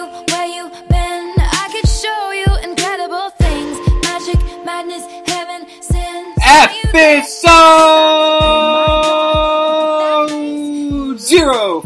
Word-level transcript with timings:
you 0.00 0.06
where 0.06 0.46
you 0.46 0.70
been. 0.88 1.34
I 1.36 1.68
could 1.72 1.88
show 1.88 2.30
you 2.32 2.46
incredible 2.70 3.30
things. 3.30 3.78
Magic, 4.04 4.40
madness, 4.64 5.04
heaven, 5.28 5.66
sin. 5.82 6.34
Episode 6.42 7.60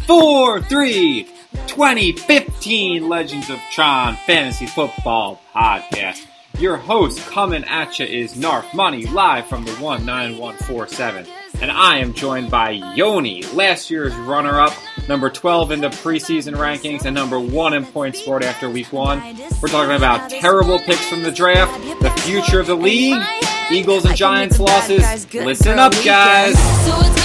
043 0.06 1.28
2015 1.66 3.08
Legends 3.08 3.50
of 3.50 3.58
Tron 3.72 4.16
Fantasy 4.26 4.66
Football 4.66 5.40
Podcast. 5.54 6.26
Your 6.58 6.76
host 6.76 7.18
coming 7.26 7.64
at 7.64 7.98
you 7.98 8.06
is 8.06 8.36
Narf 8.36 8.72
Money 8.74 9.06
live 9.06 9.46
from 9.46 9.64
the 9.64 9.72
19147. 9.72 11.26
And 11.60 11.70
I 11.70 11.98
am 11.98 12.12
joined 12.12 12.50
by 12.50 12.70
Yoni, 12.70 13.42
last 13.54 13.90
year's 13.90 14.14
runner 14.14 14.60
up, 14.60 14.74
number 15.08 15.30
12 15.30 15.70
in 15.70 15.80
the 15.80 15.88
preseason 15.88 16.54
rankings, 16.56 17.04
and 17.04 17.14
number 17.14 17.38
1 17.40 17.72
in 17.74 17.86
points 17.86 18.20
scored 18.20 18.44
after 18.44 18.68
week 18.68 18.92
1. 18.92 19.20
We're 19.62 19.68
talking 19.68 19.96
about 19.96 20.28
terrible 20.30 20.78
picks 20.78 21.08
from 21.08 21.22
the 21.22 21.30
draft, 21.30 21.72
the 22.00 22.10
future 22.22 22.60
of 22.60 22.66
the 22.66 22.74
league, 22.74 23.22
Eagles 23.70 24.04
and 24.04 24.16
Giants 24.16 24.58
losses. 24.58 25.32
Listen 25.32 25.78
up, 25.78 25.92
guys. 26.04 27.23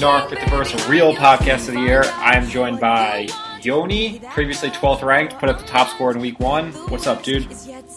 Trons. 0.00 0.30
This 0.30 0.30
is 0.30 0.30
Narf 0.30 0.30
with 0.30 0.40
the 0.40 0.50
first 0.50 0.88
real 0.88 1.14
podcast 1.14 1.68
of 1.68 1.74
the 1.74 1.80
year. 1.80 2.02
I 2.16 2.36
am 2.36 2.48
joined 2.48 2.80
by 2.80 3.28
Yoni, 3.62 4.20
previously 4.30 4.70
12th 4.70 5.02
ranked, 5.02 5.38
put 5.38 5.48
up 5.48 5.58
the 5.58 5.66
top 5.66 5.88
score 5.88 6.10
in 6.12 6.20
week 6.20 6.40
one. 6.40 6.72
What's 6.88 7.06
up, 7.06 7.22
dude? 7.22 7.46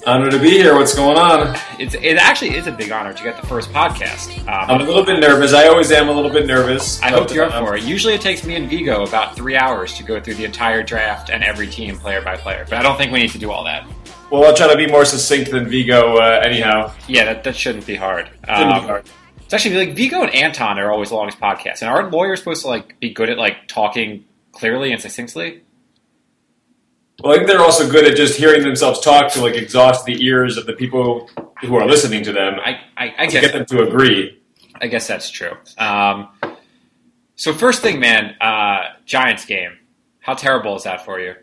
Honor 0.06 0.30
to 0.30 0.40
be 0.40 0.50
here. 0.52 0.76
What's 0.76 0.94
going 0.96 1.18
on? 1.18 1.58
It's 1.80 1.96
it 1.96 2.18
actually 2.18 2.56
is 2.56 2.68
a 2.68 2.72
big 2.74 2.92
honor 2.92 3.14
to 3.14 3.24
get 3.24 3.40
the 3.40 3.48
first 3.48 3.72
podcast. 3.72 4.38
I'm 4.48 4.70
Um, 4.70 4.82
a 4.82 4.84
little 4.84 5.06
bit 5.06 5.20
nervous. 5.20 5.54
I 5.54 5.68
always 5.68 5.92
am 5.92 6.10
a 6.10 6.12
little 6.12 6.32
bit 6.32 6.46
nervous. 6.46 7.02
I 7.02 7.10
hope 7.10 7.34
you're 7.34 7.46
up 7.46 7.54
um, 7.54 7.66
for 7.66 7.76
it. 7.78 7.84
Usually, 7.84 8.14
it 8.14 8.22
takes 8.22 8.44
me 8.46 8.56
and 8.56 8.70
Vigo 8.70 9.06
about 9.06 9.36
three 9.36 9.56
hours 9.56 9.94
to 9.96 10.04
go 10.04 10.20
through 10.20 10.36
the 10.36 10.46
entire 10.46 10.84
draft 10.84 11.30
and 11.30 11.42
every 11.44 11.68
team 11.68 11.98
player 11.98 12.22
by 12.22 12.36
player, 12.36 12.66
but 12.70 12.78
I 12.80 12.82
don't 12.84 12.98
think 12.98 13.12
we 13.14 13.20
need 13.20 13.32
to 13.32 13.40
do 13.40 13.50
all 13.52 13.64
that. 13.64 13.88
Well, 14.30 14.44
I'll 14.46 14.56
try 14.56 14.68
to 14.68 14.76
be 14.78 14.88
more 14.88 15.06
succinct 15.06 15.52
than 15.52 15.70
Vigo. 15.70 16.18
Uh, 16.18 16.42
anyhow, 16.44 16.92
Yeah, 17.08 17.26
that, 17.26 17.44
that 17.46 17.56
shouldn't 17.56 17.86
be 17.86 17.96
hard. 17.96 18.26
Shouldn't 18.46 18.58
be 18.58 18.80
Um, 18.80 18.86
hard. 18.88 19.06
It's 19.46 19.54
actually 19.54 19.86
like 19.86 19.96
Vigo 19.96 20.22
and 20.22 20.34
Anton 20.34 20.80
are 20.80 20.92
always 20.92 21.10
the 21.10 21.16
longest 21.16 21.40
podcasts, 21.40 21.82
and 21.82 21.90
aren't 21.90 22.12
lawyers 22.12 22.40
supposed 22.40 22.62
to 22.64 22.68
like 22.68 23.00
be 23.00 23.14
good 23.14 23.30
at 23.30 23.38
like 23.38 23.68
talking 23.68 24.26
clearly 24.52 24.92
and 24.92 25.02
succinctly? 25.02 25.64
Well, 27.22 27.34
I 27.34 27.36
think 27.38 27.48
they're 27.48 27.62
also 27.62 27.90
good 27.90 28.06
at 28.06 28.16
just 28.18 28.38
hearing 28.38 28.64
themselves 28.64 29.00
talk 29.00 29.32
to 29.34 29.42
like 29.42 29.56
exhaust 29.56 30.06
the 30.06 30.26
ears 30.26 30.58
of 30.58 30.66
the 30.66 30.74
people 30.74 31.30
who 31.62 31.76
are 31.76 31.86
listening 31.86 32.24
to 32.24 32.34
them 32.34 32.56
I 32.60 32.80
I, 32.98 33.14
I 33.18 33.26
to 33.28 33.32
guess 33.32 33.42
get 33.42 33.54
them 33.54 33.66
to 33.68 33.84
agree. 33.84 34.42
I 34.82 34.88
guess 34.88 35.08
that's 35.08 35.30
true. 35.30 35.52
Um, 35.78 36.30
so 37.36 37.54
first 37.54 37.82
thing, 37.82 38.00
man, 38.00 38.36
uh, 38.42 38.96
Giants 39.06 39.46
game. 39.46 39.78
How 40.20 40.34
terrible 40.34 40.76
is 40.76 40.84
that 40.84 41.06
for 41.06 41.20
you? 41.20 41.36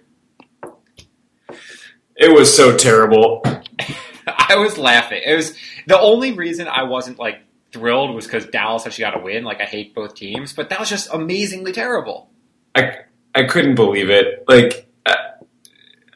It 2.16 2.34
was 2.34 2.54
so 2.54 2.76
terrible. 2.76 3.42
I 4.26 4.56
was 4.56 4.78
laughing. 4.78 5.22
It 5.24 5.34
was 5.34 5.56
the 5.86 5.98
only 5.98 6.32
reason 6.32 6.68
I 6.68 6.82
wasn't 6.82 7.18
like 7.18 7.40
thrilled 7.72 8.14
was 8.14 8.26
because 8.26 8.46
Dallas 8.46 8.86
actually 8.86 9.02
got 9.02 9.18
a 9.20 9.22
win. 9.22 9.44
Like 9.44 9.60
I 9.60 9.64
hate 9.64 9.94
both 9.94 10.14
teams, 10.14 10.52
but 10.52 10.68
that 10.70 10.80
was 10.80 10.88
just 10.88 11.12
amazingly 11.12 11.72
terrible. 11.72 12.30
I 12.74 12.98
I 13.34 13.44
couldn't 13.44 13.76
believe 13.76 14.10
it. 14.10 14.44
Like, 14.48 14.88
uh, 15.06 15.14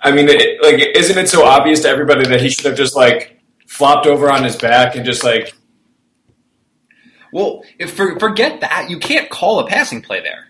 I 0.03 0.11
mean, 0.13 0.29
it, 0.29 0.63
like, 0.63 0.97
isn't 0.97 1.17
it 1.19 1.29
so 1.29 1.45
obvious 1.45 1.81
to 1.83 1.89
everybody 1.89 2.27
that 2.29 2.41
he 2.41 2.51
should 2.51 2.67
have 2.67 2.77
just 2.77 2.97
like 2.97 3.41
flopped 3.67 4.07
over 4.07 4.31
on 4.31 4.45
his 4.45 4.57
back 4.57 4.97
and 4.97 5.05
just 5.05 5.25
like 5.25 5.55
Well, 7.33 7.63
if 7.79 7.95
for, 7.95 8.19
forget 8.19 8.61
that. 8.61 8.91
You 8.91 8.99
can't 8.99 9.31
call 9.31 9.61
a 9.61 9.67
passing 9.67 10.03
play 10.03 10.21
there. 10.21 10.49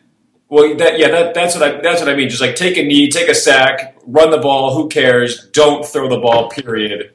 Well, 0.49 0.77
that 0.77 0.99
yeah, 0.99 1.09
that, 1.09 1.35
that's 1.35 1.55
what 1.55 1.63
I 1.63 1.81
that's 1.81 2.01
what 2.01 2.09
I 2.11 2.15
mean. 2.15 2.29
Just 2.29 2.43
like 2.43 2.57
take 2.57 2.77
a 2.77 2.83
knee, 2.83 3.11
take 3.11 3.29
a 3.29 3.35
sack, 3.35 3.97
run 4.07 4.31
the 4.31 4.39
ball. 4.39 4.75
Who 4.75 4.89
cares? 4.89 5.49
Don't 5.53 5.85
throw 5.85 6.09
the 6.09 6.19
ball. 6.19 6.51
Period. 6.51 7.13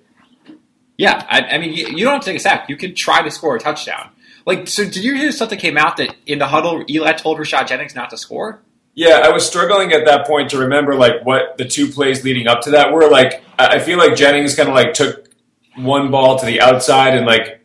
Yeah, 1.00 1.26
I, 1.30 1.56
I 1.56 1.58
mean, 1.60 1.72
you, 1.72 1.88
you 1.88 2.04
don't 2.04 2.16
have 2.16 2.24
to 2.24 2.26
take 2.26 2.36
a 2.36 2.42
sack. 2.42 2.68
You 2.68 2.76
can 2.76 2.94
try 2.94 3.22
to 3.22 3.32
score 3.32 3.56
a 3.56 3.60
touchdown. 3.60 4.10
Like, 4.46 4.68
so 4.68 4.84
did 4.84 4.98
you 4.98 5.16
hear 5.16 5.32
something 5.32 5.58
came 5.58 5.78
out 5.78 5.96
that 5.96 6.14
in 6.26 6.40
the 6.40 6.48
huddle, 6.48 6.84
Eli 6.90 7.14
told 7.14 7.40
Rashad 7.40 7.68
Jennings 7.68 7.96
not 7.96 8.10
to 8.10 8.18
score? 8.18 8.60
Yeah, 8.96 9.22
I 9.24 9.30
was 9.30 9.48
struggling 9.48 9.94
at 9.94 10.04
that 10.04 10.28
point 10.28 10.50
to 10.50 10.58
remember 10.58 10.96
like 10.96 11.24
what 11.24 11.58
the 11.58 11.64
two 11.64 11.88
plays 11.88 12.26
leading 12.26 12.48
up 12.48 12.60
to 12.64 12.72
that 12.72 12.92
were. 12.92 13.10
Like, 13.10 13.42
I 13.58 13.80
feel 13.80 13.98
like 13.98 14.16
Jennings 14.18 14.56
kind 14.56 14.68
of 14.68 14.76
like 14.76 14.94
took 14.94 15.30
one 15.78 16.12
ball 16.12 16.38
to 16.38 16.46
the 16.46 16.60
outside 16.60 17.16
and 17.16 17.26
like 17.26 17.62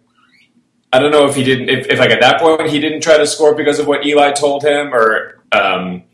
I 0.92 1.00
don't 1.00 1.10
know 1.10 1.26
if 1.26 1.34
he 1.34 1.42
didn't 1.42 1.70
if, 1.70 1.88
if 1.88 1.98
like 1.98 2.10
at 2.10 2.20
that 2.20 2.40
point 2.40 2.70
he 2.70 2.78
didn't 2.78 3.00
try 3.00 3.18
to 3.18 3.26
score 3.26 3.56
because 3.56 3.80
of 3.80 3.88
what 3.88 4.06
Eli 4.06 4.30
told 4.30 4.62
him 4.62 4.94
or 4.94 5.42
um, 5.50 6.04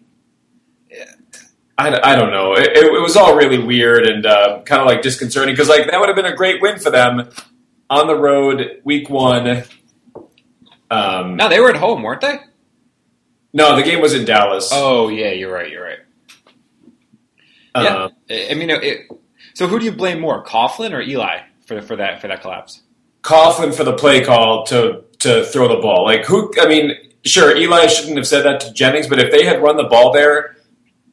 I, 1.80 2.12
I 2.12 2.16
don't 2.16 2.30
know. 2.30 2.54
It, 2.54 2.68
it, 2.76 2.84
it 2.84 3.00
was 3.00 3.16
all 3.16 3.34
really 3.36 3.58
weird 3.58 4.06
and 4.06 4.26
uh, 4.26 4.62
kind 4.64 4.80
of 4.80 4.86
like 4.86 5.02
disconcerting 5.02 5.54
because 5.54 5.68
like 5.68 5.90
that 5.90 5.98
would 5.98 6.08
have 6.08 6.16
been 6.16 6.26
a 6.26 6.36
great 6.36 6.60
win 6.60 6.78
for 6.78 6.90
them 6.90 7.28
on 7.88 8.06
the 8.06 8.16
road 8.16 8.80
week 8.84 9.08
one. 9.08 9.64
Um, 10.90 11.36
No, 11.36 11.48
they 11.48 11.60
were 11.60 11.70
at 11.70 11.76
home, 11.76 12.02
weren't 12.02 12.20
they? 12.20 12.38
no, 13.52 13.74
the 13.76 13.82
game 13.82 14.00
was 14.00 14.14
in 14.14 14.24
Dallas. 14.24 14.70
Oh, 14.72 15.08
yeah, 15.08 15.30
you're 15.30 15.52
right. 15.52 15.70
You're 15.70 15.84
right. 15.84 15.98
Uh, 17.74 18.08
yeah, 18.28 18.48
I 18.50 18.54
mean, 18.54 18.70
it, 18.70 19.06
so 19.54 19.66
who 19.68 19.78
do 19.78 19.84
you 19.84 19.92
blame 19.92 20.20
more, 20.20 20.44
Coughlin 20.44 20.92
or 20.92 21.00
Eli 21.00 21.40
for 21.66 21.80
for 21.80 21.96
that 21.96 22.20
for 22.20 22.28
that 22.28 22.42
collapse? 22.42 22.82
Coughlin 23.22 23.72
for 23.74 23.84
the 23.84 23.92
play 23.92 24.24
call 24.24 24.64
to 24.66 25.04
to 25.20 25.44
throw 25.44 25.68
the 25.68 25.80
ball. 25.80 26.04
Like 26.04 26.24
who? 26.24 26.52
I 26.60 26.66
mean, 26.66 26.92
sure, 27.24 27.56
Eli 27.56 27.86
shouldn't 27.86 28.16
have 28.16 28.26
said 28.26 28.42
that 28.44 28.60
to 28.60 28.72
Jennings, 28.72 29.06
but 29.06 29.20
if 29.20 29.30
they 29.30 29.44
had 29.44 29.62
run 29.62 29.76
the 29.76 29.84
ball 29.84 30.12
there, 30.12 30.56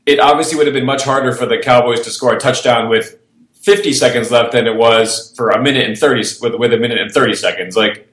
it 0.07 0.19
obviously 0.19 0.57
would 0.57 0.66
have 0.68 0.73
been 0.73 0.85
much 0.85 1.03
harder 1.03 1.31
for 1.34 1.45
the 1.45 1.59
Cowboys 1.59 2.01
to 2.01 2.09
score 2.09 2.34
a 2.34 2.40
touchdown 2.40 2.90
with 2.90 3.18
50 3.62 3.94
seconds 3.94 4.31
left 4.31 4.53
than 4.53 4.66
it 4.66 4.75
was 4.75 5.34
for 5.35 5.50
a 5.50 5.62
minute 5.62 5.85
and 5.85 5.97
30 5.97 6.23
with 6.41 6.56
with 6.56 6.73
a 6.73 6.78
minute 6.78 6.97
and 7.00 7.12
30 7.12 7.35
seconds. 7.35 7.75
Like, 7.75 8.07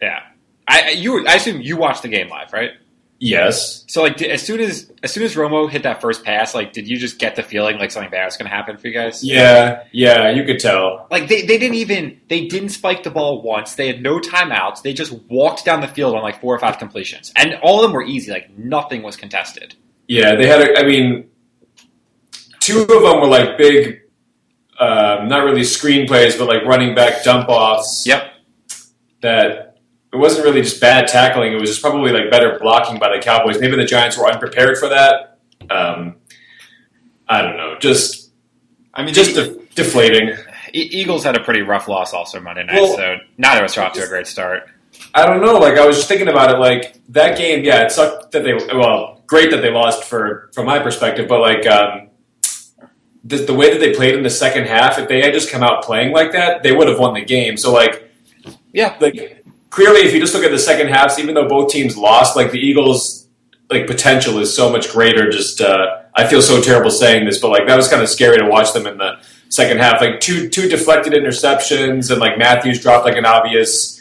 Yeah, 0.00 0.20
I 0.68 0.90
you 0.90 1.26
I 1.26 1.34
assume 1.34 1.60
you 1.62 1.76
watched 1.76 2.02
the 2.02 2.08
game 2.08 2.28
live, 2.28 2.52
right? 2.52 2.70
yes, 3.20 3.84
So 3.88 4.02
like, 4.02 4.22
as 4.22 4.42
soon 4.42 4.60
as 4.60 4.92
as 5.02 5.10
soon 5.12 5.24
as 5.24 5.34
Romo 5.34 5.68
hit 5.68 5.82
that 5.82 6.00
first 6.00 6.24
pass, 6.24 6.54
like, 6.54 6.72
did 6.72 6.86
you 6.88 6.98
just 6.98 7.18
get 7.18 7.34
the 7.34 7.42
feeling 7.42 7.76
like 7.78 7.90
something 7.90 8.10
bad 8.12 8.26
was 8.26 8.36
going 8.36 8.48
to 8.48 8.54
happen 8.54 8.76
for 8.76 8.86
you 8.86 8.92
guys? 8.94 9.24
yeah, 9.24 9.82
yeah, 9.92 10.30
you 10.30 10.44
could 10.44 10.60
tell. 10.60 11.06
Like 11.10 11.28
they, 11.28 11.42
they 11.46 11.58
didn't 11.58 11.74
even 11.76 12.20
they 12.28 12.46
didn't 12.46 12.68
spike 12.68 13.02
the 13.02 13.10
ball 13.10 13.42
once. 13.42 13.74
They 13.74 13.86
had 13.88 14.02
no 14.02 14.20
timeouts. 14.20 14.82
They 14.82 14.92
just 14.92 15.12
walked 15.28 15.64
down 15.64 15.80
the 15.80 15.88
field 15.88 16.14
on 16.14 16.22
like 16.22 16.40
four 16.40 16.54
or 16.54 16.58
five 16.60 16.78
completions, 16.78 17.32
and 17.34 17.54
all 17.62 17.78
of 17.78 17.82
them 17.82 17.92
were 17.92 18.04
easy. 18.04 18.30
Like 18.30 18.56
nothing 18.56 19.02
was 19.02 19.16
contested. 19.16 19.74
Yeah, 20.06 20.36
they 20.36 20.46
had. 20.46 20.60
A, 20.60 20.78
I 20.78 20.84
mean, 20.84 21.28
two 22.68 22.82
of 22.82 22.88
them 22.88 23.20
were 23.20 23.26
like 23.26 23.56
big, 23.58 24.00
um, 24.78 25.28
not 25.28 25.44
really 25.44 25.62
screenplays, 25.62 26.38
but 26.38 26.48
like 26.48 26.64
running 26.64 26.94
back 26.94 27.24
dump 27.24 27.48
offs. 27.48 28.04
Yep. 28.06 28.32
that 29.22 29.76
it 30.12 30.16
wasn't 30.16 30.44
really 30.44 30.62
just 30.62 30.80
bad 30.80 31.06
tackling; 31.08 31.52
it 31.52 31.60
was 31.60 31.70
just 31.70 31.82
probably 31.82 32.12
like 32.12 32.30
better 32.30 32.58
blocking 32.60 32.98
by 32.98 33.14
the 33.14 33.22
Cowboys. 33.22 33.60
Maybe 33.60 33.76
the 33.76 33.84
Giants 33.84 34.16
were 34.16 34.26
unprepared 34.26 34.78
for 34.78 34.88
that. 34.88 35.38
Um, 35.70 36.16
I 37.28 37.42
don't 37.42 37.56
know, 37.56 37.76
just 37.78 38.30
I 38.94 39.04
mean, 39.04 39.12
just 39.14 39.34
the, 39.34 39.44
de- 39.44 39.58
deflating. 39.74 40.36
Eagles 40.72 41.24
had 41.24 41.34
a 41.36 41.42
pretty 41.42 41.62
rough 41.62 41.88
loss 41.88 42.12
also 42.12 42.40
Monday 42.40 42.62
night, 42.64 42.74
Well- 42.80 42.96
so 42.96 43.16
neither 43.38 43.60
of 43.60 43.64
us 43.70 43.78
are 43.78 43.86
off 43.86 43.94
to 43.94 44.04
a 44.04 44.08
great 44.08 44.26
start. 44.26 44.68
I 45.14 45.24
don't 45.26 45.40
know. 45.40 45.58
Like 45.58 45.78
I 45.78 45.86
was 45.86 45.96
just 45.96 46.08
thinking 46.08 46.28
about 46.28 46.50
it. 46.54 46.58
Like 46.58 46.96
that 47.10 47.38
game, 47.38 47.64
yeah, 47.64 47.82
it 47.84 47.92
sucked 47.92 48.32
that 48.32 48.42
they. 48.44 48.54
Well, 48.54 49.22
great 49.26 49.50
that 49.50 49.62
they 49.62 49.70
lost 49.70 50.04
for 50.04 50.50
from 50.54 50.66
my 50.66 50.78
perspective, 50.78 51.28
but 51.28 51.40
like 51.40 51.66
um, 51.66 52.07
the, 53.28 53.36
the 53.38 53.54
way 53.54 53.70
that 53.72 53.78
they 53.80 53.94
played 53.94 54.14
in 54.14 54.22
the 54.22 54.30
second 54.30 54.66
half, 54.66 54.98
if 54.98 55.08
they 55.08 55.20
had 55.22 55.32
just 55.32 55.50
come 55.50 55.62
out 55.62 55.82
playing 55.84 56.12
like 56.12 56.32
that, 56.32 56.62
they 56.62 56.72
would 56.72 56.88
have 56.88 56.98
won 56.98 57.14
the 57.14 57.24
game. 57.24 57.56
So 57.56 57.72
like, 57.72 58.10
Yeah. 58.72 58.96
like 59.00 59.44
clearly, 59.70 60.00
if 60.00 60.14
you 60.14 60.20
just 60.20 60.34
look 60.34 60.44
at 60.44 60.50
the 60.50 60.58
second 60.58 60.88
halves, 60.88 61.18
even 61.18 61.34
though 61.34 61.48
both 61.48 61.70
teams 61.70 61.96
lost, 61.96 62.36
like 62.36 62.50
the 62.50 62.58
Eagles, 62.58 63.26
like 63.70 63.86
potential 63.86 64.38
is 64.38 64.54
so 64.54 64.70
much 64.70 64.90
greater. 64.90 65.28
Just 65.30 65.60
uh, 65.60 66.02
I 66.14 66.26
feel 66.26 66.40
so 66.40 66.60
terrible 66.62 66.90
saying 66.90 67.26
this, 67.26 67.38
but 67.38 67.50
like 67.50 67.66
that 67.66 67.76
was 67.76 67.88
kind 67.88 68.02
of 68.02 68.08
scary 68.08 68.38
to 68.38 68.46
watch 68.46 68.72
them 68.72 68.86
in 68.86 68.96
the 68.96 69.18
second 69.50 69.78
half. 69.78 70.00
Like 70.00 70.20
two 70.20 70.48
two 70.48 70.68
deflected 70.70 71.12
interceptions, 71.12 72.10
and 72.10 72.18
like 72.20 72.38
Matthews 72.38 72.80
dropped 72.80 73.04
like 73.04 73.16
an 73.18 73.26
obvious 73.26 73.97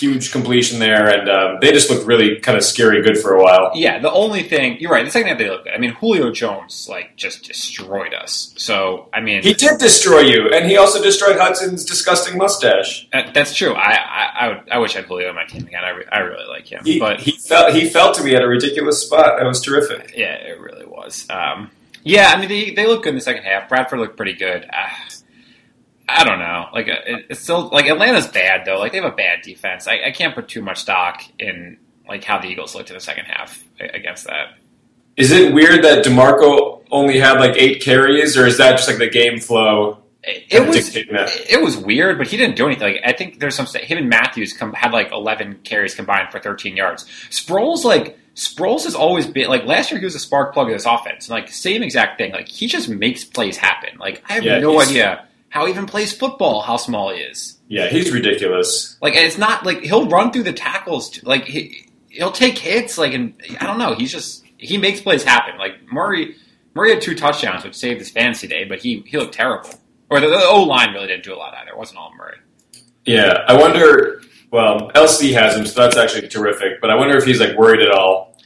huge 0.00 0.32
completion 0.32 0.78
there, 0.78 1.08
and 1.08 1.28
um, 1.28 1.58
they 1.60 1.72
just 1.72 1.90
looked 1.90 2.06
really 2.06 2.40
kind 2.40 2.56
of 2.56 2.64
scary 2.64 3.02
good 3.02 3.18
for 3.18 3.34
a 3.34 3.42
while. 3.42 3.72
Yeah, 3.74 3.98
the 3.98 4.10
only 4.10 4.42
thing 4.42 4.78
you're 4.80 4.90
right. 4.90 5.04
The 5.04 5.10
second 5.10 5.28
half 5.28 5.38
they 5.38 5.48
looked 5.50 5.64
good. 5.64 5.74
I 5.74 5.78
mean, 5.78 5.90
Julio 5.90 6.30
Jones 6.32 6.88
like 6.88 7.16
just 7.16 7.44
destroyed 7.44 8.14
us. 8.14 8.54
So 8.56 9.08
I 9.12 9.20
mean, 9.20 9.42
He 9.42 9.54
did 9.54 9.78
destroy 9.78 10.20
you, 10.20 10.48
and 10.52 10.68
he 10.68 10.76
also 10.76 11.02
destroyed 11.02 11.36
Hudson's 11.38 11.84
disgusting 11.84 12.38
mustache. 12.38 13.08
that- 13.12 13.34
that's 13.34 13.54
true. 13.54 13.74
I 13.74 13.92
I, 13.92 14.46
I, 14.46 14.48
would, 14.48 14.68
I 14.70 14.78
wish 14.78 14.94
I 14.94 15.00
had 15.00 15.06
Julio 15.08 15.28
on 15.28 15.34
my 15.34 15.44
team 15.44 15.66
again. 15.66 15.84
I, 15.84 15.90
re- 15.90 16.06
I 16.10 16.18
really 16.20 16.46
like 16.48 16.66
him, 16.66 16.82
He, 16.84 16.98
but 16.98 17.20
he 17.20 17.32
fell 17.32 17.72
he 17.72 17.88
fell 17.88 18.12
to 18.14 18.22
me 18.24 18.34
at 18.34 18.42
a 18.42 18.48
ridiculous 18.48 19.02
spot. 19.04 19.38
That 19.38 19.46
was 19.46 19.60
terrific. 19.60 20.14
yeah, 20.16 20.34
it 20.34 20.58
really 20.60 20.86
was. 20.86 21.26
Um, 21.30 21.70
yeah, 22.02 22.32
I 22.34 22.40
mean 22.40 22.48
they 22.48 22.70
they 22.70 22.86
look 22.86 23.02
good 23.02 23.10
in 23.10 23.14
the 23.16 23.20
second 23.20 23.42
half. 23.44 23.68
Bradford 23.68 23.98
looked 24.00 24.16
pretty 24.16 24.32
good. 24.32 24.64
Uh, 24.72 24.88
I 26.18 26.24
don't 26.24 26.38
know. 26.38 26.66
Like 26.72 26.88
uh, 26.88 26.96
it, 27.06 27.26
it's 27.30 27.40
still 27.40 27.68
like 27.68 27.86
Atlanta's 27.86 28.26
bad 28.26 28.64
though. 28.64 28.78
Like 28.78 28.92
they 28.92 28.98
have 29.00 29.12
a 29.12 29.16
bad 29.16 29.42
defense. 29.42 29.86
I, 29.86 30.00
I 30.06 30.10
can't 30.10 30.34
put 30.34 30.48
too 30.48 30.62
much 30.62 30.78
stock 30.80 31.22
in 31.38 31.78
like 32.08 32.24
how 32.24 32.38
the 32.38 32.48
Eagles 32.48 32.74
looked 32.74 32.90
in 32.90 32.94
the 32.94 33.00
second 33.00 33.26
half 33.26 33.62
against 33.78 34.24
that. 34.24 34.54
Is 35.16 35.32
it 35.32 35.52
weird 35.52 35.84
that 35.84 36.04
DeMarco 36.04 36.84
only 36.90 37.18
had 37.18 37.38
like 37.40 37.56
eight 37.56 37.82
carries, 37.82 38.36
or 38.36 38.46
is 38.46 38.58
that 38.58 38.76
just 38.76 38.88
like 38.88 38.98
the 38.98 39.08
game 39.08 39.38
flow? 39.38 39.98
It, 40.22 40.66
was 40.68 40.76
it 41.50 41.62
was 41.62 41.76
weird, 41.78 42.18
but 42.18 42.26
he 42.26 42.36
didn't 42.36 42.56
do 42.56 42.66
anything. 42.66 42.94
Like, 42.94 43.02
I 43.04 43.12
think 43.12 43.40
there's 43.40 43.54
some 43.54 43.66
him 43.66 43.98
and 43.98 44.08
Matthews 44.08 44.52
com- 44.52 44.74
had 44.74 44.92
like 44.92 45.12
11 45.12 45.60
carries 45.64 45.94
combined 45.94 46.30
for 46.30 46.38
13 46.38 46.76
yards. 46.76 47.04
Sproles 47.30 47.84
like 47.84 48.18
Sproles 48.34 48.84
has 48.84 48.94
always 48.94 49.26
been 49.26 49.48
like 49.48 49.64
last 49.64 49.90
year 49.90 49.98
he 49.98 50.04
was 50.04 50.14
a 50.14 50.20
spark 50.20 50.52
plug 50.54 50.68
of 50.68 50.74
this 50.74 50.86
offense, 50.86 51.28
and 51.28 51.30
like 51.30 51.50
same 51.50 51.82
exact 51.82 52.18
thing. 52.18 52.32
Like 52.32 52.48
he 52.48 52.66
just 52.66 52.88
makes 52.88 53.24
plays 53.24 53.56
happen. 53.56 53.98
Like 53.98 54.22
I 54.28 54.34
have 54.34 54.44
Yeah, 54.44 54.58
no 54.58 54.80
idea 54.80 55.26
how 55.50 55.66
he 55.66 55.72
even 55.72 55.84
plays 55.86 56.12
football. 56.12 56.62
How 56.62 56.76
small 56.78 57.12
he 57.12 57.20
is. 57.20 57.58
Yeah, 57.68 57.88
he's 57.88 58.10
ridiculous. 58.10 58.96
Like 59.02 59.14
and 59.14 59.24
it's 59.26 59.38
not 59.38 59.64
like 59.66 59.80
he'll 59.82 60.08
run 60.08 60.32
through 60.32 60.44
the 60.44 60.52
tackles. 60.52 61.10
t- 61.10 61.20
Like 61.22 61.44
he, 61.44 61.86
he'll 62.08 62.32
take 62.32 62.56
hits. 62.58 62.96
Like 62.98 63.12
and 63.12 63.34
I 63.60 63.66
don't 63.66 63.78
know. 63.78 63.94
He's 63.94 64.10
just 64.10 64.42
he 64.56 64.78
makes 64.78 65.00
plays 65.00 65.22
happen. 65.22 65.58
Like 65.58 65.74
Murray 65.92 66.34
Murray 66.74 66.94
had 66.94 67.02
two 67.02 67.14
touchdowns, 67.14 67.62
which 67.64 67.74
saved 67.76 67.98
his 68.00 68.10
fantasy 68.10 68.48
day, 68.48 68.64
but 68.64 68.78
he 68.80 69.02
he 69.06 69.18
looked 69.18 69.34
terrible. 69.34 69.70
Or 70.08 70.18
the, 70.18 70.26
the 70.28 70.42
O 70.48 70.62
line 70.64 70.92
really 70.92 71.06
didn't 71.06 71.22
do 71.24 71.34
a 71.34 71.36
lot 71.36 71.54
either. 71.54 71.70
It 71.70 71.78
wasn't 71.78 71.98
all 71.98 72.12
Murray. 72.16 72.38
Yeah, 73.04 73.44
I 73.46 73.56
wonder. 73.56 74.22
Well, 74.50 74.90
LC 74.96 75.32
has 75.34 75.56
him, 75.56 75.64
so 75.66 75.82
that's 75.82 75.96
actually 75.96 76.26
terrific. 76.28 76.80
But 76.80 76.90
I 76.90 76.96
wonder 76.96 77.16
if 77.16 77.24
he's 77.24 77.38
like 77.40 77.56
worried 77.56 77.80
at 77.80 77.92
all 77.92 78.36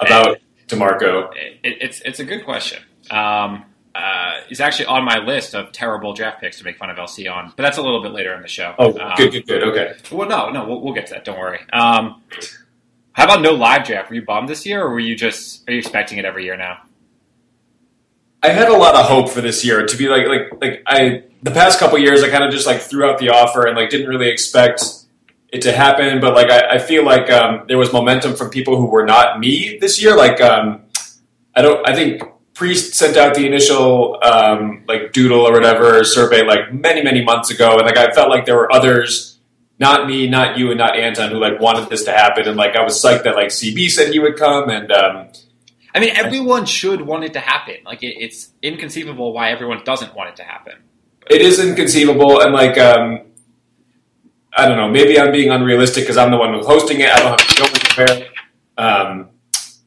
about 0.00 0.38
DeMarco. 0.66 1.30
It, 1.36 1.58
it, 1.62 1.76
it's 1.80 2.00
it's 2.00 2.18
a 2.20 2.24
good 2.24 2.44
question. 2.44 2.82
Um, 3.10 3.64
uh, 3.94 4.40
he's 4.48 4.60
actually 4.60 4.86
on 4.86 5.04
my 5.04 5.18
list 5.18 5.54
of 5.54 5.70
terrible 5.72 6.12
draft 6.14 6.40
picks 6.40 6.58
to 6.58 6.64
make 6.64 6.76
fun 6.78 6.90
of 6.90 6.96
LC 6.96 7.30
on, 7.32 7.52
but 7.56 7.62
that's 7.62 7.78
a 7.78 7.82
little 7.82 8.02
bit 8.02 8.12
later 8.12 8.34
in 8.34 8.42
the 8.42 8.48
show. 8.48 8.74
Oh, 8.78 8.98
Um, 8.98 9.12
good, 9.16 9.32
good, 9.32 9.46
good. 9.46 9.62
Okay. 9.64 9.92
Well, 10.10 10.28
no, 10.28 10.50
no, 10.50 10.66
we'll, 10.66 10.80
we'll 10.80 10.94
get 10.94 11.06
to 11.08 11.14
that. 11.14 11.24
Don't 11.24 11.38
worry. 11.38 11.60
Um, 11.72 12.22
how 13.12 13.24
about 13.24 13.42
no 13.42 13.52
live 13.52 13.84
draft? 13.84 14.08
Were 14.08 14.16
you 14.16 14.22
bummed 14.24 14.48
this 14.48 14.64
year, 14.64 14.82
or 14.82 14.90
were 14.90 15.00
you 15.00 15.14
just 15.14 15.68
are 15.68 15.72
you 15.72 15.78
expecting 15.78 16.18
it 16.18 16.24
every 16.24 16.44
year 16.44 16.56
now? 16.56 16.78
I 18.42 18.48
had 18.48 18.68
a 18.68 18.76
lot 18.76 18.94
of 18.96 19.06
hope 19.06 19.28
for 19.28 19.40
this 19.40 19.64
year 19.64 19.86
to 19.86 19.96
be 19.96 20.08
like 20.08 20.26
like 20.26 20.60
like 20.60 20.82
I 20.86 21.24
the 21.42 21.50
past 21.50 21.78
couple 21.78 21.98
years 21.98 22.22
I 22.22 22.30
kind 22.30 22.42
of 22.42 22.50
just 22.50 22.66
like 22.66 22.80
threw 22.80 23.04
out 23.08 23.18
the 23.18 23.28
offer 23.28 23.66
and 23.66 23.76
like 23.76 23.90
didn't 23.90 24.08
really 24.08 24.28
expect 24.28 24.82
it 25.52 25.60
to 25.62 25.72
happen, 25.72 26.20
but 26.20 26.34
like 26.34 26.50
I, 26.50 26.76
I 26.76 26.78
feel 26.78 27.04
like 27.04 27.30
um, 27.30 27.64
there 27.68 27.76
was 27.76 27.92
momentum 27.92 28.34
from 28.34 28.48
people 28.48 28.76
who 28.78 28.86
were 28.86 29.04
not 29.04 29.38
me 29.38 29.76
this 29.78 30.02
year. 30.02 30.16
Like 30.16 30.40
um, 30.40 30.80
I 31.54 31.60
don't 31.62 31.86
I 31.86 31.94
think 31.94 32.22
Priest 32.62 32.94
sent 32.94 33.16
out 33.16 33.34
the 33.34 33.44
initial 33.44 34.18
um, 34.22 34.84
like 34.86 35.12
doodle 35.12 35.40
or 35.40 35.52
whatever 35.52 36.04
survey 36.04 36.44
like 36.44 36.72
many 36.72 37.02
many 37.02 37.24
months 37.24 37.50
ago, 37.50 37.76
and 37.76 37.84
like 37.84 37.96
I 37.96 38.12
felt 38.12 38.30
like 38.30 38.46
there 38.46 38.54
were 38.54 38.72
others. 38.72 39.40
Not 39.80 40.06
me, 40.06 40.28
not 40.28 40.58
you, 40.58 40.70
and 40.70 40.78
not 40.78 40.96
Anton, 40.96 41.32
who 41.32 41.38
like 41.38 41.58
wanted 41.58 41.90
this 41.90 42.04
to 42.04 42.12
happen, 42.12 42.46
and 42.46 42.56
like 42.56 42.76
I 42.76 42.84
was 42.84 43.02
psyched 43.02 43.24
that 43.24 43.34
like 43.34 43.48
CB 43.48 43.90
said 43.90 44.12
he 44.12 44.20
would 44.20 44.36
come, 44.36 44.70
and 44.70 44.92
um, 44.92 45.28
I 45.92 45.98
mean, 45.98 46.10
everyone 46.14 46.64
should 46.64 47.00
want 47.00 47.24
it 47.24 47.32
to 47.32 47.40
happen. 47.40 47.78
Like 47.84 48.04
it, 48.04 48.14
it's 48.20 48.50
inconceivable 48.62 49.32
why 49.32 49.50
everyone 49.50 49.82
doesn't 49.84 50.14
want 50.14 50.30
it 50.30 50.36
to 50.36 50.44
happen. 50.44 50.74
it 51.28 51.40
is 51.40 51.58
inconceivable 51.58 52.42
and 52.42 52.52
like 52.52 52.78
um 52.78 53.22
I 54.54 54.68
don't 54.68 54.76
know, 54.76 54.88
maybe 54.88 55.18
I'm 55.18 55.32
being 55.32 55.50
unrealistic 55.50 56.04
because 56.04 56.16
I'm 56.16 56.30
the 56.30 56.36
one 56.36 56.52
who's 56.54 56.66
hosting 56.66 57.00
it. 57.00 57.08
I 57.10 57.18
don't 57.18 57.40
have 57.40 57.48
to 57.48 57.96
go 57.96 58.04
anywhere. 58.04 58.28
Um, 58.76 59.31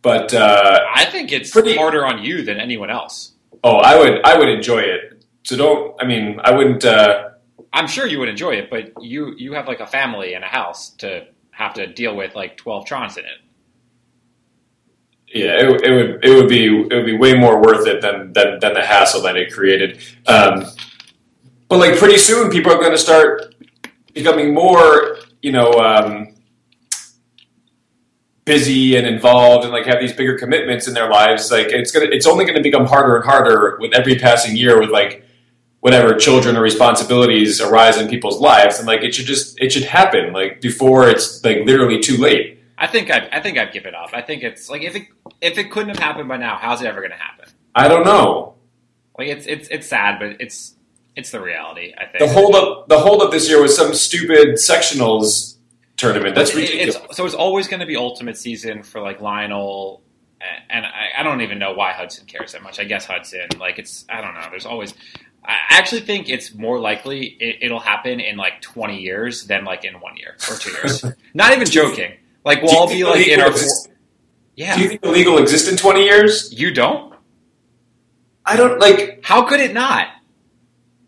but 0.06 0.34
uh, 0.34 0.80
I 0.94 1.04
think 1.06 1.31
it's 1.34 1.50
Pretty- 1.52 1.75
harder 1.75 2.06
on 2.06 2.24
you 2.24 2.44
than 2.44 2.60
anyone 2.60 2.90
else. 2.92 3.34
oh, 3.63 3.78
I 3.78 3.98
would 4.00 4.24
I 4.24 4.38
would 4.38 4.48
enjoy 4.50 4.80
it. 4.80 5.25
So 5.44 5.57
don't. 5.57 6.02
I 6.02 6.06
mean, 6.06 6.40
I 6.44 6.52
wouldn't. 6.56 6.86
Uh, 6.86 7.30
I'm 7.74 7.88
sure 7.88 8.06
you 8.07 8.19
would 8.19 8.30
enjoy 8.30 8.52
it, 8.54 8.69
but 8.69 8.94
you 9.04 9.34
you 9.38 9.54
have 9.54 9.68
like 9.68 9.80
a 9.80 9.88
family 9.88 10.34
and 10.36 10.44
a 10.44 10.48
house 10.48 10.92
to 10.98 11.25
have 11.52 11.74
to 11.74 11.88
deal 11.88 12.16
with 12.16 12.36
like 12.36 12.56
12 12.57 12.86
trons 12.86 13.18
in 13.18 13.25
it. 13.25 13.40
yeah, 15.34 15.54
it, 15.60 15.81
it 15.84 15.92
would 15.92 16.24
it 16.25 16.36
would 16.36 16.48
be 16.50 16.66
it 16.68 16.94
would 16.96 17.06
be 17.06 17.18
way 17.18 17.34
more 17.34 17.62
worth 17.62 17.88
it 17.88 18.01
than 18.01 18.31
than, 18.34 18.60
than 18.60 18.74
the 18.74 18.86
hassle 18.86 19.22
that 19.24 19.36
it 19.36 19.51
created. 19.51 20.00
Um, 20.28 20.66
but 21.68 21.80
like 21.80 21.98
pretty 21.98 22.18
soon, 22.18 22.50
people 22.51 22.72
are 22.72 22.78
going 22.78 22.92
to 22.92 22.98
start 22.98 23.56
becoming 24.13 24.54
more, 24.54 25.18
you 25.42 25.51
know. 25.51 25.72
Um, 25.74 26.35
busy 28.46 28.96
and 28.96 29.08
involved 29.08 29.64
and 29.64 29.74
like 29.74 29.86
have 29.86 30.00
these 30.00 30.14
bigger 30.14 30.38
commitments 30.38 30.88
in 30.88 30.94
their 30.94 31.10
lives 31.10 31.50
like 31.52 31.68
it's 31.68 31.92
gonna 31.92 32.06
it's 32.06 32.28
only 32.28 32.46
gonna 32.46 32.62
become 32.62 32.86
harder 32.86 33.16
and 33.16 33.26
harder 33.26 33.78
with 33.80 33.92
every 33.94 34.18
passing 34.18 34.56
year 34.56 34.80
with 34.80 34.92
like 34.92 35.24
whatever 35.80 36.14
children 36.16 36.56
or 36.56 36.62
responsibilities 36.62 37.60
arise 37.60 37.98
in 37.98 38.08
people's 38.08 38.40
lives 38.40 38.78
and 38.78 38.88
like 38.88 39.02
it 39.02 39.14
should 39.16 39.26
just 39.26 39.60
it 39.60 39.72
should 39.72 39.84
happen 39.84 40.32
like 40.32 40.62
before 40.62 41.10
it's 41.10 41.44
like 41.44 41.58
literally 41.66 42.00
too 42.00 42.18
late 42.18 42.60
I 42.78 42.88
think 42.88 43.10
I 43.10 43.28
I 43.32 43.40
think 43.40 43.58
I'd 43.58 43.72
give 43.72 43.86
it 43.86 43.96
up. 43.96 44.10
I 44.12 44.22
think 44.22 44.44
it's 44.44 44.70
like 44.70 44.82
if 44.82 44.96
it 44.96 45.04
if 45.40 45.58
it 45.58 45.72
couldn't 45.72 45.90
have 45.90 46.00
happened 46.00 46.28
by 46.28 46.38
now, 46.38 46.58
how's 46.58 46.82
it 46.82 46.88
ever 46.88 47.08
to 47.08 47.16
happen? 47.16 47.48
i 47.74 47.88
don't 47.88 48.06
know 48.06 48.56
Like 49.18 49.30
it's 49.30 49.46
it's 49.48 49.68
it's 49.70 49.88
sad, 49.88 50.20
but 50.20 50.42
it's 50.42 50.75
it's 51.16 51.32
the 51.32 51.40
reality. 51.40 51.94
I 51.98 52.06
think 52.06 52.20
the 52.20 52.28
hold 52.28 52.54
up 52.54 52.90
the 52.90 53.00
hold 53.00 53.22
up 53.22 53.32
this 53.32 53.48
year 53.48 53.62
was 53.62 53.75
some 53.75 53.94
stupid 53.94 54.56
sectionals 54.56 55.55
tournament 55.98 56.36
that's 56.36 56.54
ridiculous 56.54 56.96
It's, 56.96 57.18
so 57.18 57.25
it's 57.25 57.36
always 57.36 57.68
going 57.68 57.80
to 57.80 57.86
be 57.86 57.96
ultimate 57.96 58.38
season 58.38 58.84
for 58.84 59.02
like 59.02 59.22
Lionel, 59.22 60.02
and 60.70 60.86
I, 60.86 61.10
I 61.20 61.24
don't 61.24 61.42
even 61.42 61.58
know 61.60 61.74
why 61.74 61.92
Hudson 61.94 62.25
cares 62.25 62.52
that 62.52 62.62
much. 62.64 62.80
I 62.80 62.84
guess 62.84 63.06
Hudson, 63.06 63.48
like 63.60 63.80
it's 63.80 64.06
I 64.10 64.22
don't 64.22 64.34
know. 64.34 64.46
There's 64.50 64.66
always. 64.66 64.94
I 65.48 65.58
actually 65.70 66.02
think 66.02 66.28
it's 66.28 66.56
more 66.56 66.80
likely 66.80 67.25
it, 67.40 67.58
it'll 67.62 67.80
happen 67.80 68.20
in 68.20 68.36
like 68.36 68.62
20 68.62 69.00
years 69.00 69.46
than 69.46 69.64
like 69.64 69.86
in 69.86 69.94
one 70.00 70.18
year 70.18 70.36
or 70.50 70.56
two 70.58 70.72
years. 70.72 71.06
Not 71.36 71.54
even 71.54 71.68
joking. 71.68 72.14
Like 72.44 72.62
we'll 72.64 72.70
Do 72.70 72.74
you 72.74 72.80
all 72.80 72.88
think 72.88 72.98
be 72.98 73.04
the 73.04 73.10
like 73.10 73.18
league 73.20 73.30
in 73.30 73.42
our. 73.42 73.52
exist- 73.52 73.90
Yeah, 74.56 74.75
do 74.75 74.82
you 74.82 74.90
think 74.90 75.02
the 75.02 75.12
league 75.12 75.28
will 75.28 75.38
exist 75.38 75.70
in 75.70 75.78
20 75.78 76.04
years 76.04 76.52
you 76.52 76.74
don't. 76.74 77.14
i 78.46 78.56
don't 78.56 78.80
like 78.80 79.20
How 79.24 79.44
could 79.44 79.60
it 79.60 79.74
not? 79.74 80.08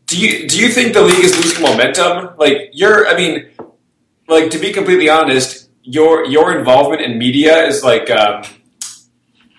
Do 0.06 0.20
you 0.22 0.48
do 0.48 0.58
you 0.60 0.70
think 0.70 0.94
the 0.94 1.02
league 1.02 1.24
is 1.26 1.36
losing 1.36 1.64
momentum? 1.64 2.36
Like 2.38 2.70
you're, 2.74 3.08
I 3.08 3.16
mean, 3.18 3.50
like 4.28 4.52
to 4.52 4.60
be 4.60 4.74
completely 4.74 5.10
honest, 5.10 5.70
your 5.84 6.26
your 6.26 6.58
involvement 6.58 7.02
in 7.02 7.18
media 7.18 7.66
is 7.66 7.84
like 7.84 8.10
um, 8.10 8.44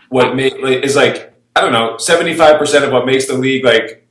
what 0.09 0.37
like, 0.37 0.85
is 0.85 0.97
like 0.97 1.35
I 1.57 1.61
don't 1.61 1.73
know 1.73 1.97
seventy 1.99 2.35
five 2.35 2.59
percent 2.59 2.85
of 2.85 2.93
what 2.93 3.07
makes 3.07 3.27
the 3.27 3.35
league 3.35 3.65
like 3.65 4.07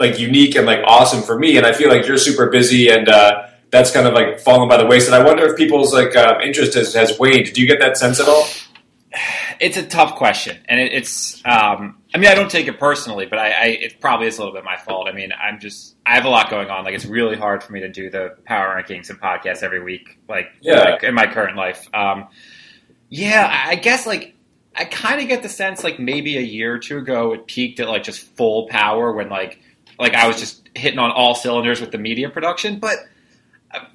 like 0.00 0.18
unique 0.18 0.56
and 0.56 0.66
like 0.66 0.80
awesome 0.84 1.22
for 1.22 1.38
me. 1.38 1.56
And 1.56 1.66
I 1.66 1.72
feel 1.72 1.88
like 1.88 2.06
you're 2.06 2.18
super 2.18 2.50
busy 2.50 2.90
and 2.90 3.08
uh, 3.08 3.48
that's 3.70 3.90
kind 3.90 4.06
of 4.06 4.14
like 4.14 4.40
fallen 4.40 4.68
by 4.68 4.76
the 4.76 4.86
wayside. 4.86 5.20
I 5.20 5.24
wonder 5.24 5.46
if 5.46 5.56
people's 5.56 5.92
like 5.92 6.14
uh, 6.16 6.38
interest 6.42 6.74
has, 6.74 6.94
has 6.94 7.18
waned. 7.18 7.52
Do 7.52 7.60
you 7.60 7.66
get 7.66 7.80
that 7.80 7.96
sense 7.96 8.20
at 8.20 8.28
all? 8.28 8.46
It's 9.60 9.76
a 9.76 9.86
tough 9.86 10.16
question, 10.16 10.58
and 10.68 10.80
it, 10.80 10.92
it's. 10.92 11.40
Um, 11.44 11.98
I 12.14 12.18
mean, 12.18 12.28
I 12.30 12.34
don't 12.34 12.50
take 12.50 12.66
it 12.66 12.78
personally, 12.78 13.26
but 13.26 13.38
I, 13.38 13.50
I, 13.50 13.64
it 13.66 14.00
probably 14.00 14.26
is 14.26 14.36
a 14.38 14.40
little 14.40 14.54
bit 14.54 14.64
my 14.64 14.76
fault. 14.76 15.08
I 15.08 15.12
mean, 15.12 15.30
I'm 15.32 15.60
just. 15.60 15.94
I 16.04 16.14
have 16.14 16.24
a 16.24 16.28
lot 16.28 16.50
going 16.50 16.68
on. 16.70 16.84
Like, 16.84 16.94
it's 16.94 17.04
really 17.04 17.36
hard 17.36 17.62
for 17.62 17.72
me 17.72 17.80
to 17.80 17.88
do 17.88 18.10
the 18.10 18.36
power 18.44 18.74
rankings 18.80 19.10
and 19.10 19.20
podcasts 19.20 19.62
every 19.62 19.82
week. 19.82 20.18
Like, 20.28 20.46
Yeah. 20.60 20.80
like, 20.80 21.02
in 21.04 21.14
my 21.14 21.26
current 21.26 21.56
life. 21.56 21.86
Um, 21.94 22.26
yeah, 23.08 23.48
I 23.66 23.72
I 23.72 23.74
guess 23.76 24.06
like 24.06 24.34
I 24.74 24.84
kind 24.84 25.20
of 25.20 25.28
get 25.28 25.42
the 25.42 25.48
sense 25.48 25.84
like 25.84 26.00
maybe 26.00 26.36
a 26.36 26.40
year 26.40 26.74
or 26.74 26.78
two 26.78 26.98
ago 26.98 27.32
it 27.34 27.46
peaked 27.46 27.78
at 27.78 27.88
like 27.88 28.02
just 28.02 28.20
full 28.36 28.66
power 28.68 29.12
when 29.12 29.28
like 29.28 29.60
like 30.00 30.14
I 30.14 30.26
was 30.26 30.40
just 30.40 30.68
hitting 30.74 30.98
on 30.98 31.12
all 31.12 31.36
cylinders 31.36 31.80
with 31.80 31.92
the 31.92 31.98
media 31.98 32.28
production. 32.30 32.80
But 32.80 32.96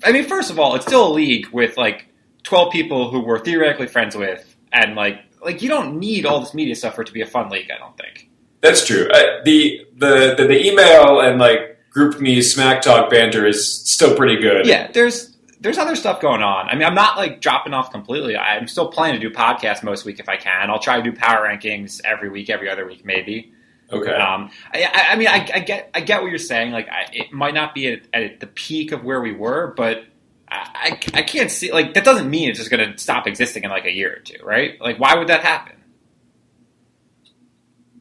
I 0.04 0.12
mean, 0.14 0.24
first 0.26 0.50
of 0.52 0.60
all, 0.60 0.76
it's 0.76 0.86
still 0.86 1.08
a 1.08 1.12
league 1.14 1.48
with 1.50 1.76
like 1.78 2.08
12 2.44 2.72
people 2.72 3.10
who 3.12 3.20
we're 3.20 3.40
theoretically 3.40 3.88
friends 3.88 4.16
with, 4.16 4.49
and 4.72 4.96
like 4.96 5.20
like 5.44 5.62
you 5.62 5.70
don't 5.70 5.98
need 6.00 6.26
all 6.26 6.40
this 6.40 6.54
media 6.54 6.76
stuff 6.76 6.96
for 6.96 7.02
it 7.02 7.06
to 7.08 7.14
be 7.14 7.22
a 7.22 7.26
fun 7.26 7.50
league. 7.50 7.70
I 7.74 7.78
don't 7.78 7.98
think. 7.98 8.30
That's 8.62 8.86
true. 8.86 9.08
Uh, 9.10 9.42
the, 9.46 9.86
the 9.98 10.36
the 10.38 10.48
the 10.48 10.66
email 10.68 11.22
and 11.22 11.40
like 11.40 11.78
GroupMe 11.96 12.44
smack 12.44 12.82
talk 12.82 13.10
banter 13.10 13.46
is 13.48 13.82
still 13.90 14.16
pretty 14.16 14.42
good. 14.42 14.66
Yeah, 14.66 14.92
there's 14.92 15.36
there's 15.62 15.78
other 15.78 15.96
stuff 15.96 16.22
going 16.22 16.42
on. 16.44 16.70
I 16.70 16.76
mean, 16.76 16.84
I'm 16.84 16.94
not 16.96 17.18
like 17.18 17.42
dropping 17.42 17.74
off 17.74 17.92
completely. 17.92 18.38
I'm 18.38 18.68
still 18.68 18.90
planning 18.90 19.20
to 19.20 19.30
do 19.30 19.34
podcasts 19.34 19.84
most 19.84 20.06
week 20.06 20.20
if 20.20 20.30
I 20.30 20.36
can. 20.38 20.70
I'll 20.70 20.80
try 20.80 20.98
to 20.98 21.04
do 21.04 21.12
power 21.14 21.48
rankings 21.48 22.00
every 22.06 22.30
week, 22.30 22.50
every 22.50 22.70
other 22.70 22.86
week, 22.86 23.04
maybe. 23.06 23.54
Okay. 23.92 24.12
Um, 24.14 24.52
I, 24.74 24.84
I- 24.84 25.14
I 25.14 25.16
mean, 25.16 25.28
I, 25.28 25.50
I 25.56 25.60
get, 25.60 25.90
I 25.96 26.02
get 26.02 26.22
what 26.22 26.30
you're 26.30 26.38
saying. 26.38 26.72
Like, 26.72 26.88
I, 26.90 27.08
it 27.12 27.34
might 27.34 27.56
not 27.56 27.74
be 27.74 27.92
at, 27.92 28.02
at 28.14 28.40
the 28.40 28.46
peak 28.48 28.92
of 28.92 29.04
where 29.04 29.20
we 29.20 29.34
were, 29.34 29.74
but 29.76 30.04
I, 30.51 31.00
I, 31.13 31.22
can't 31.22 31.51
see. 31.51 31.72
Like, 31.72 31.94
that 31.94 32.03
doesn't 32.03 32.29
mean 32.29 32.50
it's 32.50 32.58
just 32.58 32.72
going 32.72 32.91
to 32.91 32.98
stop 32.98 33.27
existing 33.27 33.63
in 33.63 33.70
like 33.70 33.86
a 33.86 33.91
year 33.91 34.15
or 34.18 34.20
two, 34.20 34.44
right? 34.44 34.79
Like, 34.82 35.00
why 35.00 35.15
would 35.15 35.27
that 35.27 35.41
happen? 35.44 35.75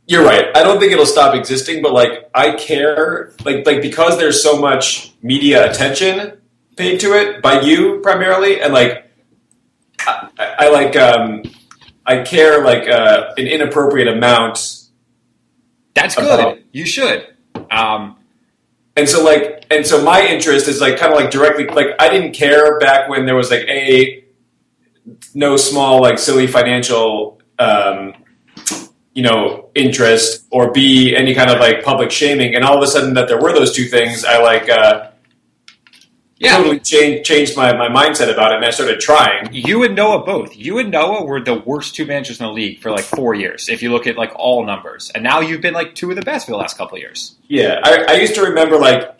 You're 0.06 0.24
right. 0.24 0.46
I 0.56 0.62
don't 0.62 0.80
think 0.80 0.92
it'll 0.92 1.04
stop 1.04 1.34
existing, 1.34 1.82
but 1.82 1.92
like 1.92 2.30
I 2.34 2.52
care, 2.52 3.34
like 3.44 3.66
like 3.66 3.82
because 3.82 4.16
there's 4.16 4.42
so 4.42 4.58
much 4.58 5.12
media 5.20 5.70
attention 5.70 6.40
paid 6.76 7.00
to 7.00 7.12
it 7.12 7.42
by 7.42 7.60
you 7.60 8.00
primarily, 8.00 8.62
and 8.62 8.72
like 8.72 9.04
I, 10.06 10.28
I 10.38 10.54
I 10.60 10.68
like 10.70 10.96
um 10.96 11.42
I 12.08 12.22
care 12.22 12.64
like 12.64 12.88
uh, 12.88 13.34
an 13.36 13.46
inappropriate 13.46 14.08
amount, 14.08 14.86
That's 15.92 16.14
good. 16.16 16.40
About- 16.40 16.58
You 16.72 16.86
should. 16.86 17.26
Um, 17.70 18.16
and 18.98 19.08
so 19.08 19.22
like 19.22 19.64
and 19.70 19.86
so 19.86 20.02
my 20.02 20.26
interest 20.26 20.66
is 20.66 20.80
like 20.80 20.98
kind 20.98 21.12
of 21.12 21.18
like 21.18 21.30
directly 21.30 21.66
like 21.66 21.94
I 22.00 22.08
didn't 22.08 22.32
care 22.32 22.78
back 22.80 23.08
when 23.08 23.26
there 23.26 23.36
was 23.36 23.48
like 23.50 23.62
a 23.68 24.24
no 25.34 25.56
small 25.56 26.02
like 26.02 26.18
silly 26.18 26.48
financial 26.48 27.40
um 27.60 28.14
you 29.14 29.22
know 29.22 29.70
interest 29.76 30.46
or 30.50 30.72
b 30.72 31.14
any 31.14 31.32
kind 31.32 31.48
of 31.48 31.60
like 31.60 31.84
public 31.84 32.10
shaming. 32.10 32.56
And 32.56 32.64
all 32.64 32.76
of 32.76 32.82
a 32.82 32.88
sudden 32.88 33.14
that 33.14 33.28
there 33.28 33.40
were 33.40 33.52
those 33.52 33.72
two 33.72 33.84
things 33.84 34.24
i 34.24 34.42
like 34.42 34.68
uh 34.68 35.07
yeah. 36.38 36.56
totally 36.56 36.80
changed 36.80 37.24
changed 37.24 37.56
my, 37.56 37.72
my 37.76 37.88
mindset 37.88 38.32
about 38.32 38.52
it 38.52 38.56
and 38.56 38.64
i 38.64 38.70
started 38.70 39.00
trying 39.00 39.48
You 39.52 39.84
and 39.84 39.94
Noah 39.94 40.24
both. 40.24 40.56
You 40.56 40.78
and 40.78 40.90
Noah 40.90 41.24
were 41.24 41.40
the 41.40 41.54
worst 41.54 41.94
two 41.94 42.06
managers 42.06 42.40
in 42.40 42.46
the 42.46 42.52
league 42.52 42.80
for 42.80 42.90
like 42.90 43.04
four 43.04 43.34
years, 43.34 43.68
if 43.68 43.82
you 43.82 43.90
look 43.90 44.06
at 44.06 44.16
like 44.16 44.32
all 44.36 44.64
numbers. 44.64 45.10
And 45.14 45.22
now 45.24 45.40
you've 45.40 45.60
been 45.60 45.74
like 45.74 45.94
two 45.94 46.10
of 46.10 46.16
the 46.16 46.22
best 46.22 46.46
for 46.46 46.52
the 46.52 46.58
last 46.58 46.76
couple 46.76 46.96
of 46.96 47.00
years. 47.00 47.36
yeah 47.48 47.80
i, 47.82 48.04
I 48.08 48.12
used 48.14 48.34
to 48.36 48.42
remember 48.42 48.78
like 48.78 49.16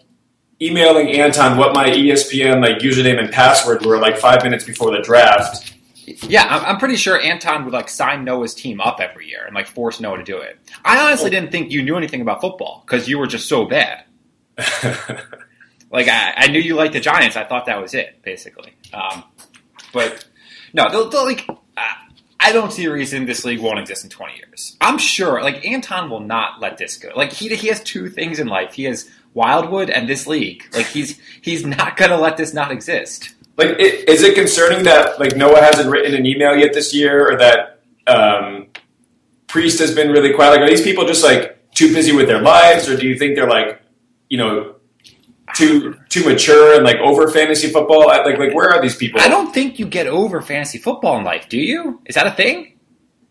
emailing 0.61 1.11
anton 1.11 1.57
what 1.57 1.73
my 1.75 1.89
espn 1.89 2.61
like 2.61 2.79
username 2.79 3.19
and 3.19 3.31
password 3.33 3.85
were 3.87 3.99
like 3.99 4.19
five 4.19 4.43
minutes 4.43 4.65
before 4.65 4.91
the 4.91 5.03
draft 5.03 5.75
Yeah, 6.23 6.47
I'm, 6.49 6.65
I'm 6.65 6.79
pretty 6.79 6.97
sure 6.97 7.21
Anton 7.21 7.65
would 7.65 7.75
like 7.75 7.89
sign 7.89 8.25
Noah's 8.25 8.55
team 8.55 8.81
up 8.81 8.99
every 9.01 9.29
year 9.29 9.45
and 9.45 9.55
like 9.55 9.67
force 9.67 10.01
Noah 10.01 10.19
to 10.19 10.25
do 10.25 10.39
it. 10.39 10.59
I 10.85 10.99
honestly 11.07 11.29
didn't 11.31 11.51
think 11.51 11.71
you 11.71 11.83
knew 11.83 11.97
anything 11.97 12.21
about 12.23 12.41
football 12.41 12.83
because 12.87 13.09
you 13.09 13.19
were 13.19 13.27
just 13.27 13.47
so 13.49 13.67
bad. 13.67 14.05
Like 15.91 16.09
I, 16.09 16.33
I 16.37 16.47
knew 16.49 16.61
you 16.61 16.75
liked 16.75 16.93
the 16.93 17.01
Giants. 17.01 17.37
I 17.37 17.45
thought 17.45 17.67
that 17.67 17.81
was 17.81 17.95
it, 17.95 18.23
basically. 18.23 18.75
Um, 18.93 19.25
but 19.93 20.27
no, 20.73 20.91
they'll, 20.91 21.09
they'll, 21.09 21.25
like 21.25 21.47
uh, 21.49 21.83
I 22.41 22.53
don't 22.53 22.73
see 22.73 22.85
a 22.85 22.93
reason 22.93 23.25
this 23.27 23.45
league 23.45 23.61
won't 23.61 23.79
exist 23.79 24.05
in 24.05 24.11
20 24.11 24.35
years. 24.37 24.77
I'm 24.81 24.99
sure. 24.99 25.43
Like 25.43 25.65
Anton 25.67 26.11
will 26.11 26.21
not 26.21 26.61
let 26.61 26.77
this 26.79 26.97
go. 26.99 27.11
Like 27.17 27.33
he 27.33 27.49
he 27.57 27.69
has 27.69 27.83
two 27.83 28.09
things 28.11 28.39
in 28.39 28.47
life. 28.49 28.75
He 28.75 28.85
has 28.85 29.11
Wildwood 29.35 29.89
and 29.91 30.09
this 30.09 30.27
league. 30.27 30.65
Like 30.75 30.87
he's 30.87 31.19
he's 31.43 31.65
not 31.65 31.97
gonna 31.97 32.17
let 32.19 32.37
this 32.37 32.53
not 32.53 32.71
exist. 32.71 33.35
Like, 33.57 33.71
i- 33.71 34.05
is 34.07 34.23
it 34.23 34.35
concerning 34.35 34.85
that 34.85 35.19
like 35.19 35.37
Noah 35.37 35.61
hasn't 35.63 35.91
written 35.91 36.15
an 36.15 36.27
email 36.27 36.57
yet 36.57 36.73
this 36.75 36.95
year, 36.95 37.29
or 37.33 37.37
that 37.39 37.81
um, 38.07 38.67
Priest 39.47 39.79
has 39.81 39.95
been 39.95 40.11
really 40.11 40.33
quiet? 40.33 40.51
Like, 40.53 40.61
are 40.61 40.69
these 40.71 40.83
people 40.83 41.07
just 41.07 41.25
like 41.25 41.73
too 41.75 41.93
busy 41.93 42.13
with 42.13 42.29
their 42.29 42.41
lives, 42.41 42.89
or 42.89 42.97
do 42.97 43.07
you 43.07 43.17
think 43.19 43.35
they're 43.37 43.49
like, 43.49 43.81
you 44.29 44.39
know, 44.39 44.75
too 45.55 45.97
too 46.09 46.25
mature 46.25 46.75
and 46.77 46.85
like 46.85 46.97
over 46.99 47.29
fantasy 47.29 47.69
football? 47.69 48.07
Like, 48.07 48.25
like 48.39 48.55
where 48.55 48.71
are 48.71 48.81
these 48.83 48.97
people? 48.97 49.21
I 49.21 49.29
don't 49.29 49.53
think 49.53 49.79
you 49.79 49.87
get 49.87 50.07
over 50.07 50.41
fantasy 50.43 50.79
football 50.79 51.19
in 51.19 51.25
life, 51.25 51.49
do 51.49 51.59
you? 51.59 52.01
Is 52.07 52.15
that 52.15 52.27
a 52.27 52.31
thing? 52.33 52.75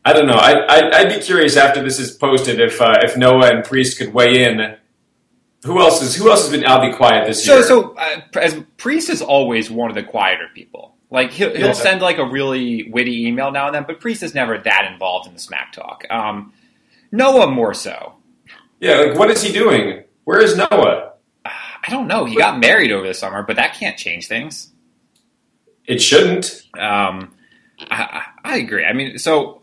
I 0.06 0.14
don't 0.14 0.26
know. 0.28 0.34
I, 0.36 0.54
I 0.54 0.98
I'd 1.00 1.10
be 1.10 1.20
curious 1.22 1.58
after 1.58 1.84
this 1.84 2.00
is 2.00 2.12
posted 2.12 2.60
if 2.60 2.82
uh, 2.82 2.96
if 3.04 3.18
Noah 3.18 3.50
and 3.54 3.64
Priest 3.64 3.98
could 3.98 4.14
weigh 4.14 4.44
in. 4.46 4.76
Who 5.66 5.80
else 5.82 6.02
is 6.02 6.16
Who 6.16 6.30
else 6.30 6.44
has 6.44 6.52
been 6.52 6.66
oddly 6.66 6.94
quiet 6.96 7.28
this 7.28 7.44
So, 7.44 7.56
year? 7.56 7.64
so 7.64 7.96
uh, 7.98 8.22
as 8.40 8.56
Priest 8.78 9.10
is 9.10 9.22
always 9.22 9.70
one 9.70 9.90
of 9.90 9.96
the 9.96 10.04
quieter 10.04 10.48
people. 10.54 10.96
Like 11.10 11.32
he'll, 11.32 11.50
he'll 11.50 11.68
Yeah. 11.68 11.74
send 11.74 12.02
like 12.02 12.20
a 12.20 12.26
really 12.26 12.90
witty 12.92 13.28
email 13.28 13.52
now 13.52 13.66
and 13.68 13.76
then, 13.76 13.84
but 13.88 14.00
Priest 14.00 14.24
is 14.24 14.34
never 14.36 14.58
that 14.60 14.90
involved 14.92 15.28
in 15.28 15.34
the 15.34 15.40
smack 15.40 15.74
talk. 15.74 16.06
Um, 16.10 16.54
Noah 17.12 17.48
more 17.50 17.74
so. 17.74 18.16
yeah, 18.80 18.98
like 18.98 19.18
what 19.18 19.30
is 19.32 19.42
he 19.42 19.52
doing? 19.52 20.04
Where 20.26 20.40
is 20.42 20.56
Noah? 20.56 21.07
I 21.88 21.90
don't 21.90 22.08
know. 22.08 22.26
He 22.26 22.36
got 22.36 22.60
married 22.60 22.92
over 22.92 23.08
the 23.08 23.14
summer, 23.14 23.44
but 23.44 23.56
that 23.56 23.76
can't 23.76 23.98
change 23.98 24.28
things. 24.28 24.72
It 25.86 26.02
shouldn't. 26.02 26.64
Um, 26.78 27.34
I, 27.80 28.26
I, 28.44 28.58
agree. 28.58 28.84
I 28.84 28.92
mean, 28.92 29.18
so 29.18 29.62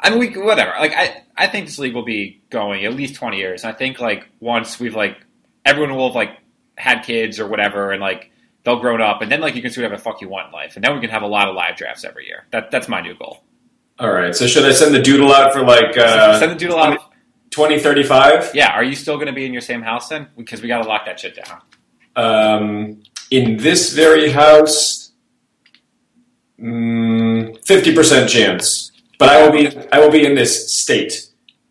I 0.00 0.08
mean, 0.08 0.18
we 0.18 0.28
whatever. 0.38 0.72
Like, 0.78 0.94
I 0.94 1.22
I 1.36 1.48
think 1.48 1.66
this 1.66 1.78
league 1.78 1.94
will 1.94 2.04
be 2.04 2.42
going 2.48 2.86
at 2.86 2.94
least 2.94 3.14
twenty 3.14 3.36
years. 3.36 3.62
And 3.62 3.74
I 3.74 3.76
think 3.76 4.00
like 4.00 4.26
once 4.40 4.80
we've 4.80 4.94
like 4.94 5.18
everyone 5.66 5.94
will 5.94 6.08
have 6.08 6.16
like 6.16 6.38
had 6.76 7.02
kids 7.02 7.38
or 7.38 7.46
whatever, 7.46 7.90
and 7.90 8.00
like 8.00 8.32
they'll 8.64 8.80
grown 8.80 9.02
up, 9.02 9.20
and 9.20 9.30
then 9.30 9.42
like 9.42 9.54
you 9.54 9.60
can 9.60 9.70
do 9.70 9.82
whatever 9.82 9.96
the 9.96 10.02
fuck 10.02 10.22
you 10.22 10.30
want 10.30 10.46
in 10.46 10.52
life, 10.52 10.76
and 10.76 10.84
then 10.84 10.94
we 10.94 11.00
can 11.00 11.10
have 11.10 11.22
a 11.22 11.26
lot 11.26 11.48
of 11.48 11.54
live 11.54 11.76
drafts 11.76 12.04
every 12.04 12.26
year. 12.26 12.46
That 12.52 12.70
that's 12.70 12.88
my 12.88 13.02
new 13.02 13.14
goal. 13.14 13.44
All 13.98 14.10
right. 14.10 14.34
So 14.34 14.46
should 14.46 14.64
I 14.64 14.72
send 14.72 14.94
the 14.94 15.02
doodle 15.02 15.30
out 15.30 15.52
for 15.52 15.60
like 15.60 15.96
uh, 15.98 16.38
Send 16.38 16.52
the 16.52 16.56
doodle 16.56 16.78
out. 16.78 17.09
2035? 17.50 18.52
Yeah, 18.54 18.72
are 18.72 18.84
you 18.84 18.94
still 18.94 19.16
going 19.16 19.26
to 19.26 19.32
be 19.32 19.44
in 19.44 19.52
your 19.52 19.62
same 19.62 19.82
house 19.82 20.08
then? 20.08 20.28
Because 20.36 20.62
we 20.62 20.68
got 20.68 20.82
to 20.82 20.88
lock 20.88 21.04
that 21.06 21.20
shit 21.20 21.36
down. 21.36 21.60
Um, 22.16 23.02
in 23.30 23.56
this 23.56 23.92
very 23.92 24.30
house, 24.30 25.12
mm, 26.60 27.56
50% 27.64 28.28
chance. 28.28 28.90
But 29.18 29.28
I 29.28 29.44
will 29.44 29.52
be 29.52 29.76
I 29.92 30.00
will 30.00 30.10
be 30.10 30.24
in 30.24 30.34
this 30.34 30.72
state. 30.74 31.28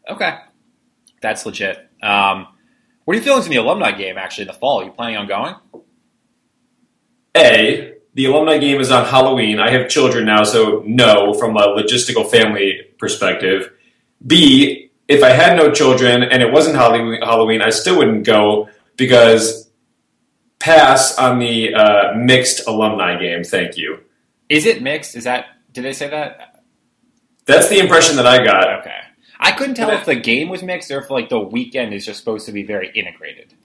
Okay, 0.08 0.38
that's 1.20 1.48
legit. 1.48 1.90
Um, 2.02 2.48
what 3.06 3.14
are 3.14 3.16
your 3.16 3.24
feelings 3.24 3.46
in 3.46 3.52
the 3.52 3.58
alumni 3.58 3.92
game? 3.92 4.20
Actually, 4.20 4.44
in 4.44 4.48
the 4.50 4.54
fall, 4.54 4.82
are 4.82 4.86
you 4.86 4.92
planning 4.92 5.18
on 5.18 5.28
going? 5.28 5.56
A, 7.36 7.94
the 8.14 8.26
alumni 8.26 8.60
game 8.60 8.80
is 8.80 8.92
on 8.92 9.06
Halloween. 9.06 9.60
I 9.60 9.72
have 9.72 9.90
children 9.90 10.26
now, 10.26 10.44
so 10.44 10.84
no, 10.86 11.34
from 11.34 11.58
a 11.58 11.62
logistical 11.62 12.30
family 12.30 12.82
perspective. 13.00 13.72
B, 14.26 14.89
if 15.10 15.24
I 15.24 15.32
had 15.32 15.58
no 15.58 15.72
children 15.72 16.24
and 16.24 16.42
it 16.42 16.54
wasn't 16.54 16.78
Halloween, 16.78 17.20
Halloween 17.22 17.62
I 17.62 17.72
still 17.72 17.98
wouldn't 17.98 18.26
go 18.26 18.70
because 18.96 19.70
pass 20.60 21.18
on 21.18 21.40
the 21.40 21.74
uh, 21.74 22.14
mixed 22.16 22.68
alumni 22.68 23.20
game. 23.20 23.44
Thank 23.44 23.76
you. 23.76 24.00
Is 24.48 24.66
it 24.66 24.82
mixed? 24.82 25.16
Is 25.16 25.24
that 25.26 25.48
did 25.74 25.84
they 25.84 25.94
say 25.94 26.10
that? 26.10 26.64
That's 27.46 27.68
the 27.68 27.80
impression 27.80 28.16
that 28.18 28.28
I 28.28 28.44
got. 28.44 28.80
Okay. 28.80 28.96
I 29.40 29.52
couldn't 29.52 29.76
tell 29.76 29.90
if 29.90 30.06
the 30.06 30.16
game 30.16 30.50
was 30.50 30.62
mixed 30.62 30.92
or 30.92 31.00
if 31.00 31.10
like 31.10 31.30
the 31.30 31.40
weekend 31.40 31.94
is 31.94 32.06
just 32.06 32.20
supposed 32.20 32.46
to 32.46 32.52
be 32.52 32.64
very 32.64 32.92
integrated. 32.92 33.56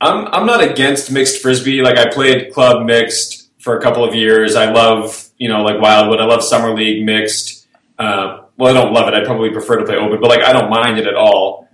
I'm 0.00 0.28
I'm 0.28 0.46
not 0.46 0.62
against 0.62 1.10
mixed 1.10 1.42
frisbee. 1.42 1.82
Like 1.82 1.98
I 1.98 2.08
played 2.10 2.52
club 2.52 2.86
mixed 2.86 3.50
for 3.58 3.76
a 3.76 3.82
couple 3.82 4.04
of 4.04 4.14
years. 4.14 4.54
I 4.54 4.70
love 4.70 5.30
you 5.36 5.48
know 5.48 5.62
like 5.62 5.80
Wildwood. 5.80 6.20
I 6.20 6.26
love 6.26 6.44
summer 6.44 6.72
league 6.72 7.04
mixed. 7.04 7.66
Uh, 7.98 8.45
well, 8.56 8.74
I 8.74 8.80
don't 8.80 8.92
love 8.92 9.08
it. 9.08 9.14
I 9.14 9.24
probably 9.24 9.50
prefer 9.50 9.78
to 9.78 9.84
play 9.84 9.96
open, 9.96 10.20
but 10.20 10.28
like 10.30 10.42
I 10.42 10.52
don't 10.52 10.70
mind 10.70 10.98
it 10.98 11.06
at 11.06 11.14
all. 11.14 11.68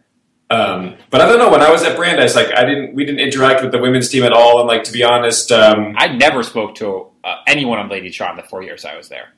Um, 0.50 0.96
but 1.10 1.20
I 1.22 1.26
don't 1.26 1.38
know. 1.38 1.50
When 1.50 1.62
I 1.62 1.70
was 1.70 1.82
at 1.82 1.96
Brandeis, 1.96 2.34
like 2.36 2.52
I 2.54 2.64
didn't 2.64 2.94
we 2.94 3.04
didn't 3.04 3.20
interact 3.20 3.62
with 3.62 3.72
the 3.72 3.78
women's 3.78 4.08
team 4.08 4.22
at 4.24 4.32
all. 4.32 4.58
And 4.60 4.68
like 4.68 4.84
to 4.84 4.92
be 4.92 5.02
honest, 5.02 5.50
um, 5.50 5.94
I 5.96 6.08
never 6.08 6.42
spoke 6.42 6.74
to 6.76 7.08
uh, 7.24 7.36
anyone 7.46 7.78
on 7.78 7.88
Lady 7.88 8.10
Charm 8.10 8.36
the 8.36 8.42
four 8.42 8.62
years 8.62 8.84
I 8.84 8.96
was 8.96 9.08
there. 9.08 9.28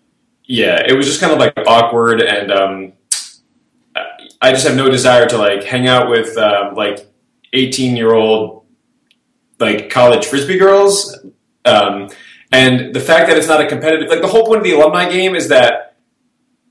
yeah, 0.46 0.82
it 0.86 0.96
was 0.96 1.06
just 1.06 1.20
kind 1.20 1.32
of 1.32 1.38
like 1.38 1.54
awkward, 1.66 2.20
and 2.20 2.50
um, 2.50 2.92
I 4.40 4.50
just 4.50 4.66
have 4.66 4.76
no 4.76 4.90
desire 4.90 5.26
to 5.28 5.38
like 5.38 5.64
hang 5.64 5.86
out 5.86 6.10
with 6.10 6.36
um, 6.36 6.74
like 6.74 7.06
eighteen 7.52 7.96
year 7.96 8.12
old 8.12 8.64
like 9.60 9.90
college 9.90 10.26
frisbee 10.26 10.58
girls. 10.58 11.16
Um, 11.64 12.10
and 12.52 12.94
the 12.94 13.00
fact 13.00 13.28
that 13.28 13.38
it's 13.38 13.48
not 13.48 13.60
a 13.60 13.66
competitive, 13.66 14.08
like 14.08 14.20
the 14.20 14.28
whole 14.28 14.44
point 14.46 14.58
of 14.58 14.64
the 14.64 14.72
alumni 14.72 15.08
game 15.08 15.34
is 15.34 15.48
that 15.48 15.93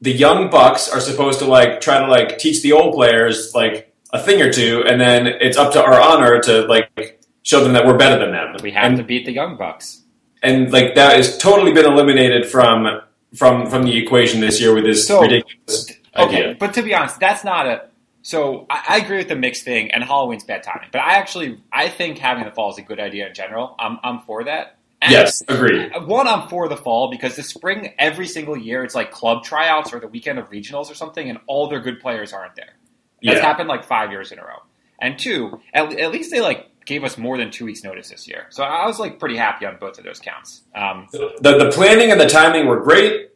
the 0.03 0.11
young 0.11 0.49
bucks 0.49 0.89
are 0.89 0.99
supposed 0.99 1.39
to 1.39 1.45
like 1.45 1.79
try 1.79 1.97
to 1.99 2.07
like 2.07 2.37
teach 2.37 2.61
the 2.61 2.73
old 2.73 2.93
players 2.93 3.53
like 3.55 3.93
a 4.11 4.19
thing 4.19 4.41
or 4.41 4.51
two, 4.51 4.83
and 4.85 4.99
then 4.99 5.25
it's 5.27 5.57
up 5.57 5.71
to 5.73 5.83
our 5.83 5.99
honor 5.99 6.39
to 6.41 6.61
like 6.67 7.21
show 7.43 7.63
them 7.63 7.73
that 7.73 7.85
we're 7.85 7.97
better 7.97 8.19
than 8.23 8.31
them. 8.33 8.55
We 8.61 8.71
have 8.71 8.85
and, 8.85 8.97
to 8.97 9.03
beat 9.03 9.25
the 9.25 9.31
Young 9.31 9.55
Bucks. 9.57 10.01
and 10.43 10.71
like 10.71 10.95
that 10.95 11.15
has 11.15 11.37
totally 11.37 11.71
been 11.71 11.85
eliminated 11.85 12.45
from 12.45 13.01
from 13.33 13.69
from 13.69 13.83
the 13.83 13.97
equation 13.97 14.41
this 14.41 14.59
year 14.61 14.75
with 14.75 14.83
this 14.83 15.07
So- 15.07 15.21
ridiculous 15.21 15.91
Okay, 16.15 16.35
idea. 16.43 16.55
but 16.59 16.73
to 16.75 16.83
be 16.83 16.93
honest, 16.93 17.19
that's 17.19 17.43
not 17.43 17.65
a. 17.65 17.75
So 18.21 18.67
I, 18.69 18.83
I 18.89 18.97
agree 18.97 19.17
with 19.17 19.29
the 19.29 19.35
mixed 19.35 19.63
thing, 19.63 19.89
and 19.91 20.03
Halloween's 20.03 20.43
bad 20.43 20.63
timing. 20.63 20.89
But 20.91 21.01
I 21.01 21.13
actually 21.15 21.57
I 21.71 21.87
think 21.89 22.17
having 22.19 22.43
the 22.43 22.51
fall 22.51 22.69
is 22.71 22.77
a 22.77 22.83
good 22.83 22.99
idea 22.99 23.27
in 23.29 23.33
general. 23.33 23.75
I'm 23.79 23.97
I'm 24.03 24.19
for 24.19 24.43
that. 24.43 24.77
And 25.03 25.11
Yes, 25.11 25.43
agreed. 25.49 25.91
One, 26.05 26.27
I'm 26.27 26.47
for 26.47 26.69
the 26.69 26.77
fall 26.77 27.11
because 27.11 27.35
the 27.35 27.43
spring 27.43 27.93
every 27.99 28.25
single 28.27 28.55
year 28.57 28.83
it's 28.85 28.95
like 28.95 29.11
club 29.11 29.43
tryouts 29.43 29.93
or 29.93 29.99
the 29.99 30.07
weekend 30.07 30.39
of 30.39 30.49
regionals 30.49 30.89
or 30.89 30.95
something, 30.95 31.29
and 31.29 31.39
all 31.45 31.67
their 31.67 31.81
good 31.81 31.99
players 31.99 32.31
aren't 32.33 32.55
there. 32.55 32.73
That's 33.21 33.37
Yeah. 33.37 33.45
happened 33.45 33.67
like 33.69 33.83
five 33.83 34.11
years 34.11 34.31
in 34.31 34.39
a 34.39 34.43
row. 34.43 34.63
And 34.99 35.19
two, 35.19 35.59
at, 35.73 35.91
at 35.99 36.11
least 36.11 36.31
they 36.31 36.39
like 36.41 36.67
gave 36.85 37.03
us 37.03 37.17
more 37.17 37.37
than 37.37 37.51
two 37.51 37.65
weeks 37.65 37.83
notice 37.83 38.09
this 38.09 38.27
year. 38.27 38.45
So 38.49 38.63
I 38.63 38.85
was 38.85 38.99
like 38.99 39.19
pretty 39.19 39.35
happy 39.37 39.65
on 39.65 39.77
both 39.79 39.97
of 39.97 40.05
those 40.05 40.19
counts. 40.19 40.61
Um, 40.75 41.07
The 41.11 41.33
the 41.41 41.71
planning 41.73 42.11
and 42.11 42.19
the 42.19 42.27
timing 42.27 42.67
were 42.67 42.79
great. 42.81 43.29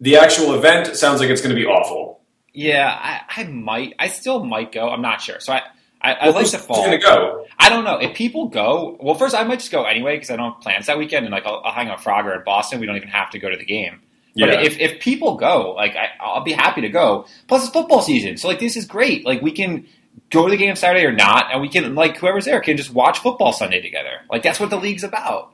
The 0.00 0.16
actual 0.16 0.54
event 0.54 0.96
sounds 0.96 1.20
like 1.20 1.28
it's 1.28 1.40
going 1.42 1.54
to 1.54 1.60
be 1.60 1.66
awful. 1.66 2.20
yeah, 2.54 2.88
I, 2.90 3.42
I 3.42 3.44
might, 3.44 3.94
I 3.98 4.08
still 4.08 4.44
might 4.44 4.70
go. 4.72 4.88
I'm 4.88 5.02
not 5.02 5.20
sure. 5.20 5.40
So 5.40 5.52
I, 5.52 5.62
I, 6.00 6.12
I 6.14 6.24
Well, 6.26 6.34
like 6.34 6.50
the 6.50 6.58
fall. 6.58 6.84
going 6.84 6.98
to 6.98 7.04
go? 7.04 7.44
I 7.58 7.68
don't 7.68 7.84
know 7.84 7.96
if 7.98 8.14
people 8.16 8.46
go. 8.48 8.96
Well, 9.00 9.14
first 9.16 9.34
I 9.34 9.42
might 9.44 9.58
just 9.58 9.72
go 9.72 9.84
anyway 9.84 10.16
because 10.16 10.30
I 10.30 10.36
don't 10.36 10.52
have 10.52 10.62
plans 10.62 10.86
that 10.86 10.96
weekend, 10.98 11.26
and 11.26 11.32
like 11.32 11.44
I'll, 11.46 11.60
I'll 11.64 11.72
hang 11.72 11.88
out 11.88 11.98
Frogger 12.00 12.36
in 12.36 12.44
Boston. 12.44 12.78
We 12.80 12.86
don't 12.86 12.96
even 12.96 13.08
have 13.08 13.30
to 13.30 13.38
go 13.38 13.50
to 13.50 13.56
the 13.56 13.64
game. 13.64 14.00
But 14.36 14.50
Yeah. 14.50 14.60
if, 14.60 14.78
if 14.78 15.00
people 15.00 15.34
go, 15.36 15.72
like 15.72 15.96
I, 15.96 16.10
I'll 16.20 16.42
be 16.44 16.52
happy 16.52 16.82
to 16.82 16.88
go. 16.88 17.26
Plus 17.48 17.64
it's 17.64 17.72
football 17.72 18.02
season, 18.02 18.36
so 18.36 18.46
like 18.46 18.60
this 18.60 18.76
is 18.76 18.84
great. 18.86 19.26
Like 19.26 19.42
we 19.42 19.50
can 19.50 19.86
go 20.30 20.44
to 20.44 20.50
the 20.50 20.56
game 20.56 20.76
Saturday 20.76 21.04
or 21.04 21.10
not, 21.12 21.50
and 21.52 21.60
we 21.60 21.68
can 21.68 21.94
like 21.96 22.16
whoever's 22.18 22.44
there 22.44 22.60
can 22.60 22.76
just 22.76 22.92
watch 22.92 23.18
football 23.18 23.52
Sunday 23.52 23.80
together. 23.80 24.20
Like 24.30 24.44
that's 24.44 24.60
what 24.60 24.70
the 24.70 24.76
league's 24.78 25.02
about. 25.02 25.52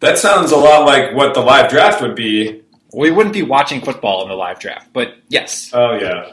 That 0.00 0.18
sounds 0.18 0.52
a 0.52 0.56
lot 0.56 0.86
like 0.86 1.14
what 1.14 1.34
the 1.34 1.40
live 1.40 1.70
draft 1.70 2.00
would 2.00 2.14
be. 2.14 2.62
We 2.94 3.10
wouldn't 3.10 3.34
be 3.34 3.42
watching 3.42 3.80
football 3.82 4.22
in 4.22 4.28
the 4.28 4.34
live 4.34 4.58
draft, 4.60 4.90
but 4.94 5.14
yes. 5.28 5.70
Oh 5.74 5.98
yeah. 6.00 6.32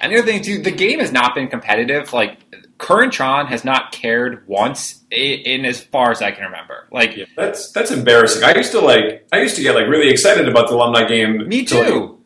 And 0.00 0.12
the 0.12 0.18
other 0.18 0.26
thing 0.26 0.42
too, 0.42 0.62
the 0.62 0.70
game 0.70 0.98
has 1.00 1.12
not 1.12 1.34
been 1.34 1.48
competitive. 1.48 2.12
Like 2.12 2.38
current 2.78 3.12
Tron 3.12 3.46
has 3.48 3.64
not 3.64 3.92
cared 3.92 4.46
once 4.48 5.00
in, 5.10 5.40
in 5.40 5.64
as 5.66 5.80
far 5.82 6.10
as 6.10 6.22
I 6.22 6.30
can 6.30 6.44
remember. 6.44 6.86
Like 6.90 7.16
Yeah, 7.16 7.26
that's 7.36 7.70
that's 7.72 7.90
embarrassing. 7.90 8.42
I 8.42 8.54
used 8.54 8.72
to 8.72 8.80
like 8.80 9.26
I 9.32 9.40
used 9.40 9.56
to 9.56 9.62
get 9.62 9.74
like 9.74 9.86
really 9.86 10.08
excited 10.08 10.48
about 10.48 10.68
the 10.68 10.74
alumni 10.74 11.04
game. 11.06 11.46
me 11.48 11.64
to, 11.66 11.74
like, 11.78 11.86
too. 11.88 12.18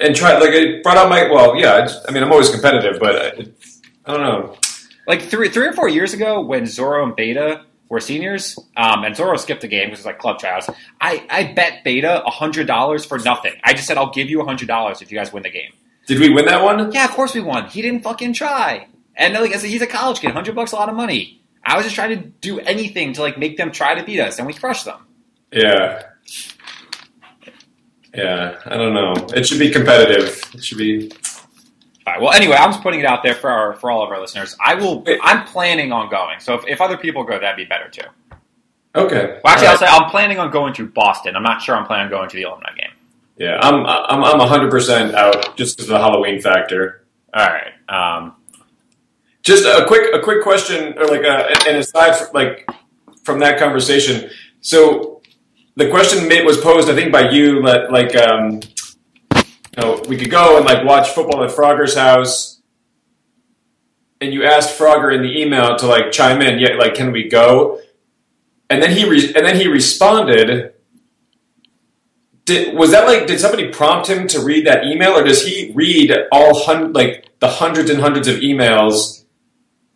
and 0.00 0.14
try 0.16 0.38
like 0.38 0.50
it 0.50 0.82
brought 0.82 0.96
out 0.96 1.08
my 1.08 1.30
well 1.30 1.56
yeah. 1.58 1.74
I, 1.76 1.80
just- 1.82 2.04
I 2.08 2.12
mean 2.12 2.22
I'm 2.22 2.32
always 2.32 2.50
competitive, 2.50 2.98
but 3.00 3.16
I, 3.16 3.26
I 4.06 4.16
don't 4.16 4.22
know. 4.22 4.56
like 5.06 5.22
three 5.22 5.48
three 5.50 5.66
or 5.66 5.72
four 5.72 5.88
years 5.88 6.14
ago 6.14 6.40
when 6.40 6.66
Zoro 6.66 7.04
and 7.04 7.14
Beta 7.14 7.64
were 7.90 8.00
seniors, 8.00 8.56
um, 8.76 9.02
and 9.04 9.16
Zoro 9.16 9.36
skipped 9.36 9.62
the 9.62 9.68
game 9.68 9.86
because 9.90 9.98
it 9.98 10.02
was 10.02 10.06
like 10.06 10.18
club 10.20 10.38
trials. 10.38 10.70
I, 11.00 11.26
I 11.28 11.52
bet 11.52 11.82
Beta 11.82 12.22
hundred 12.24 12.66
dollars 12.68 13.04
for 13.04 13.18
nothing. 13.18 13.52
I 13.64 13.74
just 13.74 13.86
said 13.88 13.98
I'll 13.98 14.12
give 14.12 14.30
you 14.30 14.44
hundred 14.44 14.68
dollars 14.68 15.02
if 15.02 15.10
you 15.10 15.18
guys 15.18 15.32
win 15.32 15.42
the 15.42 15.50
game. 15.50 15.72
Did 16.10 16.18
we 16.18 16.28
win 16.28 16.46
that 16.46 16.64
one? 16.64 16.90
Yeah, 16.90 17.04
of 17.04 17.12
course 17.12 17.36
we 17.36 17.40
won. 17.40 17.68
He 17.68 17.82
didn't 17.82 18.02
fucking 18.02 18.32
try. 18.32 18.88
And 19.14 19.32
like 19.32 19.54
I 19.54 19.58
said, 19.58 19.70
he's 19.70 19.80
a 19.80 19.86
college 19.86 20.18
kid. 20.18 20.32
Hundred 20.32 20.56
bucks 20.56 20.72
a 20.72 20.74
lot 20.74 20.88
of 20.88 20.96
money. 20.96 21.40
I 21.64 21.76
was 21.76 21.84
just 21.84 21.94
trying 21.94 22.10
to 22.10 22.16
do 22.16 22.58
anything 22.58 23.12
to 23.12 23.20
like 23.20 23.38
make 23.38 23.56
them 23.56 23.70
try 23.70 23.94
to 23.94 24.02
beat 24.02 24.18
us, 24.18 24.38
and 24.38 24.46
we 24.48 24.52
crushed 24.52 24.86
them. 24.86 25.06
Yeah. 25.52 26.02
Yeah, 28.12 28.58
I 28.66 28.76
don't 28.76 28.92
know. 28.92 29.14
It 29.36 29.46
should 29.46 29.60
be 29.60 29.70
competitive. 29.70 30.42
It 30.52 30.64
should 30.64 30.78
be. 30.78 31.12
All 32.08 32.12
right. 32.12 32.20
Well, 32.20 32.32
anyway, 32.32 32.56
I'm 32.56 32.72
just 32.72 32.82
putting 32.82 32.98
it 32.98 33.06
out 33.06 33.22
there 33.22 33.36
for 33.36 33.48
our 33.48 33.74
for 33.74 33.92
all 33.92 34.02
of 34.02 34.10
our 34.10 34.20
listeners. 34.20 34.56
I 34.60 34.74
will. 34.74 35.04
I'm 35.22 35.46
planning 35.46 35.92
on 35.92 36.10
going. 36.10 36.40
So 36.40 36.54
if, 36.54 36.66
if 36.66 36.80
other 36.80 36.96
people 36.96 37.22
go, 37.22 37.38
that'd 37.38 37.56
be 37.56 37.66
better 37.66 37.88
too. 37.88 38.08
Okay. 38.96 39.38
Well, 39.44 39.52
actually, 39.52 39.68
All 39.68 39.74
I'll 39.74 39.78
say 39.78 39.86
I'm 39.86 40.10
planning 40.10 40.40
on 40.40 40.50
going 40.50 40.74
to 40.74 40.88
Boston. 40.88 41.36
I'm 41.36 41.44
not 41.44 41.62
sure 41.62 41.76
I'm 41.76 41.86
planning 41.86 42.06
on 42.06 42.10
going 42.10 42.28
to 42.30 42.36
the 42.36 42.42
alumni 42.42 42.70
game. 42.76 42.90
Yeah, 43.40 43.58
I'm 43.58 43.86
I'm 43.86 44.22
I'm 44.22 44.38
100 44.38 44.70
percent 44.70 45.14
out 45.14 45.56
just 45.56 45.78
because 45.78 45.88
of 45.90 45.94
the 45.94 45.98
Halloween 45.98 46.42
factor. 46.42 47.06
All 47.32 47.46
right. 47.46 47.72
Um, 47.88 48.36
Just 49.42 49.64
a 49.64 49.86
quick 49.86 50.14
a 50.14 50.20
quick 50.20 50.42
question, 50.42 50.98
or 50.98 51.06
like 51.06 51.22
a, 51.22 51.48
an 51.66 51.76
aside 51.76 52.16
from, 52.18 52.28
like 52.34 52.68
from 53.24 53.38
that 53.38 53.58
conversation. 53.58 54.28
So 54.60 55.22
the 55.76 55.88
question 55.88 56.28
was 56.44 56.58
posed, 56.58 56.90
I 56.90 56.94
think, 56.94 57.12
by 57.12 57.30
you. 57.30 57.62
Like 57.62 58.14
um, 58.14 58.60
you 59.34 59.42
know, 59.78 60.02
we 60.06 60.18
could 60.18 60.30
go 60.30 60.58
and 60.58 60.66
like 60.66 60.84
watch 60.84 61.08
football 61.08 61.42
at 61.42 61.50
Frogger's 61.50 61.96
house, 61.96 62.60
and 64.20 64.34
you 64.34 64.44
asked 64.44 64.78
Frogger 64.78 65.14
in 65.14 65.22
the 65.22 65.40
email 65.40 65.76
to 65.76 65.86
like 65.86 66.12
chime 66.12 66.42
in. 66.42 66.58
Yeah, 66.58 66.74
like, 66.74 66.94
can 66.94 67.10
we 67.10 67.26
go? 67.30 67.80
And 68.68 68.82
then 68.82 68.94
he 68.94 69.08
re- 69.08 69.32
and 69.34 69.46
then 69.46 69.56
he 69.56 69.66
responded. 69.66 70.74
Did, 72.50 72.76
was 72.76 72.90
that 72.90 73.06
like? 73.06 73.26
Did 73.26 73.38
somebody 73.40 73.68
prompt 73.68 74.08
him 74.08 74.26
to 74.28 74.40
read 74.40 74.66
that 74.66 74.84
email, 74.84 75.12
or 75.12 75.22
does 75.24 75.44
he 75.46 75.70
read 75.74 76.12
all 76.32 76.64
hun- 76.64 76.92
like 76.92 77.26
the 77.38 77.48
hundreds 77.48 77.88
and 77.90 78.00
hundreds 78.00 78.26
of 78.28 78.36
emails? 78.36 79.24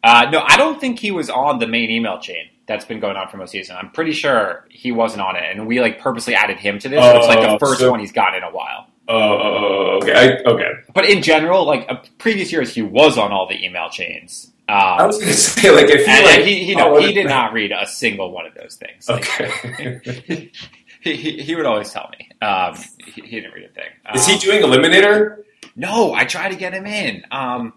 uh, 0.02 0.28
no, 0.30 0.42
I 0.46 0.56
don't 0.56 0.80
think 0.80 0.98
he 0.98 1.10
was 1.10 1.30
on 1.30 1.58
the 1.58 1.66
main 1.66 1.90
email 1.90 2.18
chain 2.20 2.48
that's 2.66 2.84
been 2.84 3.00
going 3.00 3.16
on 3.16 3.28
for 3.28 3.36
most 3.38 3.50
season. 3.52 3.76
I'm 3.76 3.90
pretty 3.90 4.12
sure 4.12 4.66
he 4.70 4.92
wasn't 4.92 5.22
on 5.22 5.36
it, 5.36 5.44
and 5.50 5.66
we 5.66 5.80
like 5.80 5.98
purposely 6.00 6.34
added 6.34 6.58
him 6.58 6.78
to 6.78 6.88
this. 6.88 7.02
so 7.02 7.16
it's 7.18 7.26
like 7.26 7.38
Oh, 7.40 7.52
the 7.52 7.58
first 7.58 7.80
so- 7.80 7.90
one 7.90 8.00
he's 8.00 8.12
gotten 8.12 8.36
in 8.38 8.42
a 8.44 8.50
while. 8.50 8.86
Oh, 9.06 9.14
oh, 9.16 9.40
oh, 9.42 9.98
okay, 10.02 10.14
I, 10.14 10.50
okay. 10.50 10.70
But 10.94 11.04
in 11.10 11.22
general, 11.22 11.66
like 11.66 11.84
uh, 11.90 11.96
previous 12.16 12.50
years, 12.50 12.74
he 12.74 12.80
was 12.80 13.18
on 13.18 13.32
all 13.32 13.46
the 13.46 13.62
email 13.62 13.90
chains. 13.90 14.50
Um, 14.66 14.76
I 14.78 15.04
was 15.06 15.18
gonna 15.18 15.32
say 15.34 15.70
like 15.70 15.90
if 15.90 16.06
he 16.06 16.10
and, 16.10 16.24
like 16.24 16.44
he, 16.46 16.64
he, 16.64 16.74
no, 16.74 16.96
oh, 16.96 17.00
he 17.00 17.12
did 17.12 17.26
not 17.26 17.52
read 17.52 17.70
a 17.70 17.86
single 17.86 18.30
one 18.30 18.46
of 18.46 18.54
those 18.54 18.76
things. 18.76 19.06
Like, 19.10 19.28
Okay. 19.40 20.50
he, 21.02 21.16
he, 21.16 21.42
he 21.42 21.54
would 21.54 21.66
always 21.66 21.90
tell 21.92 22.08
me. 22.18 22.30
Um, 22.44 22.76
he, 23.04 23.22
he 23.22 23.40
didn't 23.40 23.54
read 23.54 23.64
a 23.64 23.72
thing. 23.72 23.88
Is 24.14 24.26
he 24.26 24.34
Um, 24.34 24.38
doing 24.40 24.62
Eliminator? 24.62 25.44
No, 25.76 26.12
I 26.14 26.24
tried 26.24 26.50
to 26.50 26.56
get 26.56 26.72
him 26.74 26.86
in. 26.86 27.24
Um, 27.30 27.72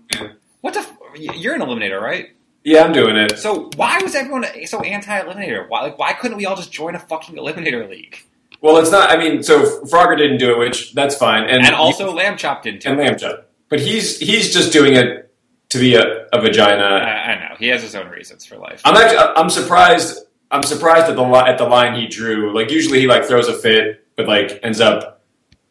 what 0.62 0.74
the? 0.74 0.82
F- 0.82 0.98
you're 1.36 1.56
an 1.56 1.62
eliminator, 1.62 2.00
right? 2.02 2.30
Yeah, 2.64 2.84
I'm 2.84 2.92
doing 2.92 3.16
it. 3.16 3.40
So 3.40 3.70
why 3.76 4.00
was 4.04 4.14
everyone 4.14 4.46
so 4.66 4.82
anti-eliminator? 4.82 5.68
Why, 5.70 5.82
like, 5.84 5.98
why 5.98 6.14
couldn't 6.14 6.38
we 6.38 6.46
all 6.46 6.56
just 6.56 6.72
join 6.72 6.96
a 6.96 7.00
fucking 7.00 7.36
eliminator 7.38 7.90
league? 7.90 8.18
Well, 8.62 8.78
it's 8.78 8.92
not. 8.92 9.10
I 9.10 9.18
mean, 9.18 9.42
so 9.42 9.82
Frogger 9.86 10.18
didn't 10.18 10.38
do 10.40 10.52
it, 10.52 10.58
which 10.60 10.94
that's 10.94 11.16
fine, 11.16 11.44
and 11.50 11.66
And 11.66 11.74
also, 11.76 12.12
Lamb 12.12 12.38
Chop 12.38 12.64
didn't. 12.64 12.86
and 12.86 12.98
too. 12.98 13.04
Lamb 13.04 13.18
Chop. 13.18 13.50
But 13.70 13.80
he's 13.80 14.20
he's 14.20 14.54
just 14.54 14.74
doing 14.74 14.94
it 14.96 15.32
to 15.70 15.78
be 15.80 15.96
a 15.96 16.26
vagina. 16.34 16.84
I 16.84 17.36
know 17.50 17.56
he 17.58 17.68
has 17.70 17.82
his 17.82 17.96
own 17.96 18.10
reasons 18.10 18.46
for 18.46 18.58
life. 18.58 18.82
I'm 18.86 18.96
actually 18.98 19.18
I'm 19.20 19.50
surprised. 19.50 20.26
I'm 20.52 20.64
surprised 20.64 21.08
at 21.10 21.16
the 21.16 21.24
at 21.24 21.58
the 21.58 21.66
line 21.66 22.00
he 22.00 22.08
drew. 22.08 22.54
Like 22.54 22.70
usually 22.72 23.00
he 23.00 23.08
like 23.08 23.26
throws 23.26 23.48
a 23.48 23.54
fit, 23.54 24.06
but 24.18 24.28
like 24.28 24.60
ends 24.64 24.82
up, 24.82 25.24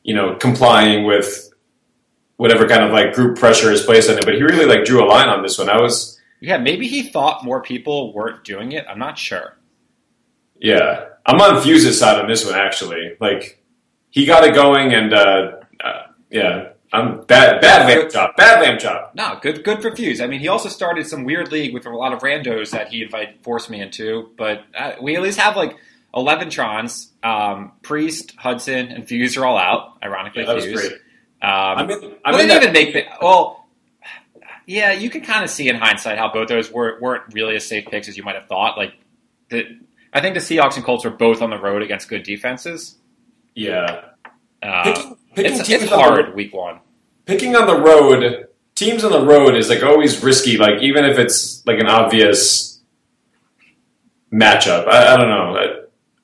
you 0.02 0.14
know, 0.14 0.36
complying 0.36 1.04
with 1.04 1.52
whatever 2.36 2.66
kind 2.66 2.82
of 2.84 2.92
like 2.92 3.12
group 3.12 3.38
pressure 3.38 3.70
is 3.70 3.82
placed 3.82 4.08
on 4.08 4.16
it. 4.16 4.24
But 4.24 4.36
he 4.36 4.42
really 4.42 4.64
like 4.64 4.86
drew 4.86 5.04
a 5.04 5.08
line 5.08 5.28
on 5.28 5.42
this 5.42 5.58
one. 5.58 5.68
I 5.68 5.78
was 5.80 6.18
yeah, 6.40 6.56
maybe 6.56 6.86
he 6.88 7.02
thought 7.02 7.44
more 7.44 7.60
people 7.60 8.14
weren't 8.14 8.44
doing 8.44 8.72
it. 8.72 8.86
I'm 8.88 8.98
not 8.98 9.18
sure. 9.18 9.58
yeah. 10.60 11.06
I'm 11.28 11.40
on 11.40 11.60
Fuse's 11.60 11.98
side 11.98 12.20
on 12.20 12.28
this 12.28 12.44
one 12.46 12.54
actually. 12.54 13.16
Like 13.20 13.60
he 14.10 14.26
got 14.26 14.44
it 14.44 14.54
going, 14.54 14.94
and 14.94 15.12
uh, 15.12 15.56
uh, 15.82 16.02
yeah, 16.30 16.68
I'm 16.92 17.24
bad 17.24 17.60
bad 17.60 17.88
lamb 17.88 18.08
chop, 18.08 18.36
bad 18.36 18.62
lamb 18.62 18.78
chop. 18.78 19.12
No, 19.16 19.36
good, 19.42 19.64
good 19.64 19.82
for 19.82 19.90
Fuse. 19.94 20.20
I 20.20 20.28
mean, 20.28 20.38
he 20.38 20.46
also 20.46 20.68
started 20.68 21.04
some 21.08 21.24
weird 21.24 21.50
league 21.50 21.74
with 21.74 21.84
a 21.84 21.90
lot 21.90 22.12
of 22.12 22.20
randos 22.20 22.70
that 22.70 22.88
he 22.90 23.02
invited, 23.02 23.42
forced 23.42 23.68
me 23.70 23.80
into. 23.80 24.30
But 24.38 24.62
uh, 24.78 24.92
we 25.02 25.16
at 25.16 25.22
least 25.22 25.40
have 25.40 25.56
like 25.56 25.76
eleven 26.16 26.48
Trons. 26.48 27.08
Um, 27.22 27.72
Priest, 27.82 28.34
Hudson, 28.36 28.88
and 28.88 29.06
Fuse 29.06 29.36
are 29.36 29.44
all 29.46 29.58
out. 29.58 29.98
Ironically, 30.02 30.44
Yeah, 30.44 30.58
Fuse. 30.60 30.72
great. 30.80 30.92
Um, 30.92 30.98
I'm 31.42 31.90
in. 31.90 32.02
I'm 32.24 32.32
well, 32.32 32.40
in 32.40 32.48
they 32.48 32.54
that, 32.54 32.60
didn't 32.60 32.76
even 32.76 32.94
make 32.94 32.94
the 32.94 33.04
well. 33.24 33.68
Yeah, 34.68 34.90
you 34.92 35.10
can 35.10 35.20
kind 35.20 35.44
of 35.44 35.50
see 35.50 35.68
in 35.68 35.76
hindsight 35.76 36.18
how 36.18 36.32
both 36.32 36.48
those 36.48 36.72
were, 36.72 36.98
weren't 37.00 37.32
really 37.32 37.54
as 37.54 37.64
safe 37.64 37.86
picks 37.86 38.08
as 38.08 38.16
you 38.16 38.24
might 38.24 38.34
have 38.34 38.48
thought. 38.48 38.76
Like, 38.76 38.94
the, 39.48 39.78
I 40.12 40.20
think 40.20 40.34
the 40.34 40.40
Seahawks 40.40 40.74
and 40.74 40.84
Colts 40.84 41.04
were 41.04 41.10
both 41.12 41.40
on 41.40 41.50
the 41.50 41.56
road 41.58 41.82
against 41.82 42.08
good 42.08 42.24
defenses. 42.24 42.96
yeah. 43.54 44.06
Uh, 44.62 44.82
Picking, 44.82 45.16
picking 45.36 45.52
it's 45.60 45.68
it's 45.70 45.88
the- 45.88 45.96
hard 45.96 46.34
week 46.34 46.52
one. 46.52 46.80
picking 47.26 47.54
on 47.54 47.68
the 47.68 47.78
road, 47.80 48.48
teams 48.74 49.04
on 49.04 49.12
the 49.12 49.24
road 49.24 49.54
is 49.54 49.68
like 49.68 49.84
always 49.84 50.20
risky. 50.24 50.56
Like 50.56 50.82
even 50.82 51.04
if 51.04 51.16
it's 51.18 51.64
like 51.64 51.78
an 51.78 51.86
obvious 51.86 52.80
matchup, 54.32 54.88
I, 54.88 55.14
I 55.14 55.16
don't 55.16 55.28
know. 55.28 55.75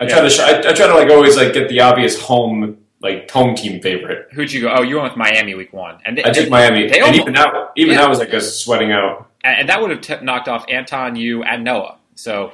I, 0.02 0.04
I 0.04 0.08
try 0.08 0.20
to 0.20 0.30
sh- 0.30 0.40
I, 0.40 0.58
I 0.58 0.72
try 0.72 0.86
to 0.86 0.94
like 0.94 1.10
always 1.10 1.36
like 1.36 1.52
get 1.52 1.68
the 1.68 1.80
obvious 1.80 2.20
home 2.20 2.78
like 3.00 3.30
home 3.30 3.54
team 3.54 3.80
favorite. 3.82 4.28
Who'd 4.32 4.52
you 4.52 4.60
go? 4.62 4.72
Oh, 4.76 4.82
you 4.82 4.96
went 4.96 5.10
with 5.12 5.16
Miami 5.16 5.54
week 5.54 5.72
one, 5.72 5.98
and 6.04 6.16
they, 6.18 6.24
I 6.24 6.30
took 6.30 6.48
Miami, 6.48 6.88
They 6.88 6.96
and 6.98 7.04
almost, 7.04 7.20
even 7.20 7.32
now, 7.34 7.70
even 7.76 7.92
Yeah. 7.94 8.00
now, 8.00 8.06
I 8.06 8.08
was 8.08 8.18
like 8.20 8.32
sweating 8.40 8.92
out. 8.92 9.28
and 9.42 9.68
that 9.68 9.80
would 9.80 9.90
have 9.90 10.00
t- 10.00 10.24
knocked 10.24 10.48
off 10.48 10.64
Anton, 10.68 11.16
you, 11.16 11.42
and 11.42 11.64
Noah. 11.64 11.98
So 12.14 12.52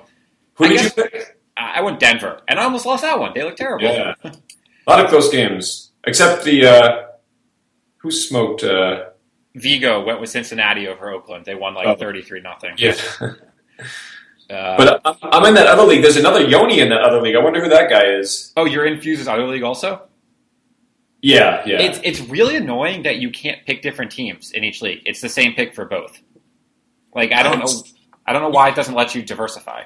Who 0.55 0.65
I 0.65 0.69
did 0.69 0.75
guess- 0.79 0.97
you 0.97 1.03
pick? 1.05 1.35
I 1.61 1.81
went 1.83 1.99
Denver, 2.01 2.41
and 2.49 2.59
I 2.61 2.63
almost 2.65 2.87
lost 2.87 3.03
that 3.03 3.19
one. 3.19 3.33
They 3.35 3.43
look 3.43 3.57
terrible. 3.57 3.85
Yeah, 3.85 4.15
a 4.25 4.31
lot 4.89 5.05
of 5.05 5.11
close 5.11 5.29
games, 5.31 5.91
except 6.07 6.45
the 6.45 6.67
uh, 6.67 7.03
who 7.99 8.11
smoked. 8.11 8.63
Uh, 8.63 9.07
Vigo 9.57 10.05
went 10.05 10.21
with 10.21 10.31
Cincinnati 10.31 10.87
over 10.87 11.11
Oakland. 11.11 11.45
They 11.45 11.57
won 11.57 11.75
like 11.75 11.89
Oh. 11.89 11.97
thirty-three 11.97 12.41
nothing. 12.43 12.75
yeah, 12.79 12.95
Uh, 14.51 14.77
but 14.79 15.01
I'm, 15.05 15.17
I'm 15.23 15.45
in 15.47 15.55
that 15.55 15.67
other 15.67 15.83
league. 15.83 16.03
There's 16.03 16.17
another 16.17 16.43
Yoni 16.43 16.81
in 16.81 16.89
that 16.89 17.03
other 17.03 17.21
league. 17.21 17.37
I 17.37 17.41
wonder 17.41 17.63
who 17.63 17.69
that 17.69 17.91
guy 17.91 18.05
is. 18.07 18.53
oh, 18.57 18.65
you're 18.65 18.87
in 18.87 19.01
Fuse's 19.01 19.29
other 19.29 19.47
league 19.47 19.63
also. 19.63 20.03
Yeah, 21.21 21.63
yeah. 21.67 21.81
It's 21.83 22.01
it's 22.05 22.21
really 22.31 22.57
annoying 22.57 23.03
that 23.03 23.17
you 23.19 23.31
can't 23.31 23.65
pick 23.67 23.83
different 23.83 24.13
teams 24.13 24.53
in 24.53 24.63
each 24.65 24.81
league. 24.81 25.03
It's 25.05 25.21
the 25.21 25.29
same 25.29 25.55
pick 25.55 25.75
for 25.75 25.85
both. 25.85 26.19
Like 27.15 27.33
I 27.33 27.43
don't 27.43 27.59
know, 27.59 27.67
I 28.27 28.33
don't 28.33 28.43
know 28.43 28.51
why 28.51 28.69
it 28.69 28.77
doesn't 28.77 28.95
let 28.95 29.15
you 29.15 29.23
diversify. 29.23 29.83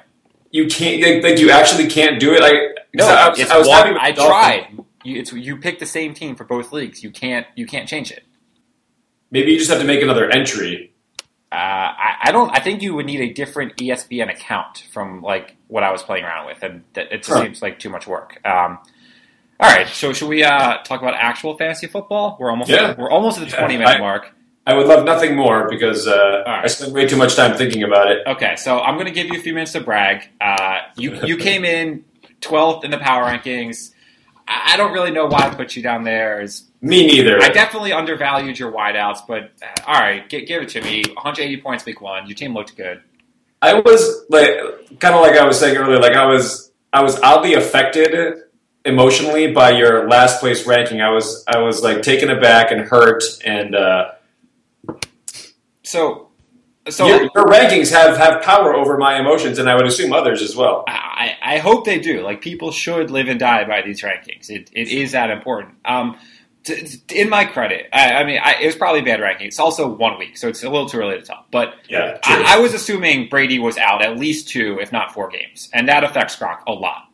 you 0.51 0.67
can't 0.67 1.01
like, 1.01 1.23
like 1.23 1.39
you 1.39 1.49
actually 1.49 1.87
can't 1.87 2.19
do 2.19 2.33
it. 2.33 2.41
Like 2.41 2.53
No, 2.93 3.07
I 3.07 3.29
was, 3.29 3.39
I 3.49 3.57
was 3.57 3.67
one, 3.67 3.97
I 3.97 4.11
tried. 4.11 4.77
You, 5.03 5.19
it's 5.19 5.33
you 5.33 5.57
pick 5.57 5.79
the 5.79 5.85
same 5.87 6.13
team 6.13 6.35
for 6.35 6.43
both 6.43 6.71
leagues. 6.71 7.03
You 7.03 7.09
can't 7.11 7.47
you 7.55 7.65
can't 7.65 7.89
change 7.89 8.11
it. 8.11 8.23
Maybe 9.31 9.51
you 9.51 9.57
just 9.57 9.71
have 9.71 9.79
to 9.79 9.85
make 9.85 10.03
another 10.03 10.29
entry. 10.29 10.93
Uh, 11.51 11.55
I, 11.55 12.12
I 12.25 12.31
don't. 12.31 12.49
I 12.51 12.59
think 12.59 12.81
you 12.81 12.95
would 12.95 13.05
need 13.05 13.19
a 13.21 13.33
different 13.33 13.75
ESPN 13.77 14.29
account 14.31 14.85
from 14.93 15.21
like 15.21 15.55
what 15.67 15.83
I 15.83 15.91
was 15.91 16.01
playing 16.03 16.23
around 16.23 16.45
with, 16.47 16.63
and 16.63 16.83
that 16.93 17.11
it 17.11 17.17
just 17.17 17.27
Sure. 17.29 17.43
seems 17.43 17.61
like 17.61 17.79
too 17.79 17.89
much 17.89 18.07
work. 18.07 18.39
Um, 18.45 18.79
all 19.59 19.69
right, 19.69 19.87
so 19.87 20.13
should 20.13 20.29
we 20.29 20.43
uh, 20.43 20.77
talk 20.83 21.01
about 21.01 21.13
actual 21.15 21.57
fantasy 21.57 21.87
football? 21.87 22.37
We're 22.39 22.49
almost 22.49 22.69
Yeah. 22.69 22.95
we're 22.97 23.11
almost 23.11 23.39
at 23.39 23.49
the 23.49 23.55
twenty 23.55 23.77
minute 23.77 23.97
I- 23.97 23.99
mark. 23.99 24.33
I 24.65 24.75
would 24.75 24.87
love 24.87 25.03
nothing 25.03 25.35
more 25.35 25.67
because 25.69 26.07
uh, 26.07 26.43
right. 26.47 26.63
I 26.63 26.67
spent 26.67 26.93
way 26.93 27.05
too 27.05 27.17
much 27.17 27.35
time 27.35 27.57
thinking 27.57 27.83
about 27.83 28.09
it. 28.09 28.25
Okay, 28.25 28.55
so 28.55 28.79
I'm 28.79 28.93
going 28.95 29.07
to 29.07 29.11
give 29.11 29.27
you 29.27 29.37
a 29.37 29.41
few 29.41 29.53
minutes 29.53 29.73
to 29.73 29.81
brag. 29.81 30.29
Uh, 30.39 30.77
you 30.95 31.19
you 31.25 31.35
came 31.47 31.65
in 31.65 32.05
12th 32.39 32.85
in 32.85 32.91
the 32.91 32.97
power 32.97 33.25
rankings. 33.25 33.91
I 34.47 34.71
I 34.73 34.77
don't 34.77 34.93
really 34.93 35.11
know 35.11 35.25
why 35.25 35.39
I 35.39 35.49
put 35.53 35.75
you 35.75 35.83
down 35.83 36.05
there. 36.05 36.39
Is 36.41 36.63
Me 36.83 37.07
neither. 37.07 37.41
I 37.41 37.47
definitely 37.47 37.93
undervalued 37.93 38.59
your 38.59 38.69
wideouts, 38.69 39.19
but 39.25 39.51
uh, 39.63 39.83
all 39.87 39.93
right, 39.93 40.29
gi- 40.29 40.43
give 40.43 40.61
it 40.61 40.69
to 40.69 40.81
me. 40.81 41.01
180 41.13 41.61
points 41.61 41.85
week 41.85 42.01
one. 42.01 42.27
Your 42.27 42.35
team 42.35 42.53
looked 42.53 42.75
good. 42.75 43.01
I 43.61 43.75
was 43.75 44.25
like, 44.29 44.49
kind 44.99 45.15
of 45.15 45.21
like 45.21 45.37
I 45.37 45.45
was 45.47 45.57
saying 45.57 45.77
earlier, 45.77 45.97
like 45.97 46.17
I 46.17 46.25
was, 46.25 46.73
I 46.91 47.01
was 47.01 47.17
oddly 47.21 47.53
affected 47.53 48.35
emotionally 48.83 49.53
by 49.53 49.71
your 49.71 50.09
last 50.09 50.41
place 50.41 50.67
ranking. 50.67 50.99
I 50.99 51.09
was, 51.09 51.45
I 51.47 51.59
was 51.59 51.81
like 51.81 52.01
taken 52.01 52.29
aback 52.29 52.71
and 52.71 52.81
hurt, 52.81 53.23
and 53.45 53.73
uh, 53.75 54.11
So, 55.83 56.31
so 56.89 57.07
your, 57.07 57.21
your 57.33 57.45
rankings 57.45 57.91
have 57.91 58.17
have 58.17 58.43
power 58.43 58.75
over 58.75 58.97
my 58.97 59.17
emotions, 59.17 59.57
and 59.57 59.69
I 59.69 59.75
would 59.75 59.85
assume 59.85 60.11
others 60.11 60.41
as 60.41 60.53
well. 60.53 60.83
I, 60.85 61.37
I 61.41 61.57
hope 61.59 61.85
they 61.85 61.99
do. 61.99 62.23
Like 62.23 62.41
people 62.41 62.71
should 62.73 63.09
live 63.09 63.29
and 63.29 63.39
die 63.39 63.63
by 63.63 63.81
these 63.83 64.01
rankings. 64.01 64.49
It, 64.49 64.69
it 64.73 64.89
is 64.89 65.13
that 65.13 65.29
important. 65.29 65.75
Um, 65.85 66.17
in 66.69 67.29
my 67.29 67.45
credit, 67.45 67.87
I, 67.91 68.13
I 68.13 68.23
mean, 68.23 68.39
I, 68.41 68.55
it 68.61 68.65
was 68.65 68.75
probably 68.75 69.01
a 69.01 69.03
bad 69.03 69.19
ranking. 69.19 69.47
It's 69.47 69.59
also 69.59 69.87
one 69.87 70.17
week, 70.17 70.37
so 70.37 70.47
it's 70.47 70.63
a 70.63 70.69
little 70.69 70.87
too 70.87 70.99
early 70.99 71.15
to 71.17 71.21
tell. 71.21 71.45
But 71.51 71.75
Yeah. 71.89 72.19
I, 72.23 72.55
I 72.55 72.59
was 72.59 72.73
assuming 72.73 73.29
Brady 73.29 73.59
was 73.59 73.77
out 73.77 74.01
at 74.01 74.17
least 74.17 74.49
two, 74.49 74.79
if 74.79 74.91
not 74.91 75.13
four 75.13 75.29
games, 75.29 75.69
and 75.73 75.89
that 75.89 76.03
affects 76.03 76.35
Gronk 76.37 76.59
a 76.67 76.71
lot. 76.71 77.09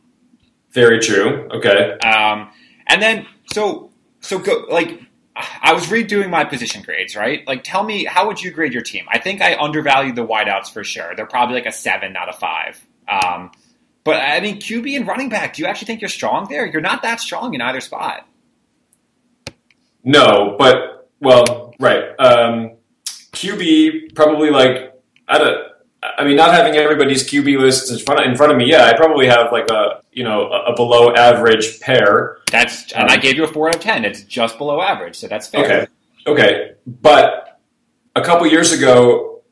Very 0.72 1.00
true. 1.00 1.48
Okay. 1.52 1.98
Um, 1.98 2.50
and 2.86 3.02
then 3.02 3.26
so 3.52 3.90
so 4.20 4.38
go 4.38 4.66
like 4.70 5.00
I 5.62 5.72
was 5.72 5.86
redoing 5.86 6.30
my 6.30 6.44
position 6.44 6.82
grades, 6.82 7.16
right? 7.16 7.46
Like, 7.46 7.64
tell 7.64 7.82
me 7.82 8.04
how 8.04 8.26
would 8.26 8.42
you 8.42 8.50
grade 8.50 8.72
your 8.72 8.82
team? 8.82 9.06
I 9.08 9.18
think 9.18 9.40
I 9.40 9.56
undervalued 9.56 10.16
the 10.16 10.26
wideouts 10.26 10.72
for 10.72 10.84
sure. 10.84 11.14
They're 11.16 11.26
probably 11.26 11.54
like 11.56 11.66
a 11.66 11.72
seven, 11.72 12.12
not 12.12 12.28
a 12.28 12.32
five. 12.32 12.84
Um, 13.08 13.50
but 14.04 14.16
I 14.16 14.40
mean, 14.40 14.58
QB 14.60 14.96
and 14.96 15.06
running 15.06 15.28
back. 15.28 15.54
Do 15.54 15.62
you 15.62 15.68
actually 15.68 15.86
think 15.86 16.00
you're 16.02 16.08
strong 16.10 16.48
there? 16.48 16.66
You're 16.66 16.80
not 16.80 17.02
that 17.02 17.20
strong 17.20 17.54
in 17.54 17.60
either 17.60 17.80
spot. 17.80 18.26
No, 20.04 20.56
but 20.58 21.08
well, 21.20 21.74
right. 21.78 22.04
Um, 22.18 22.76
QB 23.32 24.14
probably 24.14 24.50
like 24.50 24.94
I 25.28 25.38
don't. 25.38 25.70
I 26.02 26.24
mean, 26.24 26.36
not 26.36 26.54
having 26.54 26.76
everybody's 26.76 27.28
QB 27.28 27.58
lists 27.58 27.90
in 27.90 27.98
front 27.98 28.20
of, 28.20 28.26
in 28.26 28.34
front 28.34 28.52
of 28.52 28.58
me. 28.58 28.70
Yeah, 28.70 28.86
I 28.86 28.96
probably 28.96 29.26
have 29.26 29.52
like 29.52 29.70
a 29.70 30.00
you 30.12 30.24
know 30.24 30.50
a, 30.50 30.72
a 30.72 30.76
below 30.76 31.14
average 31.14 31.80
pair. 31.80 32.38
That's 32.50 32.90
and 32.92 33.10
I 33.10 33.16
gave 33.16 33.36
you 33.36 33.44
a 33.44 33.48
four 33.48 33.68
out 33.68 33.76
of 33.76 33.82
ten. 33.82 34.04
It's 34.04 34.22
just 34.22 34.58
below 34.58 34.80
average, 34.80 35.16
so 35.16 35.28
that's 35.28 35.48
fair. 35.48 35.64
Okay, 35.64 35.86
okay, 36.26 36.72
but 36.86 37.60
a 38.16 38.22
couple 38.22 38.46
years 38.46 38.72
ago, 38.72 39.42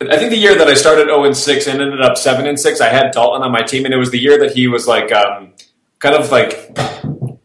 I 0.00 0.16
think 0.16 0.30
the 0.30 0.38
year 0.38 0.56
that 0.56 0.66
I 0.66 0.74
started 0.74 1.06
zero 1.06 1.24
and 1.24 1.36
six 1.36 1.66
and 1.66 1.80
ended 1.80 2.00
up 2.00 2.16
seven 2.16 2.46
and 2.46 2.58
six, 2.58 2.80
I 2.80 2.88
had 2.88 3.10
Dalton 3.12 3.42
on 3.42 3.52
my 3.52 3.62
team, 3.62 3.84
and 3.84 3.92
it 3.92 3.98
was 3.98 4.10
the 4.10 4.18
year 4.18 4.38
that 4.38 4.52
he 4.52 4.66
was 4.66 4.86
like 4.86 5.12
um, 5.12 5.52
kind 5.98 6.14
of 6.14 6.30
like 6.30 6.76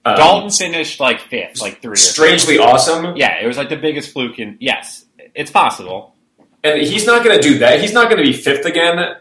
um, 0.06 0.18
Dalton 0.18 0.50
finished 0.52 1.00
like 1.00 1.20
fifth, 1.22 1.62
like 1.62 1.82
three. 1.82 1.94
Or 1.94 1.96
strangely 1.96 2.58
awesome. 2.58 3.16
Yeah, 3.16 3.42
it 3.42 3.48
was 3.48 3.58
like 3.58 3.70
the 3.70 3.78
biggest 3.78 4.12
fluke 4.12 4.40
in. 4.40 4.58
Yes, 4.60 5.06
it's 5.34 5.52
possible. 5.52 6.16
and 6.64 6.82
he's 6.82 7.06
not 7.06 7.24
going 7.24 7.36
to 7.38 7.42
do 7.42 7.60
that. 7.60 7.80
He's 7.80 7.94
not 7.94 8.10
going 8.10 8.18
to 8.18 8.30
be 8.30 8.34
fifth 8.34 8.66
again. 8.66 9.16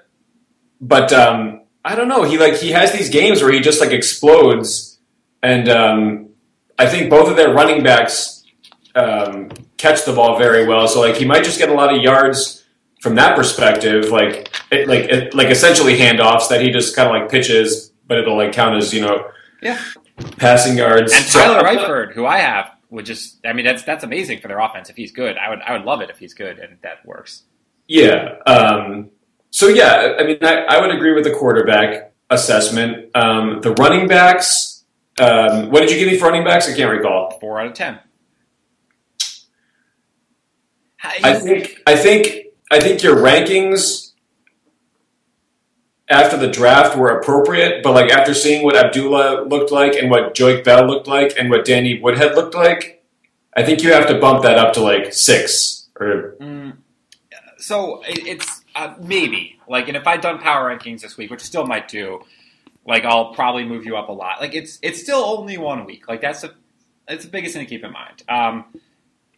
But 0.81 1.12
um, 1.12 1.62
I 1.85 1.95
don't 1.95 2.09
know. 2.09 2.25
He 2.25 2.38
like 2.38 2.55
he 2.57 2.71
has 2.73 2.92
these 2.92 3.09
games 3.11 3.42
where 3.42 3.53
he 3.53 3.61
just 3.61 3.81
like 3.81 3.92
explodes, 3.92 4.99
and 5.42 5.68
um, 5.68 6.29
I 6.79 6.87
think 6.88 7.09
both 7.11 7.29
of 7.31 7.37
their 7.37 7.53
running 7.55 7.83
backs 7.85 8.42
um, 8.97 9.51
catch 9.77 10.05
the 10.05 10.12
ball 10.12 10.38
very 10.38 10.66
well. 10.66 10.88
So 10.88 11.01
like 11.01 11.16
he 11.16 11.25
might 11.25 11.45
just 11.45 11.59
get 11.59 11.68
a 11.68 11.75
lot 11.75 11.95
of 11.95 12.03
yards 12.03 12.64
from 13.01 13.14
that 13.14 13.37
perspective. 13.37 14.07
Like 14.11 14.53
it, 14.73 14.88
like 14.88 15.05
it, 15.05 15.35
like 15.35 15.49
essentially 15.49 15.97
handoffs 15.97 16.49
that 16.49 16.61
he 16.61 16.71
just 16.73 16.97
kind 16.97 17.09
of 17.09 17.14
like 17.21 17.31
pitches, 17.31 17.92
but 18.09 18.18
it'll 18.18 18.37
like 18.37 18.53
count 18.53 18.77
as 18.77 18.92
you 18.92 19.01
know 19.03 19.31
Yeah. 19.62 19.81
Passing 20.37 20.77
yards. 20.77 21.12
And 21.14 21.27
Tyler 21.27 21.66
Eifert, 21.66 22.12
who 22.12 22.27
I 22.27 22.38
have, 22.38 22.70
would 22.90 23.07
just 23.07 23.38
I 23.46 23.53
mean 23.53 23.64
that's 23.64 23.83
that's 23.83 24.05
amazing 24.05 24.40
for 24.40 24.48
their 24.48 24.61
offense 24.61 24.90
if 24.90 24.96
he's 24.96 25.12
good. 25.12 25.37
I 25.38 25.48
would 25.48 25.61
I 25.62 25.72
would 25.72 25.85
love 25.85 26.01
it 26.01 26.11
if 26.11 26.18
he's 26.18 26.35
good 26.35 26.59
and 26.59 26.77
that 26.83 27.05
works. 27.07 27.44
Yeah. 27.88 28.37
Um, 28.46 29.11
so 29.51 29.68
yeah, 29.68 30.16
I 30.18 30.25
mean, 30.25 30.38
I, 30.42 30.64
I 30.64 30.81
would 30.81 30.94
agree 30.94 31.12
with 31.12 31.25
the 31.25 31.33
quarterback 31.33 32.12
assessment. 32.31 33.11
Um, 33.14 33.61
the 33.61 33.72
running 33.72 34.09
backs. 34.09 34.85
Um, 35.20 35.70
what 35.70 35.81
did 35.81 35.90
you 35.90 35.98
give 35.98 36.09
me 36.09 36.18
for 36.18 36.27
running 36.27 36.44
backs? 36.44 36.68
I 36.68 36.75
can't 36.75 36.90
recall. 36.90 37.38
Four 37.38 37.61
out 37.61 37.66
of 37.66 37.75
ten. 37.75 37.98
I 41.03 41.35
think. 41.35 41.83
I 41.87 41.96
think. 41.96 42.46
I 42.70 42.81
think 42.81 43.03
your 43.03 43.16
rankings 43.16 44.12
after 46.12 46.37
the 46.37 46.48
draft 46.48 46.96
were 46.96 47.09
appropriate, 47.09 47.83
but 47.83 47.94
like 47.94 48.11
after 48.11 48.35
seeing 48.35 48.64
what 48.64 48.77
Abdullah 48.77 49.44
looked 49.46 49.72
like 49.72 49.94
and 49.94 50.11
what 50.11 50.35
Joique 50.35 50.64
Bell 50.64 50.87
looked 50.87 51.09
like 51.09 51.35
and 51.38 51.51
what 51.51 51.64
Danny 51.64 52.01
Woodhead 52.01 52.35
looked 52.35 52.55
like, 52.55 53.03
I 53.57 53.62
think 53.64 53.83
you 53.83 53.92
have 53.92 54.07
to 54.09 54.18
bump 54.18 54.42
that 54.42 54.59
up 54.59 54.75
to 54.75 54.81
like 54.81 55.12
six 55.12 55.88
or 55.98 56.37
Mm, 56.40 56.77
so 57.59 58.03
it's 58.07 58.62
uh, 58.75 58.94
maybe 59.01 59.59
like, 59.68 59.88
and 59.88 59.96
if 59.96 60.07
I'd 60.07 60.20
done 60.20 60.38
power 60.38 60.68
rankings 60.68 61.01
this 61.01 61.16
week, 61.16 61.31
which 61.31 61.42
I 61.42 61.44
still 61.44 61.66
might 61.66 61.88
do, 61.88 62.22
like 62.87 63.05
I'll 63.05 63.33
probably 63.35 63.64
move 63.64 63.85
you 63.87 63.96
up 63.96 64.09
a 64.09 64.12
lot. 64.12 64.40
Like 64.40 64.55
it's 64.55 64.79
it's 64.83 65.01
still 65.01 65.20
only 65.20 65.59
one 65.59 65.85
week. 65.85 66.09
Like 66.09 66.20
that's 66.20 66.40
the 66.40 66.55
that's 67.07 67.25
the 67.25 67.31
biggest 67.31 67.55
thing 67.55 67.64
to 67.64 67.68
keep 67.68 67.85
in 67.85 67.92
mind. 67.92 68.22
Um, 68.29 68.64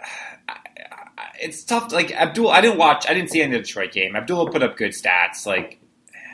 it's 1.40 1.64
tough. 1.64 1.92
Like 1.92 2.12
Abdul, 2.12 2.50
I 2.50 2.60
didn't 2.60 2.78
watch. 2.78 3.06
I 3.08 3.14
didn't 3.14 3.30
see 3.30 3.42
any 3.42 3.56
of 3.56 3.62
the 3.62 3.66
Detroit 3.66 3.92
game. 3.92 4.16
Abdullah 4.16 4.50
put 4.50 4.62
up 4.62 4.76
good 4.76 4.92
stats. 4.92 5.46
Like 5.46 5.78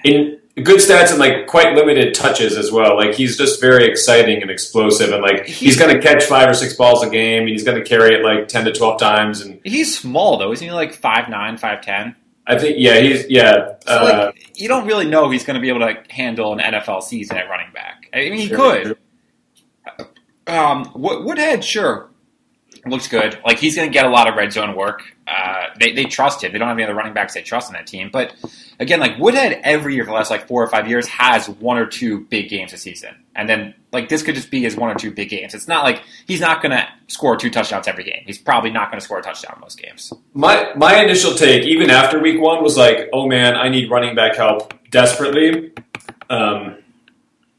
in 0.05 0.39
good 0.63 0.79
stats 0.79 1.11
and 1.11 1.19
like 1.19 1.47
quite 1.47 1.75
limited 1.75 2.15
touches 2.15 2.57
as 2.57 2.71
well. 2.73 2.97
Like 2.97 3.15
he's 3.15 3.37
just 3.37 3.61
very 3.61 3.87
exciting 3.87 4.43
and 4.43 4.51
explosive, 4.51 5.13
and 5.13 5.23
like 5.23 5.47
he's 5.47 5.77
going 5.79 5.95
to 5.95 6.01
catch 6.03 6.25
five 6.25 6.49
or 6.49 6.55
six 6.55 6.75
balls 6.75 7.03
a 7.03 7.11
game, 7.11 7.43
and 7.43 7.49
he's 7.51 7.65
going 7.65 7.83
to 7.83 7.89
carry 7.89 8.15
it 8.15 8.25
like 8.25 8.49
ten 8.49 8.65
to 8.65 8.73
twelve 8.73 8.99
times. 9.01 9.41
And 9.41 9.61
he's 9.65 9.97
small 9.99 10.37
though, 10.39 10.53
isn't 10.53 10.67
he? 10.67 10.73
Like 10.73 10.93
five 10.93 11.29
nine, 11.29 11.57
five 11.57 11.83
ten. 11.83 12.17
I 12.47 12.59
think 12.59 12.77
yeah, 12.79 12.99
he's 12.99 13.29
yeah. 13.29 13.75
So 13.87 13.93
uh, 13.93 14.33
like, 14.35 14.59
you 14.61 14.67
don't 14.69 14.87
really 14.87 15.07
know 15.07 15.31
he's 15.31 15.45
going 15.45 15.55
to 15.55 15.61
be 15.61 15.69
able 15.69 15.81
to 15.81 15.95
handle 16.11 16.53
an 16.53 16.59
NFL 16.59 17.03
season 17.03 17.37
at 17.37 17.49
running 17.49 17.73
back. 17.73 18.09
I 18.13 18.19
mean, 18.31 18.33
he 18.39 18.49
Sure, 18.49 18.57
could. 18.83 18.99
Um, 20.47 20.91
Woodhead, 20.97 21.63
sure, 21.65 22.11
looks 22.87 23.07
good. 23.07 23.39
Like 23.45 23.59
he's 23.59 23.77
going 23.77 23.89
to 23.89 23.93
get 23.93 24.05
a 24.05 24.09
lot 24.11 24.29
of 24.29 24.35
red 24.35 24.53
zone 24.53 24.75
work. 24.75 25.17
Uh, 25.31 25.67
they 25.79 25.93
they 25.93 26.05
trust 26.05 26.43
him. 26.43 26.53
They 26.53 26.59
don't 26.59 26.67
have 26.67 26.77
any 26.77 26.85
other 26.85 26.95
running 26.95 27.15
backs 27.15 27.35
they 27.35 27.43
trust 27.43 27.69
on 27.69 27.75
that 27.75 27.87
team. 27.87 28.11
But 28.13 28.35
again, 28.81 28.99
like 28.99 29.17
Woodhead, 29.19 29.61
every 29.63 29.95
year 29.95 30.05
for 30.05 30.11
the 30.11 30.17
last 30.17 30.31
like 30.31 30.49
four 30.49 30.63
or 30.63 30.67
five 30.67 30.89
years 30.89 31.07
has 31.07 31.49
one 31.49 31.79
or 31.79 31.87
two 31.87 32.21
big 32.21 32.49
games 32.49 32.73
a 32.73 32.77
season, 32.77 33.15
and 33.37 33.49
then 33.49 33.75
like 33.93 34.09
this 34.09 34.23
could 34.23 34.35
just 34.35 34.51
be 34.51 34.63
his 34.63 34.77
one 34.77 34.91
or 34.91 34.97
two 34.97 35.13
big 35.13 35.29
games. 35.29 35.55
It's 35.55 35.69
not 35.69 35.85
like 35.85 36.03
he's 36.27 36.41
not 36.41 36.63
going 36.63 36.73
to 36.73 36.89
score 37.07 37.37
two 37.37 37.51
touchdowns 37.51 37.87
every 37.87 38.03
game. 38.03 38.23
He's 38.27 38.39
probably 38.39 38.71
not 38.71 38.91
going 38.91 38.99
to 38.99 39.05
score 39.05 39.19
a 39.19 39.23
touchdown 39.23 39.59
most 39.61 39.81
games. 39.81 40.13
my 40.35 40.73
my 40.75 41.01
initial 41.03 41.35
take, 41.35 41.65
even 41.65 41.91
after 41.91 42.19
week 42.19 42.41
one, 42.41 42.63
was 42.63 42.77
like, 42.77 43.09
oh 43.13 43.29
man, 43.29 43.55
I 43.57 43.69
need 43.69 43.89
running 43.91 44.17
back 44.17 44.35
help 44.37 44.75
desperately. 44.91 45.73
Um, 46.29 46.77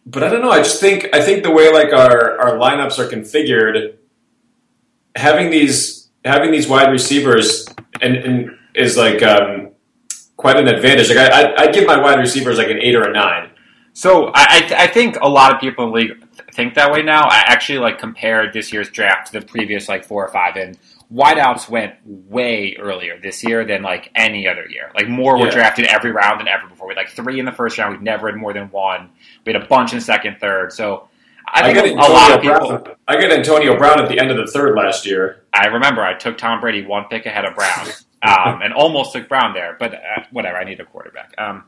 but 0.06 0.24
I 0.24 0.30
don't 0.30 0.42
know. 0.42 0.52
I 0.52 0.58
just 0.58 0.82
think 0.82 1.08
I 1.14 1.22
think 1.22 1.44
the 1.44 1.52
way 1.52 1.72
like 1.72 1.94
our 1.94 2.38
our 2.40 2.58
lineups 2.58 3.00
are 3.00 3.08
configured, 3.08 3.96
having 5.16 5.52
these 5.52 6.01
having 6.26 6.52
these 6.52 6.68
wide 6.68 6.92
receivers 6.92 7.68
and, 8.02 8.16
and 8.16 8.58
is 8.76 8.98
like 8.98 9.22
um, 9.24 9.72
quite 10.38 10.58
an 10.58 10.68
advantage. 10.68 11.10
Like 11.10 11.18
I, 11.18 11.42
I 11.52 11.62
I'd 11.64 11.74
give 11.74 11.86
my 11.88 12.00
wide 12.00 12.20
receivers 12.20 12.58
like 12.58 12.70
an 12.70 12.80
eight 12.80 12.96
or 12.96 13.04
a 13.04 13.14
nine. 13.14 13.50
So 13.94 14.28
I, 14.28 14.46
I, 14.50 14.60
th- 14.62 14.72
I 14.72 14.88
think 14.88 15.18
a 15.22 15.28
lot 15.28 15.54
of 15.54 15.60
people 15.60 15.84
in 15.86 15.90
the 15.92 15.96
league 15.98 16.28
think 16.54 16.76
that 16.76 16.92
way 16.92 17.02
now. 17.02 17.24
I 17.24 17.44
actually 17.46 17.80
like 17.80 18.00
compared 18.00 18.54
this 18.54 18.72
year's 18.72 18.90
draft 18.90 19.32
to 19.32 19.40
the 19.40 19.46
previous 19.46 19.90
like 19.90 20.06
four 20.06 20.26
or 20.26 20.32
five, 20.32 20.56
and 20.56 20.78
wideouts 21.14 21.68
went 21.70 21.96
way 22.06 22.78
earlier 22.80 23.20
this 23.20 23.44
year 23.44 23.66
than 23.66 23.82
like 23.82 24.10
any 24.16 24.48
other 24.48 24.66
year. 24.70 24.92
Like 24.96 25.10
more 25.10 25.38
were 25.38 25.48
Yeah. 25.48 25.52
drafted 25.52 25.88
every 25.88 26.12
round 26.14 26.40
than 26.40 26.48
ever 26.48 26.68
before. 26.70 26.88
We 26.88 26.94
had 26.94 27.02
like 27.02 27.10
three 27.10 27.38
in 27.38 27.46
the 27.46 27.52
first 27.52 27.78
round. 27.78 27.92
We've 27.94 28.02
never 28.02 28.28
had 28.30 28.38
more 28.40 28.54
than 28.54 28.70
one. 28.70 29.10
We 29.46 29.52
had 29.52 29.62
a 29.62 29.66
bunch 29.66 29.92
in 29.92 30.00
second, 30.00 30.38
third. 30.40 30.72
So 30.72 31.10
I 31.52 31.74
got 31.74 31.84
think 31.84 32.00
a, 32.00 32.04
a 32.04 32.08
lot 32.08 32.32
of 32.32 32.42
people. 32.42 32.78
Brown. 32.78 32.96
I 33.08 33.16
got 33.20 33.32
Antonio 33.32 33.78
Brown 33.78 34.00
at 34.00 34.10
the 34.10 34.20
end 34.20 34.32
of 34.32 34.38
the 34.38 34.52
third 34.52 34.76
last 34.76 35.06
year. 35.06 35.44
I 35.54 35.68
remember 35.68 36.02
I 36.02 36.14
took 36.14 36.38
Tom 36.38 36.62
Brady 36.62 36.86
one 36.86 37.06
pick 37.10 37.26
ahead 37.26 37.46
of 37.46 37.56
Brown, 37.56 37.88
um, 38.24 38.62
and 38.62 38.74
almost 38.74 39.14
took 39.14 39.28
Brown 39.28 39.54
there, 39.54 39.76
but 39.80 39.94
uh, 39.94 40.24
whatever. 40.32 40.58
I 40.58 40.64
need 40.64 40.80
a 40.80 40.86
quarterback. 40.86 41.34
Um, 41.38 41.66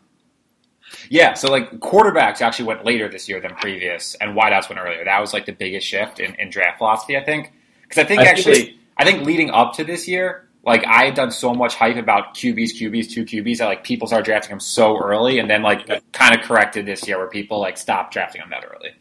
yeah, 1.09 1.33
so 1.33 1.51
like 1.51 1.71
quarterbacks 1.79 2.41
actually 2.41 2.65
went 2.65 2.85
later 2.85 3.09
this 3.09 3.27
year 3.27 3.41
than 3.41 3.55
previous, 3.55 4.15
and 4.15 4.35
wideouts 4.37 4.69
went 4.69 4.79
earlier. 4.79 5.03
That 5.03 5.19
was 5.19 5.33
like 5.33 5.45
the 5.45 5.51
biggest 5.51 5.87
shift 5.87 6.19
in, 6.19 6.35
in 6.35 6.49
draft 6.49 6.77
philosophy, 6.77 7.17
I 7.17 7.23
think. 7.23 7.51
Because 7.81 8.03
I 8.03 8.07
think 8.07 8.21
I 8.21 8.25
think 8.25 8.37
actually, 8.37 8.79
I 8.97 9.03
think 9.03 9.25
leading 9.25 9.49
up 9.49 9.73
to 9.75 9.83
this 9.83 10.07
year, 10.07 10.47
like 10.65 10.85
I 10.85 11.05
had 11.05 11.15
done 11.15 11.31
so 11.31 11.53
much 11.53 11.75
hype 11.75 11.97
about 11.97 12.35
QBs, 12.35 12.79
QBs, 12.79 13.11
two 13.11 13.25
QBs 13.25 13.57
that 13.57 13.65
like 13.65 13.83
people 13.83 14.07
started 14.07 14.25
drafting 14.25 14.51
them 14.51 14.59
so 14.59 14.97
early, 14.97 15.39
and 15.39 15.49
then 15.49 15.61
like 15.61 15.87
kind 16.11 16.35
of 16.35 16.45
corrected 16.45 16.85
this 16.85 17.07
year 17.07 17.17
where 17.17 17.27
people 17.29 17.59
like 17.59 17.77
stopped 17.77 18.13
drafting 18.13 18.41
him 18.41 18.49
that 18.51 18.63
early. 18.63 18.91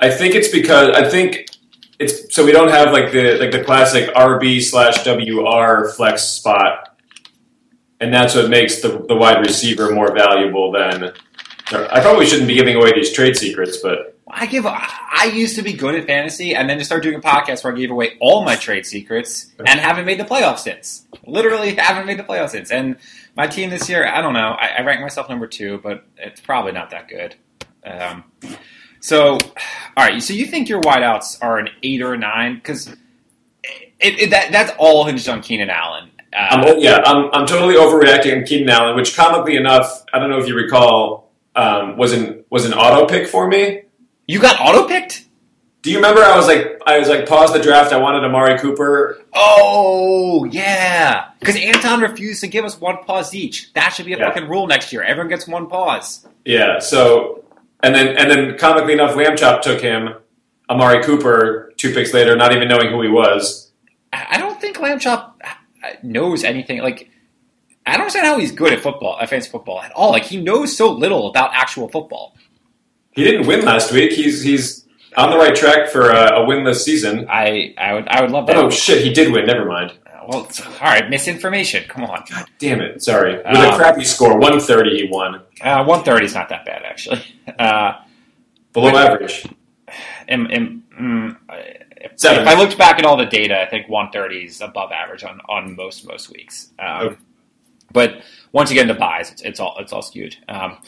I 0.00 0.10
think 0.10 0.34
it's 0.34 0.48
because 0.48 0.88
I 0.96 1.08
think 1.08 1.46
it's 1.98 2.34
so 2.34 2.44
we 2.44 2.52
don't 2.52 2.70
have 2.70 2.92
like 2.92 3.12
the 3.12 3.38
like 3.38 3.52
the 3.52 3.62
classic 3.62 4.08
RB 4.14 4.62
slash 4.62 5.04
WR 5.04 5.90
flex 5.90 6.22
spot, 6.22 6.96
and 8.00 8.12
that's 8.12 8.34
what 8.34 8.48
makes 8.48 8.80
the 8.80 9.04
the 9.06 9.14
wide 9.14 9.40
receiver 9.40 9.94
more 9.94 10.12
valuable 10.14 10.72
than. 10.72 11.12
I 11.72 12.00
probably 12.00 12.26
shouldn't 12.26 12.48
be 12.48 12.54
giving 12.54 12.74
away 12.74 12.92
these 12.92 13.12
trade 13.12 13.36
secrets, 13.36 13.76
but 13.76 14.18
I 14.26 14.46
give. 14.46 14.66
I 14.66 15.30
used 15.34 15.56
to 15.56 15.62
be 15.62 15.72
good 15.72 15.94
at 15.94 16.06
fantasy, 16.06 16.54
and 16.54 16.68
then 16.68 16.78
to 16.78 16.84
start 16.84 17.02
doing 17.02 17.16
a 17.16 17.20
podcast 17.20 17.62
where 17.62 17.72
I 17.72 17.76
gave 17.76 17.90
away 17.90 18.16
all 18.20 18.44
my 18.44 18.56
trade 18.56 18.86
secrets, 18.86 19.52
and 19.58 19.80
haven't 19.80 20.06
made 20.06 20.18
the 20.18 20.24
playoffs 20.24 20.60
since. 20.60 21.06
Literally, 21.26 21.74
haven't 21.78 22.06
made 22.06 22.18
the 22.18 22.24
playoffs 22.24 22.50
since. 22.50 22.70
And 22.70 22.96
my 23.36 23.46
team 23.46 23.70
this 23.70 23.88
year, 23.88 24.06
I 24.06 24.22
don't 24.22 24.34
know. 24.34 24.56
I, 24.58 24.76
I 24.78 24.82
rank 24.82 25.00
myself 25.00 25.28
number 25.28 25.46
two, 25.46 25.78
but 25.82 26.04
it's 26.16 26.40
probably 26.40 26.72
not 26.72 26.90
that 26.90 27.08
good. 27.08 27.34
Um, 27.84 28.24
so, 29.00 29.32
all 29.32 29.38
right. 30.06 30.22
So 30.22 30.32
you 30.34 30.46
think 30.46 30.68
your 30.68 30.80
wideouts 30.82 31.38
are 31.42 31.58
an 31.58 31.68
eight 31.82 32.02
or 32.02 32.14
a 32.14 32.18
nine? 32.18 32.54
Because 32.56 32.88
it, 33.98 34.20
it, 34.20 34.30
that 34.30 34.52
that's 34.52 34.72
all 34.78 35.04
hinged 35.04 35.28
on 35.28 35.42
Keenan 35.42 35.70
Allen. 35.70 36.10
I'm, 36.32 36.60
Uh, 36.60 36.74
yeah, 36.78 37.02
I'm, 37.04 37.28
I'm 37.32 37.46
totally 37.46 37.74
overreacting 37.74 38.36
on 38.36 38.44
Keenan 38.44 38.70
Allen, 38.70 38.94
which 38.96 39.16
comically 39.16 39.56
enough, 39.56 40.04
I 40.12 40.18
don't 40.20 40.30
know 40.30 40.38
if 40.38 40.46
you 40.46 40.54
recall, 40.54 41.30
um, 41.56 41.96
was 41.96 42.12
an 42.12 42.44
was 42.50 42.64
an 42.64 42.72
auto 42.72 43.06
pick 43.06 43.26
for 43.28 43.48
me. 43.48 43.82
you 44.28 44.38
got 44.40 44.60
auto 44.60 44.86
picked. 44.86 45.26
Do 45.82 45.90
you 45.90 45.96
remember? 45.96 46.20
I 46.22 46.36
was 46.36 46.46
like, 46.46 46.78
I 46.86 46.98
was 46.98 47.08
like, 47.08 47.26
pause 47.26 47.52
the 47.54 47.58
draft. 47.58 47.92
I 47.92 47.96
wanted 47.96 48.22
Amari 48.22 48.58
Cooper. 48.58 49.18
Oh 49.34 50.44
yeah, 50.44 51.30
because 51.40 51.56
Anton 51.56 52.00
refused 52.02 52.42
to 52.42 52.48
give 52.48 52.64
us 52.64 52.78
one 52.80 52.98
pause 52.98 53.34
each. 53.34 53.72
That 53.72 53.88
should 53.88 54.04
be 54.06 54.12
a 54.12 54.18
Yeah. 54.18 54.28
fucking 54.28 54.48
rule 54.48 54.66
next 54.66 54.92
year. 54.92 55.02
Everyone 55.02 55.28
gets 55.30 55.48
one 55.48 55.66
pause. 55.68 56.26
Yeah. 56.44 56.78
So, 56.80 57.42
and 57.82 57.94
then 57.94 58.16
and 58.16 58.30
then 58.30 58.58
comically 58.58 58.92
enough, 58.92 59.16
Lamb 59.16 59.36
Chop 59.36 59.62
took 59.62 59.80
him. 59.80 60.14
Amari 60.68 61.02
Cooper 61.02 61.72
two 61.76 61.92
picks 61.92 62.14
later, 62.14 62.36
not 62.36 62.54
even 62.54 62.68
knowing 62.68 62.90
who 62.90 63.02
he 63.02 63.08
was. 63.08 63.72
I 64.12 64.38
don't 64.38 64.60
think 64.60 64.78
Lamb 64.80 64.98
Chop 64.98 65.40
uh, 65.42 65.90
knows 66.02 66.44
anything. 66.44 66.78
Like, 66.80 67.10
I 67.86 67.92
don't 67.92 68.02
understand 68.02 68.26
how 68.26 68.38
he's 68.38 68.52
good 68.52 68.72
at 68.72 68.80
football, 68.80 69.18
at 69.20 69.28
fantasy 69.28 69.50
football 69.50 69.80
at 69.80 69.92
all. 69.92 70.10
Like, 70.10 70.24
he 70.24 70.40
knows 70.40 70.76
so 70.76 70.92
little 70.92 71.28
about 71.28 71.50
actual 71.54 71.88
football. 71.88 72.36
He 73.12 73.24
didn't 73.24 73.46
win 73.46 73.64
last 73.64 73.92
week. 73.92 74.12
He's 74.12 74.42
he's 74.42 74.86
on 75.16 75.30
the 75.30 75.36
right 75.36 75.54
track 75.54 75.88
for 75.88 76.10
a, 76.10 76.42
a 76.42 76.46
winless 76.46 76.76
season. 76.76 77.26
I, 77.28 77.74
I 77.76 77.94
would, 77.94 78.08
I 78.08 78.22
would 78.22 78.30
love 78.30 78.46
that. 78.46 78.56
Oh 78.56 78.70
shit, 78.70 79.02
he 79.04 79.12
did 79.12 79.32
win. 79.32 79.46
Never 79.46 79.64
mind. 79.64 79.92
Well, 80.30 80.44
it's- 80.44 80.60
all 80.80 80.86
right, 80.88 81.10
misinformation. 81.10 81.84
Come 81.88 82.04
on. 82.04 82.22
God 82.30 82.46
damn 82.60 82.80
it. 82.80 83.02
Sorry. 83.02 83.36
With 83.38 83.46
Um, 83.46 83.56
a 83.74 83.76
crappy 83.76 84.04
score, 84.04 84.38
one 84.38 84.60
thirty, 84.60 84.96
he 85.02 85.08
won. 85.10 85.42
Uh, 85.60 85.82
one 85.84 86.04
thirty 86.04 86.24
is 86.26 86.34
not 86.34 86.48
that 86.50 86.64
bad 86.64 86.82
actually. 86.84 87.20
Uh, 87.58 87.94
Below 88.72 88.96
average. 88.96 89.44
im- 90.28 90.46
mm, 91.00 91.36
if, 91.96 92.12
Seven. 92.14 92.42
if 92.42 92.48
I 92.48 92.54
looked 92.54 92.78
back 92.78 93.00
at 93.00 93.04
all 93.04 93.16
the 93.16 93.26
data, 93.26 93.60
I 93.60 93.66
think 93.68 93.88
one 93.88 94.10
thirty 94.12 94.44
is 94.44 94.60
above 94.60 94.92
average 94.92 95.24
on, 95.24 95.40
on 95.48 95.74
most 95.74 96.06
most 96.06 96.30
weeks. 96.30 96.70
Um, 96.78 97.06
Okay. 97.08 97.16
But 97.92 98.22
once 98.52 98.70
you 98.70 98.74
get 98.76 98.82
into 98.88 98.94
byes, 98.94 99.32
it's, 99.32 99.42
it's 99.42 99.58
all 99.58 99.74
it's 99.80 99.92
all 99.92 100.02
skewed. 100.02 100.36
Um, 100.48 100.78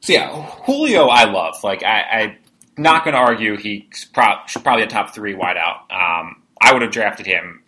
so 0.00 0.14
yeah, 0.14 0.28
Julio, 0.64 1.08
I 1.08 1.24
love. 1.24 1.62
Like 1.62 1.82
I, 1.82 2.00
I 2.00 2.38
not 2.78 3.04
going 3.04 3.12
to 3.12 3.20
argue 3.20 3.58
he's 3.58 4.06
pro- 4.14 4.38
probably 4.62 4.82
a 4.82 4.86
top 4.86 5.14
three 5.14 5.34
wideout. 5.34 5.92
Um, 5.92 6.42
I 6.58 6.72
would 6.72 6.80
have 6.80 6.90
drafted 6.90 7.26
him 7.26 7.61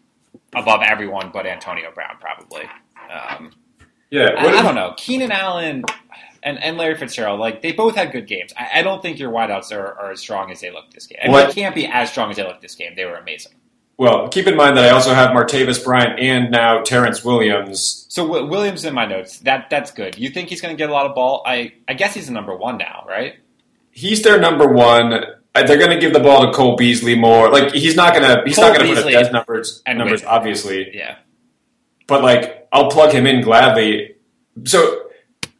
above 0.56 0.82
everyone 0.82 1.30
but 1.32 1.46
Antonio 1.46 1.90
Brown 1.94 2.16
probably. 2.20 2.64
Um, 3.10 3.52
Yeah. 4.10 4.30
I, 4.36 4.58
I 4.58 4.62
don't 4.62 4.74
know. 4.74 4.94
Keenan 4.96 5.32
Allen 5.32 5.84
and, 6.42 6.62
and 6.62 6.76
Larry 6.76 6.94
Fitzgerald, 6.96 7.40
like 7.40 7.62
they 7.62 7.72
both 7.72 7.94
had 7.96 8.12
good 8.12 8.26
games. 8.26 8.52
I, 8.56 8.80
I 8.80 8.82
don't 8.82 9.02
think 9.02 9.18
your 9.18 9.30
wideouts 9.32 9.72
are, 9.72 9.98
are 9.98 10.12
as 10.12 10.20
strong 10.20 10.50
as 10.50 10.60
they 10.60 10.70
look 10.70 10.90
this 10.92 11.06
game. 11.06 11.18
I 11.22 11.28
mean, 11.28 11.46
they 11.46 11.52
can't 11.52 11.74
be 11.74 11.86
as 11.86 12.10
strong 12.10 12.30
as 12.30 12.36
they 12.36 12.42
look 12.44 12.60
this 12.60 12.74
game. 12.74 12.92
They 12.96 13.04
were 13.04 13.16
amazing. 13.16 13.52
Well, 13.96 14.28
keep 14.28 14.48
in 14.48 14.56
mind 14.56 14.76
that 14.76 14.84
I 14.84 14.90
also 14.90 15.14
have 15.14 15.30
Martavis 15.30 15.82
Bryant 15.84 16.18
and 16.18 16.50
now 16.50 16.82
Terrance 16.82 17.24
Williams. 17.24 18.06
So 18.08 18.26
w- 18.26 18.46
Williams 18.46 18.84
in 18.84 18.92
my 18.92 19.06
notes. 19.06 19.38
That 19.40 19.70
that's 19.70 19.92
good. 19.92 20.18
You 20.18 20.30
think 20.30 20.48
he's 20.48 20.60
going 20.60 20.74
to 20.74 20.78
get 20.78 20.90
a 20.90 20.92
lot 20.92 21.06
of 21.06 21.14
ball? 21.14 21.42
I 21.46 21.74
I 21.86 21.94
guess 21.94 22.12
he's 22.14 22.26
the 22.26 22.32
number 22.32 22.56
one 22.56 22.76
now, 22.76 23.04
right? 23.08 23.34
He's 23.92 24.22
their 24.22 24.40
number 24.40 24.66
one. 24.66 25.22
They're 25.54 25.78
going 25.78 25.90
to 25.90 25.98
give 26.00 26.12
the 26.12 26.20
ball 26.20 26.44
to 26.46 26.52
Cole 26.52 26.76
Beasley 26.76 27.14
more. 27.14 27.48
Like 27.50 27.72
he's 27.72 27.94
not 27.94 28.12
going 28.14 28.28
to. 28.28 28.42
He's 28.44 28.56
Cole 28.56 28.66
not 28.66 28.76
going 28.76 28.88
to 28.88 28.94
put 28.94 29.04
up 29.04 29.06
Beasley 29.06 29.32
numbers. 29.32 29.82
numbers, 29.86 30.24
obviously. 30.24 30.96
Yeah. 30.96 31.16
But 32.06 32.22
like, 32.22 32.68
I'll 32.72 32.90
plug 32.90 33.12
him 33.12 33.26
in 33.26 33.40
gladly. 33.40 34.16
So, 34.64 35.08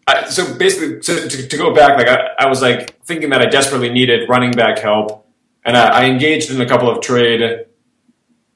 I, 0.07 0.29
so 0.29 0.57
basically, 0.59 1.03
so 1.03 1.29
to, 1.29 1.49
to 1.49 1.57
go 1.57 1.75
back, 1.75 1.97
like 1.97 2.09
I, 2.09 2.31
I 2.41 2.47
was 2.49 2.61
like 2.61 3.01
thinking 3.05 3.31
that 3.31 3.41
I 3.41 3.47
desperately 3.47 3.89
needed 3.89 4.29
running 4.29 4.51
back 4.51 4.79
help, 4.79 5.27
and 5.65 5.77
I, 5.77 6.03
I 6.03 6.05
engaged 6.07 6.51
in 6.51 6.61
a 6.61 6.67
couple 6.67 6.91
of 6.91 7.01
trade. 7.01 7.67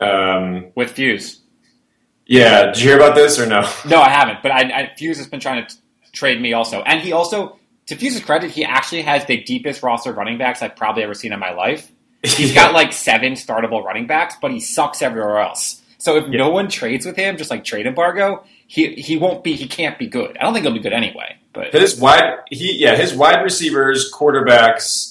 Um, 0.01 0.72
With 0.74 0.92
Fuse. 0.92 1.40
yeah, 2.27 2.66
did 2.66 2.79
you 2.79 2.88
hear 2.88 2.96
about 2.96 3.14
this 3.14 3.38
or 3.38 3.46
no? 3.46 3.68
No, 3.87 4.01
I 4.01 4.11
haven't. 4.11 4.42
But 4.42 4.53
I, 4.53 4.61
I 4.61 4.92
Fuse 4.96 5.18
has 5.18 5.27
been 5.27 5.40
trying 5.40 5.66
to 5.66 5.74
t- 5.74 5.81
trade 6.12 6.40
me 6.40 6.53
also, 6.53 6.83
and 6.83 7.01
he 7.01 7.12
also, 7.12 7.57
to 7.88 7.96
Fuse's 7.96 8.20
credit, 8.22 8.51
he 8.51 8.64
actually 8.64 9.03
has 9.03 9.24
the 9.27 9.42
deepest 9.42 9.83
roster 9.83 10.11
of 10.11 10.16
running 10.16 10.38
backs 10.38 10.62
I've 10.62 10.77
probably 10.77 11.03
ever 11.03 11.14
seen 11.14 11.33
in 11.33 11.38
my 11.40 11.53
life. 11.53 11.90
He's 12.22 12.55
got 12.55 12.72
like 12.74 12.92
seven 12.92 13.33
startable 13.35 13.83
running 13.85 14.07
backs, 14.07 14.37
but 14.40 14.51
he 14.51 14.61
sucks 14.61 15.03
everywhere 15.03 15.38
else. 15.38 15.83
So 15.98 16.16
if 16.16 16.24
Yeah. 16.29 16.38
no 16.38 16.51
one 16.51 16.68
trades 16.68 17.05
with 17.07 17.16
him, 17.16 17.37
just 17.37 17.51
like 17.51 17.64
trade 17.64 17.87
embargo, 17.87 18.44
he 18.66 18.94
he 18.94 19.16
won't 19.16 19.42
be. 19.44 19.55
He 19.55 19.66
can't 19.66 19.98
be 19.98 20.07
good. 20.07 20.37
I 20.37 20.42
don't 20.44 20.53
think 20.53 20.64
he'll 20.64 20.74
be 20.74 20.81
good 20.81 20.92
anyway. 20.92 21.37
But 21.53 21.72
His 21.72 21.98
wide, 21.98 22.38
he 22.51 22.77
yeah, 22.79 22.94
his 22.96 23.14
wide 23.14 23.42
receivers, 23.42 24.12
quarterbacks. 24.12 25.07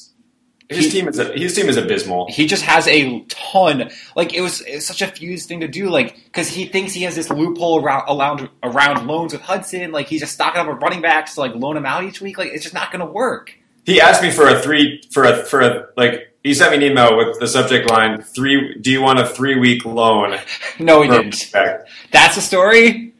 His 0.69 0.85
He- 0.85 0.91
team 0.91 1.07
is 1.07 1.17
his 1.17 1.53
team 1.53 1.69
is 1.69 1.77
abysmal. 1.77 2.27
he 2.29 2.45
just 2.45 2.63
has 2.63 2.87
a 2.87 3.21
ton. 3.29 3.89
Like 4.15 4.33
it 4.33 4.41
was, 4.41 4.61
it's 4.61 4.85
such 4.85 5.01
a 5.01 5.07
fused 5.07 5.47
thing 5.47 5.61
to 5.61 5.67
do. 5.67 5.89
Like 5.89 6.15
because 6.25 6.49
he 6.49 6.65
thinks 6.65 6.93
he 6.93 7.03
has 7.03 7.15
this 7.15 7.29
loophole 7.29 7.81
around 7.81 8.03
around 8.09 8.49
around 8.63 9.07
loans 9.07 9.31
with 9.31 9.41
Hudson. 9.41 9.91
Like 9.91 10.07
he's 10.07 10.19
just 10.21 10.33
stocking 10.33 10.59
up 10.59 10.67
with 10.67 10.81
running 10.81 11.01
backs 11.01 11.35
to 11.35 11.39
like 11.39 11.55
loan 11.55 11.77
him 11.77 11.85
out 11.85 12.03
each 12.03 12.19
week. 12.19 12.37
Like 12.37 12.49
it's 12.51 12.63
just 12.63 12.73
not 12.75 12.91
going 12.91 12.99
to 12.99 13.11
work. 13.11 13.53
He 13.85 14.01
asked 14.01 14.21
me 14.21 14.29
for 14.31 14.47
a 14.49 14.61
three 14.61 15.01
for 15.11 15.23
a 15.23 15.37
for 15.45 15.61
a 15.61 15.87
like. 15.95 16.33
He 16.43 16.53
sent 16.53 16.71
me 16.71 16.77
an 16.85 16.91
email 16.91 17.17
with 17.17 17.39
the 17.39 17.47
subject 17.47 17.89
line 17.89 18.21
three. 18.21 18.75
Do 18.79 18.89
you 18.91 19.01
want 19.01 19.19
a 19.19 19.25
three 19.27 19.57
week 19.57 19.85
loan? 19.85 20.37
No, 20.79 21.01
he 21.01 21.09
didn't. 21.09 21.49
back? 21.51 21.87
That's 22.11 22.35
the 22.35 22.41
story. 22.41 23.13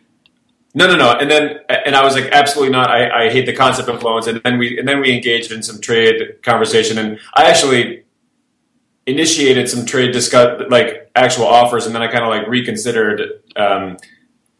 No, 0.77 0.85
no, 0.85 0.95
no. 0.95 1.11
And 1.11 1.31
then 1.31 1.57
and 1.67 1.95
I 1.95 2.03
was 2.03 2.13
like, 2.13 2.25
absolutely 2.25 2.71
not. 2.71 2.91
I, 2.91 3.25
I 3.25 3.29
hate 3.31 3.47
the 3.47 3.55
concept 3.55 3.89
of 3.89 4.03
loans. 4.03 4.27
And 4.27 4.39
then 4.43 4.59
we 4.59 4.77
and 4.77 4.87
then 4.87 5.01
we 5.01 5.11
engaged 5.11 5.51
in 5.51 5.63
some 5.63 5.81
trade 5.81 6.43
conversation. 6.43 6.99
And 6.99 7.19
I 7.33 7.45
actually 7.45 8.03
initiated 9.07 9.69
some 9.69 9.87
trade 9.87 10.11
discuss 10.11 10.61
like 10.69 11.09
actual 11.15 11.47
offers. 11.47 11.87
And 11.87 11.95
then 11.95 12.03
I 12.03 12.07
kind 12.07 12.23
of 12.23 12.29
like 12.29 12.47
reconsidered 12.47 13.41
um, 13.55 13.97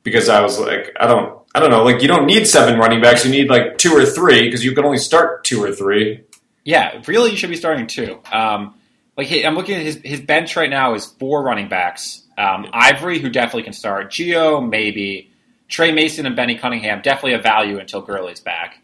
because 0.02 0.28
I 0.28 0.42
was 0.42 0.60
like, 0.60 0.92
I 1.00 1.06
don't. 1.06 1.38
I 1.54 1.60
don't 1.60 1.70
know. 1.70 1.84
Like 1.84 2.02
you 2.02 2.08
don't 2.08 2.26
need 2.26 2.48
seven 2.48 2.80
running 2.80 3.00
backs. 3.00 3.24
You 3.24 3.32
need 3.32 3.50
like 3.50 3.78
two 3.78 3.92
or 3.92 4.06
three 4.06 4.44
because 4.44 4.66
you 4.66 4.74
can 4.74 4.86
only 4.86 4.98
start 4.98 5.44
two 5.44 5.64
or 5.64 5.72
three. 5.72 6.24
Yeah, 6.64 7.02
really, 7.08 7.32
you 7.32 7.38
should 7.38 7.50
be 7.50 7.56
starting 7.56 7.86
two. 7.86 8.20
Um, 8.32 8.76
like 9.16 9.28
hey, 9.28 9.46
I'm 9.46 9.56
looking 9.56 9.76
at 9.76 9.84
his 9.84 10.00
his 10.04 10.22
bench 10.22 10.56
right 10.56 10.70
now 10.70 10.96
is 10.96 11.06
four 11.06 11.44
running 11.44 11.70
backs. 11.70 12.24
Um, 12.38 12.68
Ivory, 12.74 13.20
who 13.20 13.30
definitely 13.30 13.64
can 13.64 13.74
start. 13.74 14.12
Gio, 14.12 14.68
maybe. 14.68 15.32
Tre 15.68 15.92
Mason 15.92 16.26
and 16.26 16.36
Benny 16.36 16.58
Cunningham, 16.58 17.02
definitely 17.02 17.34
a 17.34 17.42
value 17.42 17.80
until 17.80 18.02
Gurley's 18.02 18.40
back. 18.40 18.82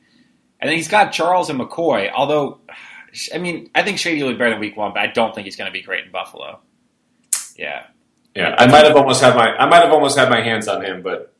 And 0.60 0.70
then 0.70 0.78
he's 0.78 0.88
got 0.88 1.12
Charles 1.12 1.50
and 1.50 1.60
McCoy. 1.60 2.12
Although, 2.14 2.60
I 3.34 3.38
mean, 3.38 3.70
I 3.76 3.84
think 3.84 4.00
Shady 4.00 4.24
looked 4.24 4.40
better 4.40 4.52
than 4.52 4.60
Week 4.60 4.78
One, 4.78 4.94
but 4.94 5.02
I 5.02 5.08
don't 5.08 5.34
think 5.36 5.46
he's 5.46 5.56
going 5.56 5.70
to 5.70 5.74
be 5.74 5.82
great 5.82 6.06
in 6.06 6.12
Buffalo. 6.12 6.60
Yeah. 7.58 7.86
Yeah, 8.36 8.56
I 8.58 8.66
might 8.66 8.86
have 8.86 8.96
almost 8.96 9.22
had 9.22 9.36
my 9.36 9.56
I 9.56 9.68
might 9.68 9.84
have 9.84 9.92
almost 9.94 10.18
had 10.18 10.28
my 10.28 10.42
hands 10.42 10.68
on 10.68 10.84
him, 10.84 11.04
but 11.04 11.34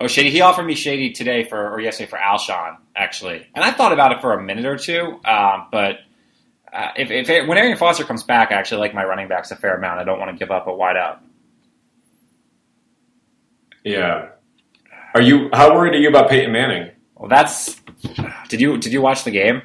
Oh, 0.00 0.06
Shady. 0.06 0.30
He 0.30 0.42
offered 0.42 0.64
me 0.64 0.74
Shady 0.74 1.12
today 1.12 1.44
for, 1.44 1.70
or 1.70 1.80
yesterday 1.80 2.10
for 2.10 2.18
Alshon, 2.18 2.76
actually. 2.94 3.46
And 3.54 3.64
I 3.64 3.70
thought 3.72 3.92
about 3.92 4.12
it 4.12 4.20
for 4.20 4.34
a 4.34 4.42
minute 4.42 4.66
or 4.66 4.76
two, 4.76 5.18
um, 5.24 5.68
but 5.72 6.00
uh, 6.72 6.90
if, 6.96 7.10
if 7.10 7.30
it, 7.30 7.48
when 7.48 7.56
Arian 7.56 7.78
Foster 7.78 8.04
comes 8.04 8.22
back, 8.22 8.52
I 8.52 8.56
actually 8.56 8.80
like 8.80 8.92
my 8.94 9.04
running 9.04 9.28
backs 9.28 9.50
a 9.52 9.56
fair 9.56 9.74
amount. 9.74 9.98
I 9.98 10.04
don't 10.04 10.18
want 10.18 10.30
to 10.30 10.36
give 10.36 10.50
up 10.50 10.66
a 10.66 10.74
wide 10.74 10.96
out. 10.96 11.20
yeah. 13.84 14.28
Are 15.16 15.22
you 15.22 15.48
how 15.50 15.74
worried 15.74 15.94
are 15.94 15.98
you 15.98 16.10
about 16.10 16.28
Peyton 16.28 16.52
Manning? 16.52 16.90
Well, 17.14 17.30
that's. 17.30 17.80
Did 18.48 18.60
you 18.60 18.76
did 18.76 18.92
you 18.92 19.00
watch 19.00 19.24
the 19.24 19.30
game? 19.30 19.62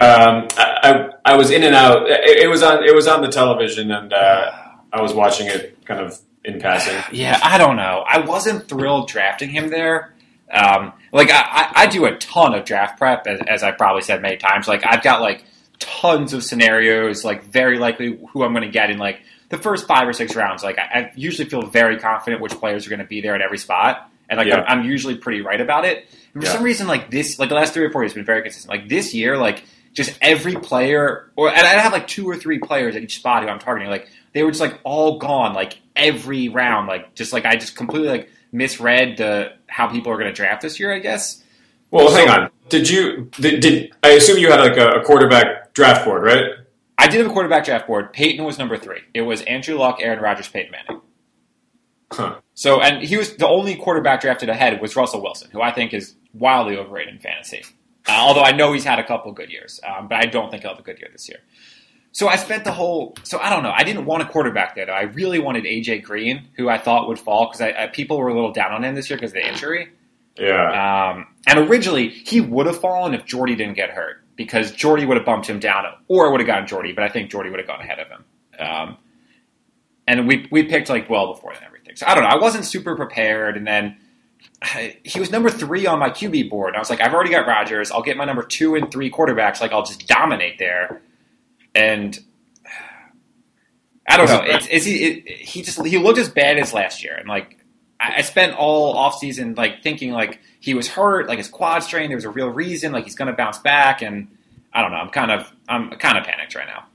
Um, 0.00 0.48
I, 0.56 0.78
I 0.82 1.10
I 1.32 1.36
was 1.36 1.50
in 1.50 1.64
and 1.64 1.74
out. 1.74 2.08
It, 2.08 2.44
it 2.44 2.48
was 2.48 2.62
on 2.62 2.82
it 2.82 2.94
was 2.94 3.06
on 3.06 3.20
the 3.20 3.28
television, 3.28 3.90
and 3.90 4.10
uh, 4.10 4.50
I 4.90 5.02
was 5.02 5.12
watching 5.12 5.48
it 5.48 5.84
kind 5.84 6.00
of 6.00 6.18
in 6.46 6.60
passing. 6.62 6.96
Yeah, 7.12 7.38
I 7.42 7.58
don't 7.58 7.76
know. 7.76 8.02
I 8.08 8.20
wasn't 8.20 8.66
thrilled 8.66 9.08
drafting 9.08 9.50
him 9.50 9.68
there. 9.68 10.14
Um, 10.50 10.94
like 11.12 11.28
I, 11.30 11.70
I, 11.74 11.86
do 11.86 12.06
a 12.06 12.16
ton 12.16 12.54
of 12.54 12.64
draft 12.64 12.98
prep, 12.98 13.26
as, 13.26 13.40
as 13.46 13.62
I 13.62 13.72
probably 13.72 14.00
said 14.00 14.22
many 14.22 14.38
times. 14.38 14.66
Like 14.66 14.80
I've 14.86 15.02
got 15.02 15.20
like 15.20 15.44
tons 15.78 16.32
of 16.32 16.42
scenarios, 16.42 17.22
like 17.22 17.44
very 17.44 17.78
likely 17.78 18.18
who 18.30 18.44
I'm 18.44 18.54
going 18.54 18.64
to 18.64 18.70
get 18.70 18.88
in 18.88 18.96
like 18.96 19.20
the 19.50 19.58
first 19.58 19.86
five 19.86 20.08
or 20.08 20.14
six 20.14 20.34
rounds, 20.36 20.62
like 20.62 20.78
I, 20.78 20.82
I 20.82 21.12
usually 21.16 21.48
feel 21.48 21.62
very 21.62 21.98
confident 21.98 22.40
which 22.40 22.54
players 22.54 22.86
are 22.86 22.90
going 22.90 23.00
to 23.00 23.06
be 23.06 23.20
there 23.20 23.34
at 23.34 23.42
every 23.42 23.58
spot, 23.58 24.07
and 24.28 24.38
like 24.38 24.46
Yeah. 24.48 24.62
I'm, 24.66 24.80
I'm 24.80 24.84
usually 24.84 25.16
pretty 25.16 25.40
right 25.40 25.60
about 25.60 25.84
it. 25.84 26.06
And 26.34 26.42
for 26.42 26.48
Yeah. 26.48 26.54
some 26.54 26.62
reason, 26.62 26.86
like 26.86 27.10
this, 27.10 27.38
like 27.38 27.48
the 27.48 27.54
last 27.54 27.74
three 27.74 27.84
or 27.84 27.90
four 27.90 28.02
years, 28.02 28.14
been 28.14 28.24
very 28.24 28.42
consistent. 28.42 28.70
Like 28.70 28.88
this 28.88 29.14
year, 29.14 29.36
like 29.36 29.64
just 29.94 30.16
every 30.20 30.54
player, 30.54 31.30
or 31.36 31.48
and 31.48 31.58
I 31.66 31.70
have 31.80 31.92
like 31.92 32.06
two 32.06 32.28
or 32.28 32.36
three 32.36 32.58
players 32.58 32.94
at 32.96 33.02
each 33.02 33.16
spot 33.16 33.42
who 33.42 33.48
I'm 33.48 33.58
targeting. 33.58 33.90
Like 33.90 34.08
they 34.32 34.42
were 34.42 34.50
just 34.50 34.60
like 34.60 34.78
all 34.84 35.18
gone, 35.18 35.54
like 35.54 35.80
every 35.96 36.48
round. 36.48 36.86
Like 36.88 37.14
just 37.14 37.32
like 37.32 37.44
I 37.46 37.56
just 37.56 37.76
completely 37.76 38.08
like 38.08 38.30
misread 38.52 39.16
the 39.16 39.52
how 39.66 39.88
people 39.88 40.12
are 40.12 40.16
going 40.16 40.28
to 40.28 40.32
draft 40.32 40.62
this 40.62 40.78
year. 40.78 40.92
I 40.94 40.98
guess. 40.98 41.42
Well, 41.90 42.12
hang 42.14 42.28
on. 42.28 42.50
Did 42.68 42.88
you 42.90 43.30
did, 43.40 43.60
did 43.60 43.92
I 44.02 44.10
assume 44.10 44.36
you 44.38 44.50
had 44.50 44.60
like 44.60 44.76
a, 44.76 45.00
a 45.00 45.04
quarterback 45.04 45.72
draft 45.72 46.04
board, 46.04 46.22
right? 46.22 46.44
I 46.98 47.08
did 47.08 47.18
have 47.22 47.30
a 47.30 47.32
quarterback 47.32 47.64
draft 47.64 47.86
board. 47.86 48.12
Peyton 48.12 48.44
was 48.44 48.58
number 48.58 48.76
three. 48.76 49.00
It 49.14 49.22
was 49.22 49.40
Andrew 49.42 49.76
Luck, 49.78 49.98
Aaron 50.02 50.20
Rodgers, 50.20 50.48
Peyton 50.48 50.70
Manning. 50.72 51.00
Huh. 52.10 52.40
So, 52.54 52.80
and 52.80 53.02
he 53.02 53.16
was 53.16 53.36
the 53.36 53.46
only 53.46 53.76
quarterback 53.76 54.20
drafted 54.20 54.48
ahead 54.48 54.80
was 54.80 54.96
Russell 54.96 55.22
Wilson, 55.22 55.50
who 55.50 55.60
I 55.60 55.72
think 55.72 55.92
is 55.92 56.14
wildly 56.32 56.76
overrated 56.76 57.14
in 57.14 57.20
fantasy. 57.20 57.62
Uh, 58.08 58.12
although 58.12 58.42
I 58.42 58.52
know 58.52 58.72
he's 58.72 58.84
had 58.84 58.98
a 58.98 59.04
couple 59.04 59.30
good 59.32 59.50
years, 59.50 59.80
um, 59.86 60.08
but 60.08 60.16
I 60.16 60.26
don't 60.26 60.50
think 60.50 60.62
he'll 60.62 60.72
have 60.72 60.80
a 60.80 60.82
good 60.82 60.98
year 60.98 61.08
this 61.12 61.28
year. 61.28 61.38
So 62.12 62.26
I 62.26 62.36
spent 62.36 62.64
the 62.64 62.72
whole. 62.72 63.14
So 63.22 63.38
I 63.38 63.50
don't 63.50 63.62
know. 63.62 63.72
I 63.74 63.84
didn't 63.84 64.06
want 64.06 64.22
a 64.22 64.26
quarterback 64.26 64.74
there. 64.74 64.86
Though. 64.86 64.92
I 64.92 65.02
really 65.02 65.38
wanted 65.38 65.64
AJ 65.64 66.02
Green, 66.02 66.48
who 66.56 66.68
I 66.68 66.78
thought 66.78 67.06
would 67.08 67.18
fall 67.18 67.46
because 67.46 67.60
I, 67.60 67.84
I, 67.84 67.86
people 67.88 68.18
were 68.18 68.28
a 68.28 68.34
little 68.34 68.52
down 68.52 68.72
on 68.72 68.82
him 68.82 68.94
this 68.94 69.10
year 69.10 69.18
because 69.18 69.30
of 69.30 69.34
the 69.34 69.46
injury. 69.46 69.90
Yeah. 70.38 71.12
Um, 71.12 71.26
and 71.46 71.58
originally, 71.68 72.08
he 72.08 72.40
would 72.40 72.66
have 72.66 72.80
fallen 72.80 73.12
if 73.12 73.24
Jordy 73.24 73.54
didn't 73.54 73.74
get 73.74 73.90
hurt 73.90 74.24
because 74.36 74.72
Jordy 74.72 75.04
would 75.04 75.16
have 75.16 75.26
bumped 75.26 75.48
him 75.48 75.58
down, 75.58 75.84
or 76.06 76.30
would 76.30 76.40
have 76.40 76.46
gotten 76.46 76.66
Jordy, 76.66 76.92
but 76.92 77.04
I 77.04 77.08
think 77.08 77.30
Jordy 77.30 77.50
would 77.50 77.58
have 77.58 77.68
gone 77.68 77.80
ahead 77.80 77.98
of 77.98 78.08
him. 78.08 78.24
Um, 78.58 78.96
and 80.06 80.26
we 80.26 80.48
we 80.50 80.64
picked 80.64 80.88
like 80.88 81.10
well 81.10 81.34
before 81.34 81.52
everything. 81.52 81.67
So 81.98 82.06
I 82.06 82.14
don't 82.14 82.22
know. 82.22 82.30
I 82.30 82.36
wasn't 82.36 82.64
super 82.64 82.94
prepared, 82.94 83.56
and 83.56 83.66
then 83.66 83.96
he 85.02 85.18
was 85.18 85.32
number 85.32 85.50
three 85.50 85.84
on 85.84 85.98
my 85.98 86.10
QB 86.10 86.48
board. 86.48 86.68
And 86.68 86.76
I 86.76 86.78
was 86.78 86.90
like, 86.90 87.00
I've 87.00 87.12
already 87.12 87.30
got 87.30 87.44
Rodgers. 87.44 87.90
I'll 87.90 88.02
get 88.02 88.16
my 88.16 88.24
number 88.24 88.44
two 88.44 88.76
and 88.76 88.88
three 88.88 89.10
quarterbacks. 89.10 89.60
Like 89.60 89.72
I'll 89.72 89.84
just 89.84 90.06
dominate 90.06 90.60
there. 90.60 91.02
And 91.74 92.16
I 94.08 94.16
don't 94.16 94.28
know. 94.28 94.42
It's, 94.44 94.68
it's 94.70 94.86
he 94.86 95.04
it, 95.04 95.28
he 95.28 95.62
just 95.62 95.84
he 95.84 95.98
looked 95.98 96.20
as 96.20 96.28
bad 96.28 96.56
as 96.58 96.72
last 96.72 97.02
year, 97.02 97.16
and 97.16 97.28
like 97.28 97.58
I, 97.98 98.18
I 98.18 98.20
spent 98.20 98.54
all 98.54 98.94
offseason 98.94 99.56
like 99.56 99.82
thinking 99.82 100.12
like 100.12 100.40
he 100.60 100.74
was 100.74 100.86
hurt, 100.86 101.26
like 101.26 101.38
his 101.38 101.48
quad 101.48 101.82
strain. 101.82 102.10
There 102.10 102.16
was 102.16 102.24
a 102.24 102.30
real 102.30 102.48
reason, 102.48 102.92
like 102.92 103.04
he's 103.04 103.16
going 103.16 103.30
to 103.30 103.36
bounce 103.36 103.58
back, 103.58 104.02
and 104.02 104.28
I 104.72 104.82
don't 104.82 104.92
know. 104.92 104.98
I'm 104.98 105.10
kind 105.10 105.32
of 105.32 105.52
I'm 105.68 105.90
kind 105.90 106.16
of 106.16 106.22
panicked 106.22 106.54
right 106.54 106.68
now. 106.68 106.86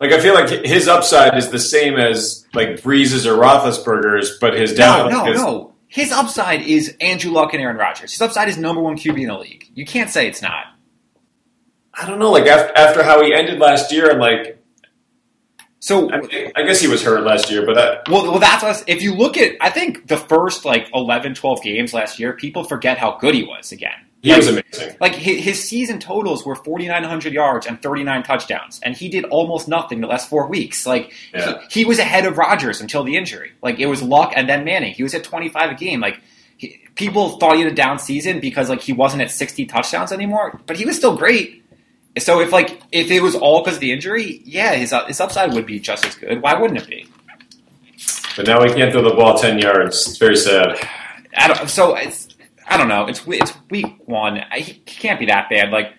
Like 0.00 0.12
I 0.12 0.20
feel 0.20 0.34
like 0.34 0.48
his 0.64 0.86
upside 0.86 1.36
is 1.36 1.50
the 1.50 1.58
same 1.58 1.96
as 1.96 2.46
like 2.54 2.82
Brees's 2.82 3.26
or 3.26 3.34
Roethlisberger's, 3.36 4.38
but 4.40 4.54
his 4.54 4.72
No, 4.72 4.76
down. 4.76 5.10
no, 5.10 5.32
is, 5.32 5.40
no. 5.40 5.74
His 5.88 6.12
upside 6.12 6.62
is 6.62 6.94
Andrew 7.00 7.32
Luck 7.32 7.52
and 7.54 7.62
Aaron 7.62 7.76
Rodgers. 7.76 8.12
His 8.12 8.20
upside 8.20 8.48
is 8.48 8.56
number 8.58 8.80
one 8.80 8.96
QB 8.96 9.20
in 9.20 9.28
the 9.28 9.38
league. 9.38 9.68
You 9.74 9.84
can't 9.86 10.10
say 10.10 10.28
it's 10.28 10.42
not. 10.42 10.66
I 11.94 12.06
don't 12.06 12.18
know. 12.18 12.30
Like 12.30 12.46
after, 12.46 12.76
after 12.76 13.02
how 13.02 13.22
he 13.24 13.34
ended 13.34 13.58
last 13.58 13.90
year, 13.90 14.10
and 14.10 14.20
like 14.20 14.62
So, 15.80 16.10
I, 16.12 16.52
I 16.54 16.62
guess 16.62 16.80
he 16.80 16.86
was 16.88 17.02
hurt 17.02 17.22
last 17.24 17.50
year, 17.50 17.64
but 17.66 17.74
that, 17.74 18.08
well, 18.08 18.24
well, 18.30 18.38
that's 18.38 18.62
us. 18.62 18.84
If 18.86 19.02
you 19.02 19.14
look 19.14 19.36
at, 19.36 19.52
I 19.60 19.70
think 19.70 20.06
the 20.06 20.16
first 20.16 20.64
like 20.64 20.88
11, 20.94 21.34
12 21.34 21.62
games 21.62 21.92
last 21.94 22.18
year, 22.20 22.32
people 22.34 22.62
forget 22.64 22.98
how 22.98 23.16
good 23.18 23.34
he 23.34 23.42
was 23.42 23.72
again. 23.72 24.06
He 24.22 24.34
was 24.34 24.48
amazing. 24.48 24.96
Like 25.00 25.14
his, 25.14 25.44
his 25.44 25.62
season 25.68 26.00
totals 26.00 26.44
were 26.44 26.56
4,900 26.56 27.32
yards 27.32 27.66
and 27.66 27.80
39 27.80 28.22
touchdowns, 28.24 28.80
and 28.82 28.96
he 28.96 29.08
did 29.08 29.24
almost 29.26 29.68
nothing 29.68 30.00
the 30.00 30.06
last 30.08 30.28
four 30.28 30.46
weeks. 30.48 30.86
Like 30.86 31.12
Yeah. 31.32 31.60
he, 31.70 31.80
he 31.80 31.84
was 31.84 31.98
ahead 31.98 32.26
of 32.26 32.36
Rodgers 32.36 32.80
until 32.80 33.04
the 33.04 33.16
injury. 33.16 33.52
Like 33.62 33.78
it 33.78 33.86
was 33.86 34.02
Luck 34.02 34.32
and 34.34 34.48
then 34.48 34.64
Manning. 34.64 34.92
He 34.92 35.02
was 35.02 35.14
at 35.14 35.22
25 35.24 35.70
a 35.70 35.74
game. 35.74 36.00
Like 36.00 36.20
he, 36.56 36.80
people 36.96 37.38
thought 37.38 37.54
he 37.56 37.62
had 37.62 37.70
a 37.72 37.74
down 37.74 37.98
season 37.98 38.40
because 38.40 38.68
like 38.68 38.80
he 38.80 38.92
wasn't 38.92 39.22
at 39.22 39.30
60 39.30 39.66
touchdowns 39.66 40.10
anymore, 40.12 40.60
but 40.66 40.76
he 40.76 40.84
was 40.84 40.96
still 40.96 41.16
great. 41.16 41.64
So 42.18 42.40
if 42.40 42.50
like 42.50 42.82
if 42.90 43.12
it 43.12 43.20
was 43.22 43.36
all 43.36 43.62
because 43.62 43.76
of 43.76 43.80
the 43.80 43.92
injury, 43.92 44.42
yeah, 44.44 44.74
his 44.74 44.92
uh, 44.92 45.04
his 45.06 45.20
upside 45.20 45.52
would 45.54 45.66
be 45.66 45.78
just 45.78 46.04
as 46.04 46.16
good. 46.16 46.42
Why 46.42 46.54
wouldn't 46.54 46.80
it 46.80 46.88
be? 46.88 47.06
But 48.36 48.46
now 48.46 48.62
he 48.64 48.72
can't 48.74 48.92
throw 48.92 49.02
the 49.02 49.14
ball 49.14 49.38
ten 49.38 49.58
yards. 49.58 50.08
It's 50.08 50.18
very 50.18 50.36
sad. 50.36 50.76
I 51.36 51.48
don't, 51.48 51.68
so 51.70 51.94
it's 51.94 52.27
I 52.68 52.76
don't 52.76 52.88
know. 52.88 53.06
It's 53.06 53.22
it's 53.26 53.52
week 53.70 54.06
one. 54.06 54.38
I, 54.38 54.60
he 54.60 54.74
can't 54.74 55.18
be 55.18 55.26
that 55.26 55.48
bad. 55.48 55.70
Like 55.70 55.94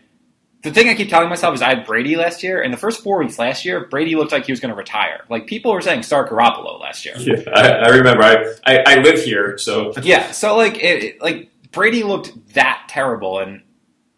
the 0.61 0.71
thing 0.71 0.89
I 0.89 0.93
keep 0.93 1.09
telling 1.09 1.29
myself 1.29 1.55
is 1.55 1.61
I 1.61 1.69
had 1.69 1.85
Brady 1.85 2.15
last 2.15 2.43
year, 2.43 2.61
and 2.61 2.73
the 2.73 2.77
first 2.77 3.01
four 3.01 3.19
weeks 3.19 3.39
last 3.39 3.65
year, 3.65 3.87
Brady 3.87 4.15
looked 4.15 4.31
like 4.31 4.45
he 4.45 4.51
was 4.51 4.59
going 4.59 4.71
to 4.71 4.75
retire. 4.77 5.25
Like 5.29 5.47
people 5.47 5.71
were 5.71 5.81
saying, 5.81 6.03
start 6.03 6.29
Garoppolo 6.29 6.79
last 6.79 7.05
year. 7.05 7.15
Yeah, 7.17 7.43
I, 7.53 7.69
I 7.69 7.87
remember. 7.89 8.23
I, 8.23 8.55
I 8.65 8.83
I 8.85 8.95
live 9.01 9.23
here, 9.23 9.57
so 9.57 9.93
Yeah, 10.03 10.31
so 10.31 10.55
like 10.57 10.77
it, 10.83 11.21
like 11.21 11.49
Brady 11.71 12.03
looked 12.03 12.53
that 12.53 12.85
terrible, 12.87 13.39
and 13.39 13.63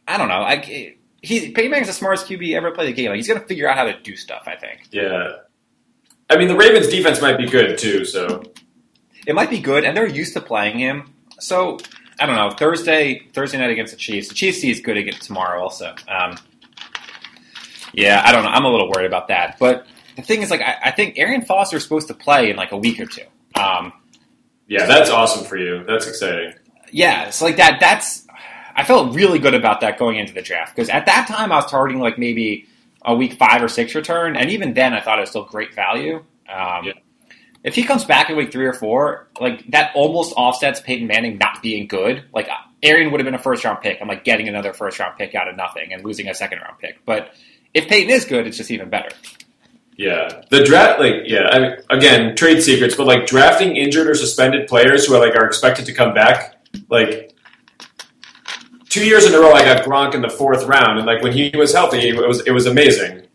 I 0.08 0.18
don't 0.18 0.30
know. 0.30 0.42
Like 0.42 0.68
it, 0.68 0.98
he 1.22 1.52
Peyton 1.52 1.72
Manning's 1.72 1.88
the 1.88 1.94
smartest 1.94 2.28
QB 2.28 2.56
ever 2.56 2.72
played 2.72 2.90
the 2.90 2.94
game. 2.94 3.10
Like 3.10 3.18
he's 3.18 3.28
going 3.28 3.40
to 3.40 3.48
figure 3.48 3.70
out 3.70 3.78
how 3.78 3.86
to 3.86 4.00
do 4.02 4.16
stuff. 4.16 4.44
I 4.48 4.56
think 4.56 4.88
yeah. 4.92 5.34
I 6.30 6.38
mean, 6.38 6.48
the 6.48 6.56
Ravens' 6.56 6.88
defense 6.88 7.22
might 7.22 7.38
be 7.38 7.46
good 7.46 7.78
too. 7.78 8.06
So 8.06 8.44
it 9.28 9.36
might 9.36 9.50
be 9.50 9.60
good, 9.60 9.84
and 9.84 9.96
they're 9.96 10.08
used 10.08 10.34
to 10.34 10.42
playing 10.42 10.80
him. 10.80 11.14
So 11.40 11.78
I 12.22 12.26
don't 12.26 12.36
know. 12.36 12.52
Thursday, 12.52 13.28
Thursday 13.34 13.58
night 13.58 13.72
against 13.72 13.92
the 13.94 13.98
Chiefs. 13.98 14.28
The 14.30 14.36
Chiefs 14.36 14.64
is 14.64 14.80
good 14.80 14.98
again 14.98 15.16
tomorrow, 15.20 15.62
also. 15.62 15.96
Um, 16.08 16.38
yeah, 17.94 18.22
I 18.26 18.32
don't 18.32 18.44
know. 18.44 18.50
I'm 18.50 18.64
a 18.66 18.70
little 18.70 18.90
worried 18.90 19.08
about 19.08 19.28
that. 19.30 19.58
But 19.60 19.86
the 20.16 20.22
thing 20.22 20.42
is, 20.42 20.50
like, 20.50 20.62
I, 20.62 20.76
I 20.86 20.92
think 20.92 21.18
Arian 21.18 21.42
Foster 21.42 21.78
is 21.78 21.84
supposed 21.84 22.08
to 22.08 22.14
play 22.14 22.50
in 22.50 22.56
like 22.56 22.72
a 22.72 22.78
week 22.78 23.00
or 23.00 23.06
two. 23.06 23.24
Um, 23.60 23.92
yeah, 24.68 24.86
that's 24.86 25.10
awesome 25.10 25.46
for 25.46 25.58
you. 25.58 25.84
That's 25.84 26.08
exciting. 26.08 26.54
yeah, 26.92 27.26
it's 27.28 27.42
like 27.42 27.58
that. 27.58 27.80
That's 27.82 28.26
I 28.76 28.86
felt 28.86 29.14
really 29.14 29.40
good 29.40 29.54
about 29.54 29.82
that 29.82 29.98
going 29.98 30.18
into 30.18 30.34
the 30.34 30.42
draft 30.42 30.74
because 30.76 30.90
at 30.90 31.06
that 31.08 31.28
time 31.28 31.52
I 31.52 31.56
was 31.56 31.70
targeting 31.70 32.02
like 32.02 32.18
maybe 32.18 32.68
a 33.02 33.14
week 33.14 33.34
five 33.34 33.62
or 33.62 33.68
six 33.68 33.94
return, 33.96 34.38
and 34.38 34.50
even 34.50 34.74
then 34.74 34.94
I 34.94 35.02
thought 35.02 35.18
it 35.18 35.22
was 35.22 35.30
still 35.32 35.44
great 35.44 35.74
value. 35.76 36.24
Um, 36.48 36.86
Yeah. 36.86 36.94
If 37.64 37.76
he 37.76 37.84
comes 37.84 38.06
back 38.06 38.30
in 38.30 38.36
week 38.36 38.52
three 38.52 38.66
or 38.66 38.74
four, 38.74 39.28
like 39.40 39.70
that 39.72 39.92
almost 39.96 40.34
offsets 40.36 40.80
Peyton 40.82 41.08
Manning 41.08 41.38
not 41.38 41.62
being 41.62 41.88
good. 41.88 42.24
Like 42.34 42.50
Arian 42.82 43.12
would 43.12 43.20
have 43.20 43.26
been 43.26 43.36
a 43.36 43.40
first 43.40 43.64
round 43.64 43.82
pick. 43.82 44.00
I'm 44.02 44.08
like 44.08 44.24
getting 44.24 44.48
another 44.48 44.74
first 44.74 44.98
round 45.00 45.18
pick 45.18 45.36
out 45.36 45.48
of 45.48 45.56
nothing 45.56 45.94
and 45.94 46.04
losing 46.04 46.28
a 46.28 46.34
second 46.34 46.60
round 46.60 46.80
pick. 46.80 47.06
But 47.06 47.34
if 47.74 47.88
Peyton 47.88 48.10
is 48.10 48.26
good, 48.26 48.48
it's 48.48 48.58
just 48.58 48.72
even 48.72 48.90
better. 48.90 49.10
Yeah, 49.96 50.42
the 50.50 50.64
draft, 50.64 51.00
like, 51.00 51.14
yeah. 51.26 51.50
I 51.52 51.60
mean, 51.60 51.78
again, 51.92 52.36
trade 52.36 52.64
secrets, 52.64 52.96
but 52.96 53.06
like 53.06 53.28
drafting 53.28 53.76
injured 53.76 54.08
or 54.08 54.16
suspended 54.16 54.68
players 54.68 55.06
who 55.06 55.14
are 55.14 55.20
like 55.20 55.36
are 55.36 55.46
expected 55.46 55.86
to 55.86 55.94
come 55.94 56.14
back, 56.14 56.56
like. 56.90 57.28
Two 58.90 59.06
years 59.06 59.26
in 59.26 59.34
a 59.34 59.40
row, 59.40 59.54
I 59.54 59.64
got 59.64 59.86
Gronk 59.86 60.16
in 60.16 60.22
the 60.22 60.30
fourth 60.30 60.66
round, 60.66 60.98
and 60.98 61.08
like 61.08 61.24
when 61.24 61.32
he 61.32 61.50
was 61.56 61.72
healthy, 61.72 62.10
it 62.10 62.28
was 62.28 62.46
it 62.46 62.52
was 62.52 62.66
amazing. 62.66 63.26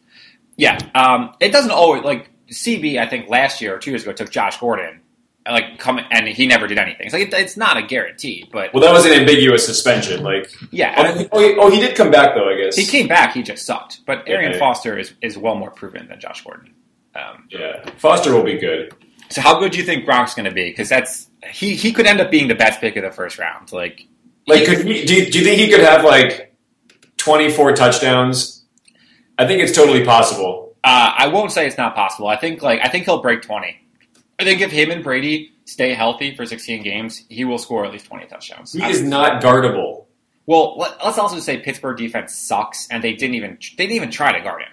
Yeah, 0.59 0.79
um, 0.95 1.35
it 1.41 1.51
doesn't 1.51 1.71
always 1.71 2.03
like 2.03 2.29
CB. 2.51 2.99
I 2.99 3.07
think 3.07 3.29
last 3.29 3.61
year 3.61 3.75
or 3.75 3.79
two 3.79 3.91
years 3.91 4.03
ago 4.03 4.13
took 4.13 4.31
Josh 4.31 4.59
Gordon, 4.59 5.01
like 5.47 5.79
come 5.79 6.01
and 6.11 6.27
he 6.29 6.47
never 6.47 6.67
did 6.67 6.79
anything. 6.79 7.07
It's 7.07 7.13
like 7.13 7.29
it, 7.29 7.35
it's 7.35 7.57
not 7.57 7.77
a 7.77 7.83
guarantee, 7.83 8.49
but 8.53 8.73
Well, 8.75 8.83
that 8.83 8.93
was 8.93 9.05
an 9.05 9.13
ambiguous 9.13 9.65
suspension. 9.67 10.23
Like, 10.23 10.51
yeah, 10.71 10.95
oh, 10.97 11.19
he, 11.19 11.29
oh, 11.33 11.39
he, 11.41 11.55
oh, 11.59 11.71
he 11.71 11.81
did 11.81 11.97
come 11.97 12.11
back 12.11 12.35
though, 12.35 12.49
I 12.49 12.57
guess. 12.57 12.77
he 12.77 12.85
came 12.85 13.09
back. 13.09 13.35
He 13.35 13.43
just 13.43 13.65
sucked. 13.67 14.01
But 14.07 14.29
Arian 14.29 14.53
Yeah. 14.53 14.59
Foster 14.59 14.99
is 14.99 15.15
is 15.23 15.37
well 15.39 15.55
more 15.55 15.71
proven 15.71 16.09
than 16.09 16.21
Josh 16.21 16.43
Gordon. 16.45 16.75
Um, 17.15 17.49
Yeah, 17.51 17.89
Foster 17.99 18.35
will 18.35 18.43
be 18.45 18.59
good. 18.59 18.95
so 19.31 19.41
how 19.41 19.59
good 19.59 19.73
do 19.73 19.79
you 19.79 19.85
think 19.85 20.05
Gronk's 20.05 20.35
going 20.35 20.45
to 20.45 20.51
be? 20.55 20.69
Because 20.71 20.89
that's 20.89 21.29
he 21.51 21.75
he 21.75 21.93
could 21.93 22.07
end 22.07 22.21
up 22.21 22.31
being 22.31 22.49
the 22.49 22.55
best 22.55 22.81
pick 22.81 22.97
of 22.97 23.03
the 23.05 23.11
first 23.11 23.39
round. 23.39 23.73
Like 23.73 24.07
Like, 24.47 24.65
could 24.67 24.85
he, 24.87 25.05
do, 25.05 25.15
you, 25.15 25.31
do 25.31 25.39
you 25.39 25.45
think 25.45 25.59
he 25.61 25.69
could 25.71 25.81
have 25.81 26.05
like 26.05 26.55
twenty 27.17 27.51
four 27.51 27.73
touchdowns? 27.73 28.65
I 29.39 29.47
think 29.47 29.63
it's 29.63 29.73
totally 29.77 30.05
possible. 30.05 30.66
Uh, 30.87 31.13
I 31.19 31.27
won't 31.27 31.51
say 31.51 31.67
it's 31.67 31.77
not 31.77 31.97
possible. 31.97 32.29
I 32.29 32.37
think 32.37 32.63
like 32.63 32.79
I 32.81 32.89
think 32.89 33.07
he'll 33.07 33.21
break 33.21 33.43
twenty. 33.43 33.77
I 34.39 34.45
think 34.45 34.61
if 34.61 34.71
him 34.71 34.93
and 34.93 35.03
Brady 35.03 35.53
stay 35.65 35.95
healthy 35.95 36.37
for 36.37 36.47
sixteen 36.47 36.85
games, 36.85 37.25
he 37.29 37.45
will 37.45 37.59
score 37.59 37.85
at 37.85 37.91
least 37.91 38.07
twenty 38.07 38.27
touchdowns. 38.27 38.73
He 38.73 38.85
is 38.85 39.03
not 39.03 39.43
guardable. 39.43 40.07
Well, 40.47 40.79
let, 40.79 40.93
us 41.03 41.19
also 41.19 41.41
say 41.41 41.59
Pittsburgh 41.59 41.97
defense 41.99 42.37
sucks, 42.37 42.87
and 42.89 43.03
they 43.03 43.15
didn't 43.15 43.35
even 43.35 43.59
they 43.77 43.87
didn't 43.87 43.97
even 43.97 44.11
try 44.13 44.31
to 44.39 44.41
guard 44.45 44.63
him. 44.63 44.69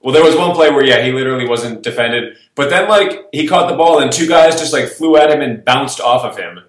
Well, 0.00 0.14
there 0.14 0.22
was 0.22 0.36
one 0.36 0.54
play 0.54 0.70
where 0.70 0.84
yeah, 0.84 1.02
he 1.02 1.10
literally 1.10 1.48
wasn't 1.48 1.82
defended, 1.82 2.36
but 2.54 2.70
then 2.70 2.88
like 2.88 3.26
he 3.32 3.48
caught 3.48 3.68
the 3.68 3.76
ball 3.76 3.98
and 3.98 4.12
two 4.12 4.28
guys 4.28 4.60
just 4.60 4.72
like 4.72 4.86
flew 4.86 5.16
at 5.16 5.28
him 5.28 5.40
and 5.40 5.64
bounced 5.64 6.00
off 6.00 6.24
of 6.24 6.36
him. 6.36 6.60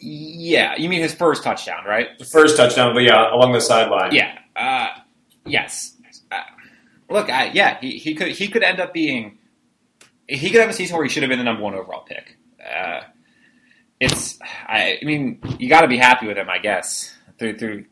Yeah, 0.00 0.76
you 0.76 0.88
mean 0.88 1.02
his 1.02 1.14
first 1.14 1.42
touchdown, 1.42 1.84
right? 1.84 2.16
The 2.16 2.24
first 2.24 2.56
touchdown, 2.56 2.94
but 2.94 3.02
yeah, 3.02 3.34
along 3.34 3.54
the 3.54 3.60
sideline. 3.60 4.14
Yeah. 4.14 4.38
Uh, 4.54 4.90
yes. 5.44 5.96
Look, 7.10 7.30
I, 7.30 7.50
yeah, 7.52 7.78
he, 7.80 7.98
he 7.98 8.14
could 8.14 8.28
he 8.28 8.48
could 8.48 8.62
end 8.62 8.80
up 8.80 8.92
being 8.92 9.38
he 10.28 10.50
could 10.50 10.60
have 10.60 10.70
a 10.70 10.72
season 10.72 10.96
where 10.96 11.04
he 11.04 11.10
should 11.10 11.22
have 11.22 11.30
been 11.30 11.38
the 11.38 11.44
number 11.44 11.62
one 11.62 11.74
overall 11.74 12.02
pick. 12.02 12.36
Uh, 12.62 13.00
it's 14.00 14.38
I, 14.42 14.98
I 15.00 15.04
mean 15.04 15.40
you 15.58 15.68
got 15.68 15.82
to 15.82 15.88
be 15.88 15.96
happy 15.96 16.26
with 16.26 16.36
him, 16.36 16.50
I 16.50 16.58
guess. 16.58 17.14
Through 17.38 17.58
through 17.58 17.84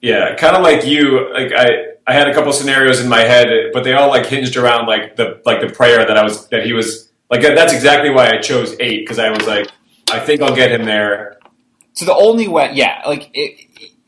Yeah, 0.00 0.34
kind 0.36 0.56
of 0.56 0.62
like 0.62 0.84
you. 0.84 1.32
Like 1.32 1.52
I, 1.56 1.94
I 2.06 2.12
had 2.12 2.28
a 2.28 2.34
couple 2.34 2.52
scenarios 2.52 3.00
in 3.00 3.08
my 3.08 3.20
head, 3.20 3.48
but 3.72 3.84
they 3.84 3.94
all 3.94 4.08
like 4.08 4.26
hinged 4.26 4.56
around 4.56 4.86
like 4.86 5.16
the 5.16 5.40
like 5.46 5.60
the 5.60 5.70
prayer 5.70 6.04
that 6.06 6.16
I 6.16 6.22
was 6.22 6.48
that 6.48 6.64
he 6.64 6.72
was 6.72 7.10
like 7.30 7.42
that's 7.42 7.72
exactly 7.72 8.10
why 8.10 8.30
I 8.30 8.40
chose 8.40 8.76
eight 8.80 9.04
because 9.04 9.18
I 9.18 9.30
was 9.30 9.46
like 9.46 9.68
I 10.10 10.20
think 10.20 10.42
I'll 10.42 10.54
get 10.54 10.70
him 10.70 10.84
there. 10.84 11.38
So 11.94 12.04
the 12.04 12.14
only 12.14 12.46
way, 12.46 12.72
yeah, 12.74 13.02
like 13.06 13.30
it, 13.32 13.65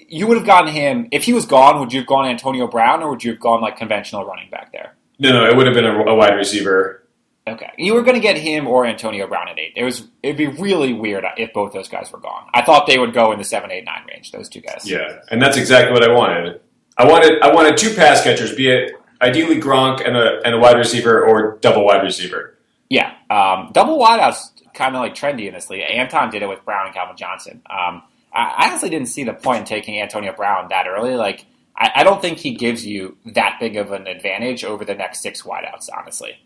you 0.09 0.26
would 0.26 0.36
have 0.36 0.46
gotten 0.46 0.72
him 0.72 1.09
if 1.12 1.24
he 1.24 1.32
was 1.32 1.46
gone. 1.46 1.78
Would 1.80 1.92
you 1.92 2.00
have 2.00 2.06
gone 2.09 2.26
Antonio 2.26 2.66
Brown 2.66 3.02
or 3.02 3.11
would 3.11 3.22
you 3.22 3.32
have 3.32 3.40
gone 3.40 3.61
like 3.61 3.76
conventional 3.76 4.24
running 4.24 4.50
back 4.50 4.72
there? 4.72 4.94
No, 5.18 5.32
no, 5.32 5.48
it 5.48 5.56
would 5.56 5.66
have 5.66 5.74
been 5.74 5.84
a, 5.84 6.00
a 6.06 6.14
wide 6.14 6.34
receiver. 6.34 7.04
Okay, 7.46 7.70
you 7.78 7.94
were 7.94 8.02
going 8.02 8.14
to 8.14 8.20
get 8.20 8.36
him 8.36 8.66
or 8.66 8.84
Antonio 8.84 9.26
Brown 9.26 9.48
at 9.48 9.59
eight. 9.59 9.72
It 9.74 9.84
was 9.84 10.06
it'd 10.22 10.36
be 10.36 10.46
really 10.46 10.92
weird 10.92 11.24
if 11.36 11.52
both 11.52 11.72
those 11.72 11.88
guys 11.88 12.12
were 12.12 12.20
gone. 12.20 12.46
I 12.52 12.62
thought 12.62 12.86
they 12.86 12.98
would 12.98 13.14
go 13.14 13.32
in 13.32 13.38
the 13.38 13.44
seven, 13.44 13.70
eight, 13.70 13.84
nine 13.84 14.02
range. 14.06 14.32
Those 14.32 14.48
two 14.48 14.61
guys. 14.61 14.82
Yeah, 14.84 15.20
and 15.30 15.40
that's 15.40 15.56
exactly 15.56 15.92
what 15.92 16.02
I 16.02 16.12
wanted. 16.12 16.61
I 16.98 17.06
wanted 17.06 17.40
I 17.40 17.54
wanted 17.54 17.76
two 17.76 17.94
pass 17.94 18.22
catchers, 18.22 18.54
be 18.54 18.68
it 18.68 18.92
ideally 19.20 19.61
Gronk 19.61 20.06
and 20.06 20.16
a 20.16 20.40
and 20.44 20.54
a 20.54 20.59
wide 20.59 20.76
receiver 20.76 21.24
or 21.24 21.59
double 21.61 21.84
wide 21.84 22.02
receiver. 22.02 22.56
Yeah, 22.88 23.14
um, 23.30 23.70
double 23.72 23.98
wideouts 23.98 24.72
kind 24.74 24.94
of 24.94 25.00
like 25.00 25.14
trendy 25.14 25.48
in 25.48 25.54
this 25.54 25.68
league. 25.70 25.84
Anton 25.88 26.30
did 26.30 26.42
it 26.42 26.48
with 26.48 26.64
Brown 26.64 26.86
and 26.86 26.94
Calvin 26.94 27.16
Johnson. 27.16 27.62
Um, 27.68 28.02
I 28.33 28.68
honestly 28.68 28.91
didn't 28.91 29.09
see 29.09 29.24
the 29.24 29.33
point 29.33 29.61
in 29.61 29.64
taking 29.64 30.01
Antonio 30.01 30.33
Brown 30.33 30.68
that 30.68 30.87
early. 30.87 31.14
Like, 31.14 31.47
I, 31.76 31.91
I, 31.97 32.05
don't 32.05 32.20
think 32.20 32.39
he 32.39 32.55
gives 32.55 32.85
you 32.87 33.16
that 33.26 33.57
big 33.59 33.76
of 33.76 33.93
an 33.93 34.07
advantage 34.07 34.64
over 34.64 34.85
the 34.85 34.95
next 34.95 35.22
six 35.22 35.43
wideouts, 35.43 35.89
honestly. 35.97 36.37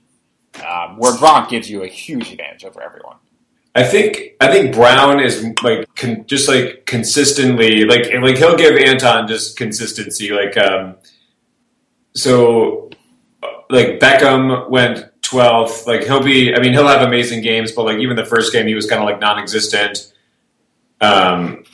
Um, 0.57 0.99
where 0.99 1.13
Gronk 1.13 1.49
gives 1.49 1.69
you 1.69 1.83
a 1.83 1.89
huge 1.89 2.31
advantage 2.31 2.65
over 2.65 2.83
everyone. 2.83 3.17
I 3.75 3.85
think 3.85 4.35
I 4.41 4.53
think 4.53 4.75
Brown 4.75 5.21
is 5.21 5.43
like 5.63 5.95
con, 5.95 6.27
just 6.27 6.47
like 6.47 6.85
consistently 6.85 7.85
like 7.85 8.13
like 8.21 8.37
he'll 8.37 8.57
give 8.57 8.77
Anton 8.77 9.27
just 9.27 9.57
consistency 9.57 10.31
like 10.31 10.59
um 10.59 10.97
so 12.15 12.91
like 13.71 13.99
Beckham 13.99 14.69
went 14.69 15.11
12th 15.23 15.87
like 15.87 16.05
he'll 16.05 16.23
be 16.23 16.55
I 16.55 16.61
mean 16.61 16.73
he'll 16.73 16.87
have 16.87 17.01
amazing 17.01 17.43
games 17.43 17.73
but 17.73 17.85
like 17.85 17.99
even 17.99 18.17
the 18.17 18.27
first 18.27 18.53
game 18.53 18.67
he 18.67 18.75
was 18.75 18.87
kind 18.87 19.01
of 19.01 19.09
like 19.09 19.21
non-existent 19.21 20.13
um 21.01 21.65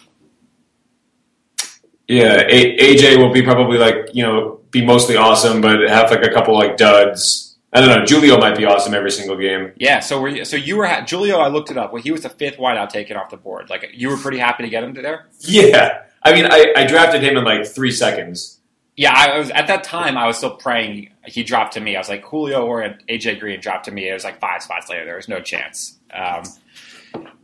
yeah 2.09 2.43
a- 2.49 2.77
AJ 2.79 3.19
will 3.19 3.33
be 3.33 3.43
probably 3.43 3.79
like 3.79 3.97
you 4.13 4.23
know 4.23 4.61
be 4.71 4.85
mostly 4.85 5.17
awesome 5.17 5.61
but 5.61 5.81
have 5.89 6.11
like 6.11 6.25
a 6.25 6.31
couple 6.31 6.55
like 6.55 6.77
duds 6.77 7.45
I 7.71 7.81
don't 7.81 7.91
know. 7.91 8.05
Julio 8.07 8.39
might 8.39 8.57
be 8.57 8.65
awesome 8.65 8.95
every 8.95 9.11
single 9.11 9.37
game. 9.37 9.73
Yeah. 9.77 10.01
So 10.01 10.19
were 10.21 10.29
you, 10.29 10.47
so 10.47 10.57
you 10.57 10.79
were 10.79 10.87
Julio. 10.87 11.39
I 11.39 11.49
looked 11.49 11.71
it 11.71 11.77
up. 11.77 11.93
Well, 11.93 12.03
he 12.03 12.11
was 12.11 12.23
the 12.23 12.31
fifth 12.31 12.57
wideout 12.57 12.89
taken 12.89 13.17
off 13.17 13.29
the 13.29 13.37
board. 13.37 13.69
Like 13.69 13.91
you 13.93 14.09
were 14.09 14.17
pretty 14.17 14.39
happy 14.39 14.63
to 14.63 14.71
get 14.71 14.83
him 14.83 14.95
to 14.95 15.03
there. 15.03 15.27
Yeah. 15.41 16.05
I 16.23 16.33
mean, 16.33 16.47
I, 16.47 16.73
I 16.77 16.87
drafted 16.87 17.23
him 17.23 17.37
in 17.37 17.45
like 17.45 17.67
three 17.67 17.93
seconds. 17.93 18.59
Yeah, 18.97 19.13
I 19.15 19.39
was 19.39 19.51
at 19.51 19.67
that 19.69 19.85
time. 19.85 20.17
I 20.17 20.27
was 20.27 20.39
still 20.39 20.57
praying 20.57 21.11
he 21.27 21.45
dropped 21.45 21.75
to 21.75 21.81
me. 21.81 21.95
I 21.95 22.01
was 22.01 22.09
like 22.09 22.25
Julio 22.25 22.67
or 22.67 22.83
AJ 23.09 23.39
Green 23.39 23.61
dropped 23.61 23.85
to 23.85 23.93
me. 23.93 24.09
It 24.09 24.15
was 24.15 24.25
like 24.25 24.41
five 24.41 24.63
spots 24.63 24.89
later. 24.89 25.05
There 25.05 25.17
was 25.17 25.29
no 25.29 25.41
chance. 25.41 25.99
Um, 26.13 26.43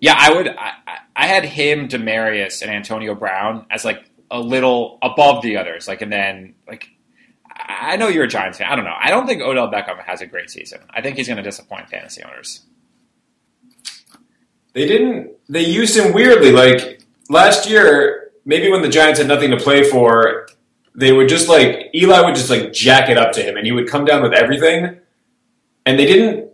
yeah, 0.01 0.15
I 0.19 0.33
would. 0.33 0.49
I, 0.49 0.73
I 1.15 1.27
had 1.27 1.45
him, 1.45 1.89
Demaryius, 1.89 2.62
and 2.62 2.71
Antonio 2.71 3.15
Brown 3.15 3.67
as 3.71 3.85
like 3.85 4.05
a 4.35 4.41
little 4.41 4.99
above 5.01 5.43
the 5.43 5.57
others. 5.57 5.87
Like, 5.89 6.03
and 6.03 6.12
then 6.12 6.57
like 6.66 6.89
I 7.57 7.97
know 7.97 8.09
you're 8.09 8.24
a 8.24 8.28
Giants 8.28 8.59
fan. 8.59 8.70
I 8.70 8.74
don't 8.74 8.85
know. 8.85 8.97
I 8.99 9.11
don't 9.11 9.26
think 9.26 9.41
Odell 9.41 9.70
Beckham 9.70 10.03
has 10.05 10.20
a 10.20 10.26
great 10.26 10.51
season. 10.51 10.80
I 10.91 11.01
think 11.01 11.16
he's 11.16 11.28
going 11.28 11.37
to 11.37 11.43
disappoint 11.43 11.89
fantasy 11.89 12.22
owners. 12.24 12.62
They 14.72 14.87
didn't. 14.87 15.30
They 15.49 15.64
used 15.64 15.97
him 15.97 16.12
weirdly. 16.12 16.51
Like 16.51 17.03
last 17.30 17.70
year, 17.70 18.32
maybe 18.45 18.70
when 18.70 18.82
the 18.82 18.89
Giants 18.89 19.20
had 19.20 19.28
nothing 19.28 19.53
to 19.53 19.57
play 19.57 19.89
for, 19.89 20.49
they 20.97 21.12
would 21.12 21.28
just 21.28 21.49
like 21.49 21.91
Eli 21.95 22.20
would 22.22 22.35
just 22.35 22.51
like 22.51 22.72
jack 22.72 23.09
it 23.09 23.16
up 23.16 23.30
to 23.32 23.43
him, 23.43 23.57
and 23.57 23.64
he 23.64 23.70
would 23.70 23.89
come 23.89 24.05
down 24.05 24.22
with 24.22 24.32
everything. 24.32 24.99
And 25.87 25.99
they 25.99 26.07
didn't 26.07 26.51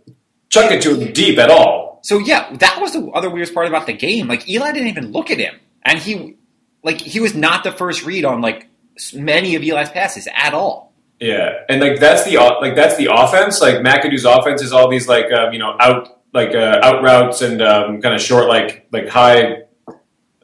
chuck 0.49 0.71
it 0.71 0.83
to 0.83 0.95
him 0.95 1.13
deep 1.13 1.39
at 1.39 1.49
all. 1.49 1.99
So 2.03 2.19
yeah, 2.19 2.55
that 2.57 2.79
was 2.79 2.93
the 2.93 3.07
other 3.07 3.29
weirdest 3.29 3.55
part 3.55 3.67
about 3.67 3.87
the 3.87 3.93
game. 3.93 4.27
Like 4.27 4.47
Eli 4.47 4.71
didn't 4.71 4.89
even 4.89 5.11
look 5.11 5.31
at 5.31 5.39
him, 5.39 5.55
and 5.81 5.97
he 5.97 6.35
like 6.83 6.99
he 6.99 7.19
was 7.19 7.35
not 7.35 7.63
the 7.63 7.71
first 7.71 8.05
read 8.05 8.25
on 8.25 8.41
like 8.41 8.67
many 9.13 9.55
of 9.55 9.63
Eli's 9.63 9.89
passes 9.89 10.27
at 10.33 10.53
all. 10.53 10.93
Yeah, 11.19 11.63
and 11.69 11.79
like 11.79 11.99
that's 11.99 12.23
the 12.23 12.37
like 12.37 12.75
that's 12.75 12.97
the 12.97 13.09
offense. 13.13 13.61
Like 13.61 13.77
McAdoo's 13.77 14.25
offense 14.25 14.61
is 14.61 14.73
all 14.73 14.89
these 14.89 15.07
like 15.07 15.31
um, 15.31 15.53
you 15.53 15.59
know 15.59 15.75
out 15.79 16.21
like 16.33 16.55
uh, 16.55 16.79
out 16.81 17.03
routes 17.03 17.41
and 17.41 17.61
um, 17.61 18.01
kind 18.01 18.15
of 18.15 18.21
short 18.21 18.47
like 18.47 18.87
like 18.91 19.07
high 19.07 19.59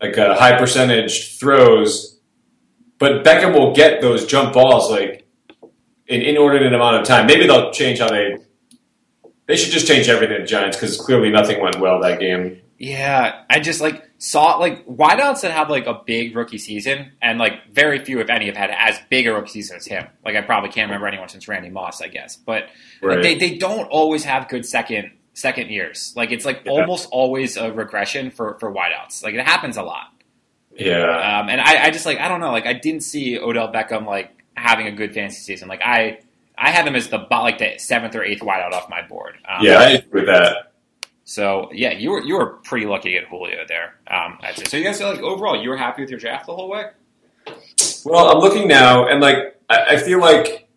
like 0.01 0.17
uh, 0.17 0.35
high 0.37 0.57
percentage 0.57 1.39
throws. 1.39 2.19
But 2.99 3.23
Beckham 3.23 3.53
will 3.53 3.75
get 3.75 4.01
those 4.01 4.25
jump 4.25 4.53
balls 4.53 4.91
like 4.91 5.27
in 6.07 6.21
inordinate 6.21 6.73
amount 6.73 6.97
of 6.97 7.07
time. 7.07 7.25
Maybe 7.25 7.47
they'll 7.47 7.71
change 7.71 7.99
how 7.99 8.09
they. 8.09 8.37
They 9.47 9.55
should 9.55 9.71
just 9.71 9.87
change 9.87 10.09
everything 10.09 10.41
at 10.41 10.47
Giants 10.47 10.75
because 10.75 10.97
clearly 10.97 11.29
nothing 11.29 11.61
went 11.61 11.79
well 11.79 12.01
that 12.01 12.19
game. 12.19 12.61
Yeah, 12.77 13.43
I 13.49 13.59
just 13.59 13.81
like 13.81 14.07
saw 14.19 14.57
like 14.57 14.85
wideouts 14.85 15.41
that 15.41 15.51
have 15.51 15.69
like 15.69 15.87
a 15.87 16.01
big 16.05 16.35
rookie 16.35 16.59
season, 16.59 17.13
and 17.21 17.39
like 17.39 17.71
very 17.73 18.03
few, 18.05 18.19
if 18.19 18.29
any, 18.29 18.45
have 18.47 18.55
had 18.57 18.69
as 18.69 18.99
big 19.09 19.25
a 19.27 19.33
rookie 19.33 19.49
season 19.49 19.77
as 19.77 19.85
him. 19.87 20.05
Like 20.23 20.35
I 20.35 20.41
probably 20.41 20.69
can't 20.69 20.87
remember 20.89 21.07
anyone 21.07 21.27
since 21.29 21.47
Randy 21.47 21.69
Moss, 21.69 22.01
I 22.01 22.07
guess. 22.07 22.35
But 22.35 22.65
Right. 23.01 23.15
like, 23.15 23.23
they 23.23 23.35
they 23.35 23.57
don't 23.57 23.85
always 23.87 24.23
have 24.25 24.47
good 24.47 24.65
second 24.65 25.11
second 25.33 25.69
years. 25.71 26.13
Like 26.15 26.31
it's 26.31 26.45
like 26.45 26.61
Yeah. 26.65 26.71
almost 26.73 27.09
always 27.11 27.57
a 27.57 27.71
regression 27.71 28.29
for 28.29 28.57
for 28.59 28.71
wideouts. 28.71 29.23
Like 29.23 29.33
it 29.33 29.45
happens 29.45 29.77
a 29.77 29.83
lot. 29.83 30.13
Yeah, 30.75 31.39
Um, 31.39 31.49
and 31.49 31.59
I, 31.59 31.85
I 31.85 31.89
just 31.89 32.05
like 32.05 32.19
I 32.19 32.27
don't 32.27 32.39
know. 32.39 32.51
Like 32.51 32.67
I 32.67 32.73
didn't 32.73 33.01
see 33.01 33.39
Odell 33.39 33.71
Beckham 33.73 34.05
like 34.05 34.31
having 34.55 34.85
a 34.85 34.91
good 34.91 35.13
fantasy 35.15 35.41
season. 35.41 35.67
Like 35.67 35.81
I 35.83 36.19
I 36.55 36.69
had 36.69 36.87
him 36.87 36.95
as 36.95 37.07
the 37.09 37.17
like 37.31 37.57
the 37.57 37.79
seventh 37.79 38.15
or 38.15 38.23
eighth 38.23 38.41
wideout 38.41 38.73
off 38.73 38.87
my 38.89 39.01
board. 39.01 39.35
Um, 39.47 39.65
yeah, 39.65 39.79
I 39.79 39.89
agree 39.93 40.21
with 40.21 40.25
that. 40.27 40.66
So 41.27 41.69
yeah, 41.73 41.91
you 41.91 42.11
were 42.11 42.21
you 42.23 42.35
were 42.35 42.53
pretty 42.63 42.85
lucky 42.85 43.09
to 43.09 43.19
get 43.19 43.27
Julio 43.27 43.65
there. 43.67 43.95
Um, 44.09 44.37
I'd 44.41 44.55
say. 44.55 44.63
So 44.63 44.77
you 44.77 44.83
guys 44.85 45.01
like 45.01 45.19
overall 45.19 45.61
you 45.61 45.69
were 45.69 45.75
happy 45.75 46.01
with 46.01 46.09
your 46.09 46.19
draft 46.19 46.45
the 46.45 46.55
whole 46.55 46.69
way. 46.69 46.85
Well, 48.05 48.29
I'm 48.29 48.39
looking 48.39 48.65
now, 48.69 49.07
and 49.09 49.19
like 49.19 49.59
I, 49.69 49.95
I 49.95 49.97
feel 49.97 50.19
like 50.21 50.69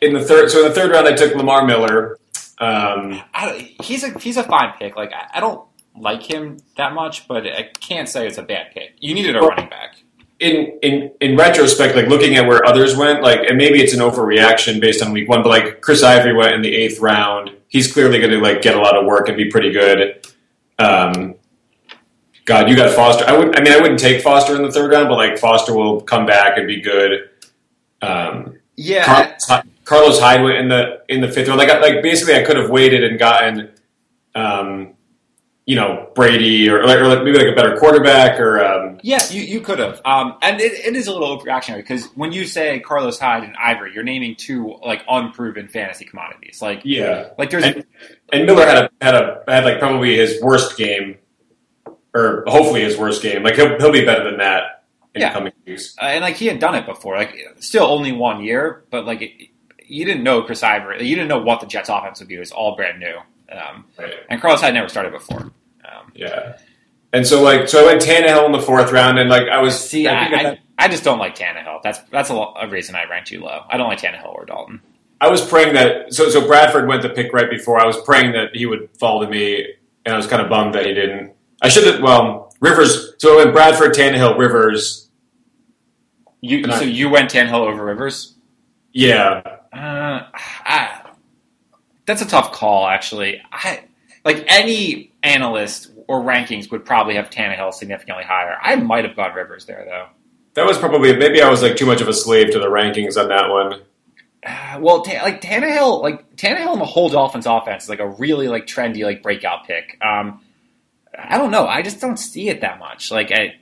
in 0.00 0.14
the 0.14 0.24
third, 0.24 0.48
so 0.48 0.60
in 0.62 0.68
the 0.68 0.74
third 0.74 0.92
round, 0.92 1.08
I 1.08 1.14
took 1.14 1.34
Lamar 1.34 1.66
Miller. 1.66 2.18
Um, 2.58 3.20
I, 3.34 3.74
he's 3.82 4.04
a 4.04 4.16
he's 4.20 4.36
a 4.36 4.44
fine 4.44 4.74
pick. 4.78 4.94
Like 4.94 5.12
I, 5.12 5.38
I 5.38 5.40
don't 5.40 5.66
like 5.96 6.22
him 6.22 6.58
that 6.76 6.94
much, 6.94 7.26
but 7.26 7.44
I 7.44 7.70
can't 7.80 8.08
say 8.08 8.28
it's 8.28 8.38
a 8.38 8.44
bad 8.44 8.72
pick. 8.72 8.94
You 9.00 9.12
needed 9.12 9.34
a 9.34 9.40
running 9.40 9.68
back. 9.68 9.96
in 10.38 10.78
in 10.82 11.10
in 11.20 11.36
retrospect, 11.36 11.96
like 11.96 12.06
looking 12.06 12.36
at 12.36 12.46
where 12.46 12.64
others 12.64 12.96
went, 12.96 13.22
like 13.22 13.40
and 13.40 13.58
maybe 13.58 13.80
it's 13.80 13.92
an 13.92 14.00
overreaction 14.00 14.80
based 14.80 15.02
on 15.02 15.10
week 15.12 15.28
one, 15.28 15.42
but 15.42 15.48
like 15.48 15.80
Chris 15.80 16.04
Ivory 16.04 16.32
went 16.34 16.54
in 16.54 16.62
the 16.62 16.72
eighth 16.76 17.00
round. 17.00 17.56
He's 17.70 17.90
clearly 17.90 18.18
going 18.18 18.32
to 18.32 18.38
like 18.40 18.60
get 18.62 18.76
a 18.76 18.80
lot 18.80 18.96
of 18.96 19.06
work 19.06 19.28
and 19.28 19.36
be 19.36 19.46
pretty 19.46 19.70
good. 19.72 20.26
Um, 20.78 21.36
God, 22.44 22.68
you 22.68 22.76
got 22.76 22.94
Foster. 22.94 23.24
I 23.26 23.36
would. 23.38 23.56
I 23.58 23.62
mean, 23.62 23.72
I 23.72 23.80
wouldn't 23.80 24.00
take 24.00 24.22
Foster 24.22 24.54
in 24.56 24.62
the 24.62 24.72
third 24.72 24.90
round, 24.92 25.08
but 25.08 25.14
like 25.16 25.38
Foster 25.38 25.72
will 25.74 26.00
come 26.02 26.26
back 26.26 26.58
and 26.58 26.66
be 26.66 26.80
good. 26.80 27.30
Um, 28.02 28.58
Yeah, 28.76 29.04
Carlos, 29.46 29.66
Carlos 29.84 30.20
Hyde 30.20 30.42
went 30.42 30.56
in 30.58 30.68
the 30.68 31.02
in 31.08 31.20
the 31.20 31.28
fifth 31.28 31.48
round. 31.48 31.58
Like, 31.58 31.70
I- 31.70 31.78
like 31.80 32.02
basically, 32.02 32.34
I 32.34 32.42
could 32.42 32.56
have 32.56 32.70
waited 32.70 33.04
and 33.04 33.18
gotten, 33.18 33.70
um, 34.34 34.94
you 35.70 35.76
know, 35.76 36.10
Brady 36.16 36.68
or, 36.68 36.80
or 36.82 36.86
like 36.86 37.22
maybe 37.22 37.38
like 37.38 37.52
a 37.52 37.54
better 37.54 37.76
quarterback 37.76 38.40
or 38.40 38.64
um, 38.64 38.98
yeah, 39.02 39.20
you, 39.30 39.42
you 39.42 39.60
could 39.60 39.78
have. 39.78 40.00
Um, 40.04 40.36
and 40.42 40.60
it, 40.60 40.72
it 40.84 40.96
is 40.96 41.06
a 41.06 41.12
little 41.12 41.38
overreactionary 41.38 41.76
because 41.76 42.06
when 42.16 42.32
you 42.32 42.44
say 42.44 42.80
Carlos 42.80 43.20
Hyde 43.20 43.44
and 43.44 43.54
Ivory, 43.56 43.92
you're 43.94 44.02
naming 44.02 44.34
two 44.34 44.74
like 44.84 45.02
unproven 45.08 45.68
fantasy 45.68 46.04
commodities. 46.06 46.60
Like 46.60 46.80
yeah. 46.84 47.28
like 47.38 47.50
there's 47.50 47.64
And, 47.64 47.84
and 48.32 48.46
Miller 48.46 48.66
had 48.66 48.78
a 48.84 48.90
had 49.00 49.14
a 49.14 49.42
had 49.46 49.64
like 49.64 49.78
probably 49.78 50.16
his 50.16 50.42
worst 50.42 50.76
game, 50.76 51.18
or 52.14 52.44
hopefully 52.48 52.82
his 52.82 52.98
worst 52.98 53.22
game. 53.22 53.42
Like 53.42 53.54
he'll 53.54 53.78
he'll 53.78 53.92
be 53.92 54.04
better 54.04 54.24
than 54.24 54.38
that 54.38 54.84
in 55.14 55.20
Yeah. 55.22 55.32
coming 55.32 55.52
years 55.66 55.94
Uh, 56.00 56.06
and 56.06 56.22
like 56.22 56.36
he 56.36 56.46
had 56.46 56.58
done 56.58 56.74
it 56.74 56.86
before. 56.86 57.16
Like 57.16 57.34
still 57.60 57.84
only 57.84 58.12
one 58.12 58.42
year, 58.42 58.84
but 58.90 59.06
like 59.06 59.22
it, 59.22 59.32
you 59.86 60.04
didn't 60.04 60.22
know 60.24 60.42
Chris 60.42 60.62
Ivory. 60.62 61.04
You 61.06 61.14
didn't 61.16 61.28
know 61.28 61.38
what 61.42 61.60
the 61.60 61.66
Jets' 61.66 61.88
offense 61.88 62.18
would 62.20 62.28
be. 62.28 62.36
It 62.36 62.40
was 62.40 62.52
all 62.52 62.74
brand 62.76 62.98
new. 63.00 63.16
Um, 63.52 63.84
Right. 63.98 64.12
and 64.28 64.40
Carlos 64.40 64.60
Hyde 64.60 64.74
never 64.74 64.88
started 64.88 65.12
before. 65.12 65.50
Yeah. 66.14 66.58
And 67.12 67.26
so 67.26 67.42
like 67.42 67.68
so 67.68 67.82
I 67.82 67.86
went 67.86 68.02
Tannehill 68.02 68.46
in 68.46 68.52
the 68.52 68.60
fourth 68.62 68.92
round, 68.92 69.18
and 69.18 69.28
like 69.28 69.48
I 69.48 69.60
was 69.60 69.78
see, 69.78 70.06
I, 70.06 70.14
I, 70.26 70.48
I, 70.50 70.58
I 70.78 70.88
just 70.88 71.02
don't 71.02 71.18
like 71.18 71.36
Tannehill. 71.36 71.82
That's 71.82 71.98
that's 72.10 72.28
a, 72.30 72.34
lo- 72.34 72.54
a 72.60 72.68
reason 72.68 72.94
I 72.94 73.04
ranked 73.10 73.30
you 73.32 73.40
low. 73.42 73.62
I 73.68 73.76
don't 73.76 73.88
like 73.88 73.98
Tannehill 74.00 74.32
or 74.32 74.44
Dalton. 74.44 74.80
I 75.20 75.28
was 75.28 75.44
praying 75.44 75.74
that 75.74 76.14
so 76.14 76.28
so 76.30 76.46
Bradford 76.46 76.86
went 76.88 77.02
the 77.02 77.08
pick 77.10 77.32
right 77.32 77.50
before. 77.50 77.80
I 77.80 77.86
was 77.86 78.00
praying 78.02 78.32
that 78.32 78.54
he 78.54 78.64
would 78.66 78.88
fall 78.98 79.20
to 79.22 79.28
me, 79.28 79.66
and 80.04 80.14
I 80.14 80.16
was 80.16 80.26
kind 80.28 80.40
of 80.40 80.48
bummed 80.48 80.74
that 80.76 80.86
he 80.86 80.94
didn't. 80.94 81.32
I 81.60 81.68
should 81.68 81.84
have. 81.86 82.00
Well, 82.00 82.54
Rivers. 82.60 83.14
So 83.18 83.34
I 83.34 83.44
went 83.44 83.52
Bradford, 83.54 83.92
Tannehill, 83.92 84.38
Rivers. 84.38 85.08
You 86.40 86.62
And 86.62 86.72
I- 86.72 86.78
so 86.78 86.84
you 86.84 87.10
went 87.10 87.30
Tannehill 87.30 87.66
over 87.68 87.84
Rivers. 87.84 88.34
Yeah, 88.92 89.42
Uh, 89.72 90.26
I, 90.32 91.02
that's 92.06 92.22
a 92.22 92.26
tough 92.26 92.50
call, 92.52 92.86
actually. 92.88 93.40
I 93.52 93.84
like 94.24 94.44
any 94.48 95.12
analyst 95.22 95.92
or 96.10 96.20
rankings 96.20 96.72
would 96.72 96.84
probably 96.84 97.14
have 97.14 97.30
Tannehill 97.30 97.72
significantly 97.72 98.24
higher. 98.24 98.56
I 98.60 98.74
might 98.74 99.04
have 99.04 99.14
gone 99.14 99.32
Rivers 99.32 99.64
there 99.66 99.84
though. 99.88 100.06
that 100.54 100.66
was 100.66 100.76
probably 100.76 101.14
maybe 101.16 101.40
I 101.40 101.48
was 101.48 101.62
like 101.62 101.76
too 101.76 101.86
much 101.86 102.00
of 102.00 102.08
a 102.08 102.12
slave 102.12 102.50
to 102.50 102.58
the 102.58 102.66
rankings 102.66 103.16
on 103.16 103.28
that 103.28 103.48
one. 103.48 103.82
uh, 104.44 104.78
well, 104.82 105.02
ta- 105.02 105.22
like 105.22 105.40
Tannehill, 105.40 106.02
like 106.02 106.34
Tannehill 106.34 106.72
and 106.72 106.80
the 106.80 106.84
whole 106.86 107.08
Dolphins 107.10 107.46
offense 107.46 107.84
is 107.84 107.88
like 107.88 108.00
a 108.00 108.08
really 108.08 108.48
like 108.48 108.66
trendy 108.66 109.04
like 109.04 109.22
breakout 109.22 109.68
pick. 109.68 109.96
Um, 110.04 110.40
I 111.16 111.38
don't 111.38 111.52
know. 111.52 111.68
I 111.68 111.82
just 111.82 112.00
don't 112.00 112.16
see 112.16 112.48
it 112.48 112.62
that 112.62 112.80
much. 112.80 113.12
Like 113.12 113.30
I, 113.30 113.54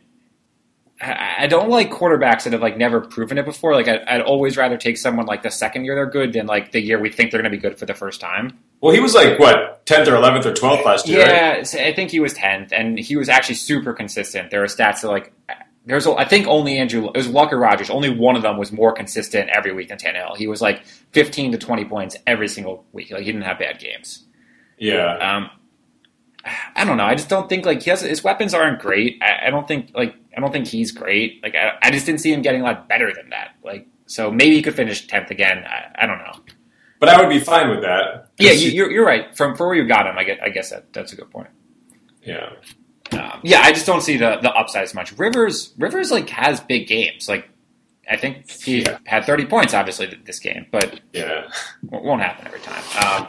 I 1.02 1.34
I 1.40 1.46
don't 1.48 1.68
like 1.68 1.90
quarterbacks 1.90 2.44
that 2.44 2.54
have 2.54 2.62
like 2.62 2.78
never 2.78 3.02
proven 3.02 3.36
it 3.36 3.44
before. 3.44 3.74
Like 3.74 3.88
I, 3.88 4.02
I'd 4.06 4.22
always 4.22 4.56
rather 4.56 4.78
take 4.78 4.96
someone 4.96 5.26
like 5.26 5.42
the 5.42 5.50
second 5.50 5.84
year 5.84 5.94
they're 5.96 6.06
good 6.06 6.32
than 6.32 6.46
like 6.46 6.72
the 6.72 6.80
year 6.80 6.98
we 6.98 7.10
think 7.10 7.30
they're 7.30 7.42
going 7.42 7.52
to 7.52 7.56
be 7.58 7.60
good 7.60 7.78
for 7.78 7.84
the 7.84 7.92
first 7.94 8.22
time. 8.22 8.58
Well, 8.80 8.94
he 8.94 9.00
was 9.00 9.14
like 9.14 9.38
what 9.38 9.84
tenth 9.86 10.08
or 10.08 10.14
eleventh 10.14 10.46
or 10.46 10.54
twelfth 10.54 10.84
last 10.84 11.08
year. 11.08 11.20
Yeah, 11.20 11.62
so 11.62 11.78
I 11.78 11.92
think 11.92 12.10
he 12.10 12.20
was 12.20 12.34
tenth, 12.34 12.72
and 12.72 12.98
he 12.98 13.16
was 13.16 13.28
actually 13.28 13.56
super 13.56 13.92
consistent. 13.92 14.50
There 14.50 14.62
are 14.62 14.66
stats 14.66 15.00
that 15.02 15.08
like 15.08 15.32
there's 15.88 16.06
I 16.06 16.24
think 16.24 16.46
only 16.46 16.78
Andrew 16.78 17.06
it 17.06 17.16
was 17.16 17.28
Walker 17.28 17.58
Rodgers. 17.58 17.90
Only 17.90 18.10
one 18.10 18.36
of 18.36 18.42
them 18.42 18.58
was 18.58 18.70
more 18.70 18.92
consistent 18.92 19.50
every 19.54 19.72
week 19.72 19.88
than 19.88 19.98
Tannehill. 19.98 20.36
He 20.36 20.46
was 20.46 20.60
like 20.60 20.84
15 21.12 21.52
to 21.52 21.58
20 21.58 21.84
points 21.86 22.16
every 22.26 22.48
single 22.48 22.84
week. 22.92 23.10
Like 23.10 23.20
he 23.22 23.32
didn't 23.32 23.42
have 23.42 23.58
bad 23.58 23.78
games. 23.78 24.26
yeah. 24.78 25.16
Um, 25.16 25.50
I 26.76 26.84
don't 26.84 26.96
know. 26.96 27.04
I 27.04 27.14
just 27.14 27.28
don't 27.28 27.48
think 27.48 27.66
like 27.66 27.82
he 27.82 27.90
has 27.90 28.00
his 28.00 28.22
weapons 28.22 28.54
aren't 28.54 28.80
great. 28.80 29.18
I, 29.22 29.48
I 29.48 29.50
don't 29.50 29.66
think 29.66 29.90
like 29.94 30.14
I 30.36 30.40
don't 30.40 30.52
think 30.52 30.66
he's 30.66 30.92
great. 30.92 31.42
Like 31.42 31.54
I, 31.54 31.72
I 31.82 31.90
just 31.90 32.06
didn't 32.06 32.20
see 32.20 32.32
him 32.32 32.42
getting 32.42 32.60
a 32.60 32.64
lot 32.64 32.88
better 32.88 33.12
than 33.12 33.30
that. 33.30 33.54
Like 33.64 33.86
so 34.06 34.30
maybe 34.30 34.56
he 34.56 34.62
could 34.62 34.74
finish 34.74 35.06
tenth 35.06 35.30
again. 35.30 35.64
I, 35.66 36.04
I 36.04 36.06
don't 36.06 36.18
know. 36.18 36.54
But 37.00 37.08
I 37.10 37.20
would 37.20 37.28
be 37.28 37.38
fine 37.40 37.70
with 37.70 37.82
that. 37.82 38.28
Yeah, 38.38 38.52
you, 38.52 38.70
you're 38.70 38.90
you're 38.90 39.06
right. 39.06 39.36
From 39.36 39.56
for 39.56 39.66
where 39.68 39.76
you 39.76 39.86
got 39.86 40.06
him, 40.06 40.16
I 40.18 40.24
guess 40.24 40.38
I 40.42 40.48
guess 40.48 40.70
that 40.70 40.92
that's 40.92 41.12
a 41.12 41.16
good 41.16 41.30
point. 41.30 41.48
yeah. 42.22 42.50
Um, 43.12 43.40
yeah, 43.42 43.60
I 43.62 43.72
just 43.72 43.86
don't 43.86 44.02
see 44.02 44.16
the 44.18 44.38
the 44.42 44.52
upside 44.52 44.82
as 44.82 44.94
much. 44.94 45.16
Rivers 45.18 45.72
Rivers 45.78 46.10
like 46.10 46.28
has 46.30 46.60
big 46.60 46.88
games. 46.88 47.28
Like 47.28 47.48
I 48.10 48.16
think 48.16 48.50
he 48.50 48.82
Yeah. 48.82 48.98
had 49.06 49.24
30 49.24 49.46
points 49.46 49.74
obviously 49.74 50.06
this 50.24 50.38
game, 50.40 50.66
but 50.70 51.00
Yeah. 51.12 51.44
it 51.92 52.02
won't 52.02 52.20
happen 52.22 52.46
every 52.46 52.60
time. 52.60 52.82
Um, 53.22 53.28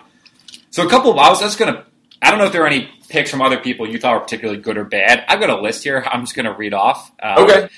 so 0.72 0.86
a 0.86 0.90
couple. 0.90 1.12
Of, 1.12 1.18
I 1.18 1.30
was 1.30 1.40
just 1.40 1.58
gonna. 1.60 1.86
I 2.22 2.30
don't 2.32 2.40
know 2.40 2.46
if 2.46 2.52
there 2.52 2.64
are 2.64 2.68
any 2.68 2.90
picks 3.08 3.32
from 3.32 3.42
other 3.42 3.58
people 3.58 3.88
you 3.90 3.98
thought 4.00 4.14
were 4.16 4.20
particularly 4.20 4.60
good 4.60 4.78
or 4.78 4.84
bad. 4.84 5.24
I've 5.30 5.40
got 5.40 5.50
a 5.50 5.62
list 5.62 5.84
here. 5.84 6.04
I'm 6.12 6.22
just 6.22 6.36
gonna 6.36 6.54
read 6.56 6.74
off. 6.74 7.12
Um, 7.22 7.44
Okay. 7.46 7.70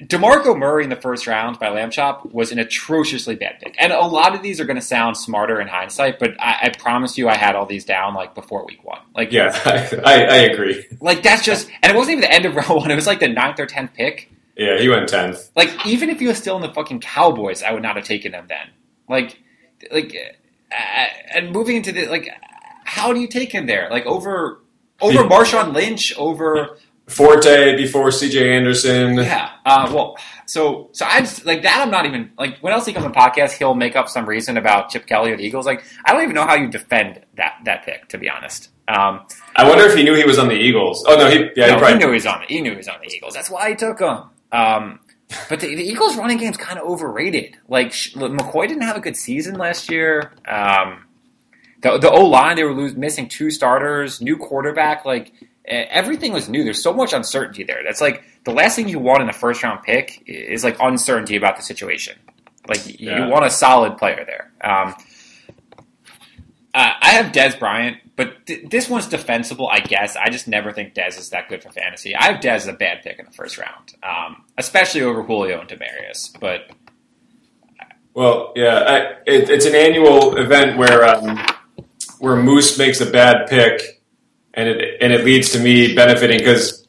DeMarco 0.00 0.56
Murray 0.56 0.84
in 0.84 0.90
the 0.90 0.96
first 0.96 1.26
round 1.26 1.58
by 1.58 1.70
Lamb 1.70 1.90
Chop 1.90 2.24
was 2.32 2.52
an 2.52 2.58
atrociously 2.60 3.34
bad 3.34 3.58
pick. 3.60 3.74
And 3.80 3.92
a 3.92 4.00
lot 4.06 4.34
of 4.34 4.42
these 4.42 4.60
are 4.60 4.64
going 4.64 4.76
to 4.76 4.82
sound 4.82 5.16
smarter 5.16 5.60
in 5.60 5.66
hindsight, 5.66 6.20
but 6.20 6.40
I, 6.40 6.58
I 6.64 6.68
promise 6.78 7.18
you 7.18 7.28
I 7.28 7.36
had 7.36 7.56
all 7.56 7.66
these 7.66 7.84
down 7.84 8.14
like 8.14 8.34
before 8.34 8.64
week 8.64 8.84
one. 8.84 9.00
Like, 9.16 9.32
Yeah. 9.32 9.50
I, 10.04 10.24
I 10.24 10.36
agree. 10.36 10.86
like 11.00 11.24
that's 11.24 11.44
just, 11.44 11.68
and 11.82 11.92
it 11.92 11.96
wasn't 11.96 12.18
even 12.18 12.20
the 12.22 12.32
end 12.32 12.44
of 12.46 12.54
round 12.56 12.68
one. 12.70 12.90
It 12.90 12.94
was 12.94 13.08
like 13.08 13.18
the 13.18 13.28
ninth 13.28 13.58
or 13.58 13.66
tenth 13.66 13.92
pick. 13.94 14.30
Yeah, 14.56 14.78
he 14.78 14.88
went 14.88 15.08
tenth. 15.08 15.50
Like, 15.56 15.86
even 15.86 16.10
if 16.10 16.18
he 16.20 16.26
was 16.26 16.38
still 16.38 16.56
in 16.56 16.62
the 16.62 16.72
fucking 16.72 17.00
Cowboys, 17.00 17.62
I 17.62 17.72
would 17.72 17.82
not 17.82 17.96
have 17.96 18.04
taken 18.04 18.32
him 18.34 18.46
then. 18.48 18.70
Like, 19.08 19.38
like, 19.92 20.14
uh, 20.72 21.06
and 21.34 21.52
moving 21.52 21.76
into 21.76 21.92
the, 21.92 22.06
like, 22.06 22.28
how 22.84 23.12
do 23.12 23.20
you 23.20 23.28
take 23.28 23.52
him 23.52 23.66
there? 23.66 23.88
Like, 23.90 24.04
over, 24.06 24.60
over 25.00 25.22
Marshawn 25.24 25.72
Lynch, 25.74 26.12
over, 26.16 26.76
Forte 27.08 27.76
before 27.76 28.10
C.J. 28.10 28.54
Anderson. 28.56 29.14
Yeah. 29.16 29.50
Uh, 29.64 29.90
well, 29.92 30.16
so 30.46 30.88
so 30.92 31.04
I 31.06 31.20
just 31.20 31.44
like 31.44 31.62
that. 31.62 31.80
I'm 31.80 31.90
not 31.90 32.06
even 32.06 32.30
like 32.38 32.58
when 32.60 32.72
else 32.72 32.86
he 32.86 32.92
comes 32.92 33.06
on 33.06 33.14
podcast, 33.14 33.52
he'll 33.52 33.74
make 33.74 33.96
up 33.96 34.08
some 34.08 34.26
reason 34.26 34.56
about 34.56 34.90
Chip 34.90 35.06
Kelly 35.06 35.30
or 35.32 35.36
the 35.36 35.42
Eagles. 35.42 35.66
Like 35.66 35.84
I 36.04 36.12
don't 36.12 36.22
even 36.22 36.34
know 36.34 36.46
how 36.46 36.54
you 36.54 36.68
defend 36.68 37.20
that 37.36 37.60
that 37.64 37.84
pick, 37.84 38.08
to 38.08 38.18
be 38.18 38.28
honest. 38.28 38.70
Um, 38.88 39.26
I 39.56 39.68
wonder 39.68 39.84
if 39.84 39.94
he 39.94 40.02
knew 40.02 40.14
he 40.14 40.24
was 40.24 40.38
on 40.38 40.48
the 40.48 40.54
Eagles. 40.54 41.04
Oh 41.06 41.16
no, 41.16 41.28
he 41.28 41.50
yeah, 41.56 41.66
no, 41.66 41.74
he 41.74 41.78
probably 41.78 41.92
he 41.92 41.98
knew 41.98 42.06
he 42.08 42.14
was 42.14 42.26
on. 42.26 42.44
He 42.48 42.60
knew 42.60 42.70
he 42.70 42.76
was 42.76 42.88
on 42.88 43.00
the 43.02 43.14
Eagles. 43.14 43.34
That's 43.34 43.50
why 43.50 43.70
he 43.70 43.74
took 43.74 44.00
him. 44.00 44.24
Um, 44.52 45.00
but 45.48 45.60
the, 45.60 45.74
the 45.74 45.82
Eagles' 45.82 46.16
running 46.16 46.38
game's 46.38 46.56
kind 46.56 46.78
of 46.78 46.86
overrated. 46.86 47.56
Like 47.68 47.90
McCoy 47.90 48.68
didn't 48.68 48.82
have 48.82 48.96
a 48.96 49.00
good 49.00 49.16
season 49.16 49.56
last 49.56 49.90
year. 49.90 50.32
Um, 50.46 51.04
the 51.82 51.98
the 51.98 52.10
O 52.10 52.24
line 52.26 52.56
they 52.56 52.64
were 52.64 52.72
lose, 52.72 52.94
missing 52.96 53.28
two 53.28 53.50
starters, 53.50 54.20
new 54.20 54.36
quarterback. 54.36 55.04
Like 55.04 55.32
everything 55.68 56.32
was 56.32 56.48
new. 56.48 56.64
There's 56.64 56.82
so 56.82 56.92
much 56.92 57.12
uncertainty 57.12 57.62
there. 57.64 57.82
That's 57.84 58.00
like 58.00 58.22
the 58.44 58.52
last 58.52 58.76
thing 58.76 58.88
you 58.88 58.98
want 58.98 59.22
in 59.22 59.28
a 59.28 59.32
first 59.32 59.62
round 59.62 59.82
pick 59.82 60.22
is 60.26 60.64
like 60.64 60.76
uncertainty 60.80 61.36
about 61.36 61.56
the 61.56 61.62
situation. 61.62 62.18
Like 62.68 62.80
Yeah. 63.00 63.24
you 63.26 63.30
want 63.30 63.44
a 63.44 63.50
solid 63.50 63.96
player 63.98 64.24
there. 64.26 64.50
Um, 64.62 64.94
uh, 66.74 66.92
I 67.00 67.10
have 67.10 67.32
Dez 67.32 67.58
Bryant, 67.58 67.96
but 68.14 68.46
th- 68.46 68.68
this 68.68 68.88
one's 68.90 69.06
defensible, 69.06 69.68
I 69.68 69.80
guess. 69.80 70.16
I 70.16 70.28
just 70.28 70.46
never 70.46 70.70
think 70.70 70.94
Dez 70.94 71.18
is 71.18 71.30
that 71.30 71.48
good 71.48 71.62
for 71.62 71.70
fantasy. 71.70 72.14
I 72.14 72.24
have 72.30 72.40
Dez 72.40 72.56
as 72.56 72.66
a 72.68 72.72
bad 72.74 73.02
pick 73.02 73.18
in 73.18 73.24
the 73.24 73.32
first 73.32 73.56
round, 73.58 73.94
um, 74.02 74.44
especially 74.58 75.00
over 75.02 75.22
Julio 75.22 75.60
and 75.60 75.68
Demaryius. 75.68 76.38
But 76.38 76.70
Well, 78.14 78.52
yeah, 78.54 78.76
I, 78.86 78.96
it, 79.26 79.48
it's 79.48 79.64
an 79.66 79.74
annual 79.74 80.36
event 80.36 80.76
where 80.76 81.04
um, 81.08 81.38
where 82.18 82.36
Moose 82.36 82.76
makes 82.78 83.00
a 83.00 83.06
bad 83.10 83.48
pick, 83.48 83.97
and 84.54 84.68
it 84.68 84.98
and 85.00 85.12
it 85.12 85.24
leads 85.24 85.50
to 85.50 85.58
me 85.60 85.94
benefiting 85.94 86.38
because 86.38 86.86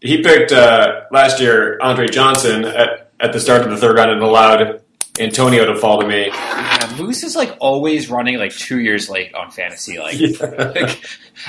he 0.00 0.22
picked 0.22 0.52
uh, 0.52 1.02
last 1.10 1.40
year 1.40 1.78
Andre 1.80 2.06
Johnson 2.08 2.64
at, 2.64 3.10
at 3.20 3.32
the 3.32 3.40
start 3.40 3.62
of 3.62 3.70
the 3.70 3.76
third 3.76 3.96
round 3.96 4.10
and 4.10 4.22
allowed 4.22 4.82
Antonio 5.18 5.64
to 5.64 5.74
fall 5.76 6.00
to 6.00 6.06
me. 6.06 6.26
yeah, 6.26 6.94
Moose 6.98 7.22
is 7.22 7.34
like 7.34 7.56
always 7.58 8.10
running 8.10 8.38
like 8.38 8.52
two 8.52 8.78
years 8.80 9.08
late 9.08 9.34
on 9.34 9.50
fantasy. 9.50 9.98
Like, 9.98 10.18
Yeah. 10.20 10.72
like, 10.74 11.02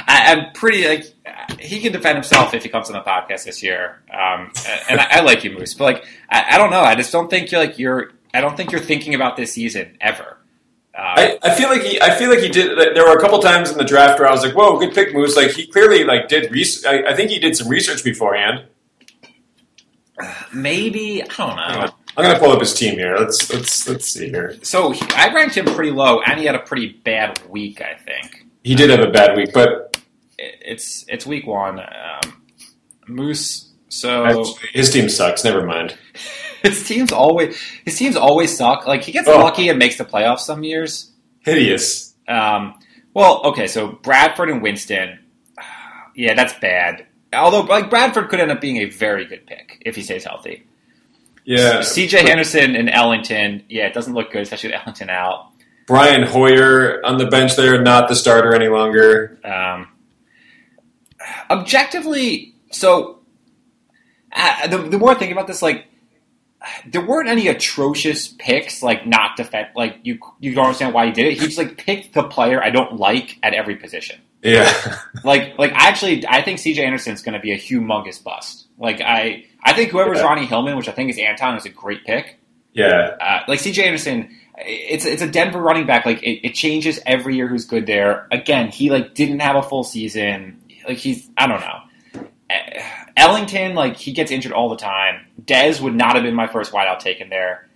I, 0.08 0.32
I'm 0.34 0.54
pretty 0.54 0.88
like 0.88 1.60
he 1.60 1.82
can 1.82 1.92
defend 1.92 2.16
himself 2.16 2.54
if 2.54 2.64
he 2.64 2.70
comes 2.70 2.90
on 2.90 2.94
the 2.94 3.02
podcast 3.02 3.44
this 3.44 3.62
year. 3.62 4.02
Um, 4.12 4.52
and 4.90 5.00
I, 5.02 5.08
I 5.18 5.20
like 5.22 5.44
you, 5.44 5.52
Moose, 5.52 5.74
but 5.74 5.84
like 5.84 6.06
I, 6.30 6.56
I 6.56 6.58
don't 6.58 6.72
know. 6.72 6.82
I 6.82 6.96
just 6.96 7.12
don't 7.12 7.30
think 7.30 7.52
you're 7.52 7.60
like 7.62 7.78
you're. 7.78 8.12
I 8.34 8.42
don't 8.42 8.56
think 8.56 8.72
you're 8.72 8.82
thinking 8.82 9.16
about 9.16 9.36
this 9.36 9.54
season 9.54 9.98
ever. 10.00 10.37
Um, 10.98 11.04
I, 11.06 11.38
I 11.44 11.54
feel 11.54 11.70
like 11.70 11.84
he 11.84 12.02
I 12.02 12.16
feel 12.16 12.30
like 12.30 12.40
he 12.40 12.50
did. 12.50 12.76
There 12.96 13.06
were 13.06 13.16
a 13.16 13.22
couple 13.22 13.38
times 13.40 13.70
in 13.72 13.78
the 13.78 13.84
draft 13.86 14.20
where 14.20 14.28
I 14.28 14.32
was 14.32 14.44
like, 14.44 14.56
"Whoa, 14.56 14.80
good 14.80 14.96
pick, 14.96 15.14
Moose!" 15.14 15.36
Like 15.36 15.52
he 15.52 15.68
clearly 15.68 16.04
like 16.04 16.28
did. 16.28 16.52
Res- 16.52 16.84
I, 16.86 17.04
I 17.10 17.14
think 17.16 17.30
he 17.30 17.38
did 17.38 17.56
some 17.56 17.68
research 17.68 18.04
beforehand. 18.04 18.66
maybe 20.52 21.22
I 21.22 21.26
don't 21.28 21.56
know. 21.56 21.90
I'm 22.18 22.24
gonna 22.26 22.40
pull 22.40 22.52
up 22.52 22.60
his 22.60 22.74
team 22.74 22.96
here. 22.96 23.16
Let's 23.16 23.54
let's 23.54 23.88
let's 23.88 24.08
see 24.08 24.30
here. 24.30 24.58
So 24.64 24.90
he, 24.90 25.06
I 25.14 25.32
ranked 25.32 25.56
him 25.56 25.66
pretty 25.66 25.92
low, 25.92 26.22
and 26.22 26.40
he 26.40 26.48
had 26.48 26.56
a 26.56 26.60
pretty 26.60 26.88
bad 27.04 27.40
week. 27.48 27.80
I 27.80 27.94
think 27.94 28.46
He 28.64 28.74
did 28.74 28.90
have 28.90 29.02
a 29.02 29.12
bad 29.12 29.38
week, 29.38 29.54
but 29.54 30.02
it's 30.40 31.06
it's 31.08 31.28
week 31.28 31.46
one. 31.46 31.80
Um, 31.80 32.42
Moose. 33.08 33.72
So 33.90 34.56
his 34.74 34.92
team 34.92 35.10
sucks. 35.10 35.44
Never 35.44 35.64
mind. 35.64 35.96
his 36.74 36.88
teams 36.88 37.12
always 37.12 37.60
his 37.86 37.98
teams 37.98 38.16
always 38.16 38.56
suck. 38.56 38.88
Like 38.88 39.04
he 39.04 39.12
gets 39.12 39.28
Oh. 39.28 39.38
lucky 39.40 39.70
and 39.70 39.78
makes 39.80 39.98
the 39.98 40.06
playoffs 40.06 40.40
some 40.42 40.64
years. 40.64 41.12
Hideous. 41.40 42.14
Um, 42.28 42.76
well, 43.14 43.42
okay, 43.46 43.68
so 43.68 43.88
Bradford 43.88 44.50
and 44.50 44.62
Winston. 44.62 45.20
Yeah, 46.16 46.34
that's 46.34 46.54
bad. 46.60 47.06
Although, 47.32 47.60
like 47.62 47.92
Bradford 47.92 48.30
could 48.30 48.40
end 48.40 48.50
up 48.50 48.60
being 48.60 48.78
a 48.78 48.86
very 48.86 49.26
good 49.26 49.46
pick 49.46 49.80
if 49.86 49.96
he 49.96 50.02
stays 50.02 50.24
healthy. 50.24 50.66
Yeah. 51.46 51.82
C.J. 51.84 52.28
Henderson 52.28 52.76
and 52.76 52.90
Ellington. 52.90 53.64
Yeah, 53.70 53.86
it 53.86 53.94
doesn't 53.94 54.16
look 54.16 54.32
good, 54.32 54.42
especially 54.42 54.70
with 54.72 54.82
Ellington 54.82 55.12
out. 55.12 55.52
Brian 55.86 56.24
Hoyer 56.24 57.06
on 57.06 57.20
the 57.20 57.28
bench 57.28 57.56
there, 57.56 57.80
not 57.84 58.10
the 58.10 58.16
starter 58.16 58.56
any 58.56 58.68
longer. 58.68 59.40
Um, 59.44 59.90
objectively, 61.50 62.56
so 62.72 63.20
uh, 64.36 64.68
the, 64.68 64.78
the 64.80 64.98
more 64.98 65.12
I 65.12 65.16
think 65.16 65.32
about 65.32 65.48
this, 65.48 65.62
like 65.62 65.86
there 66.88 67.06
weren't 67.06 67.30
any 67.30 67.48
atrocious 67.48 68.28
picks, 68.28 68.82
like 68.84 69.06
not 69.06 69.36
defend, 69.38 69.68
like 69.76 69.98
you 70.04 70.20
you 70.40 70.54
don't 70.56 70.66
understand 70.66 70.94
why 70.94 71.06
he 71.06 71.12
did 71.12 71.28
it. 71.28 71.34
He 71.34 71.40
just 71.46 71.58
like 71.58 71.78
picked 71.78 72.14
the 72.14 72.24
player 72.24 72.62
I 72.64 72.70
don't 72.72 72.98
like 72.98 73.38
at 73.44 73.54
every 73.54 73.76
position. 73.76 74.20
Yeah. 74.44 74.72
Like 75.24 75.58
like 75.58 75.72
actually, 75.74 76.26
I 76.28 76.42
think 76.42 76.60
C.J. 76.60 76.84
Anderson's 76.86 77.22
going 77.22 77.34
to 77.34 77.40
be 77.40 77.52
a 77.52 77.58
humongous 77.58 78.24
bust. 78.24 78.68
Like 78.78 79.02
I 79.02 79.46
I 79.64 79.74
think 79.74 79.92
whoever's 79.92 80.20
Yeah. 80.20 80.26
Ronnie 80.26 80.46
Hillman, 80.46 80.78
which 80.78 80.88
I 80.88 80.92
think 80.92 81.10
is 81.10 81.18
Anton, 81.18 81.58
is 81.58 81.66
a 81.66 81.70
great 81.70 82.06
pick. 82.06 82.38
yeah. 82.74 83.16
Uh, 83.20 83.40
like 83.48 83.60
C.J. 83.60 83.84
Anderson, 83.86 84.30
it's 84.58 85.06
it's 85.06 85.22
a 85.22 85.28
Denver 85.28 85.60
running 85.60 85.86
back. 85.86 86.06
Like 86.06 86.22
it, 86.24 86.48
it 86.48 86.54
changes 86.54 87.00
every 87.06 87.36
year 87.36 87.48
who's 87.48 87.66
good 87.66 87.86
there. 87.88 88.28
Again, 88.32 88.70
he 88.70 88.90
like 88.92 89.16
didn't 89.16 89.40
have 89.40 89.56
a 89.56 89.64
full 89.64 89.84
season. 89.84 90.62
Like 90.88 90.98
he's 90.98 91.30
I 91.38 91.48
don't 91.48 91.62
know. 91.62 91.80
Ellington, 93.18 93.74
like 93.76 93.98
he 93.98 94.14
gets 94.14 94.32
injured 94.32 94.54
all 94.54 94.70
the 94.70 94.78
time. 94.78 95.26
Dez 95.44 95.82
would 95.82 95.96
not 95.96 96.16
have 96.16 96.24
been 96.24 96.36
my 96.36 96.48
first 96.48 96.72
wideout 96.72 97.00
taken 97.00 97.30
there. 97.30 97.68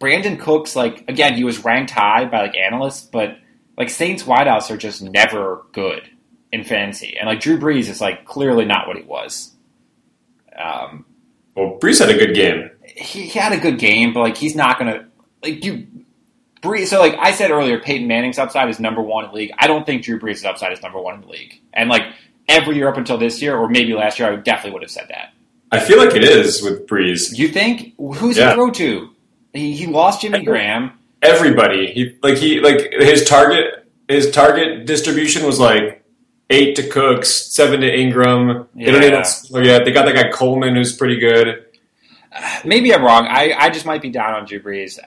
Brandin 0.00 0.38
Cooks, 0.38 0.74
like 0.76 1.04
again, 1.08 1.34
he 1.34 1.44
was 1.44 1.64
ranked 1.64 1.92
high 1.92 2.24
by 2.24 2.42
like 2.42 2.56
analysts, 2.56 3.06
but 3.06 3.38
like 3.78 3.88
Saints 3.88 4.24
wideouts 4.24 4.70
are 4.70 4.76
just 4.76 5.00
never 5.00 5.62
good 5.72 6.08
in 6.52 6.64
fantasy, 6.64 7.16
and 7.16 7.28
like 7.28 7.40
Drew 7.40 7.58
Brees 7.58 7.88
is 7.88 8.00
like 8.00 8.24
clearly 8.24 8.64
not 8.64 8.88
what 8.88 8.96
he 8.96 9.04
was. 9.04 9.54
Um, 10.58 11.04
Well, 11.54 11.78
Brees 11.80 12.00
had 12.00 12.10
a 12.10 12.18
good 12.18 12.34
game. 12.34 12.70
he, 12.84 13.22
he 13.28 13.38
had 13.38 13.52
a 13.52 13.60
good 13.60 13.78
game, 13.78 14.12
but 14.12 14.20
like 14.20 14.36
he's 14.36 14.56
not 14.56 14.78
gonna 14.78 15.06
like 15.42 15.64
you. 15.64 15.86
Brees, 16.62 16.88
so 16.88 17.00
like 17.00 17.14
I 17.18 17.32
said 17.32 17.50
earlier, 17.50 17.78
Peyton 17.78 18.06
Manning's 18.06 18.38
upside 18.38 18.68
is 18.68 18.78
number 18.78 19.00
one 19.00 19.24
in 19.24 19.30
the 19.30 19.36
league. 19.36 19.52
I 19.58 19.66
don't 19.66 19.86
think 19.86 20.02
Drew 20.02 20.20
Brees' 20.20 20.44
upside 20.44 20.72
is 20.72 20.82
number 20.82 21.00
one 21.00 21.14
in 21.14 21.20
the 21.22 21.28
league. 21.28 21.58
And 21.72 21.88
like 21.88 22.02
every 22.50 22.76
year 22.76 22.88
up 22.88 22.96
until 22.98 23.16
this 23.16 23.40
year, 23.40 23.56
or 23.56 23.68
maybe 23.68 23.94
last 23.94 24.18
year, 24.18 24.30
I 24.30 24.36
definitely 24.36 24.72
would 24.72 24.82
have 24.82 24.90
said 24.90 25.06
that. 25.08 25.32
I 25.72 25.78
feel 25.80 25.98
like 25.98 26.14
it 26.14 26.24
is 26.24 26.62
with 26.62 26.86
Brees. 26.86 27.38
You 27.38 27.48
think 27.48 27.94
who's 27.96 28.36
Yeah. 28.36 28.50
he 28.50 28.54
throw 28.56 28.70
to? 28.72 29.10
He, 29.54 29.72
he 29.76 29.86
lost 29.86 30.20
Jimmy 30.22 30.44
Graham. 30.44 30.92
everybody. 31.22 31.86
He 31.92 32.16
like 32.22 32.36
he 32.38 32.60
like 32.60 32.92
his 32.92 33.24
target 33.24 33.86
his 34.08 34.30
target 34.32 34.84
distribution 34.86 35.46
was 35.46 35.58
like 35.60 36.04
eight 36.50 36.74
to 36.76 36.88
Cooks, 36.88 37.28
seven 37.30 37.80
to 37.82 37.92
Ingram. 37.92 38.66
They 38.74 38.86
don't 38.86 39.02
Yeah. 39.02 39.24
Oh, 39.54 39.60
yet. 39.60 39.84
They 39.84 39.92
got 39.92 40.06
that 40.06 40.14
guy 40.16 40.30
Coleman 40.30 40.74
who's 40.74 40.94
pretty 40.96 41.18
good. 41.20 41.64
Maybe 42.64 42.92
I'm 42.94 43.04
wrong. 43.04 43.26
I, 43.28 43.52
I 43.56 43.70
just 43.70 43.86
might 43.86 44.02
be 44.02 44.10
down 44.10 44.34
on 44.34 44.44
Drew 44.46 44.60
Brees, 44.60 44.98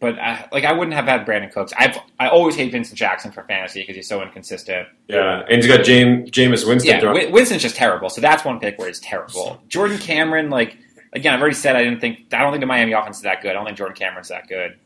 but 0.00 0.18
I, 0.18 0.48
like 0.52 0.64
I 0.64 0.72
wouldn't 0.72 0.94
have 0.94 1.06
had 1.06 1.26
Brandin 1.26 1.52
Cooks. 1.52 1.72
I've 1.76 1.96
I 2.18 2.28
always 2.28 2.54
hate 2.54 2.70
Vincent 2.72 2.98
Jackson 2.98 3.32
for 3.32 3.42
fantasy 3.44 3.80
because 3.80 3.96
he's 3.96 4.08
so 4.08 4.22
inconsistent. 4.22 4.88
Yeah, 5.08 5.42
and 5.48 5.56
he's 5.62 5.66
got 5.66 5.84
James 5.84 6.30
Jameis 6.30 6.66
Winston. 6.66 6.90
Yeah, 6.94 7.00
throwing- 7.00 7.32
Winston's 7.32 7.62
just 7.62 7.76
terrible. 7.76 8.10
So 8.10 8.20
that's 8.20 8.44
one 8.44 8.60
pick 8.60 8.78
where 8.78 8.88
he's 8.88 9.00
terrible. 9.00 9.62
Jordan 9.68 9.98
Cameron, 9.98 10.50
like 10.50 10.76
again, 11.12 11.32
I've 11.34 11.40
already 11.40 11.54
said 11.56 11.76
I 11.76 11.82
didn't 11.84 12.00
think 12.00 12.26
I 12.32 12.38
don't 12.42 12.52
think 12.52 12.60
the 12.60 12.66
Miami 12.66 12.92
offense 12.92 13.16
is 13.18 13.22
that 13.22 13.40
good. 13.42 13.50
I 13.50 13.54
don't 13.54 13.64
think 13.64 13.78
Jordan 13.78 13.96
Cameron's 13.96 14.28
that 14.28 14.46
good. 14.48 14.78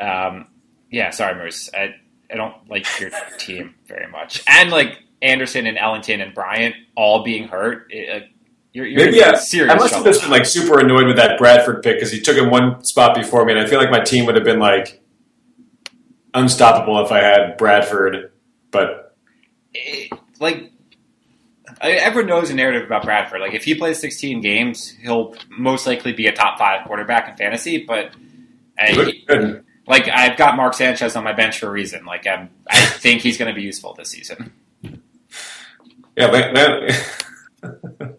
Um, 0.00 0.48
yeah, 0.90 1.10
sorry, 1.10 1.34
Moose. 1.42 1.70
I 1.74 1.94
I 2.30 2.36
don't 2.36 2.54
like 2.68 2.86
your 3.00 3.10
team 3.38 3.74
very 3.86 4.10
much, 4.10 4.42
and 4.48 4.70
like 4.70 4.98
Anderson 5.20 5.66
and 5.66 5.78
Ellington 5.78 6.20
and 6.20 6.34
Bryant 6.34 6.74
all 6.96 7.22
being 7.22 7.46
hurt. 7.48 7.86
It, 7.90 8.28
you're, 8.72 8.86
you're 8.86 9.06
Maybe 9.06 9.18
serious 9.36 9.70
I 9.72 9.74
must 9.76 9.92
have 9.94 10.02
trouble. 10.02 10.04
just 10.04 10.22
been 10.22 10.30
like 10.30 10.46
super 10.46 10.80
annoyed 10.80 11.06
with 11.06 11.16
that 11.16 11.38
Bradford 11.38 11.82
pick 11.82 11.96
because 11.96 12.10
he 12.10 12.20
took 12.20 12.36
him 12.36 12.50
one 12.50 12.82
spot 12.84 13.14
before 13.14 13.44
me, 13.44 13.52
and 13.52 13.60
I 13.60 13.66
feel 13.66 13.78
like 13.78 13.90
my 13.90 14.00
team 14.00 14.26
would 14.26 14.34
have 14.34 14.44
been 14.44 14.58
like 14.60 15.02
unstoppable 16.34 17.04
if 17.04 17.12
I 17.12 17.18
had 17.20 17.56
Bradford. 17.58 18.32
But 18.70 19.14
it- 19.74 20.10
like 20.40 20.70
I- 21.80 21.92
everyone 21.92 22.28
knows 22.30 22.48
the 22.48 22.54
narrative 22.54 22.84
about 22.84 23.04
Bradford. 23.04 23.40
Like 23.40 23.54
if 23.54 23.64
he 23.64 23.74
plays 23.74 23.98
16 24.00 24.40
games, 24.40 24.90
he'll 25.02 25.34
most 25.50 25.86
likely 25.86 26.12
be 26.12 26.26
a 26.26 26.32
top 26.32 26.58
five 26.58 26.86
quarterback 26.86 27.28
in 27.28 27.36
fantasy. 27.36 27.84
But 27.84 28.12
I, 28.78 29.60
like 29.86 30.08
I've 30.08 30.36
got 30.38 30.56
Mark 30.56 30.74
Sanchez 30.74 31.14
on 31.16 31.24
my 31.24 31.32
bench 31.32 31.58
for 31.58 31.66
a 31.66 31.70
reason. 31.70 32.04
Like 32.06 32.26
I'm, 32.26 32.48
I 32.68 32.80
think 32.80 33.20
he's 33.20 33.36
going 33.36 33.52
to 33.52 33.54
be 33.54 33.62
useful 33.64 33.94
this 33.94 34.08
season. 34.10 34.52
Yeah, 36.16 36.30
that- 36.30 38.16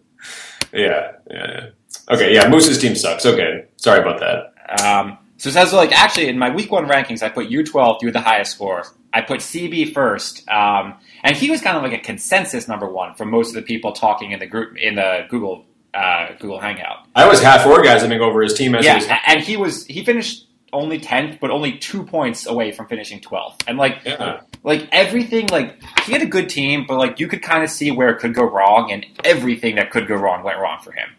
yeah, 0.74 1.12
yeah, 1.30 1.46
yeah. 1.50 1.66
Okay, 2.14 2.34
yeah. 2.34 2.48
Moose's 2.48 2.78
team 2.78 2.94
sucks. 2.94 3.24
Okay, 3.24 3.64
sorry 3.76 4.00
about 4.00 4.20
that. 4.20 4.84
Um, 4.84 5.18
so 5.36 5.48
it 5.48 5.52
says 5.52 5.72
like 5.72 5.92
actually 5.92 6.28
in 6.28 6.38
my 6.38 6.50
week 6.54 6.70
one 6.70 6.86
rankings, 6.86 7.22
I 7.22 7.28
put 7.28 7.46
you 7.46 7.64
12, 7.64 7.98
you 8.02 8.10
the 8.10 8.20
highest 8.20 8.52
score. 8.52 8.84
I 9.12 9.20
put 9.20 9.40
CB 9.40 9.92
first, 9.92 10.48
um, 10.48 10.94
and 11.22 11.36
he 11.36 11.50
was 11.50 11.60
kind 11.60 11.76
of 11.76 11.82
like 11.84 11.92
a 11.92 12.02
consensus 12.02 12.66
number 12.66 12.88
one 12.90 13.14
for 13.14 13.24
most 13.24 13.48
of 13.50 13.54
the 13.54 13.62
people 13.62 13.92
talking 13.92 14.32
in 14.32 14.40
the 14.40 14.46
group 14.46 14.76
in 14.76 14.96
the 14.96 15.26
Google 15.28 15.64
uh, 15.94 16.28
Google 16.40 16.58
Hangout. 16.60 17.06
I 17.14 17.28
was 17.28 17.40
half 17.40 17.60
orgasming 17.64 18.18
over 18.20 18.42
his 18.42 18.54
team 18.54 18.74
as 18.74 18.82
he 18.84 18.88
Yeah, 18.88 18.96
was. 18.96 19.08
and 19.28 19.40
he 19.40 19.56
was 19.56 19.86
he 19.86 20.04
finished 20.04 20.46
only 20.72 20.98
tenth, 20.98 21.38
but 21.40 21.50
only 21.52 21.78
two 21.78 22.02
points 22.04 22.46
away 22.46 22.72
from 22.72 22.88
finishing 22.88 23.20
twelfth. 23.20 23.62
And 23.68 23.78
like 23.78 23.98
Yeah. 24.04 24.40
Like 24.64 24.88
everything, 24.90 25.46
like 25.48 25.80
he 26.04 26.12
had 26.12 26.22
a 26.22 26.26
good 26.26 26.48
team, 26.48 26.84
but 26.88 26.98
like 26.98 27.20
you 27.20 27.28
could 27.28 27.42
kind 27.42 27.62
of 27.62 27.70
see 27.70 27.90
where 27.92 28.08
it 28.08 28.18
could 28.18 28.34
go 28.34 28.44
wrong, 28.44 28.90
and 28.90 29.06
everything 29.22 29.76
that 29.76 29.90
could 29.90 30.08
go 30.08 30.16
wrong 30.16 30.42
went 30.42 30.58
wrong 30.58 30.80
for 30.82 30.92
him. 30.92 31.10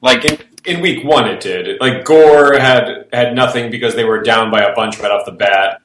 Like 0.00 0.24
In, 0.24 0.38
in 0.64 0.80
week 0.80 1.04
one, 1.04 1.28
it 1.28 1.40
did. 1.40 1.80
Like 1.80 2.04
Gore 2.04 2.58
had 2.58 3.08
had 3.12 3.34
nothing 3.34 3.70
because 3.70 3.94
they 3.94 4.04
were 4.04 4.22
down 4.22 4.50
by 4.50 4.62
a 4.62 4.74
bunch 4.74 4.98
right 4.98 5.10
off 5.10 5.26
the 5.26 5.32
bat. 5.32 5.82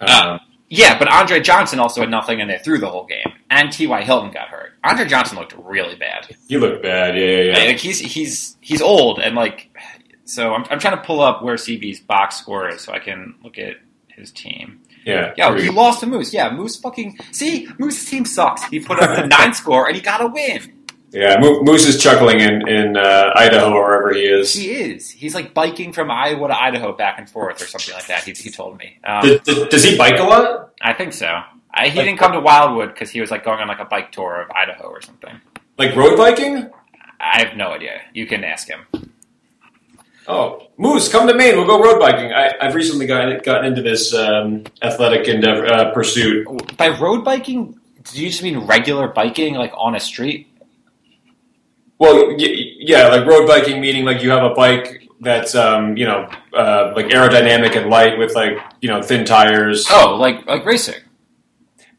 Uh, 0.00 0.06
Um, 0.06 0.40
yeah, 0.72 0.98
but 0.98 1.08
Andre 1.08 1.40
Johnson 1.40 1.80
also 1.80 2.00
had 2.00 2.10
nothing, 2.10 2.40
and 2.40 2.48
they 2.48 2.58
threw 2.58 2.78
the 2.78 2.88
whole 2.88 3.04
game. 3.04 3.32
And 3.50 3.72
T.Y. 3.72 4.02
Hilton 4.04 4.30
got 4.30 4.48
hurt. 4.48 4.74
Andre 4.84 5.04
Johnson 5.06 5.36
looked 5.36 5.52
really 5.58 5.96
bad. 5.96 6.34
he 6.48 6.56
looked 6.58 6.82
bad. 6.82 7.16
Yeah, 7.18 7.24
yeah. 7.24 7.58
yeah. 7.58 7.64
Like 7.70 7.78
he's 7.78 7.98
he's 7.98 8.56
he's 8.60 8.80
old, 8.80 9.18
and 9.18 9.34
like 9.34 9.76
so 10.24 10.54
I'm 10.54 10.64
I'm 10.70 10.78
trying 10.78 10.96
to 10.96 11.02
pull 11.02 11.20
up 11.20 11.42
where 11.42 11.56
CB's 11.56 12.00
box 12.00 12.36
score 12.36 12.68
is 12.68 12.82
so 12.82 12.92
I 12.92 12.98
can 13.00 13.34
look 13.42 13.58
at 13.58 13.76
his 14.08 14.30
team. 14.30 14.79
Yeah. 15.04 15.32
Yeah, 15.36 15.58
he 15.58 15.70
lost 15.70 16.00
to 16.00 16.06
Moose. 16.06 16.32
Yeah, 16.32 16.50
Moose 16.52 16.76
fucking 16.76 17.18
see 17.32 17.68
Moose's 17.78 18.08
team 18.08 18.24
sucks. 18.24 18.64
He 18.64 18.80
put 18.80 19.00
up 19.00 19.16
the 19.16 19.26
nine 19.38 19.54
score 19.54 19.86
and 19.86 19.96
he 19.96 20.02
got 20.02 20.20
a 20.20 20.26
win. 20.26 20.72
Yeah, 21.12 21.40
Moose 21.40 21.86
is 21.86 22.00
chuckling 22.00 22.38
in 22.40 22.68
in 22.68 22.96
uh, 22.96 23.32
Idaho 23.34 23.72
or 23.72 23.82
wherever 23.82 24.12
he 24.14 24.20
is. 24.20 24.52
He 24.54 24.70
is. 24.70 25.10
He's 25.10 25.34
like 25.34 25.52
biking 25.54 25.92
from 25.92 26.08
Iowa 26.10 26.46
to 26.48 26.56
Idaho 26.62 26.92
back 26.96 27.18
and 27.18 27.28
forth 27.28 27.60
or 27.60 27.66
something 27.66 27.92
like 27.94 28.06
that. 28.06 28.22
He, 28.22 28.32
he 28.32 28.48
told 28.50 28.78
me. 28.78 28.98
Um, 29.02 29.22
Does, 29.26 29.40
does- 29.40 29.68
does 29.68 29.84
he 29.84 29.96
bike 29.98 30.20
a 30.20 30.22
lot? 30.22 30.70
I 30.80 30.92
think 30.92 31.12
so. 31.12 31.26
I, 31.72 31.88
he 31.88 31.98
Like- 31.98 32.06
didn't 32.06 32.18
come 32.20 32.32
to 32.32 32.40
Wildwood 32.40 32.90
because 32.94 33.10
he 33.10 33.20
was 33.20 33.30
like 33.32 33.44
going 33.44 33.58
on 33.58 33.66
like 33.66 33.80
a 33.80 33.84
bike 33.86 34.12
tour 34.12 34.40
of 34.40 34.50
Idaho 34.52 34.84
or 34.88 35.02
something. 35.02 35.40
Like 35.78 35.96
road 35.96 36.16
biking? 36.16 36.70
I 37.18 37.44
have 37.44 37.56
no 37.56 37.72
idea. 37.72 38.00
You 38.14 38.26
can 38.26 38.44
ask 38.44 38.68
him. 38.68 38.86
Oh, 40.28 40.68
Moose, 40.76 41.08
come 41.08 41.26
to 41.26 41.34
Maine. 41.34 41.56
We'll 41.56 41.66
go 41.66 41.82
road 41.82 41.98
biking. 41.98 42.32
I, 42.32 42.54
I've 42.60 42.74
recently 42.74 43.06
gotten 43.06 43.40
gotten 43.42 43.66
into 43.66 43.82
this 43.82 44.14
um, 44.14 44.64
athletic 44.82 45.28
endeavor 45.28 45.66
uh, 45.66 45.92
pursuit. 45.92 46.46
By 46.76 46.88
road 46.88 47.24
biking, 47.24 47.78
do 48.04 48.22
you 48.22 48.28
just 48.30 48.42
mean 48.42 48.58
regular 48.58 49.08
biking, 49.08 49.54
like 49.54 49.72
on 49.76 49.94
a 49.94 50.00
street? 50.00 50.46
Well, 51.98 52.34
yeah, 52.38 53.08
like 53.08 53.26
road 53.26 53.46
biking, 53.46 53.80
meaning 53.80 54.04
like 54.04 54.22
you 54.22 54.30
have 54.30 54.42
a 54.42 54.54
bike 54.54 55.08
that's 55.20 55.54
um, 55.54 55.96
you 55.96 56.06
know 56.06 56.30
uh, 56.54 56.92
like 56.94 57.06
aerodynamic 57.06 57.76
and 57.76 57.90
light 57.90 58.18
with 58.18 58.34
like 58.34 58.58
you 58.80 58.88
know 58.88 59.02
thin 59.02 59.24
tires. 59.24 59.86
Oh, 59.90 60.16
like 60.16 60.46
like 60.46 60.64
racing. 60.64 61.00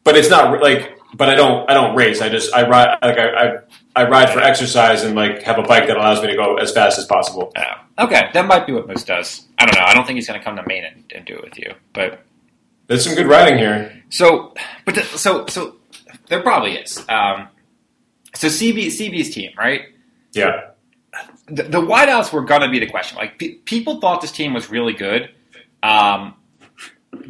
But 0.04 0.16
it's 0.16 0.30
not 0.30 0.62
like. 0.62 0.98
But 1.14 1.30
I 1.30 1.36
don't. 1.36 1.70
I 1.70 1.74
don't 1.74 1.96
race. 1.96 2.22
I 2.22 2.30
just. 2.30 2.54
I 2.54 2.68
ride. 2.68 2.98
Like 3.02 3.18
I. 3.18 3.30
I, 3.30 3.58
I 3.94 4.08
ride 4.08 4.30
for 4.30 4.40
exercise 4.40 5.04
and 5.04 5.16
like 5.16 5.44
have 5.44 5.60
a 5.60 5.64
bike 5.64 5.88
that 5.88 5.98
allows 5.98 6.22
me 6.22 6.28
to 6.28 6.36
go 6.36 6.56
as 6.56 6.72
fast 6.72 6.98
as 6.98 7.04
possible. 7.06 7.52
Oh, 7.58 8.06
okay, 8.06 8.30
that 8.34 8.46
might 8.46 8.66
be 8.66 8.72
what 8.72 8.88
Moose 8.88 9.04
does. 9.04 9.46
I 9.60 9.66
don't 9.66 9.76
know. 9.76 9.84
I 9.86 9.94
don't 9.94 10.06
think 10.08 10.16
he's 10.16 10.28
going 10.28 10.40
to 10.40 10.44
come 10.44 10.56
to 10.56 10.64
Maine 10.66 10.86
and, 10.86 11.04
and 11.14 11.26
do 11.26 11.36
it 11.36 11.44
with 11.44 11.58
you, 11.60 11.74
but 11.92 12.24
There's 12.88 13.04
some 13.04 13.16
good 13.16 13.28
riding 13.28 13.58
here. 13.58 14.02
So, 14.10 14.54
but 14.86 14.96
the, 14.96 15.04
so 15.04 15.46
so 15.48 15.76
there 16.28 16.42
probably 16.42 16.76
is. 16.76 16.98
Um, 17.10 17.50
so 18.34 18.48
CB 18.48 18.88
CB's 18.88 19.32
team, 19.34 19.52
right? 19.58 19.82
Yeah. 20.32 20.70
The, 21.48 21.64
the 21.64 21.82
wideouts 21.82 22.32
were 22.32 22.46
gonna 22.46 22.70
be 22.72 22.80
the 22.80 22.88
question. 22.90 23.18
Like 23.18 23.38
pe- 23.38 23.56
people 23.56 24.00
thought 24.00 24.22
this 24.22 24.32
team 24.32 24.54
was 24.54 24.70
really 24.70 24.94
good, 24.94 25.32
um, 25.84 26.36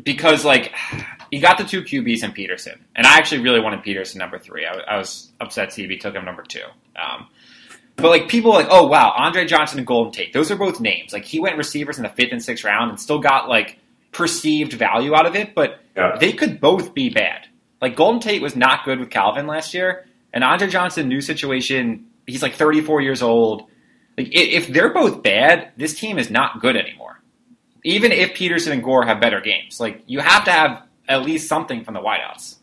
because 0.04 0.46
like 0.46 0.72
you 1.32 1.40
got 1.42 1.58
the 1.58 1.64
two 1.64 1.82
QBs 1.84 2.24
and 2.24 2.34
Peterson, 2.34 2.84
and 2.96 3.08
I 3.08 3.18
actually 3.18 3.42
really 3.42 3.60
wanted 3.62 3.84
Peterson 3.84 4.20
number 4.20 4.38
three. 4.38 4.66
I, 4.66 4.74
I 4.74 4.98
was 4.98 5.32
upset 5.40 5.70
CB 5.70 6.00
took 6.02 6.14
him 6.14 6.26
number 6.26 6.44
two. 6.44 6.64
Um, 6.96 7.28
but 7.96 8.10
like 8.10 8.28
people 8.28 8.52
like, 8.52 8.68
oh 8.70 8.88
wow, 8.88 9.14
Andre 9.16 9.46
Johnson 9.46 9.78
and 9.80 9.88
Golden 9.88 10.12
Tate, 10.12 10.34
those 10.34 10.52
are 10.52 10.56
both 10.56 10.80
names. 10.80 11.14
Like 11.14 11.26
he 11.26 11.40
went 11.40 11.58
receivers 11.58 11.98
in 11.98 12.04
the 12.04 12.10
fifth 12.10 12.32
and 12.32 12.44
sixth 12.44 12.64
round 12.64 12.90
and 12.92 13.00
still 13.00 13.20
got 13.20 13.48
like 13.50 13.80
perceived 14.12 14.74
value 14.74 15.16
out 15.16 15.26
of 15.26 15.36
it, 15.36 15.56
but 15.56 15.80
Yeah. 15.96 16.18
they 16.20 16.34
could 16.34 16.60
both 16.60 16.94
be 16.94 17.10
bad. 17.10 17.48
Like 17.82 17.96
Golden 17.96 18.20
Tate 18.20 18.42
was 18.42 18.56
not 18.56 18.86
good 18.86 19.00
with 19.00 19.10
Calvin 19.10 19.48
last 19.48 19.74
year, 19.74 20.06
and 20.34 20.44
Andre 20.44 20.68
Johnson, 20.68 21.08
new 21.08 21.22
situation. 21.22 22.08
He's 22.28 22.42
like 22.44 22.56
34 22.56 23.02
years 23.02 23.22
old. 23.22 23.68
Like 24.18 24.30
if 24.32 24.68
they're 24.68 24.94
both 24.94 25.24
bad, 25.24 25.72
this 25.78 25.98
team 25.98 26.18
is 26.20 26.30
not 26.30 26.60
good 26.62 26.76
anymore. 26.76 27.20
Even 27.84 28.12
if 28.12 28.36
Peterson 28.36 28.74
and 28.74 28.84
Gore 28.84 29.06
have 29.06 29.20
better 29.22 29.42
games, 29.42 29.80
like 29.80 30.04
you 30.06 30.20
have 30.20 30.46
to 30.46 30.52
have 30.52 30.84
at 31.08 31.24
least 31.24 31.48
something 31.48 31.84
from 31.84 31.94
the 31.94 32.02
wideouts. 32.02 32.58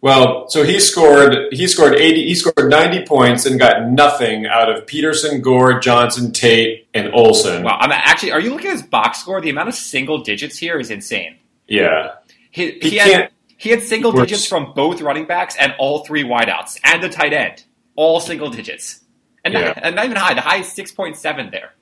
Well, 0.00 0.50
so 0.50 0.64
he 0.64 0.80
scored. 0.80 1.34
He 1.52 1.66
scored 1.66 1.94
eighty. 1.94 2.26
He 2.26 2.34
scored 2.34 2.68
ninety 2.68 3.06
points 3.06 3.46
and 3.46 3.58
got 3.58 3.88
nothing 3.90 4.44
out 4.44 4.70
of 4.70 4.86
Peterson, 4.86 5.40
Gore, 5.40 5.80
Johnson, 5.80 6.30
Tate, 6.30 6.88
and 6.92 7.14
Olsen. 7.14 7.62
Wow, 7.62 7.78
I'm 7.80 7.90
actually. 7.90 8.32
Are 8.32 8.40
you 8.40 8.50
looking 8.50 8.66
at 8.66 8.74
his 8.74 8.82
box 8.82 9.20
score? 9.20 9.40
The 9.40 9.48
amount 9.48 9.70
of 9.70 9.74
single 9.74 10.18
digits 10.22 10.58
here 10.58 10.78
is 10.78 10.90
insane. 10.90 11.38
Yeah, 11.66 12.16
He, 12.50 12.72
He 12.72 12.90
he, 12.90 12.96
had, 12.98 13.30
he 13.56 13.70
had 13.70 13.82
single 13.82 14.12
digits 14.12 14.46
from 14.46 14.74
both 14.74 15.00
running 15.00 15.24
backs 15.24 15.56
and 15.58 15.74
all 15.78 16.04
three 16.04 16.22
wideouts 16.22 16.78
and 16.84 17.02
the 17.02 17.08
tight 17.08 17.32
end, 17.32 17.64
all 17.96 18.20
single 18.20 18.50
digits, 18.50 19.00
and, 19.42 19.54
Yeah. 19.54 19.60
not, 19.68 19.78
and 19.82 19.96
not 19.96 20.04
even 20.04 20.16
high. 20.18 20.34
The 20.34 20.42
high 20.42 20.58
is 20.58 20.70
six 20.70 20.92
point 20.92 21.16
seven 21.16 21.50
there. 21.50 21.72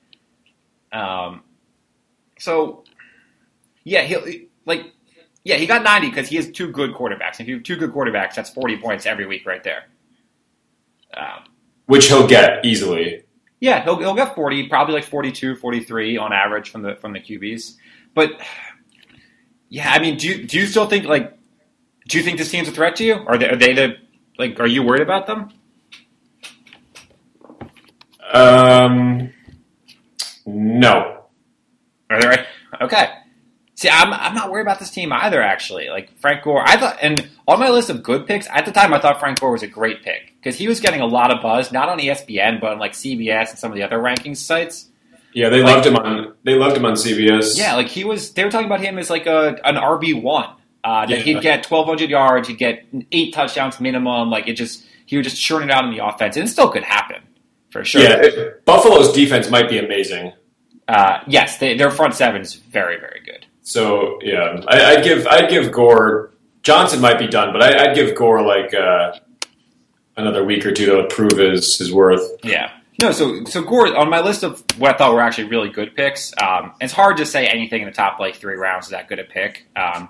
Um, 0.97 1.43
so 2.39 2.85
yeah, 3.83 4.03
he 4.03 4.47
like 4.65 4.92
yeah 5.43 5.55
he 5.55 5.65
got 5.65 5.83
ninety 5.83 6.09
because 6.09 6.27
he 6.27 6.35
has 6.37 6.49
two 6.51 6.71
good 6.71 6.93
quarterbacks. 6.93 7.39
If 7.39 7.47
you 7.47 7.55
have 7.55 7.63
two 7.63 7.75
good 7.75 7.91
quarterbacks, 7.91 8.35
that's 8.35 8.49
forty 8.49 8.77
points 8.77 9.05
every 9.05 9.25
week 9.25 9.45
right 9.45 9.63
there. 9.63 9.85
Um, 11.15 11.43
which 11.85 12.07
he'll 12.07 12.27
get 12.27 12.65
easily. 12.65 13.23
yeah, 13.59 13.83
he'll, 13.83 13.97
he'll 13.99 14.15
get 14.15 14.35
40, 14.35 14.67
probably 14.67 14.95
like 14.95 15.03
42, 15.03 15.55
43 15.55 16.17
on 16.17 16.33
average 16.33 16.69
from 16.69 16.81
the 16.81 16.95
from 16.95 17.13
the 17.13 17.19
QBs. 17.19 17.75
But 18.13 18.31
yeah, 19.69 19.91
I 19.91 19.99
mean, 19.99 20.17
do 20.17 20.27
you, 20.27 20.47
do 20.47 20.57
you 20.57 20.65
still 20.65 20.87
think 20.87 21.05
like 21.05 21.37
do 22.07 22.17
you 22.17 22.23
think 22.23 22.37
this 22.37 22.51
team's 22.51 22.67
a 22.67 22.71
threat 22.71 22.95
to 22.97 23.03
you? 23.03 23.15
Are 23.15 23.37
they, 23.37 23.49
are 23.49 23.55
they 23.55 23.73
the 23.73 23.95
like 24.37 24.59
are 24.59 24.67
you 24.67 24.83
worried 24.83 25.01
about 25.01 25.27
them? 25.27 25.49
Um, 28.33 29.31
no. 30.45 31.25
Are 32.09 32.21
they 32.21 32.27
right? 32.27 32.45
Okay. 32.81 33.09
See, 33.83 33.89
I'm 33.89 34.13
I'm 34.13 34.33
not 34.33 34.49
worried 34.49 34.61
about 34.61 34.79
this 34.79 34.89
team 34.89 35.11
either. 35.11 35.41
Actually, 35.41 35.89
like 35.89 36.09
Frank 36.19 36.43
Gore, 36.43 36.63
I 36.65 36.77
thought, 36.77 36.97
and 37.01 37.27
on 37.47 37.59
my 37.59 37.69
list 37.69 37.89
of 37.89 38.01
good 38.01 38.25
picks 38.25 38.47
at 38.49 38.65
the 38.65 38.71
time, 38.71 38.93
I 38.93 38.99
thought 38.99 39.19
Frank 39.19 39.39
Gore 39.41 39.51
was 39.51 39.61
a 39.61 39.67
great 39.67 40.03
pick 40.03 40.33
because 40.39 40.57
he 40.57 40.67
was 40.69 40.79
getting 40.79 41.01
a 41.01 41.05
lot 41.05 41.31
of 41.31 41.41
buzz, 41.41 41.71
not 41.71 41.89
on 41.89 41.99
ESPN, 41.99 42.61
but 42.61 42.71
on 42.71 42.79
like 42.79 42.93
CBS 42.93 43.49
and 43.51 43.59
some 43.59 43.71
of 43.71 43.75
the 43.75 43.83
other 43.83 43.97
rankings 43.99 44.37
sites. 44.37 44.87
Yeah, 45.33 45.49
they 45.49 45.61
Like- 45.61 45.75
loved 45.75 45.87
him 45.87 45.95
on 45.97 46.33
they 46.43 46.55
loved 46.55 46.77
him 46.77 46.85
on 46.85 46.93
CBS. 46.93 47.57
Yeah, 47.57 47.75
like 47.75 47.87
he 47.89 48.03
was. 48.03 48.33
They 48.33 48.43
were 48.43 48.51
talking 48.51 48.67
about 48.67 48.79
him 48.81 48.97
as 48.97 49.09
like 49.09 49.25
a 49.27 49.57
an 49.65 49.75
RB 49.75 50.13
one. 50.21 50.49
Uh, 50.85 51.05
that 51.05 51.09
Yeah. 51.19 51.23
he'd 51.23 51.41
get 51.41 51.65
1,200 51.65 52.09
yards, 52.09 52.47
he'd 52.47 52.57
get 52.57 52.85
eight 53.11 53.33
touchdowns 53.33 53.79
minimum. 53.79 54.29
Like 54.29 54.47
it 54.49 54.53
just, 54.53 54.83
he 55.05 55.15
would 55.15 55.23
just 55.23 55.41
churn 55.41 55.63
it 55.63 55.71
out 55.71 55.85
in 55.85 55.91
the 55.91 56.05
offense, 56.05 56.35
and 56.37 56.45
it 56.45 56.51
still 56.51 56.69
could 56.69 56.83
happen 56.83 57.21
for 57.69 57.83
sure. 57.85 58.01
yeah. 58.01 58.21
it- 58.21 58.65
Buffalo's 58.65 59.11
defense 59.13 59.49
might 59.49 59.69
be 59.69 59.77
amazing. 59.77 60.33
Uh, 60.87 61.19
yes, 61.27 61.57
they, 61.59 61.77
their 61.77 61.89
front 61.91 62.13
seven 62.15 62.41
is 62.41 62.53
very, 62.55 62.97
very 62.97 63.21
good. 63.25 63.45
So 63.63 64.19
yeah, 64.21 64.61
I, 64.67 64.95
I'd 64.95 65.03
give 65.03 65.25
I'd 65.27 65.49
give 65.49 65.71
Gore 65.71 66.31
Johnson 66.63 67.01
might 67.01 67.17
be 67.19 67.27
done, 67.27 67.51
but 67.53 67.61
I, 67.63 67.85
I'd 67.89 67.95
give 67.95 68.15
Gore 68.15 68.41
like 68.41 68.73
uh, 68.73 69.13
another 70.17 70.43
week 70.43 70.65
or 70.65 70.71
two 70.71 70.85
to 70.85 71.03
prove 71.09 71.37
his 71.37 71.77
his 71.77 71.91
worth. 71.93 72.21
Yeah. 72.43 72.71
No, 73.01 73.11
so 73.11 73.43
so 73.45 73.63
Gore 73.63 73.95
on 73.97 74.09
my 74.09 74.21
list 74.21 74.43
of 74.43 74.63
what 74.77 74.93
I 74.93 74.97
thought 74.97 75.13
were 75.13 75.21
actually 75.21 75.45
really 75.49 75.69
good 75.69 75.95
picks. 75.95 76.33
Um, 76.41 76.73
it's 76.79 76.93
hard 76.93 77.17
to 77.17 77.25
say 77.25 77.47
anything 77.47 77.81
in 77.81 77.87
the 77.87 77.93
top 77.93 78.19
like 78.19 78.35
three 78.35 78.55
rounds 78.55 78.85
is 78.85 78.91
that 78.91 79.07
good 79.07 79.19
a 79.19 79.23
pick. 79.23 79.65
Um, 79.75 80.09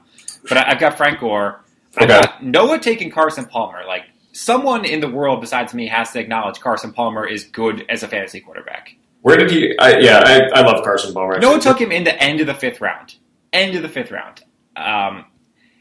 but 0.50 0.58
I, 0.58 0.72
I've 0.72 0.80
got 0.80 0.98
Frank 0.98 1.20
Gore. 1.20 1.62
I 1.96 2.04
Okay. 2.06 2.08
got 2.22 2.44
Noah 2.44 2.80
taking 2.80 3.10
Carson 3.12 3.46
Palmer. 3.46 3.84
Like 3.88 4.04
someone 4.34 4.84
in 4.84 5.00
the 5.00 5.08
world 5.10 5.40
besides 5.42 5.74
me 5.74 5.88
has 5.88 6.12
to 6.12 6.20
acknowledge 6.20 6.60
Carson 6.60 6.92
Palmer 6.92 7.26
is 7.26 7.44
good 7.46 7.86
as 7.88 8.02
a 8.04 8.08
fantasy 8.08 8.42
quarterback. 8.42 8.96
Where 9.22 9.38
did 9.38 9.52
he? 9.52 9.78
I, 9.80 10.00
yeah, 10.00 10.22
I, 10.26 10.60
I 10.60 10.62
love 10.64 10.84
Carson 10.84 11.14
Palmer. 11.14 11.40
Noah 11.40 11.60
took 11.62 11.80
him 11.80 11.92
in 11.94 12.04
the 12.04 12.22
end 12.22 12.42
of 12.42 12.48
the 12.48 12.54
fifth 12.56 12.82
round. 12.82 13.16
End 13.54 13.76
of 13.76 13.82
the 13.84 13.90
fifth 13.90 14.12
round. 14.12 14.44
Um, 14.76 15.26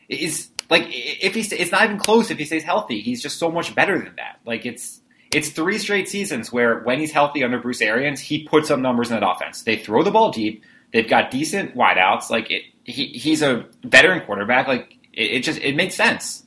is 0.09 0.51
like 0.71 0.85
if 0.89 1.35
he's 1.35 1.53
it's 1.53 1.73
not 1.73 1.85
even 1.85 1.99
close 1.99 2.31
if 2.31 2.39
he 2.39 2.45
stays 2.45 2.63
healthy. 2.63 3.01
He's 3.01 3.23
just 3.23 3.39
so 3.39 3.51
much 3.51 3.75
better 3.75 3.99
than 3.99 4.15
that. 4.17 4.39
Like 4.47 4.65
it's 4.67 5.01
it's 5.33 5.49
three 5.49 5.79
straight 5.79 6.09
seasons 6.09 6.53
where 6.53 6.81
when 6.81 7.01
he's 7.01 7.11
healthy 7.13 7.43
under 7.43 7.59
Bruce 7.59 7.81
Arians, 7.81 8.21
he 8.21 8.47
puts 8.47 8.71
up 8.71 8.79
numbers 8.79 9.11
in 9.11 9.19
that 9.19 9.29
offense. 9.29 9.63
They 9.63 9.77
throw 9.77 10.03
the 10.03 10.11
ball 10.11 10.31
deep. 10.31 10.63
They've 10.93 11.09
got 11.09 11.31
decent 11.31 11.75
wideouts. 11.75 12.29
Like 12.31 12.51
it, 12.51 12.63
he 12.85 13.07
he's 13.07 13.41
a 13.43 13.65
veteran 13.83 14.21
quarterback. 14.27 14.69
Like 14.69 14.99
it, 15.15 15.31
it 15.33 15.41
just 15.45 15.59
it 15.61 15.75
makes 15.75 15.95
sense 15.95 16.45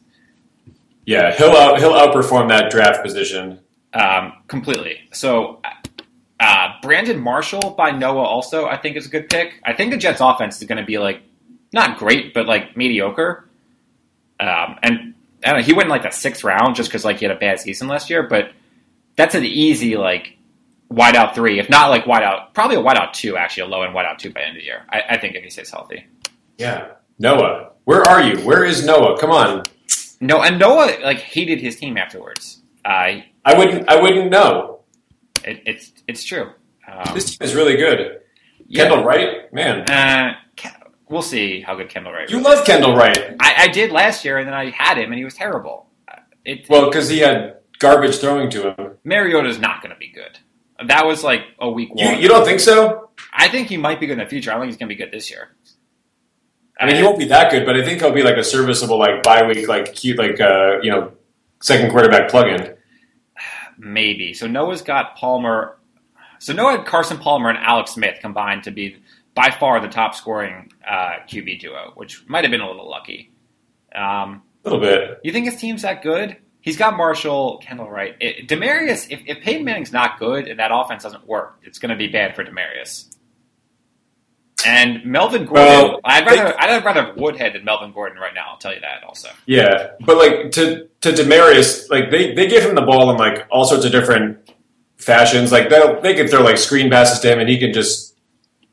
Yeah, 1.05 1.35
he'll 1.35 1.51
out, 1.51 1.79
he'll 1.79 1.93
outperform 1.93 2.49
that 2.49 2.69
draft 2.71 3.03
position. 3.03 3.59
um, 3.93 4.33
completely. 4.47 5.09
So. 5.11 5.61
Uh, 6.39 6.73
Brandon 6.81 7.19
Marshall 7.19 7.71
by 7.71 7.91
Noah 7.91 8.23
also 8.23 8.65
I 8.65 8.77
think 8.77 8.97
is 8.97 9.05
a 9.05 9.09
good 9.09 9.29
pick. 9.29 9.61
I 9.63 9.73
think 9.73 9.91
the 9.91 9.97
Jets 9.97 10.19
offense 10.21 10.61
is 10.61 10.67
going 10.67 10.79
to 10.79 10.85
be 10.85 10.97
like 10.97 11.21
not 11.71 11.97
great, 11.97 12.33
but 12.33 12.45
like 12.45 12.75
mediocre. 12.75 13.47
Um, 14.39 14.77
and 14.83 15.13
I 15.43 15.49
don't 15.51 15.59
know, 15.59 15.63
he 15.65 15.73
went 15.73 15.85
in 15.85 15.89
like 15.91 16.03
the 16.03 16.11
sixth 16.11 16.43
round 16.43 16.75
just 16.75 16.89
because 16.89 17.05
like 17.05 17.17
he 17.19 17.25
had 17.25 17.35
a 17.35 17.39
bad 17.39 17.59
season 17.59 17.87
last 17.87 18.09
year. 18.09 18.23
But 18.23 18.51
that's 19.15 19.33
an 19.35 19.45
easy 19.45 19.95
like 19.95 20.37
wideout 20.91 21.35
three, 21.35 21.59
if 21.59 21.69
not 21.69 21.89
like 21.89 22.03
wideout, 22.03 22.53
probably 22.53 22.75
a 22.75 22.81
wideout 22.81 23.13
two 23.13 23.37
actually, 23.37 23.63
a 23.63 23.67
low 23.67 23.83
end 23.83 23.95
wideout 23.95 24.17
two 24.17 24.29
by 24.31 24.41
the 24.41 24.47
end 24.47 24.57
of 24.57 24.61
the 24.61 24.65
year. 24.65 24.85
I, 24.89 25.01
I 25.11 25.17
think 25.17 25.35
if 25.35 25.43
he 25.43 25.49
stays 25.49 25.69
healthy. 25.71 26.05
Yeah, 26.57 26.91
Noah, 27.17 27.71
where 27.85 28.01
are 28.01 28.21
you? 28.21 28.39
Where 28.45 28.63
is 28.65 28.85
Noah? 28.85 29.17
Come 29.19 29.31
on, 29.31 29.63
No, 30.21 30.41
and 30.41 30.59
Noah 30.59 30.97
like 31.03 31.19
hated 31.19 31.59
his 31.61 31.77
team 31.77 31.97
afterwards. 31.97 32.61
Uh, 32.83 33.21
I 33.45 33.57
wouldn't 33.57 33.87
I 33.89 34.01
wouldn't 34.01 34.29
know. 34.31 34.81
it, 35.43 35.63
it's 35.65 35.91
it's 36.07 36.23
true. 36.23 36.51
Um, 36.87 37.13
This 37.15 37.37
team 37.37 37.45
is 37.45 37.55
really 37.55 37.77
good. 37.77 38.21
yeah. 38.67 38.83
Kendall 38.87 39.03
Wright, 39.03 39.51
man, 39.53 39.81
Uh, 39.89 40.35
we'll 41.09 41.21
see 41.21 41.61
how 41.61 41.75
good 41.75 41.89
Kendall 41.89 42.13
Wright. 42.13 42.29
you 42.29 42.37
is. 42.39 42.43
love 42.43 42.65
Kendall 42.65 42.95
Wright. 42.95 43.35
I, 43.39 43.55
I 43.63 43.67
did 43.69 43.91
last 43.91 44.23
year, 44.25 44.37
and 44.37 44.47
then 44.47 44.53
I 44.53 44.69
had 44.69 44.97
him, 44.97 45.11
and 45.11 45.15
he 45.17 45.23
was 45.25 45.33
terrible. 45.33 45.89
Uh, 46.07 46.17
It, 46.45 46.69
Well, 46.69 46.85
because 46.85 47.09
he 47.09 47.19
had 47.19 47.57
garbage 47.79 48.17
throwing 48.19 48.49
to 48.51 48.69
him. 48.71 48.91
Mariota's 49.03 49.59
not 49.59 49.81
going 49.81 49.93
to 49.93 49.99
be 49.99 50.09
good. 50.09 50.39
That 50.87 51.05
was 51.05 51.23
like 51.23 51.41
a 51.59 51.69
week 51.69 51.89
You, 51.95 52.05
one. 52.07 52.19
you 52.21 52.27
don't 52.27 52.45
think 52.45 52.59
so? 52.59 53.09
I 53.33 53.47
think 53.47 53.67
he 53.69 53.77
might 53.77 53.99
be 53.99 54.07
good 54.07 54.13
in 54.13 54.19
the 54.19 54.25
future. 54.29 54.51
I 54.51 54.53
don't 54.55 54.63
think 54.63 54.71
he's 54.73 54.77
going 54.79 54.89
to 54.89 54.95
be 54.95 55.01
good 55.01 55.11
this 55.11 55.29
year. 55.31 55.55
I 56.79 56.85
mean, 56.85 56.97
he 56.97 57.03
won't 57.03 57.17
be 57.17 57.25
that 57.29 57.49
good, 57.51 57.65
but 57.65 57.77
I 57.77 57.85
think 57.85 58.01
he'll 58.01 58.11
be 58.11 58.23
like 58.23 58.35
a 58.35 58.43
serviceable, 58.43 58.99
like 58.99 59.23
bye 59.23 59.47
week, 59.47 59.67
like 59.69 59.93
cute, 59.95 60.17
like 60.17 60.41
uh, 60.41 60.79
you 60.81 60.91
know, 60.91 61.13
second 61.61 61.89
quarterback 61.91 62.29
plug-in. 62.29 62.75
Maybe. 63.77 64.33
So 64.33 64.47
Noah's 64.47 64.81
got 64.81 65.15
Palmer. 65.15 65.77
So 66.45 66.53
Noah 66.53 66.73
had 66.77 66.85
Carson 66.85 67.17
Palmer 67.17 67.49
and 67.49 67.57
Alex 67.57 67.93
Smith 67.93 68.19
combined 68.21 68.65
to 68.65 68.71
be 68.71 68.97
by 69.33 69.49
far 69.49 69.79
the 69.79 69.87
top 69.87 70.13
scoring 70.13 70.71
uh, 70.87 71.13
QB 71.27 71.59
duo, 71.59 71.91
which 71.95 72.23
might 72.27 72.43
have 72.43 72.51
been 72.51 72.61
a 72.61 72.67
little 72.67 72.87
lucky. 72.87 73.31
Um, 73.95 74.43
A 74.63 74.69
little 74.69 74.79
bit. 74.79 75.21
you 75.23 75.31
think 75.31 75.47
his 75.47 75.55
team's 75.59 75.81
that 75.81 76.03
good? 76.03 76.37
He's 76.61 76.77
got 76.77 76.97
Marshall, 76.97 77.57
Kendall 77.63 77.89
Wright. 77.89 78.15
It, 78.19 78.47
Demaryius, 78.47 79.07
if, 79.09 79.23
if 79.25 79.41
Peyton 79.43 79.65
Manning's 79.65 79.91
not 79.91 80.19
good 80.19 80.47
and 80.47 80.59
that 80.59 80.69
offense 80.71 81.01
doesn't 81.01 81.25
work, 81.25 81.57
it's 81.63 81.79
going 81.79 81.89
to 81.89 81.95
be 81.95 82.09
bad 82.09 82.35
for 82.35 82.43
Demaryius. 82.43 83.11
And 84.67 85.03
Melvin 85.03 85.45
Gordon, 85.47 85.65
Well, 85.65 85.99
I'd 86.05 86.27
rather 86.27 86.61
I'd 86.61 86.85
rather 86.85 87.05
have 87.05 87.17
Woodhead 87.17 87.53
than 87.53 87.65
Melvin 87.65 87.91
Gordon 87.91 88.19
right 88.19 88.35
now. 88.35 88.51
I'll 88.51 88.57
tell 88.59 88.73
you 88.73 88.81
that 88.81 89.03
also. 89.03 89.29
Yeah, 89.47 89.93
but 90.05 90.17
like 90.17 90.51
to 90.51 90.87
to 91.01 91.09
Demaryius, 91.11 91.89
like 91.89 92.11
they 92.11 92.35
they 92.35 92.47
give 92.47 92.63
him 92.63 92.75
the 92.75 92.81
ball 92.83 93.09
in 93.09 93.17
like 93.17 93.47
all 93.49 93.65
sorts 93.65 93.83
of 93.85 93.91
different 93.91 94.54
fashions. 95.05 95.51
Like 95.51 95.69
they 95.69 95.99
they 96.01 96.15
could 96.15 96.29
throw 96.29 96.41
like 96.41 96.57
screen 96.57 96.89
passes 96.89 97.19
to 97.19 97.31
him, 97.31 97.39
and 97.39 97.47
he 97.47 97.57
can 97.57 97.71
just 97.71 98.15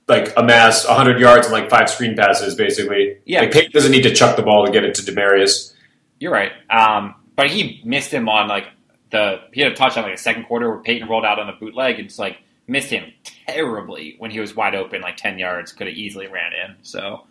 like 0.09 0.33
amass 0.37 0.85
hundred 0.85 1.21
yards 1.21 1.47
and 1.47 1.53
like 1.53 1.71
five 1.71 1.89
screen 1.89 2.17
passes, 2.17 2.55
basically. 2.55 3.19
Yeah. 3.25 3.41
like 3.43 3.53
Peyton 3.53 3.73
doesn't 3.73 3.93
need 3.93 4.03
to 4.03 4.15
chuck 4.15 4.37
the 4.37 4.43
ball 4.43 4.67
to 4.67 4.73
get 4.73 4.85
it 4.85 4.95
to 4.97 5.03
Demaryius. 5.03 5.73
You're 6.19 6.33
right. 6.33 6.53
Um, 6.71 7.15
but 7.37 7.51
he 7.51 7.81
missed 7.85 8.11
him 8.11 8.29
on 8.29 8.49
like 8.49 8.67
the 9.11 9.41
he 9.53 9.61
had 9.61 9.73
a 9.73 9.75
touchdown 9.75 10.05
like 10.05 10.17
the 10.17 10.23
second 10.23 10.45
quarter 10.45 10.71
where 10.71 10.81
Peyton 10.81 11.09
rolled 11.09 11.25
out 11.25 11.39
on 11.39 11.47
the 11.47 11.53
bootleg 11.53 11.99
and 11.99 12.09
just 12.09 12.19
like 12.19 12.39
missed 12.67 12.89
him 12.89 13.13
terribly 13.47 14.17
when 14.19 14.31
he 14.31 14.41
was 14.41 14.57
wide 14.57 14.75
open, 14.75 15.03
like 15.03 15.17
ten 15.17 15.39
yards, 15.39 15.73
could 15.73 15.87
have 15.87 15.97
easily 15.97 16.27
ran 16.29 16.53
in. 16.53 16.77
So 16.83 17.27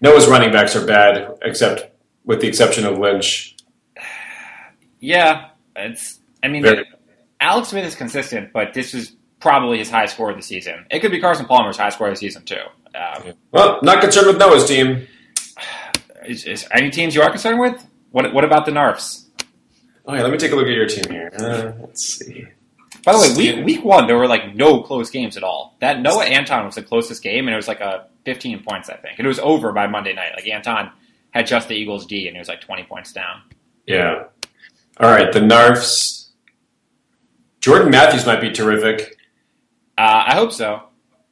Noah's 0.00 0.26
running 0.26 0.52
backs 0.52 0.74
are 0.74 0.86
bad, 0.86 1.38
except 1.42 1.90
with 2.24 2.40
the 2.40 2.48
exception 2.48 2.84
of 2.86 2.98
Lynch. 2.98 3.56
yeah, 5.00 5.50
it's 5.76 6.18
I 6.42 6.48
mean 6.48 6.62
Very- 6.62 6.86
Alex 7.48 7.68
Smith 7.68 7.86
is 7.86 7.94
consistent, 7.94 8.52
but 8.52 8.74
this 8.74 8.92
is 8.92 9.16
probably 9.40 9.78
his 9.78 9.88
high 9.88 10.04
score 10.04 10.30
of 10.30 10.36
the 10.36 10.42
season. 10.42 10.84
It 10.90 11.00
could 11.00 11.10
be 11.10 11.18
Carson 11.18 11.46
Palmer's 11.46 11.78
high 11.78 11.88
score 11.88 12.08
of 12.08 12.12
the 12.12 12.18
season 12.18 12.44
too. 12.44 12.60
Um, 12.94 13.32
Well, 13.52 13.78
not 13.82 14.02
concerned 14.02 14.26
with 14.26 14.36
Noah's 14.36 14.66
team. 14.66 15.06
is, 16.26 16.44
is 16.44 16.68
any 16.72 16.90
teams 16.90 17.14
you 17.14 17.22
are 17.22 17.30
concerned 17.30 17.58
with? 17.58 17.86
What 18.10 18.34
what 18.34 18.44
about 18.44 18.66
the 18.66 18.72
Narfs? 18.72 19.28
Oh 20.04 20.14
yeah, 20.14 20.22
let 20.22 20.30
me 20.30 20.36
take 20.36 20.52
a 20.52 20.56
look 20.56 20.66
at 20.66 20.74
your 20.74 20.86
team 20.86 21.10
here. 21.10 21.30
Uh, 21.38 21.72
let's 21.80 22.18
see. 22.18 22.46
By 23.04 23.12
the 23.12 23.18
way, 23.20 23.34
week, 23.36 23.64
week 23.64 23.84
one, 23.84 24.06
there 24.06 24.18
were 24.18 24.26
like 24.26 24.54
no 24.54 24.82
close 24.82 25.08
games 25.08 25.38
at 25.38 25.42
all. 25.42 25.76
That 25.80 26.02
Noah 26.02 26.26
Anton 26.26 26.66
was 26.66 26.74
the 26.74 26.82
closest 26.82 27.22
game, 27.22 27.46
and 27.46 27.54
it 27.54 27.56
was 27.56 27.68
like 27.68 27.80
a 27.80 28.08
15 28.26 28.62
points, 28.62 28.90
I 28.90 28.96
think. 28.96 29.18
And 29.18 29.26
it 29.26 29.28
was 29.28 29.38
over 29.38 29.72
by 29.72 29.86
Monday 29.86 30.12
night. 30.12 30.32
Like 30.36 30.46
Anton 30.48 30.90
had 31.30 31.46
just 31.46 31.68
the 31.68 31.74
Eagles 31.74 32.04
D, 32.04 32.28
and 32.28 32.36
it 32.36 32.40
was 32.40 32.48
like 32.48 32.60
20 32.60 32.84
points 32.84 33.12
down. 33.12 33.42
Yeah. 33.86 34.24
All 34.98 35.10
right, 35.10 35.32
the 35.32 35.40
Narfs. 35.40 36.17
Jordan 37.60 37.90
Matthews 37.90 38.24
might 38.26 38.40
be 38.40 38.50
terrific. 38.50 39.16
Uh, 39.96 40.24
I 40.28 40.34
hope 40.34 40.52
so. 40.52 40.82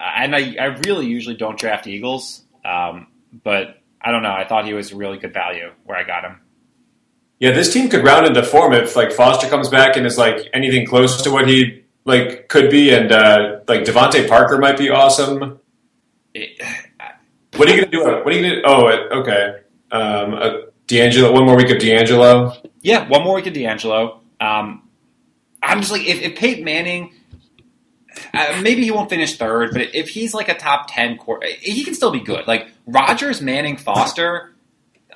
Uh, 0.00 0.10
And 0.16 0.34
I, 0.34 0.56
I 0.60 0.64
really 0.86 1.06
usually 1.06 1.36
don't 1.36 1.58
draft 1.58 1.86
Eagles, 1.86 2.42
um, 2.64 3.06
but 3.44 3.80
I 4.00 4.10
don't 4.10 4.22
know. 4.22 4.32
I 4.32 4.44
thought 4.46 4.66
he 4.66 4.74
was 4.74 4.92
a 4.92 4.96
really 4.96 5.18
good 5.18 5.32
value 5.32 5.70
where 5.84 5.96
I 5.96 6.04
got 6.04 6.24
him. 6.24 6.40
Yeah, 7.38 7.52
this 7.52 7.72
team 7.72 7.88
could 7.88 8.02
round 8.04 8.26
into 8.26 8.42
form 8.42 8.72
if 8.72 8.96
like 8.96 9.12
Foster 9.12 9.46
comes 9.48 9.68
back 9.68 9.96
and 9.96 10.06
is 10.06 10.16
like 10.18 10.48
anything 10.54 10.86
close 10.86 11.22
to 11.22 11.30
what 11.30 11.46
he 11.46 11.84
like 12.04 12.48
could 12.48 12.70
be, 12.70 12.94
and 12.94 13.12
uh, 13.12 13.60
like 13.68 13.82
DeVante 13.82 14.26
Parker 14.28 14.58
might 14.58 14.78
be 14.78 14.88
awesome. 14.90 15.60
It, 16.34 16.60
What 17.56 17.68
are 17.68 17.74
you 17.74 17.80
gonna 17.80 17.90
do? 17.90 18.04
What 18.04 18.26
are 18.26 18.32
you 18.32 18.42
gonna? 18.42 18.62
Oh, 18.66 18.86
uh, 18.88 19.20
okay. 19.20 19.60
Um, 19.90 20.34
uh, 20.34 20.50
D'Angelo. 20.88 21.32
One 21.32 21.46
more 21.46 21.56
week 21.56 21.70
of 21.70 21.78
D'Angelo. 21.78 22.52
yeah, 22.82 23.08
one 23.08 23.22
more 23.24 23.34
week 23.34 23.46
of 23.46 23.54
D'Angelo. 23.54 24.20
Um, 24.40 24.85
I'm 25.62 25.80
just 25.80 25.92
like, 25.92 26.06
if, 26.06 26.20
if 26.20 26.38
Peyton 26.38 26.64
Manning, 26.64 27.12
uh, 28.32 28.60
maybe 28.62 28.84
he 28.84 28.90
won't 28.90 29.10
finish 29.10 29.36
third, 29.36 29.72
but 29.72 29.94
if 29.94 30.08
he's 30.08 30.34
like 30.34 30.48
a 30.48 30.54
top 30.54 30.86
10 30.90 31.18
core, 31.18 31.42
he 31.60 31.84
can 31.84 31.94
still 31.94 32.10
be 32.10 32.20
good. 32.20 32.46
Like 32.46 32.68
Rodgers, 32.86 33.40
Manning, 33.40 33.76
Foster, 33.76 34.54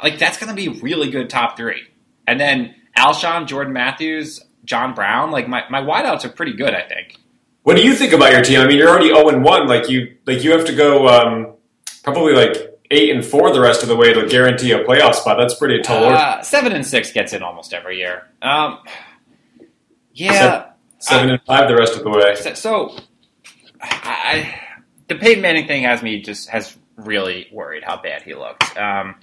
like 0.03 0.19
that's 0.19 0.39
going 0.39 0.49
to 0.49 0.55
be 0.55 0.81
really 0.81 1.11
good 1.11 1.31
top 1.31 1.57
three. 1.57 1.83
And 2.27 2.41
then 2.41 2.75
Alshon, 2.97 3.47
Jordan 3.47 3.73
Matthews, 3.73 4.41
John 4.65 4.95
Brown, 4.95 5.31
like 5.31 5.49
my, 5.49 5.65
my 5.71 5.81
wideouts 5.81 6.25
are 6.25 6.31
pretty 6.31 6.53
good, 6.53 6.75
I 6.75 6.83
think. 6.83 7.17
What 7.63 7.77
do 7.77 7.83
you 7.83 7.95
think 7.95 8.13
about 8.13 8.33
your 8.33 8.43
team? 8.43 8.61
I 8.61 8.67
mean, 8.67 8.79
you're 8.79 8.89
already 8.89 9.09
zero 9.09 9.29
and 9.29 9.45
one. 9.45 9.69
Like 9.69 9.91
you, 9.91 10.17
like 10.27 10.43
you 10.43 10.53
have 10.53 10.65
to 10.67 10.75
go 10.75 11.09
um, 11.09 11.55
probably 12.03 12.33
like 12.33 12.57
eight 12.91 13.11
and 13.11 13.25
four 13.25 13.53
the 13.53 13.61
rest 13.61 13.83
of 13.83 13.89
the 13.89 13.97
way 13.97 14.13
to 14.13 14.27
guarantee 14.27 14.73
a 14.73 14.83
playoff 14.85 15.15
spot. 15.15 15.37
That's 15.39 15.55
pretty 15.55 15.81
tall. 15.83 16.05
Uh, 16.05 16.43
seven 16.43 16.73
and 16.73 16.87
six 16.87 17.13
gets 17.13 17.33
in 17.33 17.43
almost 17.43 17.73
every 17.73 17.99
year. 17.99 18.27
Um, 18.43 18.79
yeah. 20.15 20.67
Seven 20.99 21.31
and 21.31 21.41
five 21.47 21.69
the 21.69 21.77
rest 21.77 21.97
of 21.97 22.05
the 22.05 22.11
way. 22.11 22.55
So, 22.55 22.95
I, 23.81 24.55
the 25.09 25.15
Peyton 25.15 25.41
Manning 25.43 25.67
thing 25.67 25.85
has 25.85 26.03
me 26.03 26.21
just 26.21 26.51
has 26.51 26.77
really 26.97 27.49
worried 27.53 27.83
how 27.83 28.01
bad 28.01 28.23
he 28.23 28.35
looked. 28.35 28.77
Um, 28.77 29.15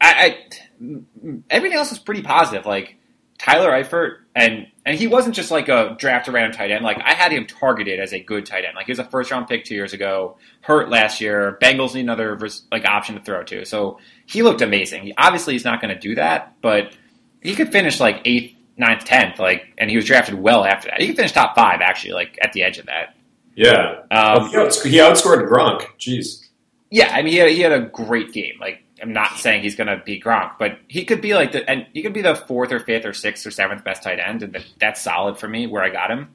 I, 0.00 0.38
I 0.80 1.02
everything 1.50 1.76
else 1.76 1.92
is 1.92 1.98
pretty 1.98 2.22
positive. 2.22 2.64
Like 2.64 2.96
Tyler 3.38 3.70
Eifert 3.70 4.18
and 4.34 4.66
and 4.84 4.98
he 4.98 5.06
wasn't 5.06 5.34
just 5.34 5.50
like 5.50 5.68
a 5.68 5.96
draft 5.98 6.28
a 6.28 6.32
random 6.32 6.52
tight 6.52 6.70
end. 6.70 6.84
Like 6.84 6.98
I 7.04 7.14
had 7.14 7.32
him 7.32 7.46
targeted 7.46 8.00
as 8.00 8.12
a 8.12 8.20
good 8.20 8.46
tight 8.46 8.64
end. 8.64 8.74
Like 8.74 8.86
he 8.86 8.92
was 8.92 8.98
a 8.98 9.04
first 9.04 9.30
round 9.30 9.48
pick 9.48 9.64
two 9.64 9.74
years 9.74 9.92
ago, 9.92 10.38
hurt 10.60 10.88
last 10.88 11.20
year. 11.20 11.58
Bengals 11.60 11.94
need 11.94 12.00
another 12.00 12.38
like 12.72 12.84
option 12.84 13.16
to 13.16 13.22
throw 13.22 13.42
to. 13.44 13.64
So 13.64 13.98
he 14.24 14.42
looked 14.42 14.62
amazing. 14.62 15.04
He, 15.04 15.14
obviously, 15.16 15.54
he's 15.54 15.64
not 15.64 15.80
going 15.80 15.94
to 15.94 16.00
do 16.00 16.14
that, 16.14 16.54
but 16.60 16.94
he 17.42 17.54
could 17.54 17.70
finish 17.70 18.00
like 18.00 18.22
eighth, 18.24 18.55
ninth, 18.76 19.04
tenth. 19.04 19.38
Like, 19.38 19.72
and 19.78 19.90
he 19.90 19.96
was 19.96 20.04
drafted 20.04 20.34
well 20.34 20.64
after 20.64 20.88
that. 20.88 21.00
He 21.00 21.12
finished 21.14 21.34
top 21.34 21.54
five 21.54 21.80
actually, 21.80 22.12
like 22.12 22.38
at 22.42 22.52
the 22.52 22.62
edge 22.62 22.78
of 22.78 22.86
that. 22.86 23.14
Yeah. 23.54 24.02
Um, 24.10 24.48
he, 24.50 24.56
outs- 24.56 24.82
he 24.82 24.98
outscored 24.98 25.48
Gronk. 25.48 25.86
Jeez. 25.98 26.46
Yeah, 26.90 27.10
I 27.12 27.22
mean, 27.22 27.32
he 27.32 27.38
had, 27.38 27.50
he 27.50 27.60
had 27.60 27.72
a 27.72 27.80
great 27.80 28.32
game. 28.32 28.54
Like, 28.60 28.82
I'm 29.02 29.12
not 29.12 29.38
saying 29.38 29.62
he's 29.62 29.74
going 29.74 29.88
to 29.88 30.02
be 30.04 30.20
Gronk, 30.20 30.52
but 30.58 30.78
he 30.88 31.04
could 31.04 31.20
be 31.20 31.34
like 31.34 31.52
the 31.52 31.68
and 31.68 31.86
he 31.92 32.02
could 32.02 32.14
be 32.14 32.22
the 32.22 32.34
fourth 32.34 32.72
or 32.72 32.80
fifth 32.80 33.04
or 33.04 33.12
sixth 33.12 33.46
or 33.46 33.50
seventh 33.50 33.84
best 33.84 34.02
tight 34.02 34.18
end, 34.18 34.42
and 34.42 34.54
that, 34.54 34.64
that's 34.78 35.02
solid 35.02 35.38
for 35.38 35.48
me 35.48 35.66
where 35.66 35.82
I 35.82 35.90
got 35.90 36.10
him. 36.10 36.34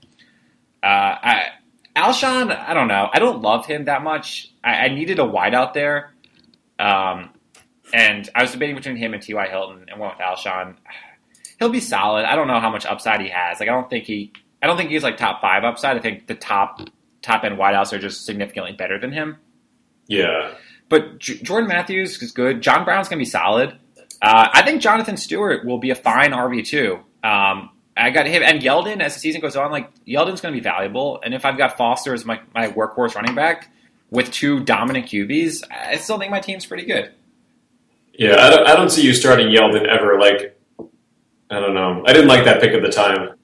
Uh, 0.83 0.85
I, 0.85 1.45
Alshon, 1.95 2.55
I 2.55 2.73
don't 2.73 2.87
know. 2.87 3.09
I 3.11 3.19
don't 3.19 3.41
love 3.41 3.65
him 3.65 3.85
that 3.85 4.03
much. 4.03 4.51
I, 4.63 4.85
I 4.85 4.87
needed 4.89 5.19
a 5.19 5.25
wide 5.25 5.55
out 5.55 5.73
there, 5.73 6.13
um, 6.77 7.29
and 7.93 8.29
I 8.35 8.43
was 8.43 8.51
debating 8.51 8.75
between 8.75 8.95
him 8.95 9.13
and 9.13 9.23
T.Y. 9.23 9.47
Hilton, 9.47 9.85
and 9.89 9.99
went 9.99 10.13
with 10.17 10.25
Alshon. 10.25 10.75
He'll 11.61 11.69
be 11.69 11.79
solid. 11.79 12.25
I 12.25 12.35
don't 12.35 12.47
know 12.47 12.59
how 12.59 12.71
much 12.71 12.87
upside 12.87 13.21
he 13.21 13.29
has. 13.29 13.59
Like, 13.59 13.69
I 13.69 13.71
don't 13.71 13.87
think 13.87 14.05
he. 14.05 14.33
I 14.63 14.67
don't 14.67 14.77
think 14.77 14.89
he's 14.89 15.03
like 15.03 15.17
top 15.17 15.41
five 15.41 15.63
upside. 15.63 15.95
I 15.95 15.99
think 15.99 16.25
the 16.25 16.33
top 16.33 16.81
top 17.21 17.43
end 17.43 17.59
wideouts 17.59 17.93
are 17.93 17.99
just 17.99 18.25
significantly 18.25 18.71
better 18.71 18.99
than 18.99 19.11
him. 19.11 19.37
Yeah. 20.07 20.55
But 20.89 21.19
J- 21.19 21.37
Jordan 21.37 21.69
Matthews 21.69 22.19
is 22.19 22.31
good. 22.31 22.61
John 22.61 22.83
Brown's 22.83 23.09
going 23.09 23.19
to 23.19 23.21
be 23.21 23.29
solid. 23.29 23.77
Uh, 24.23 24.47
I 24.51 24.63
think 24.63 24.81
Jonathan 24.81 25.17
Stewart 25.17 25.63
will 25.63 25.77
be 25.77 25.91
a 25.91 25.95
fine 25.95 26.31
RB 26.31 26.65
two. 26.65 26.95
Um, 27.23 27.69
I 27.95 28.09
got 28.09 28.25
him 28.25 28.41
and 28.41 28.59
Yeldon 28.59 28.99
as 28.99 29.13
the 29.13 29.19
season 29.19 29.39
goes 29.39 29.55
on. 29.55 29.69
Like 29.69 29.91
Yeldon's 30.05 30.41
going 30.41 30.55
to 30.55 30.59
be 30.59 30.63
valuable, 30.63 31.21
and 31.23 31.35
if 31.35 31.45
I've 31.45 31.59
got 31.59 31.77
Foster 31.77 32.15
as 32.15 32.25
my, 32.25 32.41
my 32.55 32.69
workhorse 32.69 33.13
running 33.13 33.35
back 33.35 33.71
with 34.09 34.31
two 34.31 34.61
dominant 34.61 35.05
QBs, 35.05 35.61
I 35.69 35.97
still 35.97 36.17
think 36.17 36.31
my 36.31 36.39
team's 36.39 36.65
pretty 36.65 36.85
good. 36.85 37.11
Yeah. 38.13 38.37
I 38.39 38.49
don't, 38.49 38.67
I 38.67 38.75
don't 38.75 38.89
see 38.89 39.03
you 39.03 39.13
starting 39.13 39.47
Yeldon 39.49 39.87
ever. 39.87 40.19
Like, 40.19 40.57
I 41.51 41.59
don't 41.59 41.73
know. 41.73 42.03
I 42.07 42.13
didn't 42.13 42.29
like 42.29 42.45
that 42.45 42.61
pick 42.61 42.73
at 42.73 42.81
the 42.81 42.89
time. 42.89 43.35